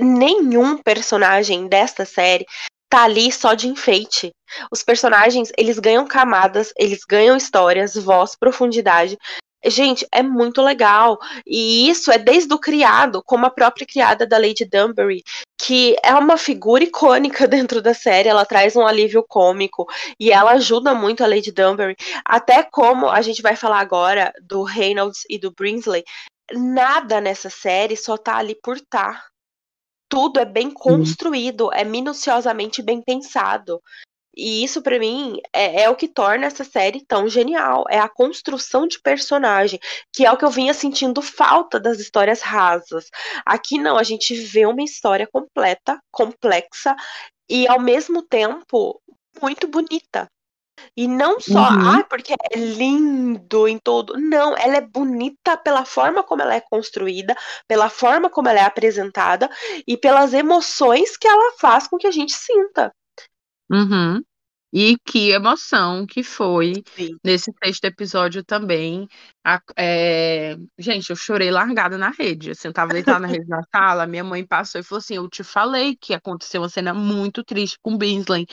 nenhum 0.00 0.78
personagem 0.78 1.66
desta 1.66 2.04
série 2.04 2.46
tá 2.92 3.04
ali 3.04 3.32
só 3.32 3.54
de 3.54 3.68
enfeite. 3.68 4.32
Os 4.70 4.82
personagens, 4.82 5.50
eles 5.56 5.78
ganham 5.78 6.06
camadas, 6.06 6.74
eles 6.76 7.06
ganham 7.08 7.34
histórias, 7.34 7.94
voz, 7.94 8.36
profundidade. 8.36 9.16
Gente, 9.64 10.06
é 10.12 10.22
muito 10.22 10.60
legal. 10.60 11.18
E 11.46 11.88
isso 11.88 12.12
é 12.12 12.18
desde 12.18 12.52
o 12.52 12.58
criado, 12.58 13.22
como 13.24 13.46
a 13.46 13.50
própria 13.50 13.86
criada 13.86 14.26
da 14.26 14.36
Lady 14.36 14.66
Dunbury, 14.66 15.22
que 15.58 15.96
é 16.02 16.14
uma 16.14 16.36
figura 16.36 16.84
icônica 16.84 17.48
dentro 17.48 17.80
da 17.80 17.94
série. 17.94 18.28
Ela 18.28 18.44
traz 18.44 18.76
um 18.76 18.86
alívio 18.86 19.24
cômico 19.26 19.86
e 20.20 20.30
ela 20.30 20.50
ajuda 20.52 20.92
muito 20.92 21.24
a 21.24 21.26
Lady 21.26 21.50
Dunbury. 21.50 21.96
Até 22.26 22.62
como 22.62 23.08
a 23.08 23.22
gente 23.22 23.40
vai 23.40 23.56
falar 23.56 23.80
agora 23.80 24.34
do 24.42 24.64
Reynolds 24.64 25.22
e 25.30 25.38
do 25.38 25.50
Brinsley. 25.50 26.04
Nada 26.52 27.22
nessa 27.22 27.48
série 27.48 27.96
só 27.96 28.18
tá 28.18 28.36
ali 28.36 28.54
por 28.62 28.78
tá 28.82 29.31
tudo 30.12 30.38
é 30.38 30.44
bem 30.44 30.70
construído, 30.70 31.64
uhum. 31.68 31.72
é 31.72 31.84
minuciosamente 31.84 32.82
bem 32.82 33.00
pensado. 33.00 33.82
E 34.36 34.62
isso, 34.62 34.82
para 34.82 34.98
mim, 34.98 35.38
é, 35.54 35.84
é, 35.84 35.90
o 35.90 35.96
que 35.96 36.06
torna 36.06 36.46
essa 36.46 36.64
série 36.64 37.02
tão 37.06 37.28
genial. 37.28 37.84
É 37.88 37.98
a 37.98 38.10
construção 38.10 38.86
de 38.86 39.00
personagem, 39.00 39.80
que 40.12 40.26
é 40.26 40.30
o 40.30 40.36
que 40.36 40.44
eu 40.44 40.50
vinha 40.50 40.74
sentindo 40.74 41.22
falta 41.22 41.80
das 41.80 41.98
histórias 41.98 42.42
rasas. 42.42 43.08
Aqui 43.46 43.78
não, 43.78 43.96
a 43.96 44.02
gente 44.02 44.34
vê 44.34 44.66
uma 44.66 44.82
história 44.82 45.26
completa, 45.26 45.98
complexa 46.10 46.94
e, 47.48 47.66
ao 47.66 47.80
mesmo 47.80 48.22
tempo, 48.22 49.00
muito 49.40 49.66
bonita. 49.66 50.30
E 50.96 51.06
não 51.06 51.40
só, 51.40 51.70
uhum. 51.70 52.00
ah, 52.00 52.04
porque 52.08 52.32
é 52.32 52.58
lindo 52.58 53.68
em 53.68 53.78
todo. 53.78 54.14
Não, 54.18 54.56
ela 54.56 54.76
é 54.76 54.80
bonita 54.80 55.56
pela 55.56 55.84
forma 55.84 56.22
como 56.22 56.42
ela 56.42 56.54
é 56.54 56.60
construída, 56.60 57.36
pela 57.66 57.88
forma 57.88 58.28
como 58.28 58.48
ela 58.48 58.60
é 58.60 58.64
apresentada 58.64 59.50
e 59.86 59.96
pelas 59.96 60.34
emoções 60.34 61.16
que 61.16 61.28
ela 61.28 61.54
faz 61.58 61.86
com 61.86 61.96
que 61.96 62.06
a 62.06 62.10
gente 62.10 62.32
sinta. 62.32 62.92
Uhum. 63.70 64.22
E 64.74 64.96
que 65.04 65.30
emoção 65.30 66.06
que 66.06 66.22
foi 66.22 66.82
Sim. 66.96 67.10
nesse 67.22 67.52
sexto 67.62 67.84
episódio 67.84 68.42
também. 68.42 69.06
A, 69.44 69.60
é... 69.76 70.56
Gente, 70.78 71.10
eu 71.10 71.16
chorei 71.16 71.50
largada 71.50 71.98
na 71.98 72.08
rede. 72.08 72.52
Assim, 72.52 72.68
eu 72.68 72.72
tava 72.72 72.94
deitada 72.94 73.20
na 73.20 73.28
rede 73.28 73.46
na 73.46 73.62
sala, 73.70 74.06
minha 74.06 74.24
mãe 74.24 74.46
passou 74.46 74.80
e 74.80 74.84
falou 74.84 75.00
assim: 75.00 75.16
Eu 75.16 75.28
te 75.28 75.44
falei 75.44 75.94
que 75.94 76.14
aconteceu 76.14 76.62
uma 76.62 76.70
cena 76.70 76.94
muito 76.94 77.44
triste 77.44 77.78
com 77.82 77.98
Binsley, 77.98 78.46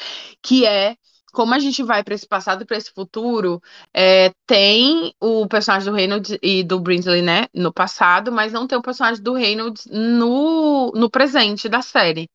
que 0.43 0.65
é 0.65 0.97
como 1.31 1.53
a 1.53 1.59
gente 1.59 1.83
vai 1.83 2.03
para 2.03 2.15
esse 2.15 2.27
passado 2.27 2.63
e 2.63 2.65
para 2.65 2.77
esse 2.77 2.91
futuro, 2.91 3.61
é, 3.93 4.31
tem 4.45 5.13
o 5.19 5.47
personagem 5.47 5.91
do 5.91 5.95
Reynolds 5.95 6.37
e 6.41 6.63
do 6.63 6.79
Brinsley, 6.79 7.21
né, 7.21 7.47
no 7.53 7.73
passado, 7.73 8.31
mas 8.31 8.53
não 8.53 8.67
tem 8.67 8.77
o 8.77 8.81
personagem 8.81 9.23
do 9.23 9.33
Reynolds 9.33 9.85
no, 9.85 10.91
no 10.95 11.09
presente 11.09 11.69
da 11.69 11.81
série. 11.81 12.29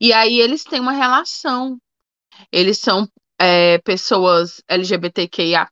E 0.00 0.12
aí 0.12 0.40
eles 0.40 0.64
têm 0.64 0.80
uma 0.80 0.92
relação. 0.92 1.78
Eles 2.50 2.78
são 2.78 3.08
é, 3.38 3.78
pessoas 3.78 4.62
LGBTQIAP+, 4.68 5.70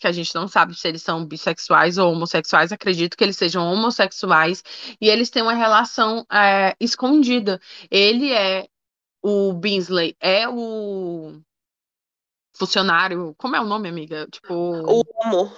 que 0.00 0.06
a 0.06 0.12
gente 0.12 0.34
não 0.34 0.48
sabe 0.48 0.74
se 0.74 0.88
eles 0.88 1.02
são 1.02 1.24
bissexuais 1.24 1.98
ou 1.98 2.12
homossexuais, 2.12 2.72
acredito 2.72 3.16
que 3.16 3.24
eles 3.24 3.36
sejam 3.36 3.64
homossexuais, 3.72 4.62
e 5.00 5.08
eles 5.08 5.30
têm 5.30 5.42
uma 5.42 5.54
relação 5.54 6.24
é, 6.32 6.74
escondida. 6.80 7.60
Ele 7.90 8.32
é 8.32 8.66
o 9.22 9.54
Binsley 9.54 10.14
é 10.20 10.46
o 10.46 11.40
funcionário. 12.56 13.34
Como 13.36 13.56
é 13.56 13.60
o 13.60 13.66
nome, 13.66 13.88
amiga? 13.88 14.26
Tipo. 14.30 14.54
O 14.54 15.02
amo. 15.24 15.52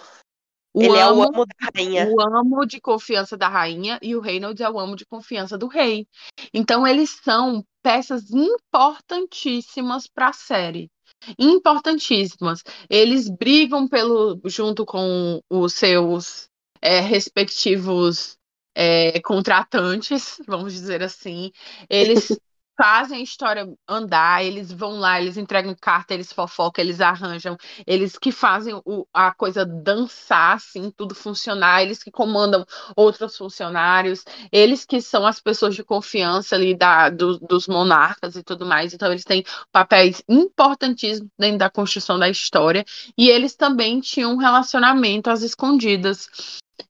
O 0.75 0.83
Ele 0.83 0.99
amo, 0.99 0.99
é 0.99 1.11
o 1.11 1.23
amo 1.23 1.47
da 1.47 1.71
rainha. 1.75 2.09
O 2.11 2.21
amo 2.21 2.67
de 2.67 2.81
confiança 2.81 3.37
da 3.37 3.49
rainha 3.49 3.99
e 4.03 4.15
o 4.15 4.21
Reynolds 4.21 4.61
é 4.61 4.69
o 4.69 4.79
amo 4.79 4.95
de 4.95 5.07
confiança 5.07 5.57
do 5.57 5.69
rei. 5.69 6.07
Então, 6.53 6.87
eles 6.87 7.19
são 7.23 7.65
peças 7.83 8.31
importantíssimas 8.31 10.07
para 10.07 10.29
a 10.29 10.33
série. 10.35 10.91
Importantíssimas. 11.39 12.63
Eles 12.91 13.29
brigam 13.31 13.89
pelo 13.89 14.39
junto 14.45 14.85
com 14.85 15.41
os 15.49 15.73
seus 15.73 16.49
é, 16.83 17.01
respectivos 17.01 18.37
é, 18.75 19.19
contratantes, 19.21 20.39
vamos 20.47 20.75
dizer 20.75 21.03
assim. 21.03 21.51
Eles 21.89 22.39
fazem 22.77 23.19
a 23.19 23.23
história 23.23 23.67
andar, 23.89 24.45
eles 24.45 24.71
vão 24.71 24.99
lá, 24.99 25.21
eles 25.21 25.37
entregam 25.37 25.75
carta, 25.81 26.15
eles 26.15 26.33
fofocam, 26.33 26.85
eles 26.85 27.01
arranjam, 27.01 27.57
eles 27.87 28.19
que 28.19 28.31
fazem 28.31 28.75
o, 28.85 29.07
a 29.13 29.33
coisa 29.33 29.65
dançar, 29.65 30.57
assim, 30.57 30.91
tudo 30.91 31.15
funcionar, 31.15 31.83
eles 31.83 32.03
que 32.03 32.11
comandam 32.11 32.65
outros 32.95 33.37
funcionários, 33.37 34.25
eles 34.53 34.85
que 34.85 35.01
são 35.01 35.27
as 35.27 35.41
pessoas 35.41 35.75
de 35.75 35.83
confiança 35.83 36.55
ali 36.55 36.77
da, 36.77 37.09
do, 37.09 37.39
dos 37.39 37.67
monarcas 37.67 38.37
e 38.37 38.43
tudo 38.43 38.67
mais, 38.67 38.93
então 38.93 39.11
eles 39.11 39.25
têm 39.25 39.45
papéis 39.73 40.23
importantíssimos 40.29 41.31
dentro 41.39 41.59
da 41.59 41.71
construção 41.71 42.19
da 42.19 42.29
história, 42.29 42.85
e 43.17 43.29
eles 43.31 43.55
também 43.57 44.01
tinham 44.01 44.35
um 44.35 44.37
relacionamento 44.37 45.31
às 45.31 45.43
escondidas. 45.43 46.29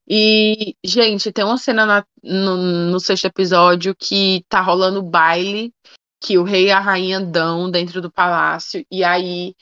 E, 0.08 0.74
gente, 0.84 1.32
tem 1.32 1.44
uma 1.44 1.58
cena 1.58 1.84
na, 1.84 2.06
no, 2.22 2.56
no, 2.90 3.00
sexto 3.00 3.26
episódio 3.26 3.94
que 3.94 4.44
tá 4.48 4.60
rolando 4.60 5.02
baile 5.02 5.72
que 6.20 6.38
o 6.38 6.44
rei 6.44 6.66
e 6.66 6.70
a 6.70 6.80
rainha 6.80 7.20
dão 7.20 7.70
dentro 7.70 8.00
do 8.00 8.10
palácio. 8.10 8.84
E 8.90 9.04
aí, 9.04 9.54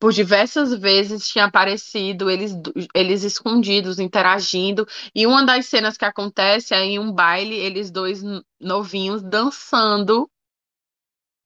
por 0.00 0.12
diversas 0.12 0.74
vezes, 0.74 1.28
tinha 1.28 1.44
aparecido 1.44 2.28
eles, 2.28 2.52
eles 2.94 3.22
escondidos, 3.22 3.98
interagindo. 3.98 4.86
E 5.14 5.26
uma 5.26 5.44
das 5.44 5.66
cenas 5.66 5.96
que 5.96 6.04
acontece 6.04 6.74
é 6.74 6.84
em 6.84 6.98
um 6.98 7.12
baile, 7.12 7.54
eles 7.54 7.90
dois 7.90 8.22
novinhos 8.60 9.22
dançando 9.22 10.28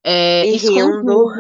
é, 0.08 0.46
e 0.46 0.56
rindo. 0.56 1.32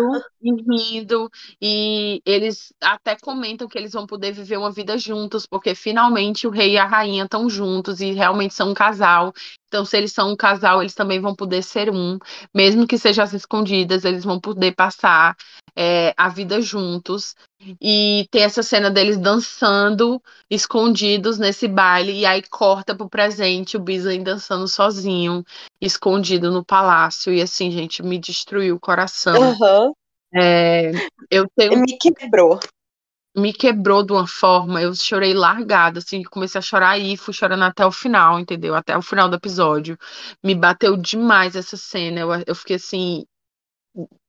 E 0.42 0.52
rindo. 0.52 1.30
E 1.62 2.20
eles 2.26 2.72
até 2.82 3.14
comentam 3.14 3.68
que 3.68 3.78
eles 3.78 3.92
vão 3.92 4.08
poder 4.08 4.32
viver 4.32 4.56
uma 4.56 4.72
vida 4.72 4.98
juntos, 4.98 5.46
porque 5.46 5.72
finalmente 5.72 6.48
o 6.48 6.50
rei 6.50 6.72
e 6.72 6.78
a 6.78 6.84
rainha 6.84 7.22
estão 7.22 7.48
juntos 7.48 8.00
e 8.00 8.10
realmente 8.10 8.54
são 8.54 8.70
um 8.70 8.74
casal. 8.74 9.32
Então, 9.68 9.84
se 9.84 9.96
eles 9.96 10.12
são 10.12 10.32
um 10.32 10.36
casal, 10.36 10.80
eles 10.80 10.94
também 10.94 11.20
vão 11.20 11.32
poder 11.32 11.62
ser 11.62 11.90
um. 11.90 12.18
Mesmo 12.52 12.88
que 12.88 12.98
sejam 12.98 13.22
as 13.22 13.32
escondidas, 13.32 14.04
eles 14.04 14.24
vão 14.24 14.40
poder 14.40 14.74
passar 14.74 15.36
é, 15.76 16.14
a 16.16 16.28
vida 16.28 16.60
juntos. 16.60 17.36
E 17.80 18.26
tem 18.30 18.42
essa 18.42 18.62
cena 18.62 18.90
deles 18.90 19.18
dançando, 19.18 20.22
escondidos 20.50 21.38
nesse 21.38 21.68
baile, 21.68 22.12
e 22.12 22.26
aí 22.26 22.42
corta 22.42 22.94
pro 22.94 23.08
presente 23.08 23.76
o 23.76 23.80
Beasley 23.80 24.22
dançando 24.22 24.66
sozinho, 24.66 25.44
escondido 25.80 26.50
no 26.50 26.64
palácio. 26.64 27.32
E 27.32 27.42
assim, 27.42 27.70
gente, 27.70 28.02
me 28.02 28.18
destruiu 28.18 28.76
o 28.76 28.80
coração. 28.80 29.50
Uhum. 29.50 29.92
É, 30.34 30.92
eu 31.30 31.46
tenho. 31.54 31.78
Me 31.78 31.96
quebrou 31.98 32.58
me 33.36 33.52
quebrou 33.52 34.02
de 34.02 34.12
uma 34.12 34.26
forma, 34.26 34.80
eu 34.80 34.94
chorei 34.94 35.34
largada, 35.34 35.98
assim, 35.98 36.22
comecei 36.22 36.58
a 36.58 36.62
chorar 36.62 36.98
e 36.98 37.18
fui 37.18 37.34
chorando 37.34 37.64
até 37.64 37.84
o 37.84 37.92
final, 37.92 38.40
entendeu? 38.40 38.74
Até 38.74 38.96
o 38.96 39.02
final 39.02 39.28
do 39.28 39.36
episódio. 39.36 39.98
Me 40.42 40.54
bateu 40.54 40.96
demais 40.96 41.54
essa 41.54 41.76
cena, 41.76 42.20
eu, 42.20 42.30
eu 42.46 42.54
fiquei 42.54 42.76
assim, 42.76 43.26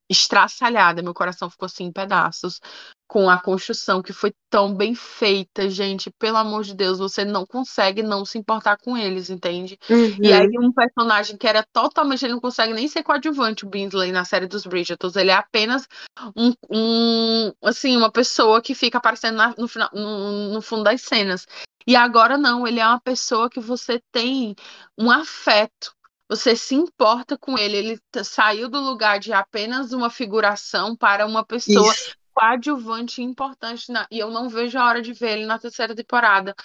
estraçalhada, 0.10 1.02
meu 1.02 1.14
coração 1.14 1.50
ficou 1.50 1.66
assim 1.66 1.86
em 1.86 1.92
pedaços 1.92 2.60
com 3.08 3.30
a 3.30 3.38
construção 3.40 4.02
que 4.02 4.12
foi 4.12 4.34
tão 4.50 4.76
bem 4.76 4.94
feita, 4.94 5.70
gente. 5.70 6.12
Pelo 6.20 6.38
amor 6.38 6.64
de 6.64 6.76
Deus, 6.76 7.00
você 7.00 7.24
não 7.24 7.46
consegue 7.46 8.04
não 8.04 8.26
se 8.26 8.38
importar 8.38 8.78
com 8.78 8.98
eles, 8.98 9.30
entende? 9.30 9.80
Uhum. 9.90 10.18
E 10.22 10.34
aí, 10.34 10.50
um 10.60 10.74
personagem 10.74 11.38
que 11.38 11.48
era 11.48 11.64
totalmente. 11.72 12.26
Ele 12.26 12.34
não 12.34 12.42
consegue 12.42 12.74
nem 12.74 12.88
ser 12.88 13.04
coadjuvante, 13.04 13.66
o 13.66 13.70
Binsley, 13.70 14.12
na 14.12 14.26
série 14.26 14.46
dos 14.46 14.66
Bridgertons. 14.66 15.16
Ele 15.16 15.32
é 15.32 15.36
apenas 15.36 15.88
um. 16.36 16.54
um 16.70 17.54
assim, 17.64 17.96
uma 17.96 18.12
pessoa 18.12 18.62
que 18.62 18.76
fica 18.76 18.98
aparecendo 18.98 19.38
na, 19.38 19.56
no, 19.58 19.68
final, 19.68 19.90
no, 19.94 20.54
no 20.54 20.62
fundo 20.62 20.84
das 20.84 21.02
cenas. 21.02 21.48
E 21.88 21.96
agora 21.96 22.38
não, 22.38 22.68
ele 22.68 22.82
é 22.82 22.86
uma 22.86 23.00
pessoa 23.00 23.50
que 23.50 23.62
você 23.62 24.02
tem 24.12 24.54
um 24.98 25.10
afeto 25.10 25.96
você 26.30 26.56
se 26.56 26.76
importa 26.76 27.38
com 27.38 27.58
ele. 27.58 27.78
Ele 27.78 28.00
saiu 28.24 28.70
do 28.70 28.80
lugar 28.80 29.20
de 29.20 29.34
apenas 29.34 29.94
uma 29.94 30.10
figuração 30.10 30.96
para 30.96 31.26
uma 31.26 31.46
pessoa 31.46 31.94
Isso 31.94 32.16
coadjuvante 32.38 33.24
importante 33.24 33.92
na... 33.92 34.06
e 34.12 34.20
eu 34.20 34.30
não 34.30 34.48
vejo 34.48 34.78
a 34.78 34.86
hora 34.86 35.02
de 35.02 35.12
ver 35.12 35.40
ele 35.40 35.46
na 35.48 35.58
terceira 35.58 35.96
temporada. 35.96 36.56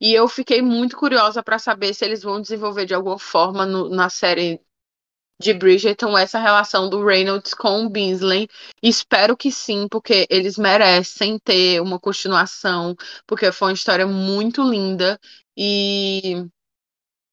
E 0.00 0.12
eu 0.12 0.26
fiquei 0.26 0.60
muito 0.60 0.96
curiosa 0.96 1.40
para 1.40 1.58
saber 1.58 1.94
se 1.94 2.04
eles 2.04 2.22
vão 2.22 2.40
desenvolver 2.40 2.84
de 2.84 2.94
alguma 2.94 3.18
forma 3.18 3.64
no, 3.64 3.88
na 3.88 4.10
série 4.10 4.60
de 5.40 5.54
Bridgerton 5.54 6.18
essa 6.18 6.38
relação 6.38 6.90
do 6.90 7.04
Reynolds 7.04 7.54
com 7.54 7.86
o 7.86 7.88
Binsley. 7.88 8.48
Espero 8.82 9.36
que 9.36 9.52
sim, 9.52 9.86
porque 9.88 10.26
eles 10.28 10.58
merecem 10.58 11.38
ter 11.38 11.80
uma 11.80 11.98
continuação, 11.98 12.96
porque 13.26 13.52
foi 13.52 13.68
uma 13.68 13.74
história 13.74 14.06
muito 14.06 14.62
linda 14.62 15.18
e 15.56 16.44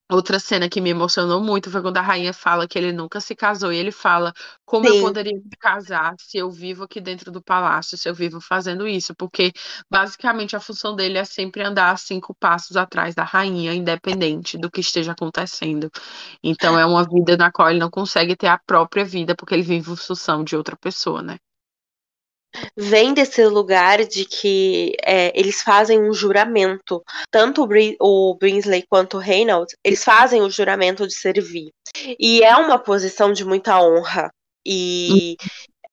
Outra 0.09 0.39
cena 0.39 0.69
que 0.69 0.79
me 0.79 0.89
emocionou 0.89 1.41
muito 1.41 1.69
foi 1.69 1.81
quando 1.81 1.97
a 1.97 2.01
rainha 2.01 2.33
fala 2.33 2.65
que 2.65 2.77
ele 2.77 2.93
nunca 2.93 3.19
se 3.19 3.35
casou 3.35 3.73
e 3.73 3.77
ele 3.77 3.91
fala 3.91 4.31
como 4.65 4.87
Sim. 4.87 4.97
eu 4.97 5.01
poderia 5.03 5.33
me 5.33 5.49
casar 5.59 6.15
se 6.17 6.37
eu 6.37 6.49
vivo 6.49 6.85
aqui 6.85 7.01
dentro 7.01 7.29
do 7.29 7.41
palácio, 7.41 7.97
se 7.97 8.07
eu 8.07 8.15
vivo 8.15 8.39
fazendo 8.39 8.87
isso, 8.87 9.13
porque 9.15 9.51
basicamente 9.89 10.55
a 10.55 10.61
função 10.61 10.95
dele 10.95 11.17
é 11.17 11.25
sempre 11.25 11.61
andar 11.61 11.97
cinco 11.99 12.33
passos 12.33 12.77
atrás 12.77 13.13
da 13.15 13.23
rainha, 13.23 13.73
independente 13.73 14.57
do 14.57 14.71
que 14.71 14.79
esteja 14.79 15.11
acontecendo. 15.11 15.91
Então 16.43 16.79
é 16.79 16.85
uma 16.85 17.03
vida 17.03 17.35
na 17.35 17.51
qual 17.51 17.69
ele 17.69 17.79
não 17.79 17.89
consegue 17.89 18.35
ter 18.35 18.47
a 18.47 18.57
própria 18.57 19.03
vida 19.03 19.35
porque 19.35 19.53
ele 19.55 19.63
vive 19.63 19.91
em 19.91 19.95
função 19.95 20.43
de 20.43 20.55
outra 20.55 20.77
pessoa, 20.77 21.21
né? 21.21 21.37
Vem 22.75 23.13
desse 23.13 23.45
lugar 23.45 24.05
de 24.05 24.25
que 24.25 24.93
é, 25.03 25.37
eles 25.37 25.61
fazem 25.61 25.99
um 26.01 26.13
juramento. 26.13 27.03
Tanto 27.31 27.63
o, 27.63 28.29
o 28.31 28.35
Brinsley 28.35 28.83
quanto 28.89 29.17
o 29.17 29.19
Reynolds, 29.19 29.75
eles 29.83 30.03
fazem 30.03 30.41
o 30.41 30.49
juramento 30.49 31.07
de 31.07 31.13
servir. 31.13 31.71
E 32.19 32.43
é 32.43 32.55
uma 32.55 32.79
posição 32.79 33.31
de 33.31 33.45
muita 33.45 33.81
honra 33.81 34.31
e 34.65 35.37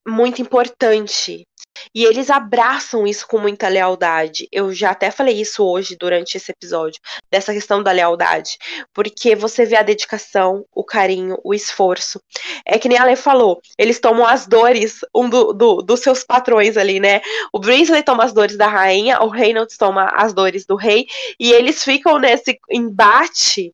muito 0.07 0.41
importante. 0.41 1.47
E 1.95 2.05
eles 2.05 2.31
abraçam 2.31 3.07
isso 3.07 3.27
com 3.27 3.39
muita 3.39 3.69
lealdade. 3.69 4.49
Eu 4.53 4.73
já 4.73 4.91
até 4.91 5.11
falei 5.11 5.41
isso 5.41 5.65
hoje 5.65 5.97
durante 5.99 6.37
esse 6.37 6.53
episódio, 6.53 7.01
dessa 7.31 7.53
questão 7.53 7.83
da 7.83 7.91
lealdade. 7.91 8.57
Porque 8.93 9.35
você 9.35 9.65
vê 9.65 9.77
a 9.77 9.83
dedicação, 9.83 10.65
o 10.73 10.85
carinho, 10.85 11.37
o 11.43 11.53
esforço. 11.53 12.21
É 12.65 12.79
que 12.79 12.89
nem 12.89 12.99
a 12.99 13.05
Lê 13.05 13.17
falou, 13.17 13.61
eles 13.79 13.99
tomam 13.99 14.27
as 14.27 14.47
dores 14.47 15.01
um 15.15 15.29
do, 15.29 15.53
do, 15.53 15.77
dos 15.83 16.01
seus 16.01 16.23
patrões 16.23 16.77
ali, 16.77 17.01
né? 17.01 17.21
O 17.53 17.59
Brinsley 17.59 18.03
toma 18.03 18.25
as 18.25 18.33
dores 18.33 18.57
da 18.57 18.69
rainha, 18.69 19.21
o 19.21 19.29
Reynolds 19.29 19.77
toma 19.77 20.13
as 20.15 20.33
dores 20.33 20.65
do 20.65 20.77
rei, 20.77 21.07
e 21.39 21.53
eles 21.53 21.83
ficam 21.83 22.19
nesse 22.19 22.59
embate 22.71 23.73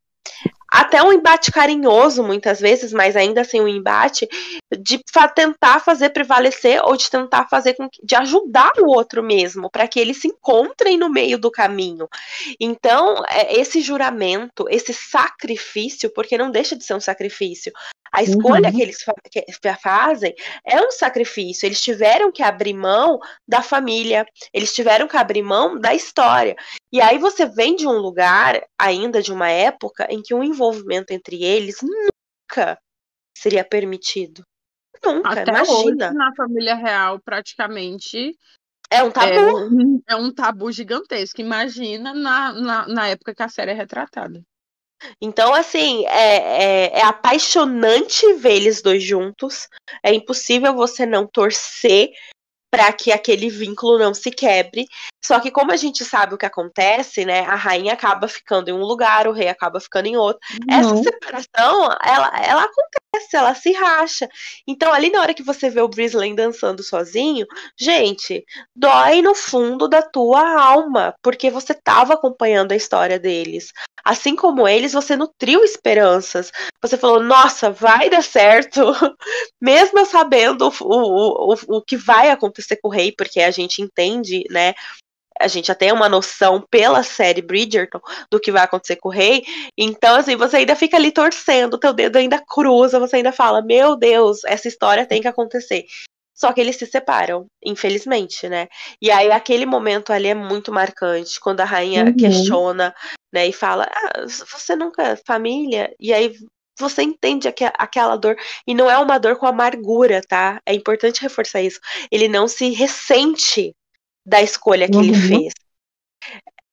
até 0.71 1.03
um 1.03 1.13
embate 1.13 1.51
carinhoso, 1.51 2.23
muitas 2.23 2.61
vezes, 2.61 2.93
mas 2.93 3.17
ainda 3.17 3.41
assim 3.41 3.61
um 3.61 3.69
embate 3.69 4.29
de 4.79 5.01
fa 5.13 5.29
tentar 5.29 5.81
fazer 5.81 6.11
prevalecer 6.11 6.81
ou 6.85 6.97
de 6.97 7.11
tentar 7.11 7.49
fazer 7.49 7.75
com 7.75 7.89
que, 7.89 8.01
de 8.05 8.15
ajudar 8.15 8.73
o 8.79 8.87
outro 8.87 9.23
mesmo, 9.23 9.69
para 9.69 9.89
que 9.89 9.99
eles 9.99 10.21
se 10.21 10.29
encontrem 10.29 10.97
no 10.97 11.09
meio 11.09 11.39
do 11.39 11.51
caminho. 11.51 12.09
Então, 12.59 13.23
é, 13.29 13.59
esse 13.59 13.81
juramento, 13.81 14.67
esse 14.69 14.95
sacrifício, 14.95 16.11
porque 16.15 16.39
não 16.39 16.51
deixa 16.51 16.77
de 16.77 16.85
ser 16.85 16.95
um 16.95 17.01
sacrifício, 17.01 17.73
a 18.13 18.23
escolha 18.23 18.69
uhum. 18.69 18.77
que 18.77 18.83
eles 18.83 19.03
fa 19.03 19.15
que 19.31 19.45
fazem 19.81 20.35
é 20.65 20.81
um 20.81 20.91
sacrifício. 20.91 21.67
Eles 21.67 21.81
tiveram 21.81 22.33
que 22.33 22.43
abrir 22.43 22.75
mão 22.75 23.19
da 23.47 23.63
família, 23.63 24.27
eles 24.53 24.75
tiveram 24.75 25.07
que 25.07 25.17
abrir 25.17 25.43
mão 25.43 25.79
da 25.79 25.95
história. 25.95 26.57
E 26.93 27.01
aí 27.01 27.19
você 27.19 27.47
vem 27.47 27.77
de 27.77 27.87
um 27.87 27.99
lugar, 27.99 28.61
ainda 28.79 29.23
de 29.23 29.33
uma 29.33 29.49
época, 29.49 30.07
em 30.11 30.23
que 30.23 30.35
um 30.35 30.43
envolvimento 30.43 31.13
entre 31.13 31.43
eles 31.43 31.79
nunca 31.83 32.79
seria 33.37 33.65
permitido. 33.65 34.43
Nunca, 35.05 35.31
Até 35.31 35.51
imagina. 35.51 36.07
Hoje, 36.09 36.15
na 36.15 36.35
família 36.35 36.75
real, 36.75 37.21
praticamente. 37.21 38.37
É 38.91 39.03
um 39.03 39.11
tabu. 39.11 40.03
É, 40.09 40.15
é 40.15 40.17
um 40.17 40.33
tabu 40.35 40.71
gigantesco. 40.73 41.41
Imagina 41.41 42.13
na, 42.13 42.53
na, 42.53 42.89
na 42.89 43.09
época 43.09 43.35
que 43.35 43.43
a 43.43 43.49
série 43.49 43.71
é 43.71 43.75
retratada. 43.75 44.43
Então, 45.21 45.55
assim, 45.55 46.05
é, 46.07 46.37
é, 46.37 46.99
é, 46.99 47.03
apaixonante 47.03 48.35
ver 48.35 48.57
eles 48.57 48.83
dois 48.83 49.03
juntos. 49.03 49.69
É 50.03 50.13
impossível 50.13 50.75
você 50.75 51.07
não 51.07 51.27
torcer 51.27 52.11
para 52.71 52.93
que 52.93 53.11
aquele 53.11 53.51
vínculo 53.51 53.99
não 53.99 54.15
se 54.15 54.31
quebre. 54.31 54.87
Só 55.23 55.39
que 55.39 55.51
como 55.51 55.71
a 55.71 55.77
gente 55.77 56.05
sabe 56.05 56.35
o 56.35 56.39
que 56.39 56.47
acontece, 56.47 57.25
né? 57.25 57.41
A 57.41 57.55
rainha 57.55 57.93
acaba 57.93 58.27
ficando 58.27 58.71
em 58.71 58.73
um 58.73 58.83
lugar, 58.83 59.29
o 59.29 59.33
rei 59.33 59.49
acaba 59.49 59.79
ficando 59.79 60.07
em 60.07 60.17
outro. 60.17 60.41
Uhum. 60.53 60.79
Essa 60.79 60.97
separação, 60.97 61.85
ela, 62.03 62.33
ela 62.43 62.65
acontece, 62.65 63.37
ela 63.37 63.55
se 63.55 63.73
racha. 63.73 64.29
Então, 64.67 64.93
ali 64.93 65.11
na 65.11 65.21
hora 65.21 65.35
que 65.35 65.43
você 65.43 65.69
vê 65.69 65.81
o 65.83 65.89
Brisley 65.89 66.35
dançando 66.35 66.83
sozinho, 66.83 67.47
gente, 67.79 68.45
dói 68.75 69.21
no 69.21 69.35
fundo 69.35 69.87
da 69.87 70.01
tua 70.01 70.59
alma, 70.59 71.15
porque 71.23 71.51
você 71.51 71.73
estava 71.73 72.15
acompanhando 72.15 72.73
a 72.73 72.77
história 72.77 73.19
deles. 73.19 73.73
Assim 74.03 74.35
como 74.35 74.67
eles, 74.67 74.95
você 74.95 75.17
nutriu 75.17 75.63
esperanças. 75.63 76.51
Você 76.81 76.97
falou, 76.97 77.23
nossa, 77.23 77.71
vai 77.71 78.09
dar 78.09 78.23
certo. 78.23 78.81
Mesmo 79.61 80.07
sabendo 80.07 80.69
o, 80.69 80.73
o, 80.81 81.53
o, 81.53 81.77
o 81.77 81.83
que 81.83 81.97
vai 81.97 82.31
acontecer 82.31 82.77
com 82.77 82.89
o 82.89 82.91
rei, 82.91 83.13
porque 83.13 83.41
a 83.41 83.51
gente 83.51 83.83
entende, 83.83 84.45
né? 84.51 84.75
A 85.41 85.49
gente 85.49 85.69
já 85.69 85.75
tem 85.75 85.93
uma 85.93 86.09
noção 86.09 86.65
pela 86.71 87.03
série 87.03 87.41
Bridgerton 87.41 88.01
do 88.31 88.39
que 88.39 88.53
vai 88.53 88.63
acontecer 88.63 88.97
com 88.97 89.09
o 89.09 89.13
rei. 89.13 89.45
Então, 89.77 90.17
assim, 90.17 90.37
você 90.37 90.59
ainda 90.59 90.77
fica 90.77 90.97
ali 90.97 91.11
torcendo, 91.11 91.79
teu 91.79 91.93
dedo 91.93 92.17
ainda 92.17 92.39
cruza, 92.39 93.01
você 93.01 93.17
ainda 93.17 93.33
fala, 93.33 93.63
meu 93.63 93.97
Deus, 93.97 94.45
essa 94.45 94.69
história 94.69 95.07
tem 95.07 95.23
que 95.23 95.29
acontecer. 95.29 95.87
Só 96.35 96.53
que 96.55 96.61
eles 96.61 96.77
se 96.77 96.87
separam, 96.87 97.47
infelizmente, 97.63 98.49
né? 98.49 98.69
E 99.01 99.11
aí 99.11 99.31
aquele 99.31 99.67
momento 99.67 100.11
ali 100.11 100.29
é 100.29 100.35
muito 100.35 100.73
marcante, 100.73 101.39
quando 101.39 101.61
a 101.61 101.67
rainha 101.67 102.05
uhum. 102.05 102.17
questiona, 102.17 102.95
né, 103.31 103.47
e 103.49 103.53
fala: 103.53 103.87
ah, 103.93 104.25
"Você 104.27 104.75
nunca 104.75 105.03
é 105.03 105.17
família?" 105.17 105.95
E 106.01 106.15
aí 106.15 106.35
você 106.79 107.03
entende 107.03 107.47
aqu 107.47 107.65
aquela 107.79 108.17
dor 108.17 108.37
e 108.67 108.75
não 108.75 108.91
é 108.91 108.97
uma 108.97 109.19
dor 109.19 109.37
com 109.37 109.47
amargura, 109.47 110.23
tá? 110.27 110.59
É 110.65 110.73
importante 110.73 111.21
reforçar 111.21 111.61
isso. 111.61 111.79
Ele 112.11 112.27
não 112.27 112.49
se 112.49 112.71
ressente 112.71 113.75
da 114.31 114.41
escolha 114.41 114.89
que 114.89 114.97
uhum. 114.97 115.03
ele 115.03 115.15
fez. 115.15 115.53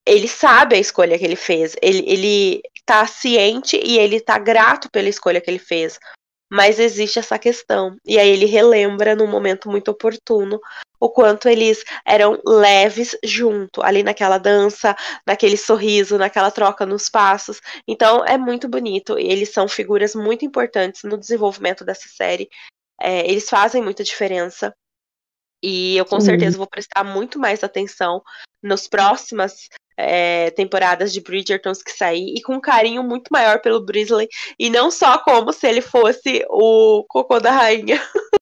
Ele 0.06 0.28
sabe 0.28 0.76
a 0.76 0.80
escolha 0.80 1.18
que 1.18 1.26
ele 1.26 1.36
fez. 1.36 1.76
Ele, 1.82 2.04
ele 2.08 2.62
tá 2.86 3.06
ciente 3.08 3.82
e 3.84 3.98
ele 3.98 4.22
tá 4.22 4.38
grato 4.38 4.90
pela 4.92 5.10
escolha 5.10 5.42
que 5.42 5.50
ele 5.50 5.60
fez. 5.60 6.00
Mas 6.50 6.80
existe 6.80 7.18
essa 7.18 7.38
questão. 7.40 7.98
E 8.06 8.20
aí 8.20 8.30
ele 8.30 8.46
relembra 8.46 9.16
num 9.16 9.28
momento 9.28 9.70
muito 9.70 9.90
oportuno 9.90 10.62
o 11.00 11.10
quanto 11.10 11.50
eles 11.50 11.84
eram 12.06 12.40
leves 12.46 13.18
junto, 13.24 13.84
ali 13.84 14.02
naquela 14.02 14.38
dança, 14.38 14.96
naquele 15.26 15.58
sorriso, 15.58 16.18
naquela 16.18 16.52
troca 16.52 16.86
nos 16.86 17.10
passos. 17.10 17.60
Então 17.88 18.24
é 18.24 18.38
muito 18.38 18.70
bonito. 18.70 19.20
E 19.20 19.28
eles 19.28 19.50
são 19.50 19.68
figuras 19.68 20.14
muito 20.14 20.46
importantes 20.46 21.02
no 21.04 21.18
desenvolvimento 21.18 21.84
dessa 21.84 22.08
série. 22.08 22.48
É, 23.02 23.28
eles 23.28 23.50
fazem 23.50 23.82
muita 23.82 24.04
diferença. 24.04 24.74
E 25.64 25.98
eu 25.98 26.06
com 26.06 26.20
Sim. 26.20 26.28
certeza 26.28 26.58
vou 26.58 26.68
prestar 26.68 27.04
muito 27.04 27.40
mais 27.40 27.64
atenção 27.64 28.22
nos 28.62 28.88
próximas 28.88 29.68
é, 29.96 30.52
temporadas 30.52 31.12
de 31.12 31.22
Bridgertons 31.22 31.82
que 31.82 31.92
sair 31.92 32.36
e 32.36 32.42
com 32.42 32.56
um 32.56 32.62
carinho 32.62 33.04
muito 33.04 33.30
maior 33.32 33.60
pelo 33.62 33.84
Brisley 33.84 34.28
e 34.60 34.70
não 34.70 34.92
só 34.92 35.18
como 35.18 35.52
se 35.52 35.68
ele 35.68 35.82
fosse 35.82 36.46
o 36.50 37.04
cocô 37.10 37.40
da 37.40 37.52
rainha 37.52 38.00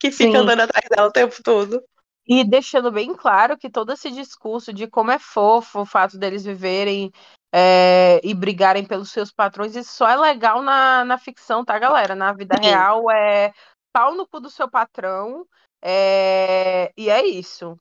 que 0.00 0.10
fica 0.10 0.32
Sim. 0.32 0.36
andando 0.38 0.60
atrás 0.60 0.88
dela 0.88 1.08
o 1.08 1.12
tempo 1.12 1.36
todo. 1.42 1.82
E 2.26 2.44
deixando 2.44 2.90
bem 2.90 3.14
claro 3.14 3.58
que 3.58 3.68
todo 3.68 3.92
esse 3.92 4.10
discurso 4.10 4.72
de 4.72 4.86
como 4.86 5.10
é 5.10 5.18
fofo 5.18 5.80
o 5.80 5.86
fato 5.86 6.16
deles 6.16 6.44
viverem 6.44 7.12
é, 7.52 8.20
e 8.22 8.32
brigarem 8.32 8.84
pelos 8.84 9.10
seus 9.10 9.32
patrões, 9.32 9.74
isso 9.74 9.92
só 9.92 10.08
é 10.08 10.16
legal 10.16 10.62
na, 10.62 11.04
na 11.04 11.18
ficção, 11.18 11.64
tá, 11.64 11.78
galera? 11.78 12.14
Na 12.14 12.32
vida 12.32 12.56
Sim. 12.56 12.68
real 12.68 13.10
é 13.10 13.52
pau 13.92 14.14
no 14.14 14.26
cu 14.26 14.40
do 14.40 14.48
seu 14.48 14.70
patrão. 14.70 15.44
É... 15.82 16.92
E 16.96 17.08
é 17.10 17.26
isso. 17.26 17.76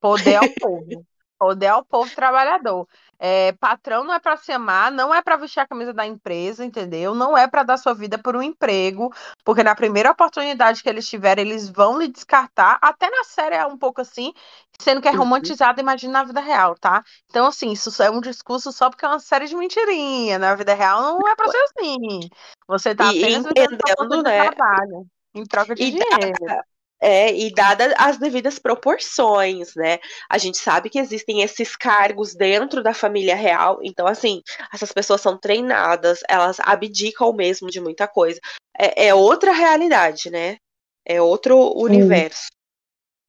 Poder 0.00 0.36
ao 0.36 0.48
povo. 0.60 1.06
Poder 1.38 1.68
ao 1.68 1.84
povo 1.84 2.12
trabalhador. 2.14 2.86
É, 3.20 3.52
patrão 3.52 4.04
não 4.04 4.14
é 4.14 4.20
para 4.20 4.36
se 4.36 4.52
amar, 4.52 4.92
não 4.92 5.12
é 5.12 5.20
para 5.20 5.36
vestir 5.36 5.60
a 5.60 5.66
camisa 5.66 5.92
da 5.92 6.06
empresa, 6.06 6.64
entendeu? 6.64 7.14
Não 7.14 7.36
é 7.36 7.48
para 7.48 7.64
dar 7.64 7.76
sua 7.76 7.92
vida 7.92 8.16
por 8.16 8.36
um 8.36 8.42
emprego, 8.42 9.12
porque 9.44 9.62
na 9.62 9.74
primeira 9.74 10.10
oportunidade 10.10 10.82
que 10.82 10.88
eles 10.88 11.08
tiverem, 11.08 11.44
eles 11.44 11.68
vão 11.68 11.98
lhe 11.98 12.08
descartar. 12.08 12.78
Até 12.80 13.10
na 13.10 13.24
série 13.24 13.56
é 13.56 13.66
um 13.66 13.76
pouco 13.76 14.00
assim, 14.00 14.32
sendo 14.80 15.00
que 15.00 15.08
é 15.08 15.12
uhum. 15.12 15.18
romantizado, 15.18 15.80
imagina 15.80 16.12
na 16.12 16.24
vida 16.24 16.40
real, 16.40 16.76
tá? 16.76 17.02
Então, 17.28 17.46
assim, 17.46 17.72
isso 17.72 18.02
é 18.02 18.10
um 18.10 18.20
discurso 18.20 18.70
só 18.72 18.88
porque 18.88 19.04
é 19.04 19.08
uma 19.08 19.18
série 19.18 19.46
de 19.46 19.56
mentirinha. 19.56 20.38
Na 20.38 20.54
vida 20.54 20.74
real 20.74 21.02
não 21.02 21.28
é 21.28 21.34
pra 21.34 21.48
ser 21.48 21.58
assim. 21.58 22.20
Você 22.68 22.94
tá 22.94 23.10
apenas 23.10 23.46
entendendo, 23.46 24.22
né? 24.22 24.50
trabalho, 24.50 25.06
em 25.34 25.44
troca 25.44 25.74
de 25.74 25.82
e 25.82 25.90
dinheiro. 25.90 26.64
É, 27.00 27.32
e 27.32 27.52
dadas 27.52 27.92
as 27.96 28.18
devidas 28.18 28.58
proporções, 28.58 29.74
né? 29.74 29.98
A 30.28 30.38
gente 30.38 30.58
sabe 30.58 30.90
que 30.90 30.98
existem 30.98 31.42
esses 31.42 31.76
cargos 31.76 32.34
dentro 32.34 32.82
da 32.82 32.92
família 32.92 33.34
real, 33.34 33.78
então, 33.82 34.06
assim, 34.06 34.42
essas 34.72 34.92
pessoas 34.92 35.20
são 35.20 35.38
treinadas, 35.38 36.20
elas 36.28 36.58
abdicam 36.60 37.32
mesmo 37.32 37.68
de 37.68 37.80
muita 37.80 38.08
coisa. 38.08 38.40
É, 38.76 39.08
é 39.08 39.14
outra 39.14 39.52
realidade, 39.52 40.30
né? 40.30 40.58
É 41.04 41.20
outro 41.22 41.72
universo. 41.76 42.48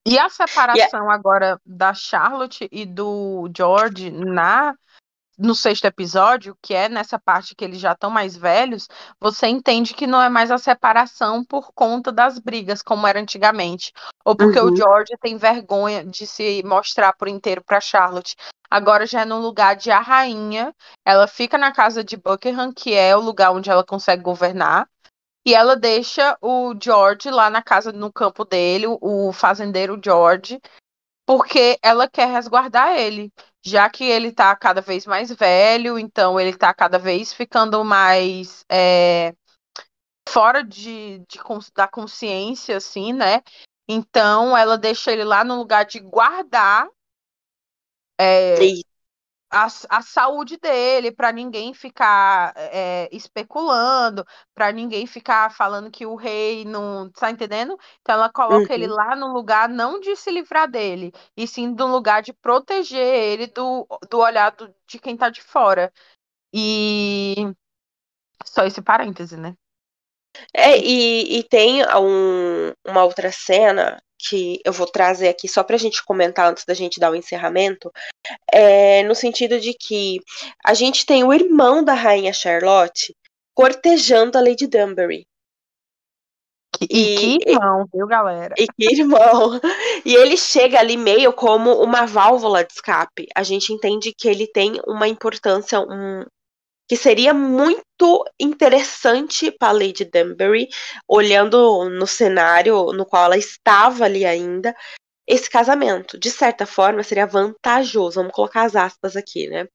E 0.06 0.18
a 0.18 0.30
separação 0.30 1.10
agora 1.10 1.60
da 1.66 1.94
Charlotte 1.94 2.68
e 2.72 2.86
do 2.86 3.50
George 3.56 4.10
na 4.10 4.74
no 5.40 5.56
sexto 5.56 5.86
episódio, 5.86 6.58
que 6.62 6.74
é 6.74 6.90
nessa 6.90 7.18
parte 7.18 7.56
que 7.56 7.64
eles 7.64 7.80
já 7.80 7.94
estão 7.94 8.10
mais 8.10 8.36
velhos, 8.36 8.88
você 9.20 9.48
entende 9.48 9.94
que 9.94 10.06
não 10.06 10.22
é 10.22 10.30
mais 10.30 10.52
a 10.52 10.58
separação 10.58 11.46
por 11.46 11.72
conta 11.74 12.12
das 12.12 12.38
brigas, 12.38 12.82
como 12.82 13.08
era 13.08 13.20
antigamente. 13.20 13.94
Ou 14.26 14.36
porque 14.36 14.60
uhum. 14.60 14.74
o 14.74 14.76
George 14.76 15.14
tem 15.22 15.38
vergonha 15.38 16.04
de 16.06 16.28
se 16.28 16.62
mostrar 16.66 17.14
por 17.14 17.30
inteiro 17.30 17.64
para 17.64 17.80
Charlotte. 17.80 18.36
Agora 18.70 19.06
já 19.06 19.22
é 19.22 19.26
no 19.26 19.40
lugar 19.40 19.76
de 19.76 19.90
a 19.90 20.00
rainha. 20.00 20.76
Ela 21.06 21.26
fica 21.26 21.58
na 21.58 21.72
casa 21.72 22.04
de 22.04 22.18
Buckingham, 22.18 22.74
que 22.74 22.94
é 22.94 23.16
o 23.16 23.22
lugar 23.22 23.52
onde 23.52 23.70
ela 23.70 23.84
consegue 23.84 24.22
governar. 24.22 24.88
E 25.46 25.56
ela 25.56 25.76
deixa 25.76 26.38
o 26.42 26.76
George 26.80 27.30
lá 27.32 27.50
na 27.50 27.64
casa, 27.64 27.92
no 27.92 28.12
campo 28.12 28.44
dele, 28.44 28.86
o 29.02 29.32
fazendeiro 29.32 30.00
George, 30.04 30.60
porque 31.30 31.78
ela 31.84 32.10
quer 32.10 32.28
resguardar 32.28 32.98
ele, 32.98 33.32
já 33.64 33.88
que 33.88 34.04
ele 34.04 34.32
tá 34.32 34.56
cada 34.56 34.82
vez 34.82 35.06
mais 35.06 35.32
velho, 35.32 36.00
então 36.00 36.40
ele 36.40 36.58
tá 36.58 36.74
cada 36.74 36.98
vez 36.98 37.32
ficando 37.32 37.86
mais 37.86 38.66
é, 38.68 39.36
fora 40.28 40.64
de, 40.64 41.20
de, 41.30 41.40
da 41.76 41.88
consciência, 41.88 42.78
assim, 42.78 43.14
né? 43.14 43.44
Então 43.88 44.58
ela 44.58 44.76
deixa 44.76 45.12
ele 45.12 45.24
lá 45.24 45.44
no 45.44 45.56
lugar 45.56 45.86
de 45.86 46.00
guardar 46.00 46.88
é, 48.20 48.56
a, 49.50 49.68
a 49.90 50.02
saúde 50.02 50.58
dele, 50.58 51.12
para 51.12 51.32
ninguém 51.32 51.74
ficar 51.74 52.54
é, 52.56 53.10
especulando, 53.12 54.26
para 54.54 54.72
ninguém 54.72 55.08
ficar 55.08 55.52
falando 55.52 55.92
que 55.92 56.06
o 56.06 56.16
rei 56.16 56.64
não. 56.66 57.10
Tá 57.12 57.32
entendendo? 57.32 57.78
Então 58.02 58.16
ela 58.16 58.32
coloca 58.32 58.70
uhum. 58.70 58.74
ele 58.74 58.88
lá 58.88 59.16
no 59.16 59.34
lugar 59.34 59.68
não 59.68 60.00
de 60.00 60.16
se 60.16 60.30
livrar 60.32 60.70
dele, 60.70 61.12
e 61.36 61.48
sim 61.48 61.68
no 61.68 61.88
lugar 61.88 62.22
de 62.22 62.34
proteger 62.34 63.00
ele 63.00 63.48
do, 63.48 63.88
do 64.10 64.20
olhar 64.20 64.52
do, 64.52 64.74
de 64.88 65.00
quem 65.00 65.18
tá 65.18 65.30
de 65.30 65.42
fora. 65.42 65.92
E. 66.54 67.36
Só 68.46 68.64
esse 68.64 68.82
parêntese, 68.82 69.38
né? 69.38 69.56
É, 70.54 70.78
e, 70.78 71.40
e 71.40 71.44
tem 71.44 71.84
um, 71.84 72.74
uma 72.86 73.04
outra 73.04 73.32
cena 73.32 74.02
que 74.20 74.60
eu 74.66 74.74
vou 74.74 74.86
trazer 74.86 75.30
aqui 75.30 75.48
só 75.48 75.64
para 75.64 75.76
a 75.76 75.80
gente 75.80 76.04
comentar 76.04 76.50
antes 76.50 76.66
da 76.66 76.74
gente 76.74 77.00
dar 77.00 77.12
o 77.12 77.16
encerramento, 77.16 77.92
é 78.52 79.02
no 79.04 79.16
sentido 79.16 79.60
de 79.60 79.74
que 79.74 80.20
a 80.64 80.74
gente 80.74 81.06
tem 81.06 81.24
o 81.24 81.34
irmão 81.34 81.84
da 81.84 81.94
rainha 81.94 82.34
Charlotte 82.34 83.16
cortejando 83.54 84.38
a 84.38 84.42
Lady 84.42 84.68
Dunbury. 84.68 85.26
E, 86.82 87.38
que 87.40 87.50
irmão, 87.50 87.86
viu, 87.94 88.08
galera? 88.08 88.54
E 88.58 88.68
que 88.68 88.94
irmão. 88.94 89.60
E 90.06 90.16
ele 90.16 90.38
chega 90.38 90.80
ali 90.80 90.96
meio 90.96 91.34
como 91.34 91.84
uma 91.84 92.06
válvula 92.06 92.64
de 92.64 92.72
escape. 92.72 93.28
A 93.36 93.44
gente 93.44 93.74
entende 93.74 94.14
que 94.18 94.30
ele 94.30 94.48
tem 94.48 94.80
uma 94.88 95.08
importância, 95.08 95.80
um, 95.82 96.26
que 96.90 96.98
seria 96.98 97.36
muito 97.36 98.26
interessante 98.40 99.52
para 99.52 99.72
Lady 99.72 100.04
Dunbury, 100.06 100.68
olhando 101.08 101.88
no 101.88 102.08
cenário 102.08 102.92
no 102.94 103.06
qual 103.06 103.26
ela 103.26 103.38
estava 103.38 104.06
ali 104.06 104.26
ainda, 104.26 104.76
esse 105.28 105.48
casamento. 105.48 106.18
De 106.18 106.32
certa 106.32 106.66
forma, 106.66 107.04
seria 107.04 107.28
vantajoso. 107.28 108.16
Vamos 108.16 108.34
colocar 108.34 108.64
as 108.64 108.76
aspas 108.76 109.16
aqui, 109.16 109.48
né? 109.48 109.68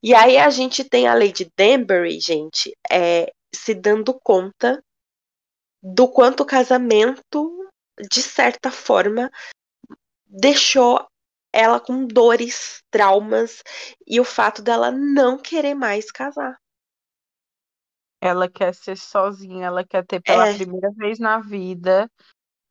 E 0.00 0.14
aí 0.14 0.38
a 0.38 0.48
gente 0.50 0.84
tem 0.84 1.08
a 1.08 1.14
Lady 1.14 1.50
Danbury, 1.58 2.20
gente, 2.20 2.72
é, 2.88 3.32
se 3.52 3.74
dando 3.74 4.14
conta 4.22 4.80
do 5.82 6.06
quanto 6.06 6.44
o 6.44 6.46
casamento, 6.46 7.68
de 8.08 8.22
certa 8.22 8.70
forma, 8.70 9.28
deixou 10.28 11.04
ela 11.52 11.78
com 11.78 12.06
dores, 12.06 12.82
traumas 12.90 13.62
e 14.06 14.18
o 14.18 14.24
fato 14.24 14.62
dela 14.62 14.90
não 14.90 15.38
querer 15.38 15.74
mais 15.74 16.10
casar. 16.10 16.56
Ela 18.20 18.48
quer 18.48 18.74
ser 18.74 18.96
sozinha, 18.96 19.66
ela 19.66 19.84
quer 19.84 20.06
ter 20.06 20.20
pela 20.20 20.48
é. 20.48 20.54
primeira 20.54 20.90
vez 20.92 21.18
na 21.18 21.40
vida. 21.40 22.08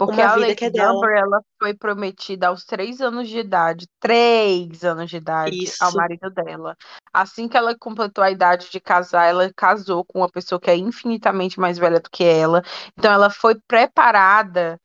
Porque 0.02 0.20
Uma 0.20 0.32
a 0.32 0.36
vida 0.36 0.48
Lady 0.48 0.80
é 0.80 0.82
Amber, 0.82 1.16
ela 1.16 1.44
foi 1.60 1.76
prometida 1.76 2.48
aos 2.48 2.66
três 2.66 3.02
anos 3.02 3.30
de 3.30 3.38
idade, 3.38 3.86
três 4.00 4.84
anos 4.84 5.12
de 5.12 5.18
idade, 5.18 5.64
Isso. 5.64 5.84
ao 5.84 5.94
marido 5.94 6.28
dela. 6.32 6.76
Assim 7.14 7.48
que 7.48 7.56
ela 7.56 7.78
completou 7.78 8.24
a 8.24 8.32
idade 8.32 8.72
de 8.72 8.80
casar, 8.80 9.28
ela 9.28 9.52
casou 9.56 10.04
com 10.04 10.22
uma 10.22 10.30
pessoa 10.30 10.60
que 10.60 10.72
é 10.72 10.76
infinitamente 10.76 11.60
mais 11.60 11.78
velha 11.78 12.00
do 12.00 12.10
que 12.10 12.24
ela. 12.24 12.64
Então 12.98 13.14
ela 13.14 13.30
foi 13.30 13.54
preparada 13.68 14.80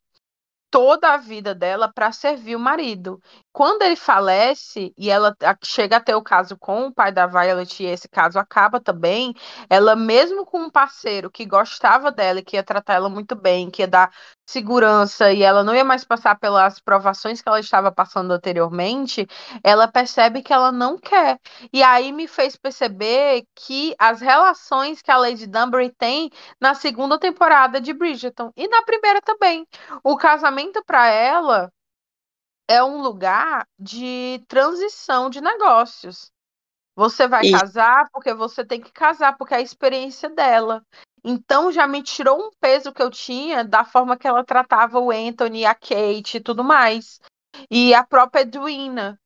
toda 0.71 1.15
a 1.15 1.17
vida 1.17 1.55
dela 1.55 1.91
para 1.91 2.13
servir 2.13 2.55
o 2.55 2.61
marido. 2.61 3.19
Quando 3.57 3.81
ele 3.81 3.97
falece 3.97 4.93
e 4.99 5.09
ela 5.11 5.35
chega 5.65 5.97
a 5.97 6.01
ter 6.01 6.15
o 6.15 6.23
caso 6.23 6.59
com 6.59 6.89
o 6.89 6.93
pai 6.93 7.11
da 7.11 7.27
Violet 7.27 7.83
e 7.83 7.87
esse 7.87 8.07
caso 8.07 8.39
acaba 8.39 8.79
também, 8.79 9.33
ela 9.71 9.97
mesmo 9.97 10.45
com 10.45 10.59
um 10.59 10.71
parceiro 10.71 11.31
que 11.31 11.47
gostava 11.47 12.13
dela, 12.13 12.43
que 12.43 12.57
ia 12.57 12.63
tratar 12.63 12.93
ela 12.97 13.09
muito 13.09 13.35
bem, 13.35 13.71
que 13.71 13.81
ia 13.81 13.89
dar 13.89 14.13
segurança 14.45 15.33
e 15.33 15.43
ela 15.43 15.65
não 15.65 15.75
ia 15.75 15.85
mais 15.85 16.05
passar 16.05 16.39
pelas 16.39 16.81
provações 16.81 17.41
que 17.41 17.49
ela 17.49 17.59
estava 17.59 17.91
passando 17.91 18.31
anteriormente, 18.31 19.27
ela 19.65 19.89
percebe 19.89 20.43
que 20.43 20.53
ela 20.53 20.71
não 20.71 20.99
quer. 20.99 21.41
E 21.73 21.83
aí 21.83 22.13
me 22.13 22.29
fez 22.29 22.57
perceber 22.57 23.47
que 23.55 23.95
as 23.99 24.21
relações 24.21 25.01
que 25.01 25.11
a 25.11 25.17
Lady 25.17 25.47
Dunbury 25.47 25.91
tem 25.97 26.31
na 26.61 26.75
segunda 26.75 27.19
temporada 27.19 27.81
de 27.81 27.95
Bridgerton 27.95 28.53
e 28.55 28.69
na 28.69 28.83
primeira 28.83 29.23
também. 29.23 29.67
O 30.05 30.15
casamento 30.15 30.85
para 30.85 31.07
ela 31.09 31.73
é 32.69 32.83
um 32.83 33.01
lugar 33.01 33.67
de 33.79 34.45
transição 34.49 35.31
de 35.31 35.41
negócios. 35.41 36.31
Você 36.95 37.29
vai 37.29 37.45
e... 37.45 37.53
casar 37.53 38.09
porque 38.11 38.33
você 38.33 38.65
tem 38.65 38.81
que 38.81 38.91
casar, 38.91 39.37
porque 39.37 39.55
é 39.55 39.59
a 39.59 39.63
experiência 39.63 40.31
dela. 40.31 40.83
Então 41.23 41.71
já 41.71 41.87
me 41.87 42.03
tirou 42.03 42.41
um 42.41 42.51
peso 42.61 42.93
que 42.93 43.03
eu 43.03 43.11
tinha 43.11 43.65
da 43.65 43.85
forma 43.85 44.17
que 44.17 44.27
ela 44.27 44.45
tratava 44.45 44.99
o 44.99 45.11
Anthony, 45.11 45.67
a 45.67 45.75
Kate 45.75 46.39
e 46.39 46.41
tudo 46.41 46.65
mais. 46.65 47.21
E 47.71 47.95
a 47.95 48.05
própria 48.05 48.43
Edwina. 48.43 49.21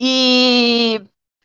E 0.00 1.02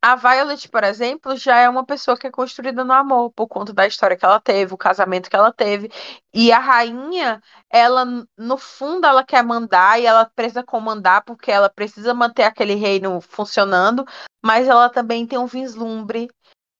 a 0.08 0.16
Violet, 0.16 0.70
por 0.70 0.84
exemplo, 0.84 1.36
já 1.36 1.58
é 1.58 1.68
uma 1.68 1.84
pessoa 1.84 2.16
que 2.16 2.28
é 2.28 2.32
construída 2.32 2.84
no 2.84 2.94
amor, 2.94 3.32
por 3.32 3.48
conta 3.48 3.74
da 3.74 3.88
história 3.88 4.16
que 4.16 4.24
ela 4.24 4.40
teve, 4.40 4.72
o 4.72 4.78
casamento 4.78 5.32
que 5.32 5.36
ela 5.36 5.52
teve. 5.52 5.90
E 6.32 6.52
a 6.52 6.60
rainha, 6.60 7.42
ela, 7.72 8.06
no 8.38 8.56
fundo, 8.56 9.08
ela 9.08 9.24
quer 9.24 9.44
mandar 9.44 10.00
e 10.00 10.06
ela 10.06 10.30
precisa 10.36 10.62
comandar, 10.62 11.24
porque 11.26 11.52
ela 11.52 11.70
precisa 11.70 12.14
manter 12.14 12.44
aquele 12.44 12.76
reino 12.76 13.20
funcionando, 13.20 14.06
mas 14.46 14.68
ela 14.68 14.90
também 14.90 15.26
tem 15.26 15.40
um 15.40 15.48
vislumbre 15.48 16.30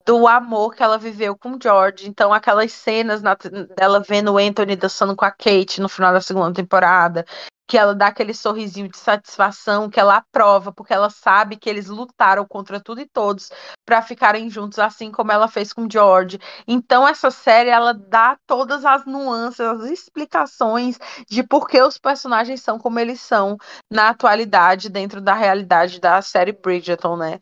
do 0.06 0.28
amor 0.28 0.76
que 0.76 0.84
ela 0.84 1.00
viveu 1.00 1.36
com 1.36 1.58
George. 1.60 2.08
Então, 2.08 2.32
aquelas 2.32 2.72
cenas 2.74 3.24
na, 3.24 3.36
dela 3.76 4.04
vendo 4.08 4.34
o 4.34 4.38
Anthony 4.38 4.76
dançando 4.76 5.16
com 5.16 5.26
a 5.26 5.32
Kate 5.32 5.82
no 5.82 5.90
final 5.90 6.14
da 6.14 6.22
segunda 6.22 6.54
temporada, 6.54 7.26
que 7.68 7.78
ela 7.78 7.96
dá 7.96 8.08
aquele 8.08 8.34
sorrisinho 8.34 8.90
de 8.90 8.98
satisfação, 8.98 9.90
que 9.90 10.00
ela 10.00 10.18
aprova, 10.18 10.72
porque 10.72 10.94
ela 10.94 11.10
sabe 11.10 11.58
que 11.58 11.70
eles 11.70 11.88
lutaram 11.88 12.46
contra 12.46 12.80
tudo 12.80 13.02
e 13.02 13.08
todos 13.08 13.50
para 13.86 14.02
ficarem 14.02 14.50
juntos, 14.50 14.80
assim 14.80 15.12
como 15.12 15.32
ela 15.32 15.48
fez 15.48 15.74
com 15.74 15.90
George. 15.90 16.40
Então 16.68 17.08
essa 17.08 17.32
série 17.32 17.70
ela 17.70 17.94
dá 17.94 18.38
todas 18.46 18.86
as 18.86 19.06
nuances, 19.06 19.60
as 19.60 19.84
explicações 19.86 21.00
de 21.30 21.44
por 21.44 21.68
que 21.68 21.82
os 21.82 21.98
personagens 21.98 22.62
são 22.62 22.78
como 22.78 23.00
eles 23.00 23.20
são 23.20 23.58
na 23.92 24.10
atualidade 24.10 24.90
dentro 24.90 25.20
da 25.20 25.34
realidade 25.34 26.00
da 26.00 26.22
série 26.22 26.52
Bridgerton, 26.52 27.18
né? 27.18 27.40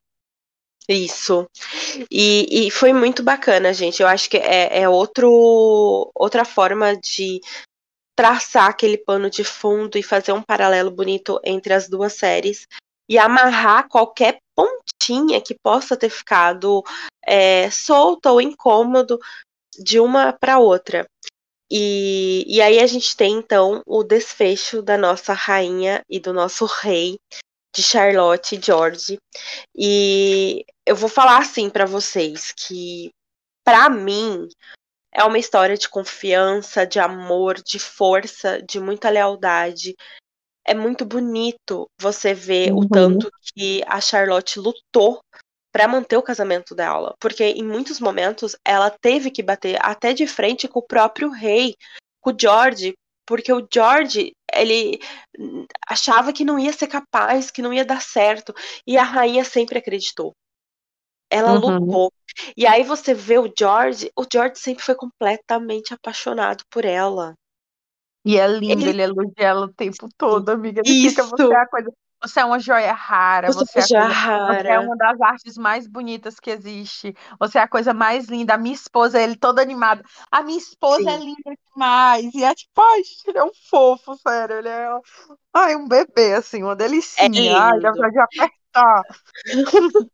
Isso. 0.87 1.49
E, 2.11 2.67
e 2.67 2.71
foi 2.71 2.91
muito 2.91 3.23
bacana, 3.23 3.73
gente. 3.73 4.01
Eu 4.01 4.07
acho 4.07 4.29
que 4.29 4.37
é, 4.37 4.81
é 4.81 4.89
outro, 4.89 6.11
outra 6.13 6.43
forma 6.43 6.97
de 6.97 7.39
traçar 8.15 8.69
aquele 8.69 8.97
pano 8.97 9.29
de 9.29 9.43
fundo 9.43 9.97
e 9.97 10.03
fazer 10.03 10.31
um 10.31 10.41
paralelo 10.41 10.91
bonito 10.91 11.39
entre 11.43 11.73
as 11.73 11.89
duas 11.89 12.13
séries 12.13 12.67
e 13.09 13.17
amarrar 13.17 13.87
qualquer 13.87 14.37
pontinha 14.55 15.41
que 15.41 15.55
possa 15.61 15.97
ter 15.97 16.09
ficado 16.09 16.83
é, 17.25 17.69
solta 17.69 18.31
ou 18.31 18.41
incômodo 18.41 19.19
de 19.77 19.99
uma 19.99 20.31
para 20.33 20.59
outra. 20.59 21.05
E, 21.71 22.43
e 22.47 22.61
aí 22.61 22.79
a 22.79 22.85
gente 22.85 23.15
tem 23.17 23.33
então 23.33 23.81
o 23.85 24.03
desfecho 24.03 24.81
da 24.81 24.97
nossa 24.97 25.33
rainha 25.33 26.01
e 26.09 26.19
do 26.19 26.31
nosso 26.31 26.65
rei 26.65 27.17
de 27.75 27.81
Charlotte 27.81 28.55
e 28.55 28.61
George. 28.61 29.17
E 29.75 30.65
eu 30.85 30.95
vou 30.95 31.09
falar 31.09 31.39
assim 31.39 31.69
para 31.69 31.85
vocês 31.85 32.53
que 32.55 33.09
para 33.65 33.89
mim 33.89 34.47
é 35.13 35.23
uma 35.23 35.37
história 35.37 35.77
de 35.77 35.87
confiança, 35.87 36.85
de 36.85 36.99
amor, 36.99 37.61
de 37.61 37.77
força, 37.77 38.61
de 38.61 38.79
muita 38.79 39.09
lealdade. 39.09 39.95
É 40.65 40.73
muito 40.73 41.05
bonito 41.05 41.87
você 41.99 42.33
ver 42.33 42.71
uhum. 42.71 42.79
o 42.79 42.89
tanto 42.89 43.29
que 43.53 43.83
a 43.85 44.01
Charlotte 44.01 44.59
lutou 44.59 45.19
para 45.71 45.87
manter 45.87 46.17
o 46.17 46.23
casamento 46.23 46.75
dela, 46.75 47.15
porque 47.19 47.43
em 47.43 47.63
muitos 47.63 47.99
momentos 47.99 48.55
ela 48.65 48.89
teve 48.89 49.31
que 49.31 49.41
bater 49.41 49.77
até 49.81 50.13
de 50.13 50.27
frente 50.27 50.67
com 50.67 50.79
o 50.79 50.85
próprio 50.85 51.29
rei, 51.29 51.75
com 52.21 52.31
o 52.31 52.35
George, 52.39 52.93
porque 53.25 53.51
o 53.51 53.67
George 53.71 54.33
ele 54.53 54.99
achava 55.87 56.31
que 56.31 56.45
não 56.45 56.59
ia 56.59 56.71
ser 56.71 56.87
capaz, 56.87 57.49
que 57.49 57.61
não 57.61 57.73
ia 57.73 57.83
dar 57.83 58.01
certo, 58.01 58.53
e 58.85 58.97
a 58.97 59.03
rainha 59.03 59.43
sempre 59.43 59.79
acreditou. 59.79 60.31
Ela 61.33 61.53
Uhum. 61.53 61.79
lutou. 61.79 62.13
E 62.57 62.65
aí 62.65 62.83
você 62.83 63.13
vê 63.13 63.37
o 63.39 63.51
George, 63.57 64.11
o 64.15 64.25
George 64.31 64.59
sempre 64.59 64.83
foi 64.83 64.95
completamente 64.95 65.93
apaixonado 65.93 66.63
por 66.69 66.85
ela. 66.85 67.35
E 68.25 68.37
é 68.37 68.47
lindo, 68.47 68.73
Ele- 68.73 68.89
ele 68.89 69.01
elogia 69.01 69.33
ela 69.37 69.65
o 69.65 69.73
tempo 69.73 70.07
todo, 70.17 70.49
amiga. 70.49 70.81
Ele 70.81 70.93
fica, 70.93 71.23
Isso. 71.23 71.29
você 71.29 71.53
é 71.53 71.57
a 71.57 71.67
coisa. 71.67 71.91
Você 72.21 72.39
é 72.39 72.45
uma 72.45 72.57
joia 72.57 72.93
rara, 72.93 73.51
Você 73.51 73.65
você, 73.65 73.79
é 73.79 73.83
a 73.83 73.87
já 73.87 73.99
coisa- 73.99 74.13
você 74.13 74.71
é 74.71 74.79
rara. 74.79 74.79
uma 74.79 74.95
das 74.95 75.19
artes 75.19 75.57
mais 75.57 75.85
bonitas 75.87 76.39
que 76.39 76.49
existe. 76.49 77.13
Você 77.37 77.57
é 77.57 77.61
a 77.61 77.67
coisa 77.67 77.93
mais 77.93 78.27
linda. 78.29 78.53
A 78.53 78.57
minha 78.57 78.73
esposa, 78.73 79.21
ele 79.21 79.35
todo 79.35 79.59
animado. 79.59 80.01
A 80.31 80.41
minha 80.41 80.57
esposa 80.57 81.09
é 81.11 81.17
Sim. 81.17 81.25
linda 81.25 81.57
demais. 81.73 82.33
E 82.33 82.43
é 82.45 82.55
tipo, 82.55 82.81
ai, 82.81 83.01
ele 83.27 83.37
é 83.39 83.43
um 83.43 83.51
fofo, 83.69 84.15
sério. 84.25 84.55
Ele 84.59 84.69
é 84.69 84.87
ai, 85.53 85.75
um 85.75 85.85
bebê, 85.85 86.35
assim, 86.35 86.63
uma 86.63 86.77
delicinha. 86.77 87.57
ai, 87.57 87.79
dá 87.81 87.91
de 87.91 88.19
apertar. 88.19 89.03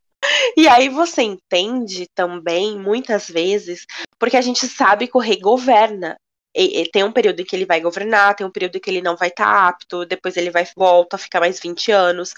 E 0.58 0.68
aí 0.68 0.90
você 0.90 1.22
entende 1.24 2.08
também, 2.16 2.78
muitas 2.78 3.28
vezes, 3.28 3.86
porque 4.20 4.38
a 4.38 4.42
gente 4.42 4.68
sabe 4.68 5.08
que 5.08 5.18
o 5.18 5.22
rei 5.22 5.40
governa. 5.40 6.16
E- 6.56 6.82
e 6.82 6.92
tem 6.92 7.04
um 7.04 7.12
período 7.12 7.42
em 7.42 7.46
que 7.46 7.56
ele 7.56 7.66
vai 7.66 7.80
governar, 7.80 8.36
tem 8.36 8.46
um 8.46 8.52
período 8.52 8.78
em 8.78 8.80
que 8.80 8.90
ele 8.90 9.02
não 9.02 9.16
vai 9.16 9.30
estar 9.30 9.68
apto, 9.68 10.06
depois 10.06 10.36
ele 10.36 10.50
vai 10.50 10.66
volta, 10.76 11.18
fica 11.18 11.40
mais 11.40 11.60
20 11.60 11.92
anos. 11.92 12.34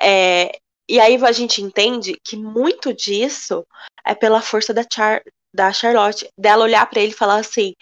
É, 0.00 0.52
e 0.88 1.00
aí 1.00 1.16
a 1.24 1.32
gente 1.32 1.62
entende 1.62 2.16
que 2.24 2.36
muito 2.36 2.92
disso 2.92 3.64
é 4.04 4.14
pela 4.14 4.42
força 4.42 4.74
da, 4.74 4.84
Char- 4.90 5.22
da 5.54 5.72
Charlotte, 5.72 6.28
dela 6.38 6.64
olhar 6.64 6.84
pra 6.90 7.00
ele 7.00 7.12
e 7.12 7.16
falar 7.16 7.36
assim: 7.36 7.74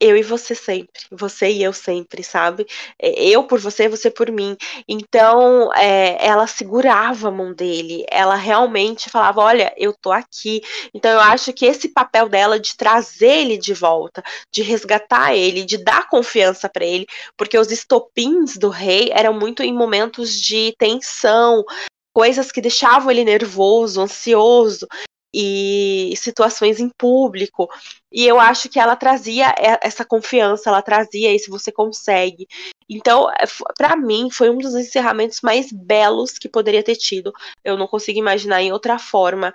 eu 0.00 0.16
e 0.16 0.22
você 0.22 0.54
sempre, 0.54 1.00
você 1.10 1.50
e 1.50 1.62
eu 1.62 1.72
sempre, 1.72 2.22
sabe? 2.22 2.66
É, 3.00 3.28
Eu 3.28 3.44
por 3.44 3.60
você, 3.60 3.88
você 3.88 4.10
por 4.10 4.30
mim. 4.30 4.56
Então, 4.88 5.72
é, 5.74 6.24
ela 6.26 6.46
segurava 6.46 7.28
a 7.28 7.30
mão 7.30 7.54
dele, 7.54 8.04
ela 8.10 8.34
realmente 8.34 9.08
falava: 9.08 9.40
Olha, 9.40 9.72
eu 9.76 9.94
tô 9.94 10.12
aqui. 10.12 10.60
Então, 10.92 11.10
eu 11.10 11.20
acho 11.20 11.52
que 11.52 11.64
esse 11.66 11.88
papel 11.88 12.28
dela 12.28 12.58
de 12.60 12.76
trazer 12.76 13.28
ele 13.28 13.58
de 13.58 13.72
volta, 13.72 14.22
de 14.52 14.62
resgatar 14.62 15.34
ele, 15.34 15.64
de 15.64 15.78
dar 15.78 16.08
confiança 16.08 16.68
pra 16.68 16.84
ele, 16.84 17.06
porque 17.36 17.58
os 17.58 17.70
estopins 17.70 18.56
do 18.56 18.68
rei 18.68 19.10
eram 19.12 19.32
muito 19.32 19.62
em 19.62 19.72
momentos 19.72 20.40
de 20.40 20.74
tensão, 20.78 21.64
coisas 22.12 22.52
que 22.52 22.60
deixavam 22.60 23.10
ele 23.10 23.24
nervoso, 23.24 24.00
ansioso. 24.00 24.86
E 25.36 26.14
situações 26.16 26.78
em 26.78 26.88
público. 26.88 27.68
E 28.12 28.24
eu 28.24 28.38
acho 28.38 28.68
que 28.68 28.78
ela 28.78 28.94
trazia 28.94 29.52
essa 29.82 30.04
confiança, 30.04 30.70
ela 30.70 30.80
trazia 30.80 31.32
esse 31.34 31.50
você 31.50 31.72
consegue. 31.72 32.46
Então, 32.88 33.28
é, 33.30 33.44
pra 33.76 33.96
mim, 33.96 34.30
foi 34.30 34.50
um 34.50 34.58
dos 34.58 34.74
encerramentos 34.74 35.40
mais 35.40 35.72
belos 35.72 36.38
que 36.38 36.48
poderia 36.48 36.82
ter 36.82 36.96
tido. 36.96 37.32
Eu 37.64 37.76
não 37.76 37.88
consigo 37.88 38.18
imaginar 38.18 38.62
em 38.62 38.72
outra 38.72 38.98
forma 38.98 39.52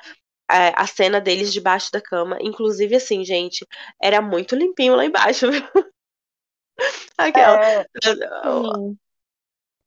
é, 0.51 0.73
a 0.75 0.85
cena 0.85 1.21
deles 1.21 1.53
debaixo 1.53 1.91
da 1.91 2.01
cama. 2.01 2.37
Inclusive, 2.41 2.95
assim, 2.95 3.23
gente, 3.23 3.65
era 4.01 4.21
muito 4.21 4.55
limpinho 4.55 4.95
lá 4.95 5.05
embaixo. 5.05 5.47
viu? 5.51 5.63
Aquela, 7.17 7.65
É, 7.65 7.85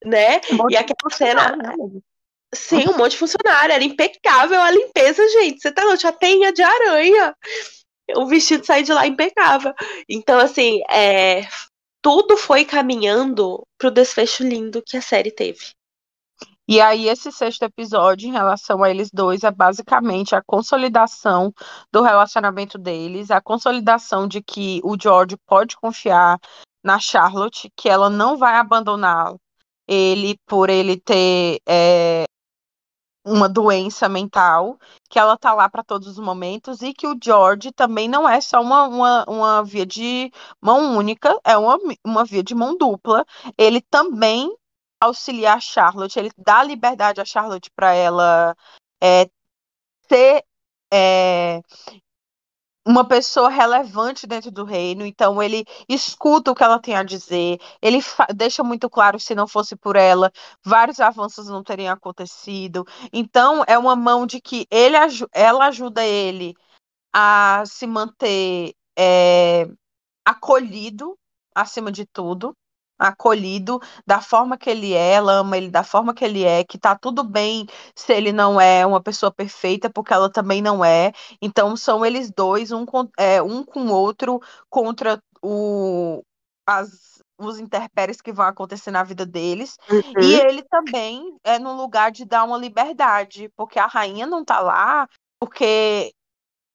né? 0.05 0.40
E 0.70 0.77
aquela 0.77 1.10
cena, 1.10 1.43
funcionário, 1.43 1.56
né, 1.59 1.74
amiga? 1.74 2.11
Sim, 2.55 2.89
um 2.89 2.97
monte 2.97 3.12
de 3.12 3.19
funcionário, 3.19 3.74
era 3.74 3.85
impecável 3.85 4.61
a 4.61 4.70
limpeza, 4.70 5.27
gente. 5.29 5.61
Você 5.61 5.73
tá 5.73 5.83
louco, 5.83 5.99
tinha 5.99 6.12
teia 6.12 6.53
de 6.53 6.62
aranha. 6.62 7.35
O 8.16 8.27
vestido 8.27 8.65
sair 8.65 8.83
de 8.83 8.93
lá 8.93 9.07
impecável. 9.07 9.73
Então, 10.09 10.39
assim, 10.39 10.81
é, 10.91 11.47
tudo 12.03 12.37
foi 12.37 12.65
caminhando 12.65 13.62
pro 13.79 13.91
desfecho 13.91 14.43
lindo 14.43 14.83
que 14.85 14.97
a 14.97 15.03
série 15.03 15.31
teve. 15.31 15.73
E 16.69 16.81
aí, 16.81 17.09
esse 17.09 17.31
sexto 17.33 17.62
episódio, 17.65 18.29
em 18.29 18.33
relação 18.33 18.83
a 18.83 18.91
eles 18.91 19.11
dois, 19.12 19.43
é 19.43 19.51
basicamente 19.51 20.35
a 20.35 20.43
consolidação 20.43 21.53
do 21.93 22.03
relacionamento 22.03 22.79
deles, 22.79 23.31
a 23.31 23.41
consolidação 23.41 24.27
de 24.29 24.43
que 24.43 24.81
o 24.85 24.97
George 25.01 25.37
pode 25.47 25.77
confiar 25.77 26.39
na 26.83 26.99
Charlotte, 26.99 27.70
que 27.77 27.89
ela 27.89 28.09
não 28.09 28.37
vai 28.37 28.57
abandonar 28.57 29.35
ele 29.89 30.37
por 30.47 30.70
ele 30.70 30.99
ter 30.99 31.61
é, 31.69 32.24
uma 33.24 33.49
doença 33.49 34.09
mental, 34.09 34.78
que 35.09 35.19
ela 35.19 35.36
tá 35.36 35.55
lá 35.55 35.69
para 35.69 35.85
todos 35.85 36.09
os 36.09 36.19
momentos, 36.19 36.82
e 36.82 36.93
que 36.93 37.07
o 37.07 37.16
George 37.23 37.73
também 37.73 38.09
não 38.09 38.28
é 38.28 38.40
só 38.40 38.61
uma, 38.61 38.89
uma, 38.89 39.24
uma 39.28 39.65
via 39.65 39.86
de 39.86 40.31
mão 40.61 40.97
única, 40.97 41.39
é 41.44 41.57
uma, 41.57 41.78
uma 42.05 42.24
via 42.24 42.43
de 42.43 42.55
mão 42.55 42.77
dupla. 42.77 43.24
Ele 43.57 43.81
também 43.81 44.53
auxilia 45.01 45.55
a 45.55 45.61
Charlotte, 45.61 46.19
ele 46.19 46.31
dá 46.39 46.62
liberdade 46.62 47.20
a 47.20 47.24
Charlotte 47.24 47.70
para 47.74 47.93
ela 47.93 48.57
é, 49.03 49.28
ser 50.09 50.44
é, 50.93 51.61
uma 52.84 53.06
pessoa 53.06 53.48
relevante 53.48 54.26
dentro 54.26 54.50
do 54.50 54.64
reino, 54.64 55.06
então 55.06 55.42
ele 55.42 55.64
escuta 55.88 56.50
o 56.50 56.54
que 56.54 56.64
ela 56.64 56.80
tem 56.80 56.96
a 56.96 57.02
dizer, 57.02 57.59
ele 57.80 57.98
deixa 58.34 58.62
muito 58.64 58.90
claro 58.90 59.20
se 59.20 59.34
não 59.34 59.46
fosse 59.46 59.76
por 59.76 59.96
ela, 59.96 60.32
vários 60.64 60.98
avanços 61.00 61.46
não 61.48 61.62
teriam 61.62 61.92
acontecido. 61.94 62.84
Então 63.12 63.64
é 63.66 63.78
uma 63.78 63.94
mão 63.94 64.26
de 64.26 64.40
que 64.40 64.66
ele, 64.70 64.96
ela 65.32 65.66
ajuda 65.66 66.04
ele 66.04 66.54
a 67.12 67.62
se 67.66 67.86
manter 67.86 68.74
é, 68.98 69.68
acolhido 70.24 71.16
acima 71.54 71.92
de 71.92 72.06
tudo 72.06 72.56
acolhido 73.03 73.81
da 74.07 74.20
forma 74.20 74.57
que 74.57 74.70
ele 74.70 74.95
é, 74.95 75.15
ela 75.15 75.33
ama 75.33 75.57
ele 75.57 75.70
da 75.70 75.83
forma 75.83 76.15
que 76.15 76.24
ele 76.24 76.45
é, 76.45 76.62
que 76.65 76.79
tá 76.79 76.97
tudo 76.97 77.24
bem 77.24 77.66
se 77.95 78.12
ele 78.12 78.33
não 78.33 78.61
é 78.61 78.87
uma 78.87 79.03
pessoa 79.03 79.33
perfeita, 79.33 79.91
porque 79.91 80.12
ela 80.12 80.31
também 80.31 80.62
não 80.62 80.85
é. 80.85 81.12
Então 81.41 81.77
são 81.77 82.07
eles 82.07 82.31
dois, 82.31 82.70
um 82.70 82.87
com, 82.87 83.09
é, 83.19 83.43
um 83.43 83.65
com 83.65 83.87
o 83.87 83.93
outro, 83.93 84.41
contra 84.70 85.20
o, 85.43 86.23
as, 86.66 87.20
os 87.39 87.59
interpéries 87.59 88.20
que 88.20 88.33
vão 88.33 88.47
acontecer 88.47 88.91
na 88.91 89.03
vida 89.03 89.27
deles. 89.27 89.77
Uhum. 89.91 90.23
E 90.23 90.35
ele 90.35 90.62
também 90.62 91.37
é 91.43 91.59
no 91.59 91.74
lugar 91.74 92.12
de 92.12 92.24
dar 92.24 92.45
uma 92.45 92.57
liberdade, 92.57 93.51
porque 93.57 93.79
a 93.79 93.87
rainha 93.87 94.27
não 94.27 94.45
tá 94.45 94.61
lá 94.61 95.09
porque 95.43 96.15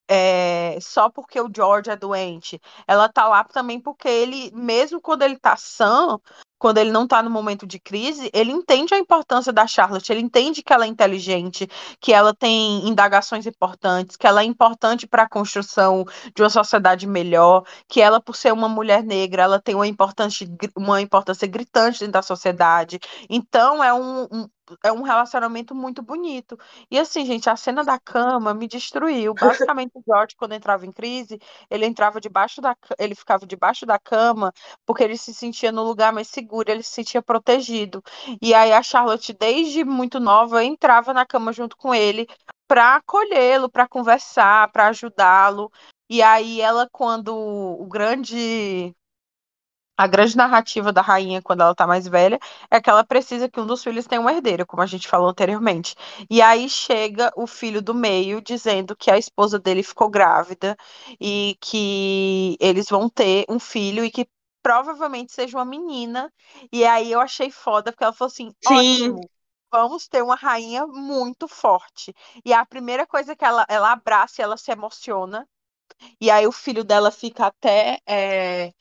é, 0.10 0.78
só 0.82 1.10
porque 1.10 1.40
o 1.40 1.50
George 1.54 1.90
é 1.90 1.96
doente. 1.96 2.60
Ela 2.88 3.10
tá 3.10 3.28
lá 3.28 3.44
também 3.44 3.80
porque 3.80 4.08
ele, 4.08 4.52
mesmo 4.54 5.02
quando 5.02 5.24
ele 5.24 5.38
tá 5.38 5.56
sã, 5.58 6.18
quando 6.58 6.80
ele 6.80 6.92
não 6.92 7.08
tá 7.08 7.22
no 7.22 7.30
momento 7.30 7.68
de 7.68 7.80
crise, 7.80 8.30
ele 8.34 8.52
entende 8.52 8.94
a 8.94 8.98
importância 8.98 9.54
da 9.54 9.68
Charlotte, 9.68 10.12
ele 10.12 10.22
entende 10.22 10.64
que 10.64 10.74
ela 10.74 10.86
é 10.86 10.88
inteligente, 10.88 11.68
que 12.00 12.14
ela 12.14 12.34
tem 12.34 12.88
indagações 12.88 13.46
importantes, 13.46 14.16
que 14.16 14.26
ela 14.26 14.42
é 14.42 14.46
importante 14.46 15.08
para 15.08 15.24
a 15.24 15.30
construção 15.30 16.04
de 16.36 16.42
uma 16.42 16.50
sociedade 16.50 17.06
melhor, 17.08 17.64
que 17.88 18.02
ela, 18.02 18.20
por 18.22 18.36
ser 18.36 18.52
uma 18.54 18.68
mulher 18.70 19.04
negra, 19.04 19.44
ela 19.44 19.62
tem 19.62 19.76
uma 19.76 19.88
importância, 19.88 20.48
uma 20.76 21.02
importância 21.02 21.48
gritante 21.48 22.00
dentro 22.00 22.14
da 22.14 22.22
sociedade. 22.22 23.00
Então, 23.30 23.84
é 23.84 23.94
um, 23.94 24.24
um 24.32 24.50
é 24.84 24.92
um 24.92 25.02
relacionamento 25.02 25.76
muito 25.76 26.02
bonito. 26.02 26.58
E 26.90 26.98
assim, 26.98 27.26
gente, 27.26 27.50
a 27.50 27.56
cena 27.56 27.84
da 27.84 28.00
cama 28.00 28.54
me 28.54 28.68
destruiu. 28.68 29.34
Basicamente, 29.34 29.92
o 29.96 30.04
George, 30.06 30.36
quando 30.36 30.54
entrava 30.54 30.86
em 30.86 30.92
crise, 30.92 31.40
ele 31.70 31.86
entrava 31.86 32.20
debaixo 32.20 32.62
da 32.62 32.76
ele 32.98 33.16
ficava 33.16 33.46
debaixo 33.46 33.86
da 33.86 34.00
cama 34.00 34.54
porque 34.86 35.04
ele 35.04 35.18
se 35.18 35.34
sentia 35.34 35.72
no 35.72 35.84
lugar 35.84 36.12
mais 36.14 36.28
seguro, 36.28 36.70
ele 36.70 36.84
se 36.84 36.92
sentia 36.92 37.22
protegido. 37.22 38.04
E 38.42 38.54
aí 38.54 38.72
a 38.74 38.84
Charlotte, 38.84 39.34
desde 39.34 39.84
muito 39.84 40.20
nova, 40.20 40.64
entrava 40.64 41.14
na 41.14 41.26
cama 41.26 41.52
junto 41.54 41.78
com 41.78 41.94
ele 41.94 42.28
para 42.68 42.96
acolhê-lo, 42.98 43.70
para 43.70 43.88
conversar, 43.88 44.72
para 44.72 44.88
ajudá-lo. 44.88 45.72
E 46.10 46.22
aí 46.22 46.62
ela, 46.62 46.88
quando 46.92 47.36
o 47.36 47.86
grande 47.88 48.96
a 49.98 50.08
grande 50.08 50.38
narrativa 50.38 50.94
da 50.94 51.02
rainha, 51.02 51.42
quando 51.42 51.62
ela 51.62 51.74
tá 51.74 51.88
mais 51.88 52.08
velha, 52.08 52.40
é 52.70 52.80
que 52.80 52.90
ela 52.90 53.04
precisa 53.04 53.50
que 53.50 53.60
um 53.60 53.66
dos 53.66 53.84
filhos 53.84 54.06
tenha 54.06 54.22
um 54.22 54.30
herdeiro, 54.30 54.66
como 54.66 54.84
a 54.84 54.86
gente 54.86 55.08
falou 55.08 55.30
anteriormente. 55.30 55.96
E 56.30 56.42
aí 56.42 56.70
chega 56.70 57.32
o 57.36 57.48
filho 57.48 57.82
do 57.82 57.94
meio 57.94 58.42
dizendo 58.42 58.96
que 58.96 59.10
a 59.10 59.18
esposa 59.18 59.58
dele 59.60 59.82
ficou 59.84 60.10
grávida 60.10 60.78
e 61.20 61.58
que 61.60 62.56
eles 62.60 62.88
vão 62.90 63.10
ter 63.10 63.46
um 63.50 63.60
filho 63.60 64.06
e 64.06 64.12
que 64.12 64.28
provavelmente 64.62 65.34
seja 65.34 65.58
uma 65.58 65.66
menina. 65.66 66.32
E 66.72 66.86
aí 66.86 67.12
eu 67.12 67.20
achei 67.20 67.50
foda, 67.50 67.92
porque 67.92 68.04
ela 68.04 68.14
falou 68.14 68.30
assim: 68.32 68.54
Sim. 68.64 69.10
ótimo. 69.10 69.22
Vamos 69.72 70.08
ter 70.08 70.22
uma 70.24 70.36
rainha 70.36 70.88
muito 70.88 71.48
forte. 71.48 72.14
E 72.46 72.54
a 72.54 72.66
primeira 72.66 73.06
coisa 73.06 73.36
que 73.36 73.44
ela, 73.44 73.66
ela 73.68 73.92
abraça 73.92 74.42
e 74.42 74.44
ela 74.44 74.58
se 74.58 74.72
emociona. 74.72 75.48
E 76.22 76.30
aí 76.30 76.46
o 76.48 76.52
filho 76.52 76.84
dela 76.84 77.12
fica 77.12 77.48
até 77.48 78.00
é, 78.06 78.72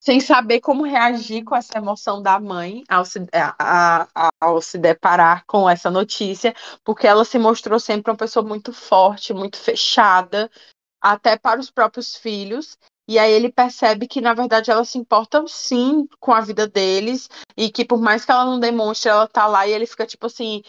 sem 0.00 0.20
saber 0.20 0.60
como 0.60 0.84
reagir 0.84 1.44
com 1.44 1.56
essa 1.56 1.76
emoção 1.76 2.22
da 2.22 2.38
mãe 2.38 2.84
ao 2.88 3.04
se, 3.04 3.18
a, 3.32 4.06
a, 4.14 4.28
ao 4.40 4.60
se 4.62 4.78
deparar 4.78 5.44
com 5.46 5.68
essa 5.68 5.90
notícia, 5.90 6.54
porque 6.84 7.06
ela 7.06 7.24
se 7.24 7.38
mostrou 7.38 7.80
sempre 7.80 8.10
uma 8.10 8.16
pessoa 8.16 8.44
muito 8.44 8.72
forte, 8.72 9.34
muito 9.34 9.56
fechada, 9.58 10.50
até 11.00 11.36
para 11.36 11.60
os 11.60 11.70
próprios 11.70 12.16
filhos. 12.16 12.76
E 13.08 13.18
aí 13.18 13.32
ele 13.32 13.50
percebe 13.50 14.06
que, 14.06 14.20
na 14.20 14.34
verdade, 14.34 14.70
ela 14.70 14.84
se 14.84 14.98
importa 14.98 15.42
sim 15.48 16.06
com 16.20 16.30
a 16.30 16.42
vida 16.42 16.68
deles, 16.68 17.28
e 17.56 17.70
que 17.70 17.82
por 17.82 17.98
mais 17.98 18.22
que 18.22 18.30
ela 18.30 18.44
não 18.44 18.60
demonstre, 18.60 19.08
ela 19.08 19.26
tá 19.26 19.46
lá 19.46 19.66
e 19.66 19.72
ele 19.72 19.86
fica 19.86 20.06
tipo 20.06 20.26
assim. 20.26 20.62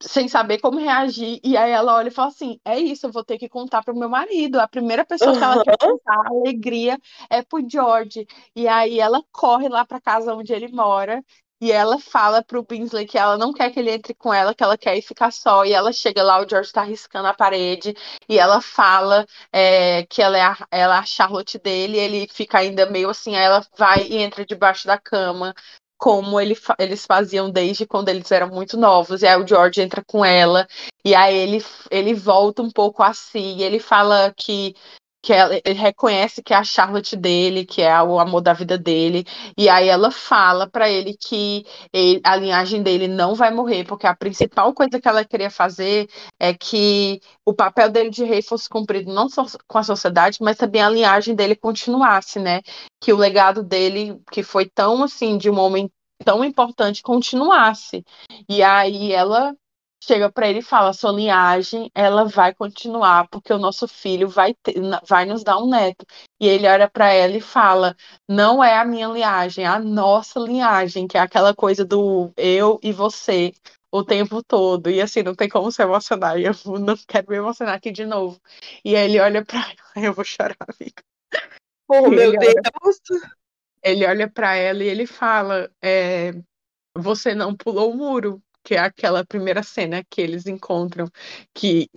Sem 0.00 0.28
saber 0.28 0.58
como 0.58 0.78
reagir. 0.78 1.40
E 1.42 1.56
aí 1.56 1.70
ela 1.70 1.94
olha 1.94 2.08
e 2.08 2.10
fala 2.10 2.28
assim: 2.28 2.60
é 2.64 2.78
isso, 2.78 3.06
eu 3.06 3.12
vou 3.12 3.24
ter 3.24 3.38
que 3.38 3.48
contar 3.48 3.82
pro 3.82 3.96
meu 3.96 4.08
marido. 4.08 4.60
A 4.60 4.68
primeira 4.68 5.04
pessoa 5.04 5.32
uhum. 5.32 5.38
que 5.38 5.44
ela 5.44 5.64
quer 5.64 5.78
contar 5.78 6.14
a 6.14 6.28
alegria 6.28 6.98
é 7.30 7.42
pro 7.42 7.64
George. 7.68 8.26
E 8.54 8.68
aí 8.68 9.00
ela 9.00 9.22
corre 9.32 9.68
lá 9.68 9.84
pra 9.84 10.00
casa 10.00 10.34
onde 10.34 10.52
ele 10.52 10.68
mora. 10.68 11.22
E 11.58 11.72
ela 11.72 11.98
fala 11.98 12.42
pro 12.44 12.62
Binsley 12.62 13.06
que 13.06 13.16
ela 13.16 13.38
não 13.38 13.50
quer 13.50 13.70
que 13.70 13.80
ele 13.80 13.90
entre 13.90 14.12
com 14.12 14.32
ela, 14.32 14.54
que 14.54 14.62
ela 14.62 14.76
quer 14.76 14.94
ir 14.98 15.00
ficar 15.02 15.32
só. 15.32 15.64
E 15.64 15.72
ela 15.72 15.90
chega 15.90 16.22
lá, 16.22 16.38
o 16.38 16.48
George 16.48 16.70
tá 16.70 16.82
riscando 16.82 17.28
a 17.28 17.34
parede. 17.34 17.94
E 18.28 18.38
ela 18.38 18.60
fala 18.60 19.26
é, 19.50 20.04
que 20.04 20.20
ela 20.20 20.36
é, 20.36 20.42
a, 20.42 20.56
ela 20.70 20.96
é 20.96 20.98
a 20.98 21.04
Charlotte 21.06 21.58
dele. 21.58 21.96
ele 21.98 22.28
fica 22.30 22.58
ainda 22.58 22.84
meio 22.90 23.08
assim. 23.08 23.34
Aí 23.36 23.44
ela 23.44 23.66
vai 23.78 24.06
e 24.06 24.16
entra 24.18 24.44
debaixo 24.44 24.86
da 24.86 24.98
cama 24.98 25.54
como 25.98 26.40
ele, 26.40 26.56
eles 26.78 27.06
faziam 27.06 27.50
desde 27.50 27.86
quando 27.86 28.08
eles 28.08 28.30
eram 28.30 28.48
muito 28.48 28.76
novos. 28.76 29.22
E 29.22 29.26
aí 29.26 29.40
o 29.40 29.46
George 29.46 29.80
entra 29.80 30.02
com 30.06 30.24
ela, 30.24 30.66
e 31.04 31.14
aí 31.14 31.36
ele, 31.36 31.64
ele 31.90 32.14
volta 32.14 32.62
um 32.62 32.70
pouco 32.70 33.02
a 33.02 33.12
si, 33.14 33.38
e 33.38 33.62
ele 33.62 33.78
fala 33.78 34.32
que 34.36 34.74
que 35.26 35.32
ela, 35.32 35.60
ele 35.64 35.80
reconhece 35.80 36.40
que 36.40 36.54
é 36.54 36.56
a 36.56 36.62
Charlotte 36.62 37.16
dele, 37.16 37.66
que 37.66 37.82
é 37.82 38.00
o 38.00 38.20
amor 38.20 38.40
da 38.40 38.52
vida 38.52 38.78
dele, 38.78 39.26
e 39.58 39.68
aí 39.68 39.88
ela 39.88 40.12
fala 40.12 40.68
para 40.70 40.88
ele 40.88 41.16
que 41.16 41.66
ele, 41.92 42.20
a 42.22 42.36
linhagem 42.36 42.80
dele 42.80 43.08
não 43.08 43.34
vai 43.34 43.50
morrer, 43.52 43.82
porque 43.82 44.06
a 44.06 44.14
principal 44.14 44.72
coisa 44.72 45.00
que 45.00 45.08
ela 45.08 45.24
queria 45.24 45.50
fazer 45.50 46.08
é 46.38 46.54
que 46.54 47.20
o 47.44 47.52
papel 47.52 47.90
dele 47.90 48.08
de 48.08 48.22
rei 48.22 48.40
fosse 48.40 48.68
cumprido 48.68 49.12
não 49.12 49.28
só 49.28 49.44
com 49.66 49.78
a 49.78 49.82
sociedade, 49.82 50.38
mas 50.40 50.56
também 50.56 50.80
a 50.80 50.88
linhagem 50.88 51.34
dele 51.34 51.56
continuasse, 51.56 52.38
né? 52.38 52.60
Que 53.00 53.12
o 53.12 53.16
legado 53.16 53.64
dele, 53.64 54.20
que 54.30 54.44
foi 54.44 54.66
tão 54.66 55.02
assim 55.02 55.36
de 55.36 55.50
um 55.50 55.58
homem 55.58 55.90
tão 56.24 56.44
importante, 56.44 57.02
continuasse. 57.02 58.04
E 58.48 58.62
aí 58.62 59.12
ela 59.12 59.52
chega 60.06 60.30
para 60.30 60.48
ele 60.48 60.60
e 60.60 60.62
fala: 60.62 60.92
sua 60.92 61.12
linhagem 61.12 61.90
ela 61.94 62.24
vai 62.24 62.54
continuar 62.54 63.28
porque 63.28 63.52
o 63.52 63.58
nosso 63.58 63.88
filho 63.88 64.28
vai 64.28 64.54
ter, 64.54 64.74
vai 65.06 65.26
nos 65.26 65.42
dar 65.42 65.58
um 65.58 65.68
neto. 65.68 66.06
E 66.40 66.46
ele 66.46 66.68
olha 66.68 66.88
para 66.88 67.12
ela 67.12 67.36
e 67.36 67.40
fala: 67.40 67.96
não 68.28 68.62
é 68.62 68.78
a 68.78 68.84
minha 68.84 69.08
linhagem, 69.08 69.64
é 69.64 69.68
a 69.68 69.78
nossa 69.78 70.38
linhagem, 70.38 71.06
que 71.06 71.18
é 71.18 71.20
aquela 71.20 71.54
coisa 71.54 71.84
do 71.84 72.32
eu 72.36 72.78
e 72.82 72.92
você 72.92 73.52
o 73.90 74.04
tempo 74.04 74.42
todo. 74.42 74.90
E 74.90 75.00
assim, 75.00 75.22
não 75.22 75.34
tem 75.34 75.48
como 75.48 75.70
se 75.72 75.82
emocionar. 75.82 76.38
E 76.38 76.44
eu 76.44 76.54
não 76.78 76.96
quero 77.08 77.30
me 77.30 77.36
emocionar 77.36 77.74
aqui 77.74 77.90
de 77.90 78.06
novo. 78.06 78.40
E 78.84 78.94
aí 78.94 79.04
ele 79.04 79.20
olha 79.20 79.44
para 79.44 79.58
ela, 79.58 79.76
eu 80.06 80.12
vou 80.12 80.24
chorar, 80.24 80.56
amiga. 80.60 81.02
Oh, 81.88 82.08
meu 82.08 82.36
Deus! 82.36 82.54
ele 83.82 84.04
olha 84.04 84.28
para 84.28 84.56
ela 84.56 84.82
e 84.82 84.88
ele 84.88 85.06
fala: 85.06 85.70
é, 85.82 86.32
você 86.96 87.34
não 87.34 87.54
pulou 87.54 87.92
o 87.92 87.96
muro 87.96 88.42
que 88.66 88.74
é 88.74 88.80
aquela 88.80 89.24
primeira 89.24 89.62
cena 89.62 90.02
que 90.10 90.20
eles 90.20 90.44
encontram, 90.44 91.08
que, 91.54 91.88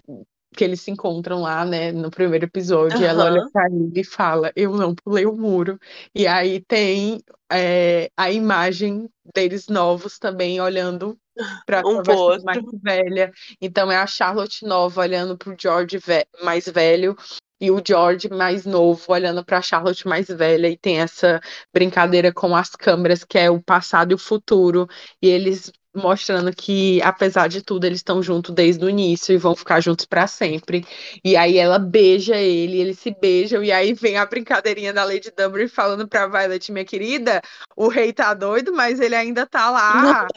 que 0.56 0.64
eles 0.64 0.80
se 0.82 0.92
encontram 0.92 1.42
lá, 1.42 1.66
né, 1.66 1.92
no 1.92 2.12
primeiro 2.12 2.46
episódio, 2.46 2.96
uhum. 2.96 3.04
e 3.04 3.08
ela 3.08 3.26
olha 3.26 3.50
pra 3.52 3.66
ele 3.66 4.02
e 4.02 4.04
fala, 4.04 4.52
eu 4.56 4.78
não 4.78 4.94
pulei 4.94 5.26
o 5.26 5.36
muro. 5.36 5.80
E 6.14 6.28
aí 6.28 6.62
tem 6.62 7.24
é, 7.52 8.12
a 8.16 8.32
imagem 8.32 9.10
deles 9.34 9.68
novos 9.68 10.20
também 10.20 10.62
olhando 10.62 11.18
para 11.66 11.82
um 11.84 12.02
a 12.02 12.44
mais 12.44 12.64
velha. 12.84 13.32
Então 13.60 13.92
é 13.92 13.98
a 13.98 14.06
Charlotte 14.06 14.64
nova 14.64 15.02
olhando 15.02 15.36
pro 15.36 15.56
George 15.60 15.98
ve 15.98 16.24
mais 16.44 16.70
velho 16.70 17.18
e 17.60 17.72
o 17.72 17.82
George 17.86 18.30
mais 18.30 18.64
novo 18.64 19.04
olhando 19.12 19.44
para 19.44 19.62
Charlotte 19.62 20.08
mais 20.08 20.28
velha 20.28 20.68
e 20.70 20.78
tem 20.78 21.00
essa 21.00 21.42
brincadeira 21.74 22.32
com 22.32 22.56
as 22.56 22.70
câmeras 22.70 23.24
que 23.24 23.40
é 23.40 23.50
o 23.50 23.60
passado 23.60 24.12
e 24.12 24.16
o 24.16 24.20
futuro 24.20 24.88
e 25.22 25.28
eles 25.28 25.72
mostrando 25.96 26.56
que, 26.56 27.02
apesar 27.02 27.48
de 27.48 27.62
tudo, 27.62 27.86
eles 27.86 28.00
estão 28.00 28.22
juntos 28.22 28.54
desde 28.54 28.84
o 28.86 28.90
início 28.90 29.34
e 29.34 29.38
vão 29.38 29.56
ficar 29.56 29.80
juntos 29.82 30.06
para 30.06 30.28
sempre. 30.28 30.86
E 31.24 31.36
aí 31.36 31.58
ela 31.58 31.80
beija 31.80 32.36
ele, 32.36 32.80
eles 32.80 33.00
se 33.00 33.12
beijam, 33.20 33.64
e 33.64 33.72
aí 33.72 33.94
vem 33.94 34.18
a 34.18 34.26
brincadeirinha 34.26 34.94
da 34.94 35.04
Lady 35.04 35.32
Dunbury 35.36 35.68
falando 35.68 36.08
pra 36.08 36.28
Violet, 36.28 36.72
minha 36.72 36.86
querida, 36.86 37.42
o 37.76 37.88
rei 37.88 38.14
tá 38.14 38.34
doido, 38.34 38.74
mas 38.74 39.00
ele 39.00 39.16
ainda 39.16 39.46
tá 39.46 39.70
lá. 39.70 40.28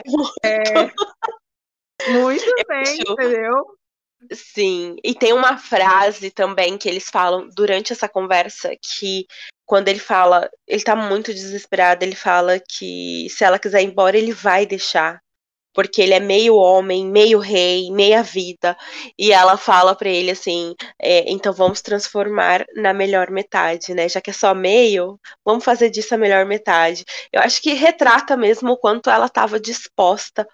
É... 0.45 0.63
Muito 2.11 2.45
bem, 2.69 3.01
entendeu? 3.07 3.77
Sim, 4.33 4.97
e 5.03 5.15
tem 5.15 5.33
uma 5.33 5.59
frase 5.59 6.31
também 6.31 6.79
que 6.79 6.89
eles 6.89 7.09
falam 7.11 7.49
durante 7.57 7.93
essa 7.93 8.09
conversa 8.09 8.71
que 8.81 9.27
quando 9.67 9.89
ele 9.89 9.99
fala, 9.99 10.49
ele 10.67 10.83
tá 10.83 10.95
muito 10.95 11.33
desesperado, 11.35 12.05
ele 12.05 12.15
fala 12.15 12.61
que 12.61 13.27
se 13.31 13.43
ela 13.43 13.59
quiser 13.59 13.83
ir 13.83 13.87
embora, 13.87 14.17
ele 14.17 14.33
vai 14.33 14.65
deixar 14.65 15.21
porque 15.73 16.03
ele 16.03 16.15
é 16.15 16.21
meio 16.21 16.57
homem, 16.57 17.07
meio 17.07 17.39
rei, 17.39 17.91
meia 17.91 18.23
vida. 18.23 18.77
E 19.19 19.33
ela 19.33 19.57
fala 19.57 19.95
para 19.95 20.09
ele 20.09 20.31
assim: 20.31 20.75
é, 21.01 21.31
então 21.31 21.53
vamos 21.53 21.81
transformar 21.83 22.65
na 22.75 22.93
melhor 22.93 23.31
metade, 23.31 23.95
né? 23.95 24.09
Já 24.09 24.21
que 24.21 24.31
é 24.31 24.33
só 24.33 24.55
meio, 24.55 25.19
vamos 25.45 25.65
fazer 25.65 25.91
disso 25.91 26.15
a 26.15 26.19
melhor 26.19 26.45
metade. 26.47 27.05
Eu 27.33 27.41
acho 27.43 27.61
que 27.63 27.73
retrata 27.75 28.37
mesmo 28.37 28.73
o 28.73 28.77
quanto 28.77 29.11
ela 29.11 29.27
estava 29.27 29.59
disposta 29.61 30.47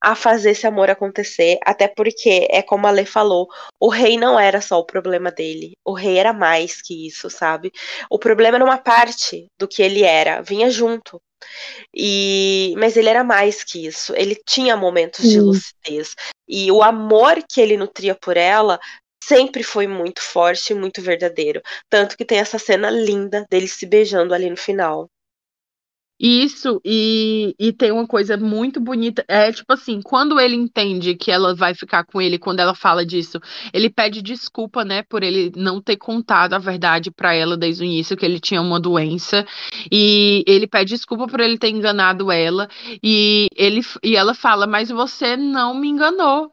a 0.00 0.14
fazer 0.14 0.50
esse 0.50 0.66
amor 0.66 0.90
acontecer, 0.90 1.58
até 1.64 1.88
porque 1.88 2.46
é 2.50 2.62
como 2.62 2.86
a 2.86 2.90
Lê 2.90 3.04
falou, 3.04 3.48
o 3.80 3.88
rei 3.88 4.16
não 4.16 4.38
era 4.38 4.60
só 4.60 4.78
o 4.78 4.84
problema 4.86 5.30
dele, 5.30 5.76
o 5.84 5.92
rei 5.92 6.18
era 6.18 6.32
mais 6.32 6.80
que 6.80 7.06
isso, 7.06 7.28
sabe? 7.28 7.72
O 8.10 8.18
problema 8.18 8.56
era 8.56 8.64
uma 8.64 8.78
parte 8.78 9.48
do 9.58 9.66
que 9.66 9.82
ele 9.82 10.04
era, 10.04 10.40
vinha 10.40 10.70
junto. 10.70 11.20
E 11.94 12.74
mas 12.78 12.96
ele 12.96 13.08
era 13.08 13.24
mais 13.24 13.64
que 13.64 13.86
isso. 13.86 14.14
Ele 14.16 14.36
tinha 14.46 14.76
momentos 14.76 15.24
Sim. 15.24 15.30
de 15.30 15.40
lucidez 15.40 16.14
e 16.48 16.70
o 16.72 16.82
amor 16.82 17.42
que 17.48 17.60
ele 17.60 17.76
nutria 17.76 18.14
por 18.14 18.36
ela 18.36 18.78
sempre 19.22 19.62
foi 19.62 19.86
muito 19.86 20.22
forte 20.22 20.72
e 20.72 20.76
muito 20.76 21.02
verdadeiro, 21.02 21.60
tanto 21.90 22.16
que 22.16 22.24
tem 22.24 22.38
essa 22.38 22.58
cena 22.58 22.88
linda 22.88 23.46
deles 23.50 23.72
se 23.72 23.84
beijando 23.84 24.32
ali 24.32 24.48
no 24.48 24.56
final. 24.56 25.08
Isso, 26.20 26.80
e, 26.84 27.54
e 27.58 27.72
tem 27.72 27.92
uma 27.92 28.06
coisa 28.06 28.36
muito 28.36 28.80
bonita. 28.80 29.24
É 29.28 29.52
tipo 29.52 29.72
assim, 29.72 30.00
quando 30.02 30.40
ele 30.40 30.56
entende 30.56 31.14
que 31.14 31.30
ela 31.30 31.54
vai 31.54 31.74
ficar 31.74 32.04
com 32.04 32.20
ele, 32.20 32.38
quando 32.38 32.58
ela 32.58 32.74
fala 32.74 33.06
disso, 33.06 33.38
ele 33.72 33.88
pede 33.88 34.20
desculpa, 34.20 34.84
né, 34.84 35.02
por 35.04 35.22
ele 35.22 35.52
não 35.54 35.80
ter 35.80 35.96
contado 35.96 36.54
a 36.54 36.58
verdade 36.58 37.10
para 37.10 37.34
ela 37.34 37.56
desde 37.56 37.82
o 37.82 37.86
início, 37.86 38.16
que 38.16 38.24
ele 38.26 38.40
tinha 38.40 38.60
uma 38.60 38.80
doença. 38.80 39.46
E 39.92 40.42
ele 40.46 40.66
pede 40.66 40.94
desculpa 40.94 41.26
por 41.28 41.40
ele 41.40 41.56
ter 41.56 41.70
enganado 41.70 42.32
ela. 42.32 42.68
E, 43.02 43.46
ele, 43.54 43.80
e 44.02 44.16
ela 44.16 44.34
fala, 44.34 44.66
mas 44.66 44.88
você 44.88 45.36
não 45.36 45.74
me 45.74 45.88
enganou. 45.88 46.52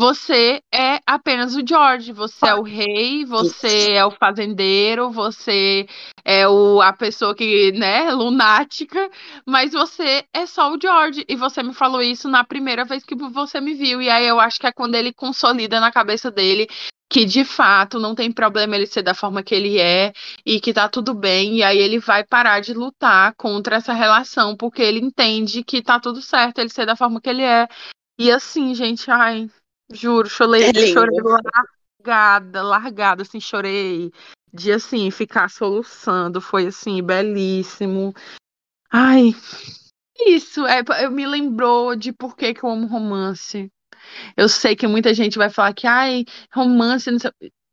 Você 0.00 0.62
é 0.72 1.00
apenas 1.04 1.56
o 1.56 1.66
George, 1.66 2.12
você 2.12 2.46
é 2.46 2.54
o 2.54 2.62
rei, 2.62 3.24
você 3.24 3.94
é 3.94 4.04
o 4.04 4.12
fazendeiro, 4.12 5.10
você 5.10 5.88
é 6.24 6.46
o, 6.46 6.80
a 6.80 6.92
pessoa 6.92 7.34
que, 7.34 7.72
né, 7.72 8.12
lunática, 8.12 9.10
mas 9.44 9.72
você 9.72 10.24
é 10.32 10.46
só 10.46 10.72
o 10.72 10.78
George. 10.80 11.24
E 11.28 11.34
você 11.34 11.64
me 11.64 11.74
falou 11.74 12.00
isso 12.00 12.28
na 12.28 12.44
primeira 12.44 12.84
vez 12.84 13.04
que 13.04 13.16
você 13.16 13.60
me 13.60 13.74
viu. 13.74 14.00
E 14.00 14.08
aí 14.08 14.24
eu 14.24 14.38
acho 14.38 14.60
que 14.60 14.68
é 14.68 14.72
quando 14.72 14.94
ele 14.94 15.12
consolida 15.12 15.80
na 15.80 15.90
cabeça 15.90 16.30
dele 16.30 16.68
que 17.10 17.24
de 17.24 17.44
fato 17.44 17.98
não 17.98 18.14
tem 18.14 18.30
problema 18.30 18.76
ele 18.76 18.86
ser 18.86 19.02
da 19.02 19.14
forma 19.14 19.42
que 19.42 19.54
ele 19.54 19.80
é 19.80 20.12
e 20.46 20.60
que 20.60 20.72
tá 20.72 20.88
tudo 20.88 21.12
bem. 21.12 21.56
E 21.56 21.62
aí 21.64 21.78
ele 21.78 21.98
vai 21.98 22.22
parar 22.22 22.60
de 22.60 22.72
lutar 22.72 23.34
contra 23.34 23.76
essa 23.76 23.92
relação, 23.92 24.56
porque 24.56 24.82
ele 24.82 25.00
entende 25.00 25.64
que 25.64 25.82
tá 25.82 25.98
tudo 25.98 26.22
certo 26.22 26.58
ele 26.60 26.68
ser 26.68 26.86
da 26.86 26.94
forma 26.94 27.20
que 27.20 27.30
ele 27.30 27.42
é. 27.42 27.66
E 28.20 28.30
assim, 28.30 28.74
gente, 28.74 29.10
ai, 29.10 29.48
Juro, 29.92 30.28
chorei, 30.28 30.64
é 30.64 30.86
chorei 30.86 31.18
largada, 31.22 32.62
largada, 32.62 33.22
assim, 33.22 33.40
chorei 33.40 34.10
de 34.52 34.72
assim, 34.72 35.10
ficar 35.10 35.48
soluçando. 35.50 36.40
Foi 36.40 36.66
assim, 36.66 37.02
belíssimo. 37.02 38.14
Ai, 38.90 39.34
isso, 40.26 40.66
é, 40.66 40.82
me 41.08 41.26
lembrou 41.26 41.94
de 41.94 42.12
por 42.12 42.36
que, 42.36 42.54
que 42.54 42.64
eu 42.64 42.70
amo 42.70 42.86
romance. 42.86 43.70
Eu 44.36 44.48
sei 44.48 44.74
que 44.74 44.86
muita 44.86 45.12
gente 45.12 45.38
vai 45.38 45.50
falar 45.50 45.74
que, 45.74 45.86
ai, 45.86 46.24
romance, 46.52 47.10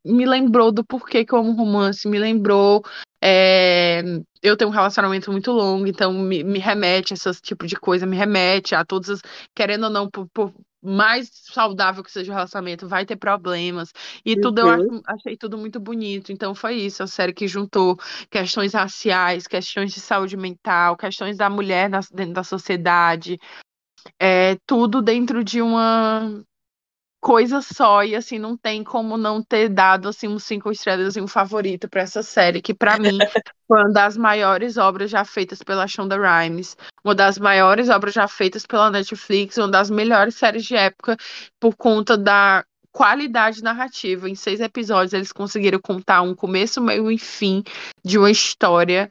me 0.04 0.26
lembrou 0.26 0.70
do 0.70 0.84
porquê 0.84 1.24
que 1.24 1.32
eu 1.32 1.38
amo 1.38 1.52
romance, 1.52 2.06
me 2.08 2.18
lembrou. 2.18 2.84
É, 3.22 4.02
eu 4.42 4.56
tenho 4.56 4.70
um 4.70 4.72
relacionamento 4.72 5.32
muito 5.32 5.50
longo, 5.50 5.86
então 5.86 6.12
me, 6.12 6.44
me 6.44 6.58
remete 6.58 7.12
a 7.12 7.16
esse 7.16 7.42
tipo 7.42 7.66
de 7.66 7.74
coisa, 7.76 8.06
me 8.06 8.16
remete 8.16 8.74
a 8.74 8.84
todas 8.84 9.10
as, 9.10 9.22
querendo 9.54 9.84
ou 9.84 9.90
não, 9.90 10.08
por, 10.08 10.28
por 10.28 10.52
mais 10.86 11.28
saudável 11.32 12.02
que 12.02 12.10
seja 12.10 12.30
o 12.30 12.34
relacionamento, 12.34 12.88
vai 12.88 13.04
ter 13.04 13.16
problemas. 13.16 13.92
E 14.24 14.34
uhum. 14.34 14.40
tudo 14.40 14.60
eu 14.60 14.66
uhum. 14.66 15.02
achei 15.06 15.36
tudo 15.36 15.58
muito 15.58 15.80
bonito. 15.80 16.32
Então 16.32 16.54
foi 16.54 16.74
isso, 16.74 17.02
a 17.02 17.06
série 17.06 17.32
que 17.34 17.48
juntou 17.48 17.98
questões 18.30 18.72
raciais, 18.72 19.46
questões 19.46 19.92
de 19.92 20.00
saúde 20.00 20.36
mental, 20.36 20.96
questões 20.96 21.36
da 21.36 21.50
mulher 21.50 21.90
na, 21.90 22.00
dentro 22.12 22.34
da 22.34 22.44
sociedade. 22.44 23.38
É, 24.20 24.56
tudo 24.66 25.02
dentro 25.02 25.42
de 25.42 25.60
uma 25.60 26.44
coisa 27.26 27.60
só 27.60 28.04
e 28.04 28.14
assim 28.14 28.38
não 28.38 28.56
tem 28.56 28.84
como 28.84 29.16
não 29.16 29.42
ter 29.42 29.68
dado 29.68 30.08
assim 30.08 30.28
uns 30.28 30.44
cinco 30.44 30.70
estrelas 30.70 31.16
e 31.16 31.20
um 31.20 31.26
favorito 31.26 31.88
para 31.88 32.02
essa 32.02 32.22
série 32.22 32.62
que 32.62 32.72
para 32.72 32.96
mim 33.00 33.18
foi 33.66 33.80
uma 33.80 33.92
das 33.92 34.16
maiores 34.16 34.76
obras 34.76 35.10
já 35.10 35.24
feitas 35.24 35.60
pela 35.60 35.88
Shonda 35.88 36.16
Rhimes, 36.16 36.76
uma 37.02 37.16
das 37.16 37.36
maiores 37.36 37.88
obras 37.88 38.14
já 38.14 38.28
feitas 38.28 38.64
pela 38.64 38.92
Netflix, 38.92 39.58
uma 39.58 39.66
das 39.66 39.90
melhores 39.90 40.36
séries 40.36 40.64
de 40.64 40.76
época 40.76 41.16
por 41.58 41.74
conta 41.74 42.16
da 42.16 42.64
qualidade 42.92 43.60
narrativa. 43.60 44.30
Em 44.30 44.36
seis 44.36 44.60
episódios 44.60 45.12
eles 45.12 45.32
conseguiram 45.32 45.80
contar 45.80 46.22
um 46.22 46.32
começo, 46.32 46.80
meio 46.80 47.10
e 47.10 47.18
fim 47.18 47.64
de 48.04 48.18
uma 48.18 48.30
história 48.30 49.10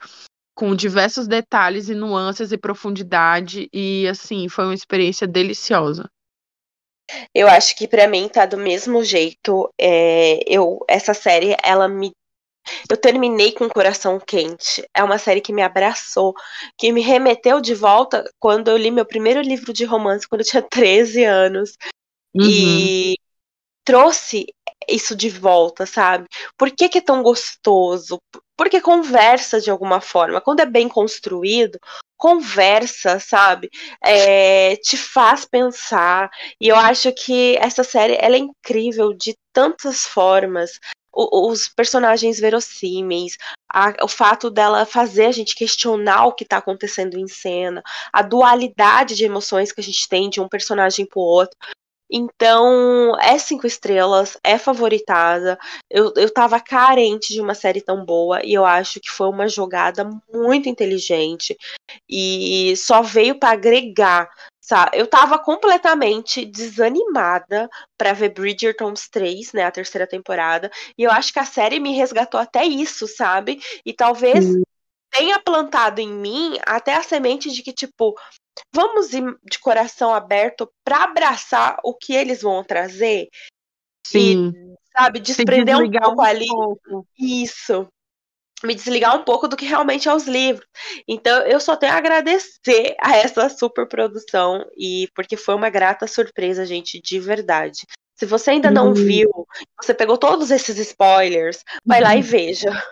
com 0.56 0.74
diversos 0.74 1.28
detalhes 1.28 1.90
e 1.90 1.94
nuances 1.94 2.54
e 2.54 2.58
profundidade 2.58 3.68
e 3.74 4.08
assim 4.08 4.48
foi 4.48 4.64
uma 4.64 4.74
experiência 4.74 5.28
deliciosa. 5.28 6.10
Eu 7.34 7.48
acho 7.48 7.76
que 7.76 7.88
para 7.88 8.08
mim 8.08 8.28
tá 8.28 8.46
do 8.46 8.58
mesmo 8.58 9.04
jeito. 9.04 9.70
É, 9.80 10.40
eu 10.48 10.84
essa 10.88 11.14
série 11.14 11.56
ela 11.64 11.88
me 11.88 12.12
eu 12.90 12.98
terminei 12.98 13.52
com 13.52 13.66
o 13.66 13.74
coração 13.74 14.20
quente. 14.20 14.84
É 14.94 15.04
uma 15.04 15.18
série 15.18 15.42
que 15.42 15.54
me 15.54 15.62
abraçou, 15.62 16.34
que 16.78 16.92
me 16.92 17.02
remeteu 17.02 17.62
de 17.62 17.76
volta 17.76 18.24
quando 18.40 18.70
eu 18.70 18.78
li 18.78 18.90
meu 18.90 19.06
primeiro 19.06 19.42
livro 19.42 19.72
de 19.72 19.86
romance 19.86 20.28
quando 20.28 20.42
eu 20.42 20.48
tinha 20.48 20.62
13 20.68 21.24
anos. 21.24 21.78
Uhum. 22.34 22.44
E 22.44 23.16
trouxe 23.84 24.48
isso 24.90 25.16
de 25.16 25.30
volta, 25.30 25.86
sabe? 25.86 26.28
Por 26.58 26.72
que, 26.72 26.90
que 26.90 26.98
é 26.98 27.02
tão 27.02 27.22
gostoso? 27.24 28.20
Porque 28.58 28.82
conversa 28.82 29.62
de 29.62 29.70
alguma 29.70 30.02
forma. 30.02 30.42
Quando 30.42 30.60
é 30.60 30.66
bem 30.66 30.90
construído, 30.90 31.80
conversa, 32.18 33.20
sabe? 33.20 33.70
É, 34.04 34.76
te 34.78 34.98
faz 34.98 35.46
pensar. 35.46 36.30
E 36.60 36.68
eu 36.68 36.76
acho 36.76 37.12
que 37.14 37.58
essa 37.58 37.84
série 37.84 38.18
ela 38.20 38.36
é 38.36 38.40
incrível 38.40 39.14
de 39.14 39.36
tantas 39.54 40.06
formas. 40.06 40.80
O, 41.14 41.50
os 41.50 41.70
personagens 41.70 42.40
verossímeis, 42.40 43.38
a, 43.72 43.94
o 44.04 44.08
fato 44.08 44.50
dela 44.50 44.86
fazer 44.86 45.28
a 45.28 45.32
gente 45.32 45.56
questionar 45.56 46.26
o 46.26 46.34
que 46.34 46.44
está 46.44 46.58
acontecendo 46.58 47.18
em 47.18 47.28
cena, 47.28 47.82
a 48.12 48.22
dualidade 48.22 49.16
de 49.16 49.24
emoções 49.24 49.72
que 49.72 49.80
a 49.80 49.84
gente 49.84 50.10
tem 50.10 50.30
de 50.30 50.42
um 50.42 50.50
personagem 50.50 51.06
pro 51.06 51.22
outro. 51.22 51.58
Então, 52.10 53.18
é 53.20 53.38
cinco 53.38 53.66
estrelas, 53.66 54.38
é 54.44 54.58
favoritada. 54.58 55.58
Eu, 55.90 56.14
eu 56.16 56.32
tava 56.32 56.60
carente 56.60 57.34
de 57.34 57.42
uma 57.42 57.56
série 57.56 57.82
tão 57.82 58.06
boa 58.06 58.46
e 58.46 58.54
eu 58.54 58.66
acho 58.66 59.00
que 59.00 59.10
foi 59.10 59.28
uma 59.28 59.48
jogada 59.48 60.08
muito 60.32 60.70
inteligente 60.70 61.58
e 62.10 62.76
só 62.78 63.02
veio 63.02 63.40
para 63.40 63.52
agregar. 63.54 64.30
Sabe? 64.62 64.98
Eu 64.98 65.06
tava 65.06 65.38
completamente 65.38 66.44
desanimada 66.44 67.70
para 67.96 68.14
ver 68.14 68.30
Bridgertons 68.30 69.08
3, 69.10 69.54
né, 69.54 69.64
a 69.64 69.70
terceira 69.70 70.08
temporada, 70.08 70.72
e 70.98 71.04
eu 71.04 71.12
acho 71.12 71.32
que 71.32 71.38
a 71.38 71.46
série 71.46 71.80
me 71.80 71.96
resgatou 71.96 72.40
até 72.40 72.66
isso, 72.66 73.08
sabe? 73.08 73.62
E 73.86 73.94
talvez 73.94 74.44
tenha 75.12 75.40
plantado 75.40 76.02
em 76.02 76.12
mim 76.12 76.58
até 76.66 76.96
a 76.96 77.04
semente 77.04 77.52
de 77.52 77.62
que, 77.62 77.72
tipo, 77.72 78.16
vamos 78.74 79.14
ir 79.14 79.24
de 79.44 79.60
coração 79.60 80.14
aberto 80.14 80.72
para 80.84 81.04
abraçar 81.04 81.78
o 81.84 81.94
que 81.94 82.14
eles 82.14 82.42
vão 82.42 82.64
trazer. 82.64 83.30
Sim. 84.06 84.50
E, 84.50 84.76
sabe, 84.96 85.20
desprender 85.20 85.78
um 85.78 85.90
pouco 85.92 86.22
um 86.22 86.26
ali. 86.26 86.48
Pouco. 86.48 87.08
Isso. 87.18 87.88
Me 88.64 88.74
desligar 88.74 89.16
um 89.16 89.24
pouco 89.24 89.48
do 89.48 89.58
que 89.58 89.66
realmente 89.66 90.08
é 90.08 90.14
os 90.14 90.26
livros. 90.26 90.66
Então, 91.08 91.42
eu 91.42 91.60
só 91.60 91.76
tenho 91.76 91.94
a 91.94 91.98
agradecer 91.98 92.96
a 93.02 93.16
essa 93.18 93.50
super 93.50 93.88
produção 93.88 94.66
e 94.78 95.10
porque 95.14 95.36
foi 95.36 95.56
uma 95.56 95.70
grata 95.70 96.08
surpresa, 96.08 96.66
gente, 96.66 97.02
de 97.02 97.20
verdade. 97.20 97.86
Se 98.16 98.26
você 98.26 98.52
ainda 98.52 98.72
não 98.72 98.88
uhum. 98.88 98.94
viu, 98.94 99.30
você 99.82 99.94
pegou 99.94 100.18
todos 100.18 100.50
esses 100.50 100.78
spoilers, 100.78 101.64
vai 101.86 102.00
lá 102.00 102.16
e 102.16 102.20
uhum. 102.20 102.24
veja. 102.24 102.84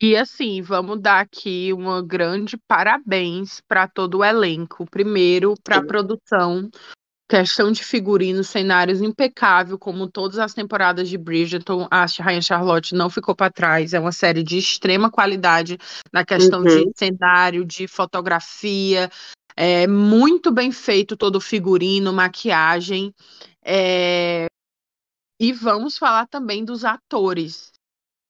E 0.00 0.16
assim, 0.16 0.62
vamos 0.62 1.00
dar 1.00 1.20
aqui 1.20 1.72
uma 1.72 2.02
grande 2.02 2.56
parabéns 2.56 3.60
para 3.66 3.88
todo 3.88 4.18
o 4.18 4.24
elenco. 4.24 4.86
Primeiro, 4.90 5.54
para 5.62 5.78
a 5.78 5.84
produção, 5.84 6.70
questão 7.28 7.72
de 7.72 7.82
figurinos, 7.82 8.48
cenários 8.48 9.00
impecável, 9.00 9.78
como 9.78 10.08
todas 10.08 10.38
as 10.38 10.54
temporadas 10.54 11.08
de 11.08 11.18
Bridgerton. 11.18 11.88
A 11.90 12.06
Rainha 12.20 12.42
Charlotte 12.42 12.94
não 12.94 13.10
ficou 13.10 13.34
para 13.34 13.50
trás. 13.50 13.92
É 13.92 13.98
uma 13.98 14.12
série 14.12 14.42
de 14.42 14.58
extrema 14.58 15.10
qualidade 15.10 15.78
na 16.12 16.24
questão 16.24 16.60
uhum. 16.60 16.66
de 16.66 16.92
cenário, 16.96 17.64
de 17.64 17.88
fotografia. 17.88 19.10
É 19.56 19.86
muito 19.86 20.52
bem 20.52 20.70
feito 20.70 21.16
todo 21.16 21.36
o 21.36 21.40
figurino, 21.40 22.12
maquiagem. 22.12 23.12
É... 23.64 24.46
E 25.40 25.52
vamos 25.52 25.98
falar 25.98 26.26
também 26.28 26.64
dos 26.64 26.84
atores. 26.84 27.72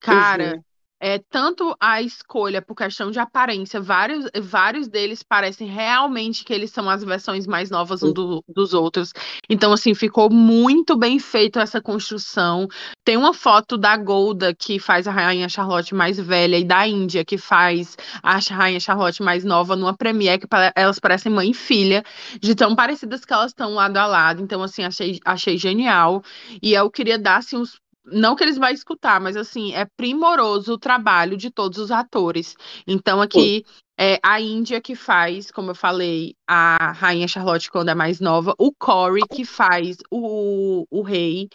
Cara, 0.00 0.54
uhum 0.56 0.71
é, 1.02 1.18
tanto 1.18 1.76
a 1.80 2.00
escolha 2.00 2.62
por 2.62 2.76
questão 2.76 3.10
de 3.10 3.18
aparência, 3.18 3.80
vários, 3.80 4.30
vários 4.40 4.86
deles 4.86 5.20
parecem 5.20 5.66
realmente 5.66 6.44
que 6.44 6.52
eles 6.52 6.70
são 6.70 6.88
as 6.88 7.02
versões 7.02 7.44
mais 7.44 7.70
novas 7.70 8.04
um 8.04 8.12
do, 8.12 8.44
dos 8.46 8.72
outros. 8.72 9.12
Então, 9.50 9.72
assim, 9.72 9.94
ficou 9.94 10.30
muito 10.30 10.96
bem 10.96 11.18
feito 11.18 11.58
essa 11.58 11.82
construção. 11.82 12.68
Tem 13.04 13.16
uma 13.16 13.34
foto 13.34 13.76
da 13.76 13.96
Golda, 13.96 14.54
que 14.54 14.78
faz 14.78 15.08
a 15.08 15.10
Rainha 15.10 15.48
Charlotte 15.48 15.92
mais 15.92 16.20
velha, 16.20 16.56
e 16.56 16.62
da 16.62 16.86
Índia, 16.86 17.24
que 17.24 17.36
faz 17.36 17.96
a 18.22 18.38
Rainha 18.38 18.78
Charlotte 18.78 19.24
mais 19.24 19.42
nova, 19.42 19.74
numa 19.74 19.96
premiere, 19.96 20.38
que 20.38 20.46
elas 20.76 21.00
parecem 21.00 21.32
mãe 21.32 21.50
e 21.50 21.54
filha, 21.54 22.04
de 22.40 22.54
tão 22.54 22.76
parecidas 22.76 23.24
que 23.24 23.32
elas 23.32 23.50
estão 23.50 23.74
lado 23.74 23.96
a 23.96 24.06
lado. 24.06 24.40
Então, 24.40 24.62
assim, 24.62 24.84
achei, 24.84 25.18
achei 25.24 25.58
genial. 25.58 26.22
E 26.62 26.74
eu 26.74 26.88
queria 26.88 27.18
dar, 27.18 27.38
assim, 27.38 27.56
uns 27.56 27.81
não 28.04 28.34
que 28.34 28.42
eles 28.42 28.58
vão 28.58 28.68
escutar, 28.70 29.20
mas 29.20 29.36
assim, 29.36 29.74
é 29.74 29.86
primoroso 29.96 30.74
o 30.74 30.78
trabalho 30.78 31.36
de 31.36 31.50
todos 31.50 31.78
os 31.78 31.90
atores. 31.90 32.56
Então, 32.86 33.20
aqui 33.20 33.64
é 33.98 34.18
a 34.22 34.40
Índia 34.40 34.80
que 34.80 34.96
faz, 34.96 35.50
como 35.50 35.70
eu 35.70 35.74
falei, 35.74 36.34
a 36.46 36.92
Rainha 36.92 37.28
Charlotte 37.28 37.70
quando 37.70 37.90
é 37.90 37.94
mais 37.94 38.20
nova, 38.20 38.54
o 38.58 38.72
Corey 38.72 39.22
que 39.30 39.44
faz 39.44 39.98
o, 40.10 40.86
o 40.90 41.02
rei. 41.02 41.48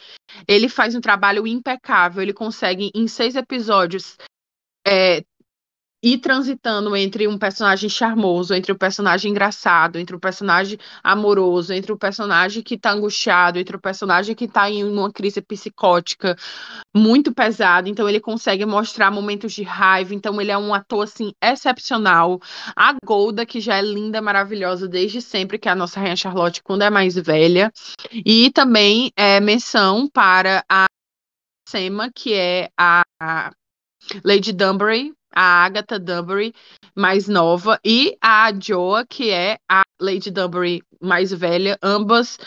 Ele 0.47 0.69
faz 0.69 0.95
um 0.95 1.01
trabalho 1.01 1.45
impecável, 1.45 2.21
ele 2.21 2.33
consegue, 2.33 2.91
em 2.95 3.07
seis 3.07 3.35
episódios, 3.35 4.17
é, 4.87 5.23
ir 6.07 6.19
transitando 6.19 6.95
entre 6.95 7.27
um 7.27 7.37
personagem 7.37 7.89
charmoso, 7.89 8.53
entre 8.53 8.71
um 8.71 8.77
personagem 8.77 9.31
engraçado, 9.31 9.97
entre 9.97 10.15
um 10.15 10.19
personagem 10.19 10.77
amoroso, 11.03 11.73
entre 11.73 11.91
um 11.91 11.97
personagem 11.97 12.63
que 12.63 12.77
tá 12.77 12.91
angustiado, 12.91 13.59
entre 13.59 13.75
um 13.75 13.79
personagem 13.79 14.33
que 14.33 14.47
tá 14.47 14.69
em 14.69 14.83
uma 14.83 15.11
crise 15.11 15.41
psicótica 15.41 16.37
muito 16.95 17.33
pesada, 17.33 17.89
então 17.89 18.07
ele 18.07 18.19
consegue 18.19 18.65
mostrar 18.65 19.11
momentos 19.11 19.51
de 19.51 19.63
raiva, 19.63 20.15
então 20.15 20.39
ele 20.39 20.51
é 20.51 20.57
um 20.57 20.73
ator 20.73 21.03
assim 21.03 21.33
excepcional. 21.43 22.39
A 22.75 22.95
Golda, 23.03 23.45
que 23.45 23.59
já 23.59 23.77
é 23.77 23.81
linda, 23.81 24.21
maravilhosa 24.21 24.87
desde 24.87 25.21
sempre, 25.21 25.59
que 25.59 25.67
é 25.67 25.71
a 25.71 25.75
nossa 25.75 25.99
rainha 25.99 26.15
Charlotte 26.15 26.63
quando 26.63 26.83
é 26.83 26.89
mais 26.89 27.15
velha, 27.15 27.71
e 28.13 28.49
também 28.51 29.11
é 29.15 29.39
menção 29.39 30.07
para 30.07 30.63
a 30.69 30.85
Sema, 31.67 32.09
que 32.15 32.33
é 32.33 32.69
a 32.79 33.03
Lady 34.23 34.53
Dunbury, 34.53 35.16
a 35.33 35.65
Agatha 35.65 35.99
Dunbury 35.99 36.53
mais 36.95 37.27
nova 37.27 37.79
e 37.83 38.17
a 38.21 38.51
Joa, 38.59 39.05
que 39.05 39.29
é 39.29 39.57
a 39.69 39.83
Lady 39.99 40.31
Dunbury 40.31 40.81
mais 41.01 41.31
velha, 41.31 41.77
ambas 41.81 42.39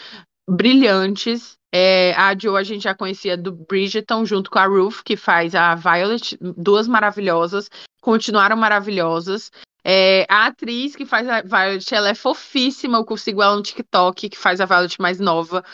brilhantes. 0.49 1.59
É, 1.73 2.13
a 2.15 2.37
Joa 2.37 2.61
a 2.61 2.65
gente 2.65 2.83
já 2.83 2.95
conhecia 2.95 3.37
do 3.37 3.53
Bridgerton, 3.53 4.25
junto 4.25 4.51
com 4.51 4.59
a 4.59 4.67
Ruth, 4.67 5.03
que 5.05 5.17
faz 5.17 5.55
a 5.55 5.75
Violet, 5.75 6.37
duas 6.57 6.89
maravilhosas, 6.89 7.71
continuaram 8.01 8.57
maravilhosas. 8.57 9.51
É, 9.85 10.27
a 10.29 10.47
atriz 10.47 10.95
que 10.95 11.07
faz 11.07 11.29
a 11.29 11.43
Violet, 11.43 11.95
ela 11.95 12.09
é 12.09 12.15
fofíssima, 12.15 12.99
eu 12.99 13.05
consigo 13.05 13.43
ela 13.43 13.57
no 13.57 13.63
TikTok, 13.63 14.29
que 14.29 14.39
faz 14.39 14.61
a 14.61 14.67
Violet 14.67 15.01
mais 15.01 15.21
nova. 15.21 15.65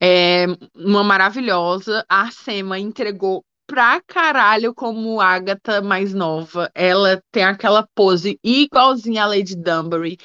É 0.00 0.44
uma 0.74 1.02
maravilhosa. 1.02 2.04
A 2.08 2.20
Arsema 2.22 2.78
entregou 2.78 3.42
pra 3.66 4.00
caralho 4.00 4.74
como 4.74 5.20
Agatha 5.20 5.82
mais 5.82 6.14
nova. 6.14 6.70
Ela 6.74 7.22
tem 7.32 7.44
aquela 7.44 7.86
pose 7.94 8.38
igualzinha 8.42 9.24
a 9.24 9.26
Lady 9.26 9.56
Dunbury. 9.56 10.18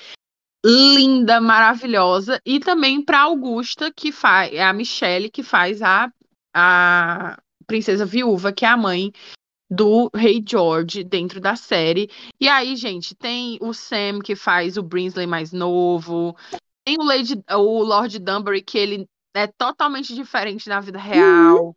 Linda, 0.63 1.41
maravilhosa. 1.41 2.39
E 2.45 2.59
também 2.59 3.03
pra 3.03 3.21
Augusta, 3.21 3.91
que 3.91 4.11
faz. 4.11 4.53
É 4.53 4.63
a 4.63 4.71
Michelle, 4.71 5.29
que 5.29 5.41
faz 5.41 5.81
a, 5.81 6.11
a 6.53 7.37
princesa 7.65 8.05
viúva, 8.05 8.53
que 8.53 8.63
é 8.63 8.67
a 8.67 8.77
mãe 8.77 9.11
do 9.69 10.09
Rei 10.13 10.43
George 10.47 11.03
dentro 11.03 11.39
da 11.39 11.55
série. 11.55 12.09
E 12.39 12.47
aí, 12.47 12.75
gente, 12.75 13.15
tem 13.15 13.57
o 13.61 13.73
Sam 13.73 14.19
que 14.23 14.35
faz 14.35 14.77
o 14.77 14.83
Brinsley 14.83 15.25
mais 15.25 15.51
novo. 15.51 16.35
Tem 16.85 16.97
o, 16.99 17.03
Lady, 17.03 17.41
o 17.49 17.81
Lord 17.81 18.19
Dunbury, 18.19 18.61
que 18.61 18.77
ele 18.77 19.07
é 19.33 19.47
totalmente 19.47 20.13
diferente 20.13 20.67
na 20.67 20.79
vida 20.81 20.99
real. 20.99 21.67
Uhum. 21.67 21.75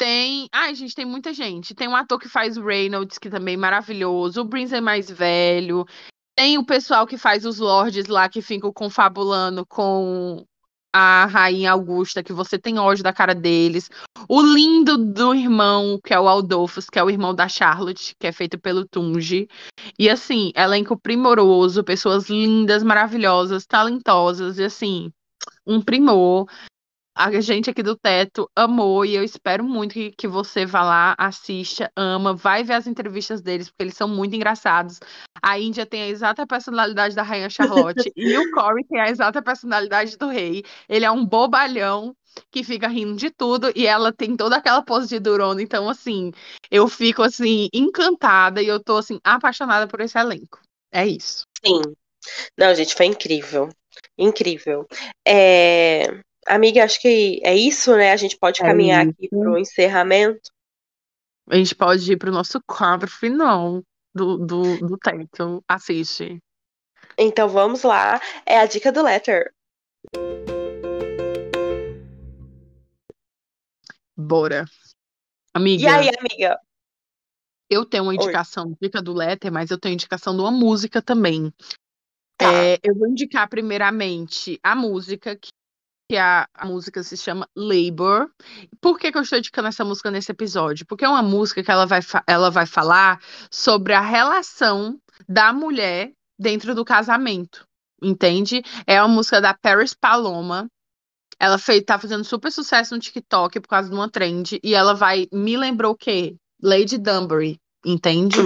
Tem. 0.00 0.48
Ai, 0.50 0.74
gente, 0.74 0.94
tem 0.94 1.04
muita 1.04 1.34
gente. 1.34 1.74
Tem 1.74 1.86
um 1.86 1.94
ator 1.94 2.18
que 2.18 2.26
faz 2.26 2.56
o 2.56 2.64
Reynolds, 2.64 3.18
que 3.18 3.28
também 3.28 3.52
é 3.52 3.58
maravilhoso. 3.58 4.40
O 4.40 4.44
Brinz 4.44 4.72
é 4.72 4.80
mais 4.80 5.10
velho. 5.10 5.84
Tem 6.34 6.56
o 6.56 6.64
pessoal 6.64 7.06
que 7.06 7.18
faz 7.18 7.44
os 7.44 7.58
lords 7.58 8.06
lá 8.06 8.26
que 8.26 8.40
ficam 8.40 8.72
confabulando 8.72 9.66
com 9.66 10.42
a 10.90 11.26
rainha 11.26 11.72
Augusta, 11.72 12.22
que 12.22 12.32
você 12.32 12.58
tem 12.58 12.78
ódio 12.78 13.04
da 13.04 13.12
cara 13.12 13.34
deles. 13.34 13.90
O 14.26 14.40
lindo 14.40 14.96
do 14.96 15.34
irmão, 15.34 16.00
que 16.02 16.14
é 16.14 16.18
o 16.18 16.26
Aldolfos, 16.26 16.88
que 16.88 16.98
é 16.98 17.04
o 17.04 17.10
irmão 17.10 17.34
da 17.34 17.46
Charlotte, 17.46 18.16
que 18.18 18.26
é 18.26 18.32
feito 18.32 18.58
pelo 18.58 18.88
Tunji. 18.88 19.48
E 19.98 20.08
assim, 20.08 20.50
elenco 20.56 20.98
primoroso, 20.98 21.84
pessoas 21.84 22.30
lindas, 22.30 22.82
maravilhosas, 22.82 23.66
talentosas, 23.66 24.58
e 24.58 24.64
assim, 24.64 25.12
um 25.66 25.82
primor. 25.82 26.46
A 27.22 27.38
gente 27.42 27.68
aqui 27.68 27.82
do 27.82 27.94
Teto 27.94 28.50
amou 28.56 29.04
e 29.04 29.14
eu 29.14 29.22
espero 29.22 29.62
muito 29.62 29.92
que, 29.92 30.10
que 30.10 30.26
você 30.26 30.64
vá 30.64 30.82
lá, 30.82 31.14
assista, 31.18 31.92
ama, 31.94 32.32
vai 32.32 32.64
ver 32.64 32.72
as 32.72 32.86
entrevistas 32.86 33.42
deles, 33.42 33.68
porque 33.68 33.82
eles 33.82 33.94
são 33.94 34.08
muito 34.08 34.34
engraçados. 34.34 34.98
A 35.42 35.58
Índia 35.58 35.84
tem 35.84 36.00
a 36.00 36.08
exata 36.08 36.46
personalidade 36.46 37.14
da 37.14 37.22
Rainha 37.22 37.50
Charlotte 37.50 38.10
e 38.16 38.38
o 38.38 38.50
Corey 38.52 38.86
tem 38.86 38.98
a 38.98 39.10
exata 39.10 39.42
personalidade 39.42 40.16
do 40.16 40.28
rei. 40.28 40.64
Ele 40.88 41.04
é 41.04 41.10
um 41.10 41.22
bobalhão 41.22 42.16
que 42.50 42.64
fica 42.64 42.88
rindo 42.88 43.16
de 43.16 43.28
tudo 43.30 43.70
e 43.76 43.86
ela 43.86 44.14
tem 44.14 44.34
toda 44.34 44.56
aquela 44.56 44.80
pose 44.80 45.06
de 45.08 45.20
durona. 45.20 45.60
Então, 45.60 45.90
assim, 45.90 46.32
eu 46.70 46.88
fico 46.88 47.22
assim 47.22 47.68
encantada 47.74 48.62
e 48.62 48.66
eu 48.66 48.82
tô 48.82 48.96
assim 48.96 49.20
apaixonada 49.22 49.86
por 49.86 50.00
esse 50.00 50.18
elenco. 50.18 50.58
É 50.90 51.06
isso. 51.06 51.42
Sim. 51.62 51.82
Não, 52.56 52.74
gente, 52.74 52.94
foi 52.94 53.04
incrível. 53.04 53.68
Incrível. 54.16 54.86
É... 55.28 56.22
Amiga, 56.46 56.84
acho 56.84 57.00
que 57.00 57.40
é 57.44 57.54
isso, 57.54 57.94
né? 57.96 58.12
A 58.12 58.16
gente 58.16 58.36
pode 58.38 58.62
É 58.62 58.66
caminhar 58.66 59.06
aqui 59.06 59.26
isso. 59.26 59.38
para 59.38 59.50
o 59.50 59.58
encerramento. 59.58 60.50
A 61.48 61.56
gente 61.56 61.74
pode 61.74 62.12
ir 62.12 62.16
pro 62.16 62.30
nosso 62.32 62.60
quadro 62.66 63.10
final 63.10 63.82
do, 64.14 64.38
do, 64.38 64.78
do 64.78 64.98
Teto. 64.98 65.62
Assiste. 65.68 66.38
Então 67.18 67.48
vamos 67.48 67.82
lá. 67.82 68.20
É 68.46 68.58
a 68.58 68.66
dica 68.66 68.90
do 68.90 69.02
Letter. 69.02 69.52
Bora. 74.16 74.64
Amiga, 75.52 75.82
E 75.82 75.86
aí, 75.88 76.10
amiga? 76.18 76.60
eu 77.68 77.84
tenho 77.84 78.04
uma 78.04 78.10
Oi. 78.10 78.16
indicação, 78.16 78.76
dica 78.80 79.02
do 79.02 79.12
Letter, 79.12 79.52
mas 79.52 79.70
eu 79.70 79.78
tenho 79.78 79.94
indicação 79.94 80.34
de 80.34 80.40
uma 80.40 80.50
música 80.50 81.02
também. 81.02 81.52
Tá. 82.36 82.52
É, 82.52 82.78
eu 82.82 82.94
vou 82.94 83.08
indicar 83.08 83.48
primeiramente 83.48 84.58
a 84.62 84.74
música, 84.74 85.36
que 85.36 85.50
que 86.10 86.16
a, 86.16 86.48
a 86.52 86.66
música 86.66 87.04
se 87.04 87.16
chama 87.16 87.48
Labor. 87.54 88.28
Por 88.80 88.98
que, 88.98 89.12
que 89.12 89.16
eu 89.16 89.22
estou 89.22 89.38
indicando 89.38 89.68
essa 89.68 89.84
música 89.84 90.10
nesse 90.10 90.32
episódio? 90.32 90.84
Porque 90.84 91.04
é 91.04 91.08
uma 91.08 91.22
música 91.22 91.62
que 91.62 91.70
ela 91.70 91.86
vai, 91.86 92.00
ela 92.26 92.50
vai 92.50 92.66
falar 92.66 93.20
sobre 93.48 93.92
a 93.92 94.00
relação 94.00 94.98
da 95.28 95.52
mulher 95.52 96.10
dentro 96.36 96.74
do 96.74 96.84
casamento. 96.84 97.64
Entende? 98.02 98.60
É 98.88 99.00
uma 99.00 99.06
música 99.06 99.40
da 99.40 99.54
Paris 99.54 99.94
Paloma. 99.94 100.68
Ela 101.38 101.58
fez, 101.58 101.84
tá 101.84 101.96
fazendo 101.96 102.24
super 102.24 102.50
sucesso 102.50 102.92
no 102.92 103.00
TikTok 103.00 103.60
por 103.60 103.68
causa 103.68 103.88
de 103.88 103.94
uma 103.94 104.10
trend. 104.10 104.58
E 104.64 104.74
ela 104.74 104.94
vai. 104.94 105.28
Me 105.32 105.56
lembrou 105.56 105.92
o 105.92 105.96
quê? 105.96 106.34
Lady 106.60 106.98
Dunbury. 106.98 107.60
Entende? 107.84 108.36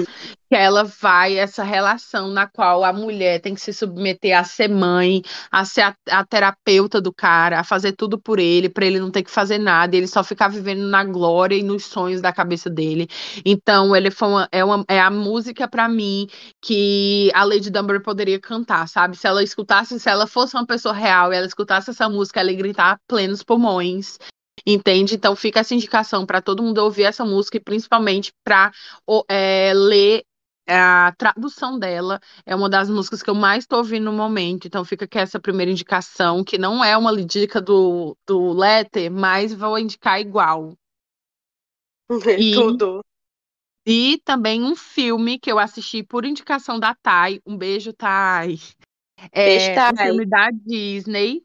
Que 0.49 0.55
ela 0.55 0.85
vai, 0.85 1.37
essa 1.37 1.65
relação 1.65 2.29
na 2.29 2.47
qual 2.47 2.85
a 2.85 2.93
mulher 2.93 3.41
tem 3.41 3.53
que 3.53 3.61
se 3.61 3.73
submeter 3.73 4.39
a 4.39 4.45
ser 4.45 4.69
mãe, 4.69 5.23
a 5.51 5.65
ser 5.65 5.81
a, 5.81 5.97
a 6.11 6.25
terapeuta 6.25 7.01
do 7.01 7.13
cara, 7.13 7.59
a 7.59 7.65
fazer 7.65 7.93
tudo 7.93 8.17
por 8.17 8.39
ele, 8.39 8.69
para 8.69 8.87
ele 8.87 9.01
não 9.01 9.11
ter 9.11 9.25
que 9.25 9.31
fazer 9.31 9.59
nada, 9.59 9.97
e 9.97 9.99
ele 9.99 10.07
só 10.07 10.23
ficar 10.23 10.47
vivendo 10.47 10.87
na 10.87 11.03
glória 11.03 11.57
e 11.57 11.65
nos 11.65 11.85
sonhos 11.85 12.21
da 12.21 12.33
cabeça 12.33 12.71
dele. 12.71 13.09
Então, 13.45 13.97
ele 13.97 14.11
foi 14.11 14.29
uma, 14.29 14.49
é, 14.53 14.65
uma, 14.65 14.85
é 14.89 15.01
a 15.01 15.11
música 15.11 15.67
para 15.67 15.89
mim 15.89 16.29
que 16.63 17.31
a 17.35 17.43
Lady 17.43 17.71
Dunbury 17.71 18.01
poderia 18.01 18.39
cantar, 18.39 18.87
sabe? 18.87 19.17
Se 19.17 19.27
ela 19.27 19.43
escutasse, 19.43 19.99
se 19.99 20.09
ela 20.09 20.29
fosse 20.29 20.55
uma 20.55 20.67
pessoa 20.67 20.95
real 20.95 21.33
e 21.33 21.37
ela 21.37 21.47
escutasse 21.47 21.91
essa 21.91 22.09
música, 22.09 22.39
ela 22.39 22.53
ia 22.53 22.59
gritar 22.59 22.93
a 22.93 22.99
plenos 23.09 23.43
pulmões. 23.43 24.17
Entende? 24.67 25.15
Então 25.15 25.35
fica 25.35 25.61
essa 25.61 25.75
indicação 25.75 26.25
para 26.25 26.41
todo 26.41 26.63
mundo 26.63 26.79
ouvir 26.79 27.05
essa 27.05 27.25
música 27.25 27.57
e 27.57 27.61
principalmente 27.61 28.33
para 28.45 28.73
ler 29.75 30.25
a 30.67 31.13
tradução 31.19 31.79
dela. 31.79 32.21
É 32.47 32.55
uma 32.55 32.69
das 32.69 32.89
músicas 32.89 33.23
que 33.23 33.29
eu 33.29 33.35
mais 33.35 33.65
estou 33.65 33.79
ouvindo 33.79 34.05
no 34.05 34.13
momento. 34.13 34.67
Então 34.67 34.85
fica 34.85 35.05
aqui 35.05 35.19
essa 35.19 35.39
primeira 35.39 35.71
indicação, 35.71 36.43
que 36.43 36.57
não 36.57 36.83
é 36.83 36.97
uma 36.97 37.15
dica 37.23 37.61
do, 37.61 38.17
do 38.27 38.53
Letter, 38.53 39.11
mas 39.11 39.53
vou 39.53 39.79
indicar 39.79 40.21
igual. 40.21 40.75
E- 42.39 42.55
Tudo. 42.55 43.05
E 43.87 44.19
também 44.25 44.63
um 44.63 44.75
filme 44.75 45.39
que 45.39 45.53
eu 45.53 45.59
assisti 45.59 46.03
por 46.03 46.25
indicação 46.25 46.81
da 46.81 46.95
Thay. 46.95 47.43
Um 47.45 47.57
beijo, 47.57 47.93
Thay. 47.93 48.59
É 49.31 49.75
Beijo, 49.75 49.93
um 49.93 49.97
filme 49.97 50.27
da 50.27 50.51
Disney 50.51 51.45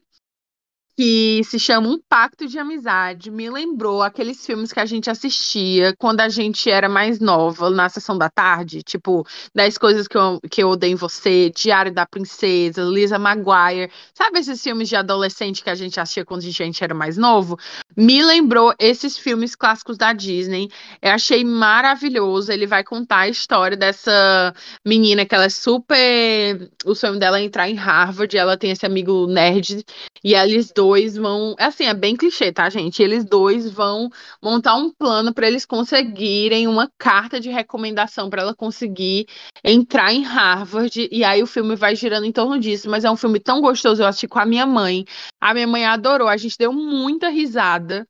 que 1.00 1.42
se 1.44 1.58
chama 1.58 1.88
Um 1.88 1.98
Pacto 1.98 2.46
de 2.46 2.58
Amizade. 2.58 3.30
Me 3.30 3.48
lembrou 3.48 4.02
aqueles 4.02 4.44
filmes 4.44 4.70
que 4.70 4.80
a 4.80 4.84
gente 4.84 5.08
assistia 5.08 5.94
quando 5.96 6.20
a 6.20 6.28
gente 6.28 6.70
era 6.70 6.90
mais 6.90 7.18
nova, 7.18 7.70
na 7.70 7.88
sessão 7.88 8.18
da 8.18 8.28
tarde, 8.28 8.82
tipo 8.82 9.26
10 9.54 9.78
coisas 9.78 10.06
que 10.06 10.18
eu, 10.18 10.38
que 10.50 10.62
eu 10.62 10.68
odeio 10.68 10.92
em 10.92 10.96
você, 10.96 11.50
Diário 11.56 11.90
da 11.90 12.04
Princesa, 12.04 12.82
Lisa 12.82 13.18
Maguire. 13.18 13.90
Sabe 14.12 14.40
esses 14.40 14.62
filmes 14.62 14.90
de 14.90 14.96
adolescente 14.96 15.64
que 15.64 15.70
a 15.70 15.74
gente 15.74 15.98
assistia 15.98 16.22
quando 16.22 16.40
a 16.40 16.50
gente 16.50 16.84
era 16.84 16.92
mais 16.92 17.16
novo? 17.16 17.58
Me 17.96 18.22
lembrou 18.22 18.74
esses 18.78 19.16
filmes 19.16 19.56
clássicos 19.56 19.96
da 19.96 20.12
Disney. 20.12 20.68
Eu 21.00 21.12
achei 21.12 21.42
maravilhoso. 21.44 22.52
Ele 22.52 22.66
vai 22.66 22.84
contar 22.84 23.20
a 23.20 23.28
história 23.30 23.74
dessa 23.74 24.52
menina 24.84 25.24
que 25.24 25.34
ela 25.34 25.44
é 25.44 25.48
super. 25.48 26.70
O 26.84 26.94
sonho 26.94 27.18
dela 27.18 27.38
é 27.38 27.42
entrar 27.42 27.70
em 27.70 27.74
Harvard. 27.74 28.36
Ela 28.36 28.58
tem 28.58 28.70
esse 28.70 28.84
amigo 28.84 29.26
nerd. 29.26 29.82
E 30.22 30.34
eles 30.34 30.70
dois 30.70 30.89
vão. 31.16 31.54
Assim, 31.58 31.84
é 31.84 31.94
bem 31.94 32.16
clichê, 32.16 32.52
tá, 32.52 32.68
gente? 32.68 33.02
Eles 33.02 33.24
dois 33.24 33.70
vão 33.70 34.10
montar 34.42 34.76
um 34.76 34.90
plano 34.92 35.32
para 35.32 35.46
eles 35.46 35.64
conseguirem 35.66 36.66
uma 36.68 36.90
carta 36.98 37.40
de 37.40 37.48
recomendação 37.50 38.28
para 38.30 38.42
ela 38.42 38.54
conseguir 38.54 39.26
entrar 39.64 40.12
em 40.12 40.22
Harvard. 40.22 41.08
E 41.10 41.24
aí 41.24 41.42
o 41.42 41.46
filme 41.46 41.76
vai 41.76 41.94
girando 41.96 42.24
em 42.24 42.32
torno 42.32 42.58
disso. 42.58 42.90
Mas 42.90 43.04
é 43.04 43.10
um 43.10 43.16
filme 43.16 43.40
tão 43.40 43.60
gostoso. 43.60 44.02
Eu 44.02 44.06
assisti 44.06 44.28
com 44.28 44.38
a 44.38 44.46
minha 44.46 44.66
mãe. 44.66 45.04
A 45.40 45.54
minha 45.54 45.66
mãe 45.66 45.84
adorou. 45.84 46.28
A 46.28 46.36
gente 46.36 46.56
deu 46.58 46.72
muita 46.72 47.28
risada. 47.28 48.06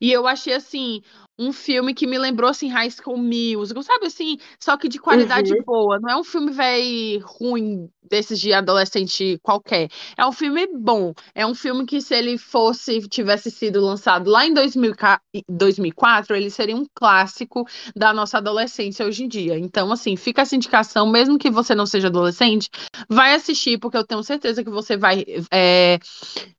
E 0.00 0.10
eu 0.12 0.26
achei 0.26 0.54
assim. 0.54 1.02
Um 1.48 1.52
filme 1.52 1.94
que 1.94 2.06
me 2.06 2.18
lembrou 2.18 2.48
assim 2.50 2.68
High 2.68 2.90
School 2.90 3.16
Musical, 3.18 3.82
sabe 3.82 4.06
assim, 4.06 4.36
só 4.60 4.76
que 4.76 4.88
de 4.88 4.98
qualidade 4.98 5.54
Uhum. 5.54 5.62
boa. 5.64 5.98
Não 6.00 6.10
é 6.10 6.16
um 6.16 6.24
filme 6.24 6.52
véi 6.52 7.18
ruim 7.22 7.88
desses 8.02 8.38
de 8.40 8.52
adolescente 8.52 9.38
qualquer. 9.42 9.88
É 10.16 10.26
um 10.26 10.32
filme 10.32 10.66
bom. 10.66 11.14
É 11.34 11.46
um 11.46 11.54
filme 11.54 11.86
que 11.86 12.00
se 12.00 12.14
ele 12.14 12.36
fosse 12.38 13.00
tivesse 13.08 13.50
sido 13.50 13.80
lançado 13.80 14.30
lá 14.30 14.46
em 14.46 14.52
2000 14.52 14.94
ca- 14.94 15.20
2004, 15.48 16.36
ele 16.36 16.50
seria 16.50 16.76
um 16.76 16.86
clássico 16.94 17.64
da 17.96 18.12
nossa 18.12 18.38
adolescência 18.38 19.06
hoje 19.06 19.24
em 19.24 19.28
dia. 19.28 19.58
Então, 19.58 19.90
assim, 19.92 20.16
fica 20.16 20.42
essa 20.42 20.54
indicação, 20.56 21.06
mesmo 21.10 21.38
que 21.38 21.50
você 21.50 21.74
não 21.74 21.86
seja 21.86 22.08
adolescente, 22.08 22.68
vai 23.08 23.34
assistir 23.34 23.78
porque 23.78 23.96
eu 23.96 24.04
tenho 24.06 24.22
certeza 24.22 24.62
que 24.62 24.70
você 24.70 24.96
vai 24.96 25.24
é, 25.50 25.98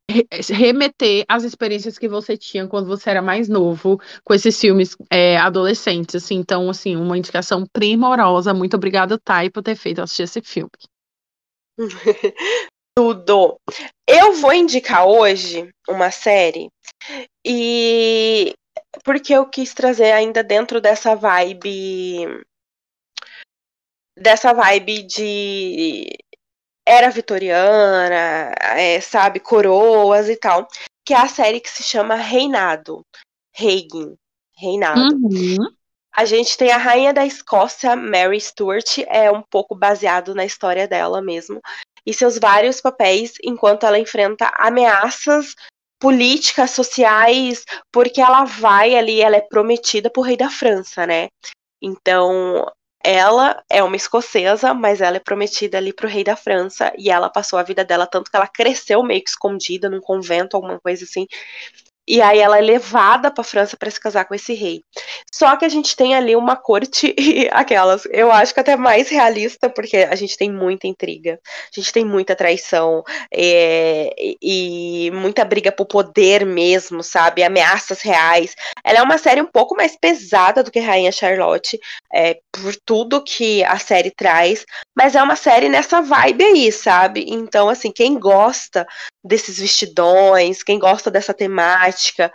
re- 0.10 0.28
remeter 0.52 1.26
às 1.28 1.44
experiências 1.44 1.98
que 1.98 2.08
você 2.08 2.38
tinha 2.38 2.68
quando 2.68 2.88
você 2.88 3.10
era 3.10 3.22
mais 3.22 3.48
novo 3.50 4.00
com 4.24 4.34
esses 4.34 4.60
filmes 4.60 4.73
é, 5.12 5.38
adolescentes, 5.38 6.16
assim. 6.16 6.36
Então, 6.36 6.70
assim, 6.70 6.96
uma 6.96 7.18
indicação 7.18 7.66
primorosa. 7.72 8.54
Muito 8.54 8.76
obrigada, 8.76 9.18
Thay, 9.18 9.50
por 9.50 9.64
ter 9.64 9.76
feito 9.76 10.02
assistir 10.02 10.24
esse 10.24 10.42
filme. 10.42 10.72
Tudo. 12.96 13.58
Eu 14.08 14.34
vou 14.34 14.54
indicar 14.54 15.08
hoje 15.08 15.70
uma 15.90 16.12
série 16.12 16.70
e 17.46 18.54
porque 19.04 19.34
eu 19.34 19.50
quis 19.50 19.74
trazer 19.74 20.12
ainda 20.12 20.44
dentro 20.44 20.80
dessa 20.80 21.16
vibe 21.16 22.44
dessa 24.16 24.54
vibe 24.54 25.04
de 25.04 26.08
era 26.86 27.10
vitoriana, 27.10 28.54
é, 28.78 29.00
sabe, 29.02 29.40
coroas 29.40 30.30
e 30.30 30.36
tal, 30.36 30.68
que 31.06 31.14
é 31.14 31.18
a 31.18 31.28
série 31.28 31.60
que 31.60 31.70
se 31.70 31.82
chama 31.82 32.16
Reinado, 32.16 33.06
Reign, 33.56 34.16
Reinado. 34.64 35.16
Uhum. 35.16 35.58
A 36.16 36.26
gente 36.26 36.56
tem 36.58 36.72
a 36.72 36.78
rainha 36.78 37.12
da 37.12 37.26
Escócia, 37.26 37.96
Mary 37.96 38.40
Stuart, 38.40 39.00
é 39.08 39.32
um 39.32 39.42
pouco 39.42 39.76
baseado 39.76 40.34
na 40.34 40.46
história 40.46 40.88
dela 40.88 41.22
mesmo, 41.22 41.60
e 42.06 42.14
seus 42.14 42.38
vários 42.38 42.80
papéis 42.80 43.34
enquanto 43.44 43.86
ela 43.86 43.98
enfrenta 43.98 44.52
ameaças 44.56 45.56
políticas, 46.00 46.72
sociais, 46.72 47.64
porque 47.92 48.22
ela 48.22 48.44
vai 48.44 48.96
ali, 48.96 49.22
ela 49.22 49.38
é 49.38 49.42
prometida 49.42 50.10
pro 50.10 50.22
rei 50.22 50.38
da 50.38 50.50
França, 50.50 51.08
né? 51.08 51.30
Então, 51.82 52.66
ela 53.04 53.64
é 53.70 53.82
uma 53.82 53.96
escocesa, 53.96 54.74
mas 54.74 55.02
ela 55.02 55.18
é 55.18 55.20
prometida 55.20 55.78
ali 55.78 55.94
pro 55.94 56.08
rei 56.08 56.24
da 56.24 56.36
França, 56.36 56.94
e 56.98 57.10
ela 57.10 57.30
passou 57.30 57.58
a 57.58 57.64
vida 57.64 57.84
dela 57.84 58.06
tanto 58.06 58.30
que 58.30 58.38
ela 58.38 58.48
cresceu 58.48 59.02
meio 59.02 59.24
que 59.24 59.30
escondida 59.30 59.90
num 59.90 60.02
convento, 60.02 60.56
alguma 60.56 60.80
coisa 60.80 61.04
assim. 61.06 61.26
E 62.08 62.22
aí 62.22 62.40
ela 62.40 62.58
é 62.58 62.62
levada 62.62 63.32
para 63.32 63.44
França 63.44 63.78
para 63.78 63.90
se 63.90 64.00
casar 64.00 64.26
com 64.26 64.36
esse 64.36 64.54
rei. 64.54 64.84
Só 65.32 65.56
que 65.56 65.64
a 65.64 65.70
gente 65.70 65.96
tem 65.96 66.16
ali 66.16 66.36
uma 66.36 66.56
corte 66.56 67.16
aquelas, 67.52 68.06
eu 68.12 68.32
acho 68.32 68.54
que 68.54 68.60
até 68.60 68.76
mais 68.76 69.10
realista, 69.10 69.70
porque 69.70 69.98
a 69.98 70.16
gente 70.16 70.38
tem 70.38 70.52
muita 70.52 70.88
intriga, 70.88 71.40
a 71.44 71.80
gente 71.80 71.94
tem 71.94 72.04
muita 72.04 72.36
traição 72.36 73.04
é, 73.34 74.14
e 74.42 75.12
muita 75.14 75.46
briga 75.46 75.72
por 75.72 75.86
poder 75.86 76.46
mesmo, 76.46 77.02
sabe? 77.02 77.44
Ameaças 77.44 78.02
reais. 78.02 78.56
Ela 78.84 79.00
é 79.00 79.02
uma 79.02 79.18
série 79.18 79.42
um 79.42 79.48
pouco 79.48 79.76
mais 79.76 79.96
pesada 79.96 80.62
do 80.62 80.72
que 80.72 80.80
Rainha 80.80 81.12
Charlotte, 81.12 81.80
é, 82.14 82.40
por 82.52 82.76
tudo 82.86 83.24
que 83.24 83.64
a 83.64 83.80
série 83.80 84.12
traz, 84.12 84.66
mas 84.96 85.16
é 85.16 85.24
uma 85.24 85.36
série 85.36 85.68
nessa 85.68 86.02
vibe 86.02 86.44
aí, 86.44 86.72
sabe? 86.72 87.26
Então, 87.28 87.68
assim, 87.68 87.92
quem 87.92 88.20
gosta 88.20 88.86
desses 89.24 89.58
vestidões, 89.58 90.62
quem 90.62 90.78
gosta 90.78 91.10
dessa 91.10 91.34
temática, 91.34 92.32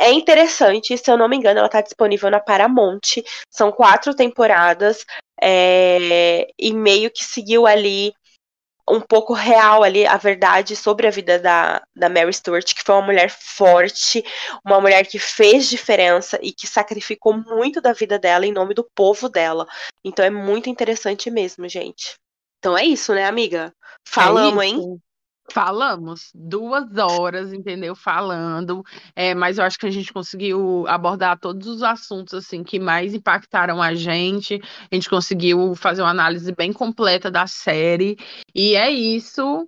é 0.00 0.12
interessante, 0.12 0.96
se 0.96 1.10
eu 1.10 1.16
não 1.18 1.28
me 1.28 1.36
engano, 1.36 1.58
ela 1.58 1.66
está 1.66 1.80
disponível 1.80 2.30
na 2.30 2.40
Paramount. 2.40 3.20
São 3.50 3.72
quatro 3.72 4.14
temporadas 4.14 5.04
é, 5.42 6.48
e 6.58 6.72
meio 6.72 7.10
que 7.10 7.24
seguiu 7.24 7.66
ali 7.66 8.14
um 8.90 9.00
pouco 9.00 9.32
real 9.32 9.82
ali 9.82 10.06
a 10.06 10.16
verdade 10.16 10.74
sobre 10.76 11.06
a 11.06 11.10
vida 11.10 11.38
da, 11.38 11.82
da 11.94 12.08
Mary 12.08 12.32
Stuart, 12.32 12.74
que 12.74 12.82
foi 12.82 12.94
uma 12.94 13.06
mulher 13.06 13.30
forte, 13.30 14.24
uma 14.64 14.80
mulher 14.80 15.06
que 15.06 15.18
fez 15.18 15.68
diferença 15.68 16.38
e 16.42 16.52
que 16.52 16.66
sacrificou 16.66 17.36
muito 17.36 17.80
da 17.80 17.92
vida 17.92 18.18
dela 18.18 18.46
em 18.46 18.52
nome 18.52 18.74
do 18.74 18.88
povo 18.94 19.28
dela. 19.28 19.66
Então 20.04 20.24
é 20.24 20.30
muito 20.30 20.68
interessante 20.68 21.30
mesmo, 21.30 21.68
gente. 21.68 22.16
Então 22.58 22.76
é 22.76 22.84
isso, 22.84 23.14
né, 23.14 23.24
amiga? 23.24 23.72
Falamos, 24.04 24.62
é 24.62 24.66
hein? 24.66 25.00
Falamos 25.50 26.30
duas 26.34 26.96
horas, 26.98 27.52
entendeu? 27.52 27.94
Falando, 27.94 28.84
é, 29.16 29.34
mas 29.34 29.58
eu 29.58 29.64
acho 29.64 29.78
que 29.78 29.86
a 29.86 29.90
gente 29.90 30.12
conseguiu 30.12 30.84
abordar 30.86 31.38
todos 31.38 31.66
os 31.66 31.82
assuntos 31.82 32.34
assim 32.34 32.62
que 32.62 32.78
mais 32.78 33.14
impactaram 33.14 33.80
a 33.80 33.94
gente. 33.94 34.60
A 34.90 34.94
gente 34.94 35.08
conseguiu 35.08 35.74
fazer 35.74 36.02
uma 36.02 36.10
análise 36.10 36.52
bem 36.52 36.72
completa 36.72 37.30
da 37.30 37.46
série. 37.46 38.16
E 38.54 38.76
é 38.76 38.90
isso. 38.90 39.66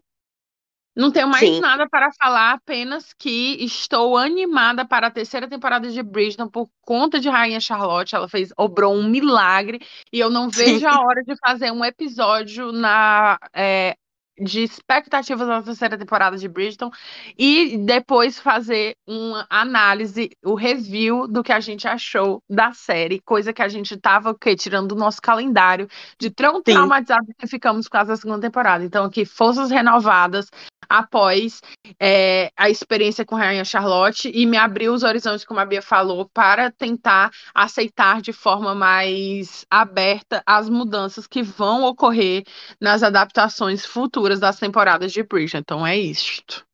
Não 0.94 1.10
tenho 1.10 1.28
mais 1.28 1.48
Sim. 1.48 1.60
nada 1.60 1.88
para 1.88 2.10
falar, 2.12 2.52
apenas 2.52 3.14
que 3.14 3.64
estou 3.64 4.18
animada 4.18 4.84
para 4.84 5.06
a 5.06 5.10
terceira 5.10 5.48
temporada 5.48 5.88
de 5.88 6.02
Bridgerton 6.02 6.48
por 6.48 6.68
conta 6.82 7.20
de 7.20 7.28
Rainha 7.28 7.60
Charlotte. 7.60 8.14
Ela 8.14 8.28
fez, 8.28 8.52
obrou 8.56 8.94
um 8.94 9.08
milagre 9.08 9.80
e 10.12 10.18
eu 10.18 10.28
não 10.28 10.50
vejo 10.50 10.80
Sim. 10.80 10.86
a 10.86 11.00
hora 11.00 11.22
de 11.22 11.34
fazer 11.36 11.70
um 11.70 11.84
episódio 11.84 12.72
na 12.72 13.38
é, 13.54 13.96
de 14.38 14.62
expectativas 14.62 15.46
da 15.46 15.62
terceira 15.62 15.98
temporada 15.98 16.36
de 16.36 16.48
Bridgerton 16.48 16.90
e 17.38 17.76
depois 17.78 18.38
fazer 18.38 18.94
uma 19.06 19.46
análise, 19.50 20.30
o 20.44 20.54
review 20.54 21.26
do 21.26 21.42
que 21.42 21.52
a 21.52 21.60
gente 21.60 21.86
achou 21.86 22.42
da 22.48 22.72
série, 22.72 23.20
coisa 23.20 23.52
que 23.52 23.62
a 23.62 23.68
gente 23.68 23.96
tava 23.96 24.30
o 24.30 24.34
quê? 24.34 24.56
tirando 24.56 24.88
do 24.88 24.94
nosso 24.94 25.20
calendário 25.20 25.88
de 26.18 26.30
tão 26.30 26.56
Sim. 26.56 26.62
traumatizado 26.62 27.26
que 27.38 27.46
ficamos 27.46 27.88
com 27.88 27.96
a 27.96 28.16
segunda 28.16 28.40
temporada. 28.40 28.84
Então 28.84 29.04
aqui 29.04 29.24
forças 29.24 29.70
renovadas 29.70 30.48
após 30.88 31.60
é, 32.00 32.50
a 32.56 32.68
experiência 32.68 33.24
com 33.24 33.36
Rainha 33.36 33.64
Charlotte 33.64 34.30
e 34.34 34.44
me 34.44 34.56
abriu 34.56 34.92
os 34.92 35.02
horizontes, 35.04 35.44
como 35.44 35.60
a 35.60 35.64
Bia 35.64 35.80
falou, 35.80 36.28
para 36.28 36.70
tentar 36.70 37.30
aceitar 37.54 38.20
de 38.20 38.32
forma 38.32 38.74
mais 38.74 39.64
aberta 39.70 40.42
as 40.44 40.68
mudanças 40.68 41.26
que 41.26 41.42
vão 41.42 41.84
ocorrer 41.84 42.42
nas 42.80 43.02
adaptações 43.02 43.86
futuras 43.86 44.29
das 44.38 44.58
temporadas 44.58 45.12
de 45.12 45.22
Bridgerton. 45.22 45.58
Então 45.58 45.86
é 45.86 45.96
isto. 45.96 46.64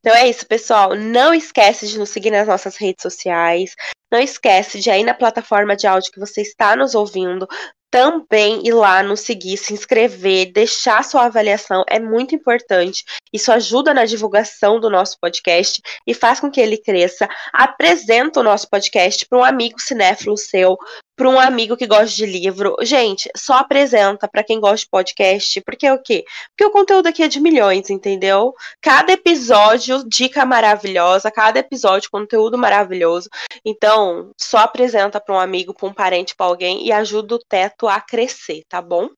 Então 0.00 0.14
é 0.14 0.28
isso, 0.28 0.46
pessoal. 0.46 0.94
Não 0.94 1.32
esquece 1.32 1.86
de 1.86 1.98
nos 1.98 2.10
seguir 2.10 2.30
nas 2.30 2.46
nossas 2.46 2.76
redes 2.76 3.02
sociais. 3.02 3.74
Não 4.12 4.20
esquece 4.20 4.78
de 4.78 4.90
ir 4.90 5.02
na 5.02 5.14
plataforma 5.14 5.74
de 5.74 5.86
áudio 5.86 6.12
que 6.12 6.20
você 6.20 6.42
está 6.42 6.76
nos 6.76 6.94
ouvindo. 6.94 7.48
Também 7.90 8.66
ir 8.66 8.72
lá 8.72 9.02
nos 9.02 9.20
seguir, 9.20 9.56
se 9.56 9.72
inscrever, 9.72 10.52
deixar 10.52 11.02
sua 11.04 11.24
avaliação 11.24 11.84
é 11.88 11.98
muito 11.98 12.34
importante. 12.34 13.02
Isso 13.32 13.50
ajuda 13.50 13.94
na 13.94 14.04
divulgação 14.04 14.78
do 14.78 14.90
nosso 14.90 15.16
podcast 15.18 15.80
e 16.06 16.12
faz 16.12 16.38
com 16.38 16.50
que 16.50 16.60
ele 16.60 16.76
cresça. 16.76 17.28
Apresenta 17.52 18.40
o 18.40 18.42
nosso 18.42 18.68
podcast 18.68 19.24
para 19.26 19.38
um 19.38 19.44
amigo 19.44 19.80
cinéfilo 19.80 20.36
seu, 20.36 20.76
para 21.16 21.28
um 21.28 21.38
amigo 21.38 21.76
que 21.76 21.86
gosta 21.86 22.14
de 22.14 22.26
livro. 22.26 22.76
Gente, 22.82 23.30
só 23.36 23.54
apresenta 23.54 24.28
para 24.28 24.42
quem 24.42 24.60
gosta 24.60 24.84
de 24.84 24.90
podcast, 24.90 25.60
porque 25.62 25.86
é 25.86 25.92
o 25.92 26.02
quê? 26.02 26.24
Porque 26.50 26.64
o 26.64 26.70
conteúdo 26.70 27.06
aqui 27.06 27.22
é 27.22 27.28
de 27.28 27.40
milhões, 27.40 27.90
entendeu? 27.90 28.54
Cada 28.80 29.12
episódio, 29.12 30.04
dica 30.08 30.44
maravilhosa, 30.44 31.30
cada 31.30 31.58
episódio, 31.58 32.10
conteúdo 32.10 32.58
maravilhoso. 32.58 33.28
Então, 33.64 34.32
só 34.40 34.58
apresenta 34.58 35.20
para 35.20 35.34
um 35.34 35.38
amigo, 35.38 35.74
para 35.74 35.88
um 35.88 35.94
parente, 35.94 36.34
para 36.34 36.46
alguém 36.46 36.86
e 36.86 36.92
ajuda 36.92 37.36
o 37.36 37.38
teto 37.38 37.86
a 37.88 38.00
crescer, 38.00 38.62
tá 38.68 38.82
bom? 38.82 39.08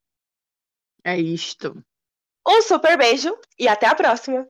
É 1.05 1.18
isto. 1.18 1.81
Um 2.47 2.62
super 2.62 2.97
beijo 2.97 3.36
e 3.59 3.66
até 3.66 3.86
a 3.86 3.94
próxima. 3.94 4.47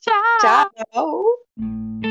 Tchau! 0.00 0.70
Tchau! 0.92 2.09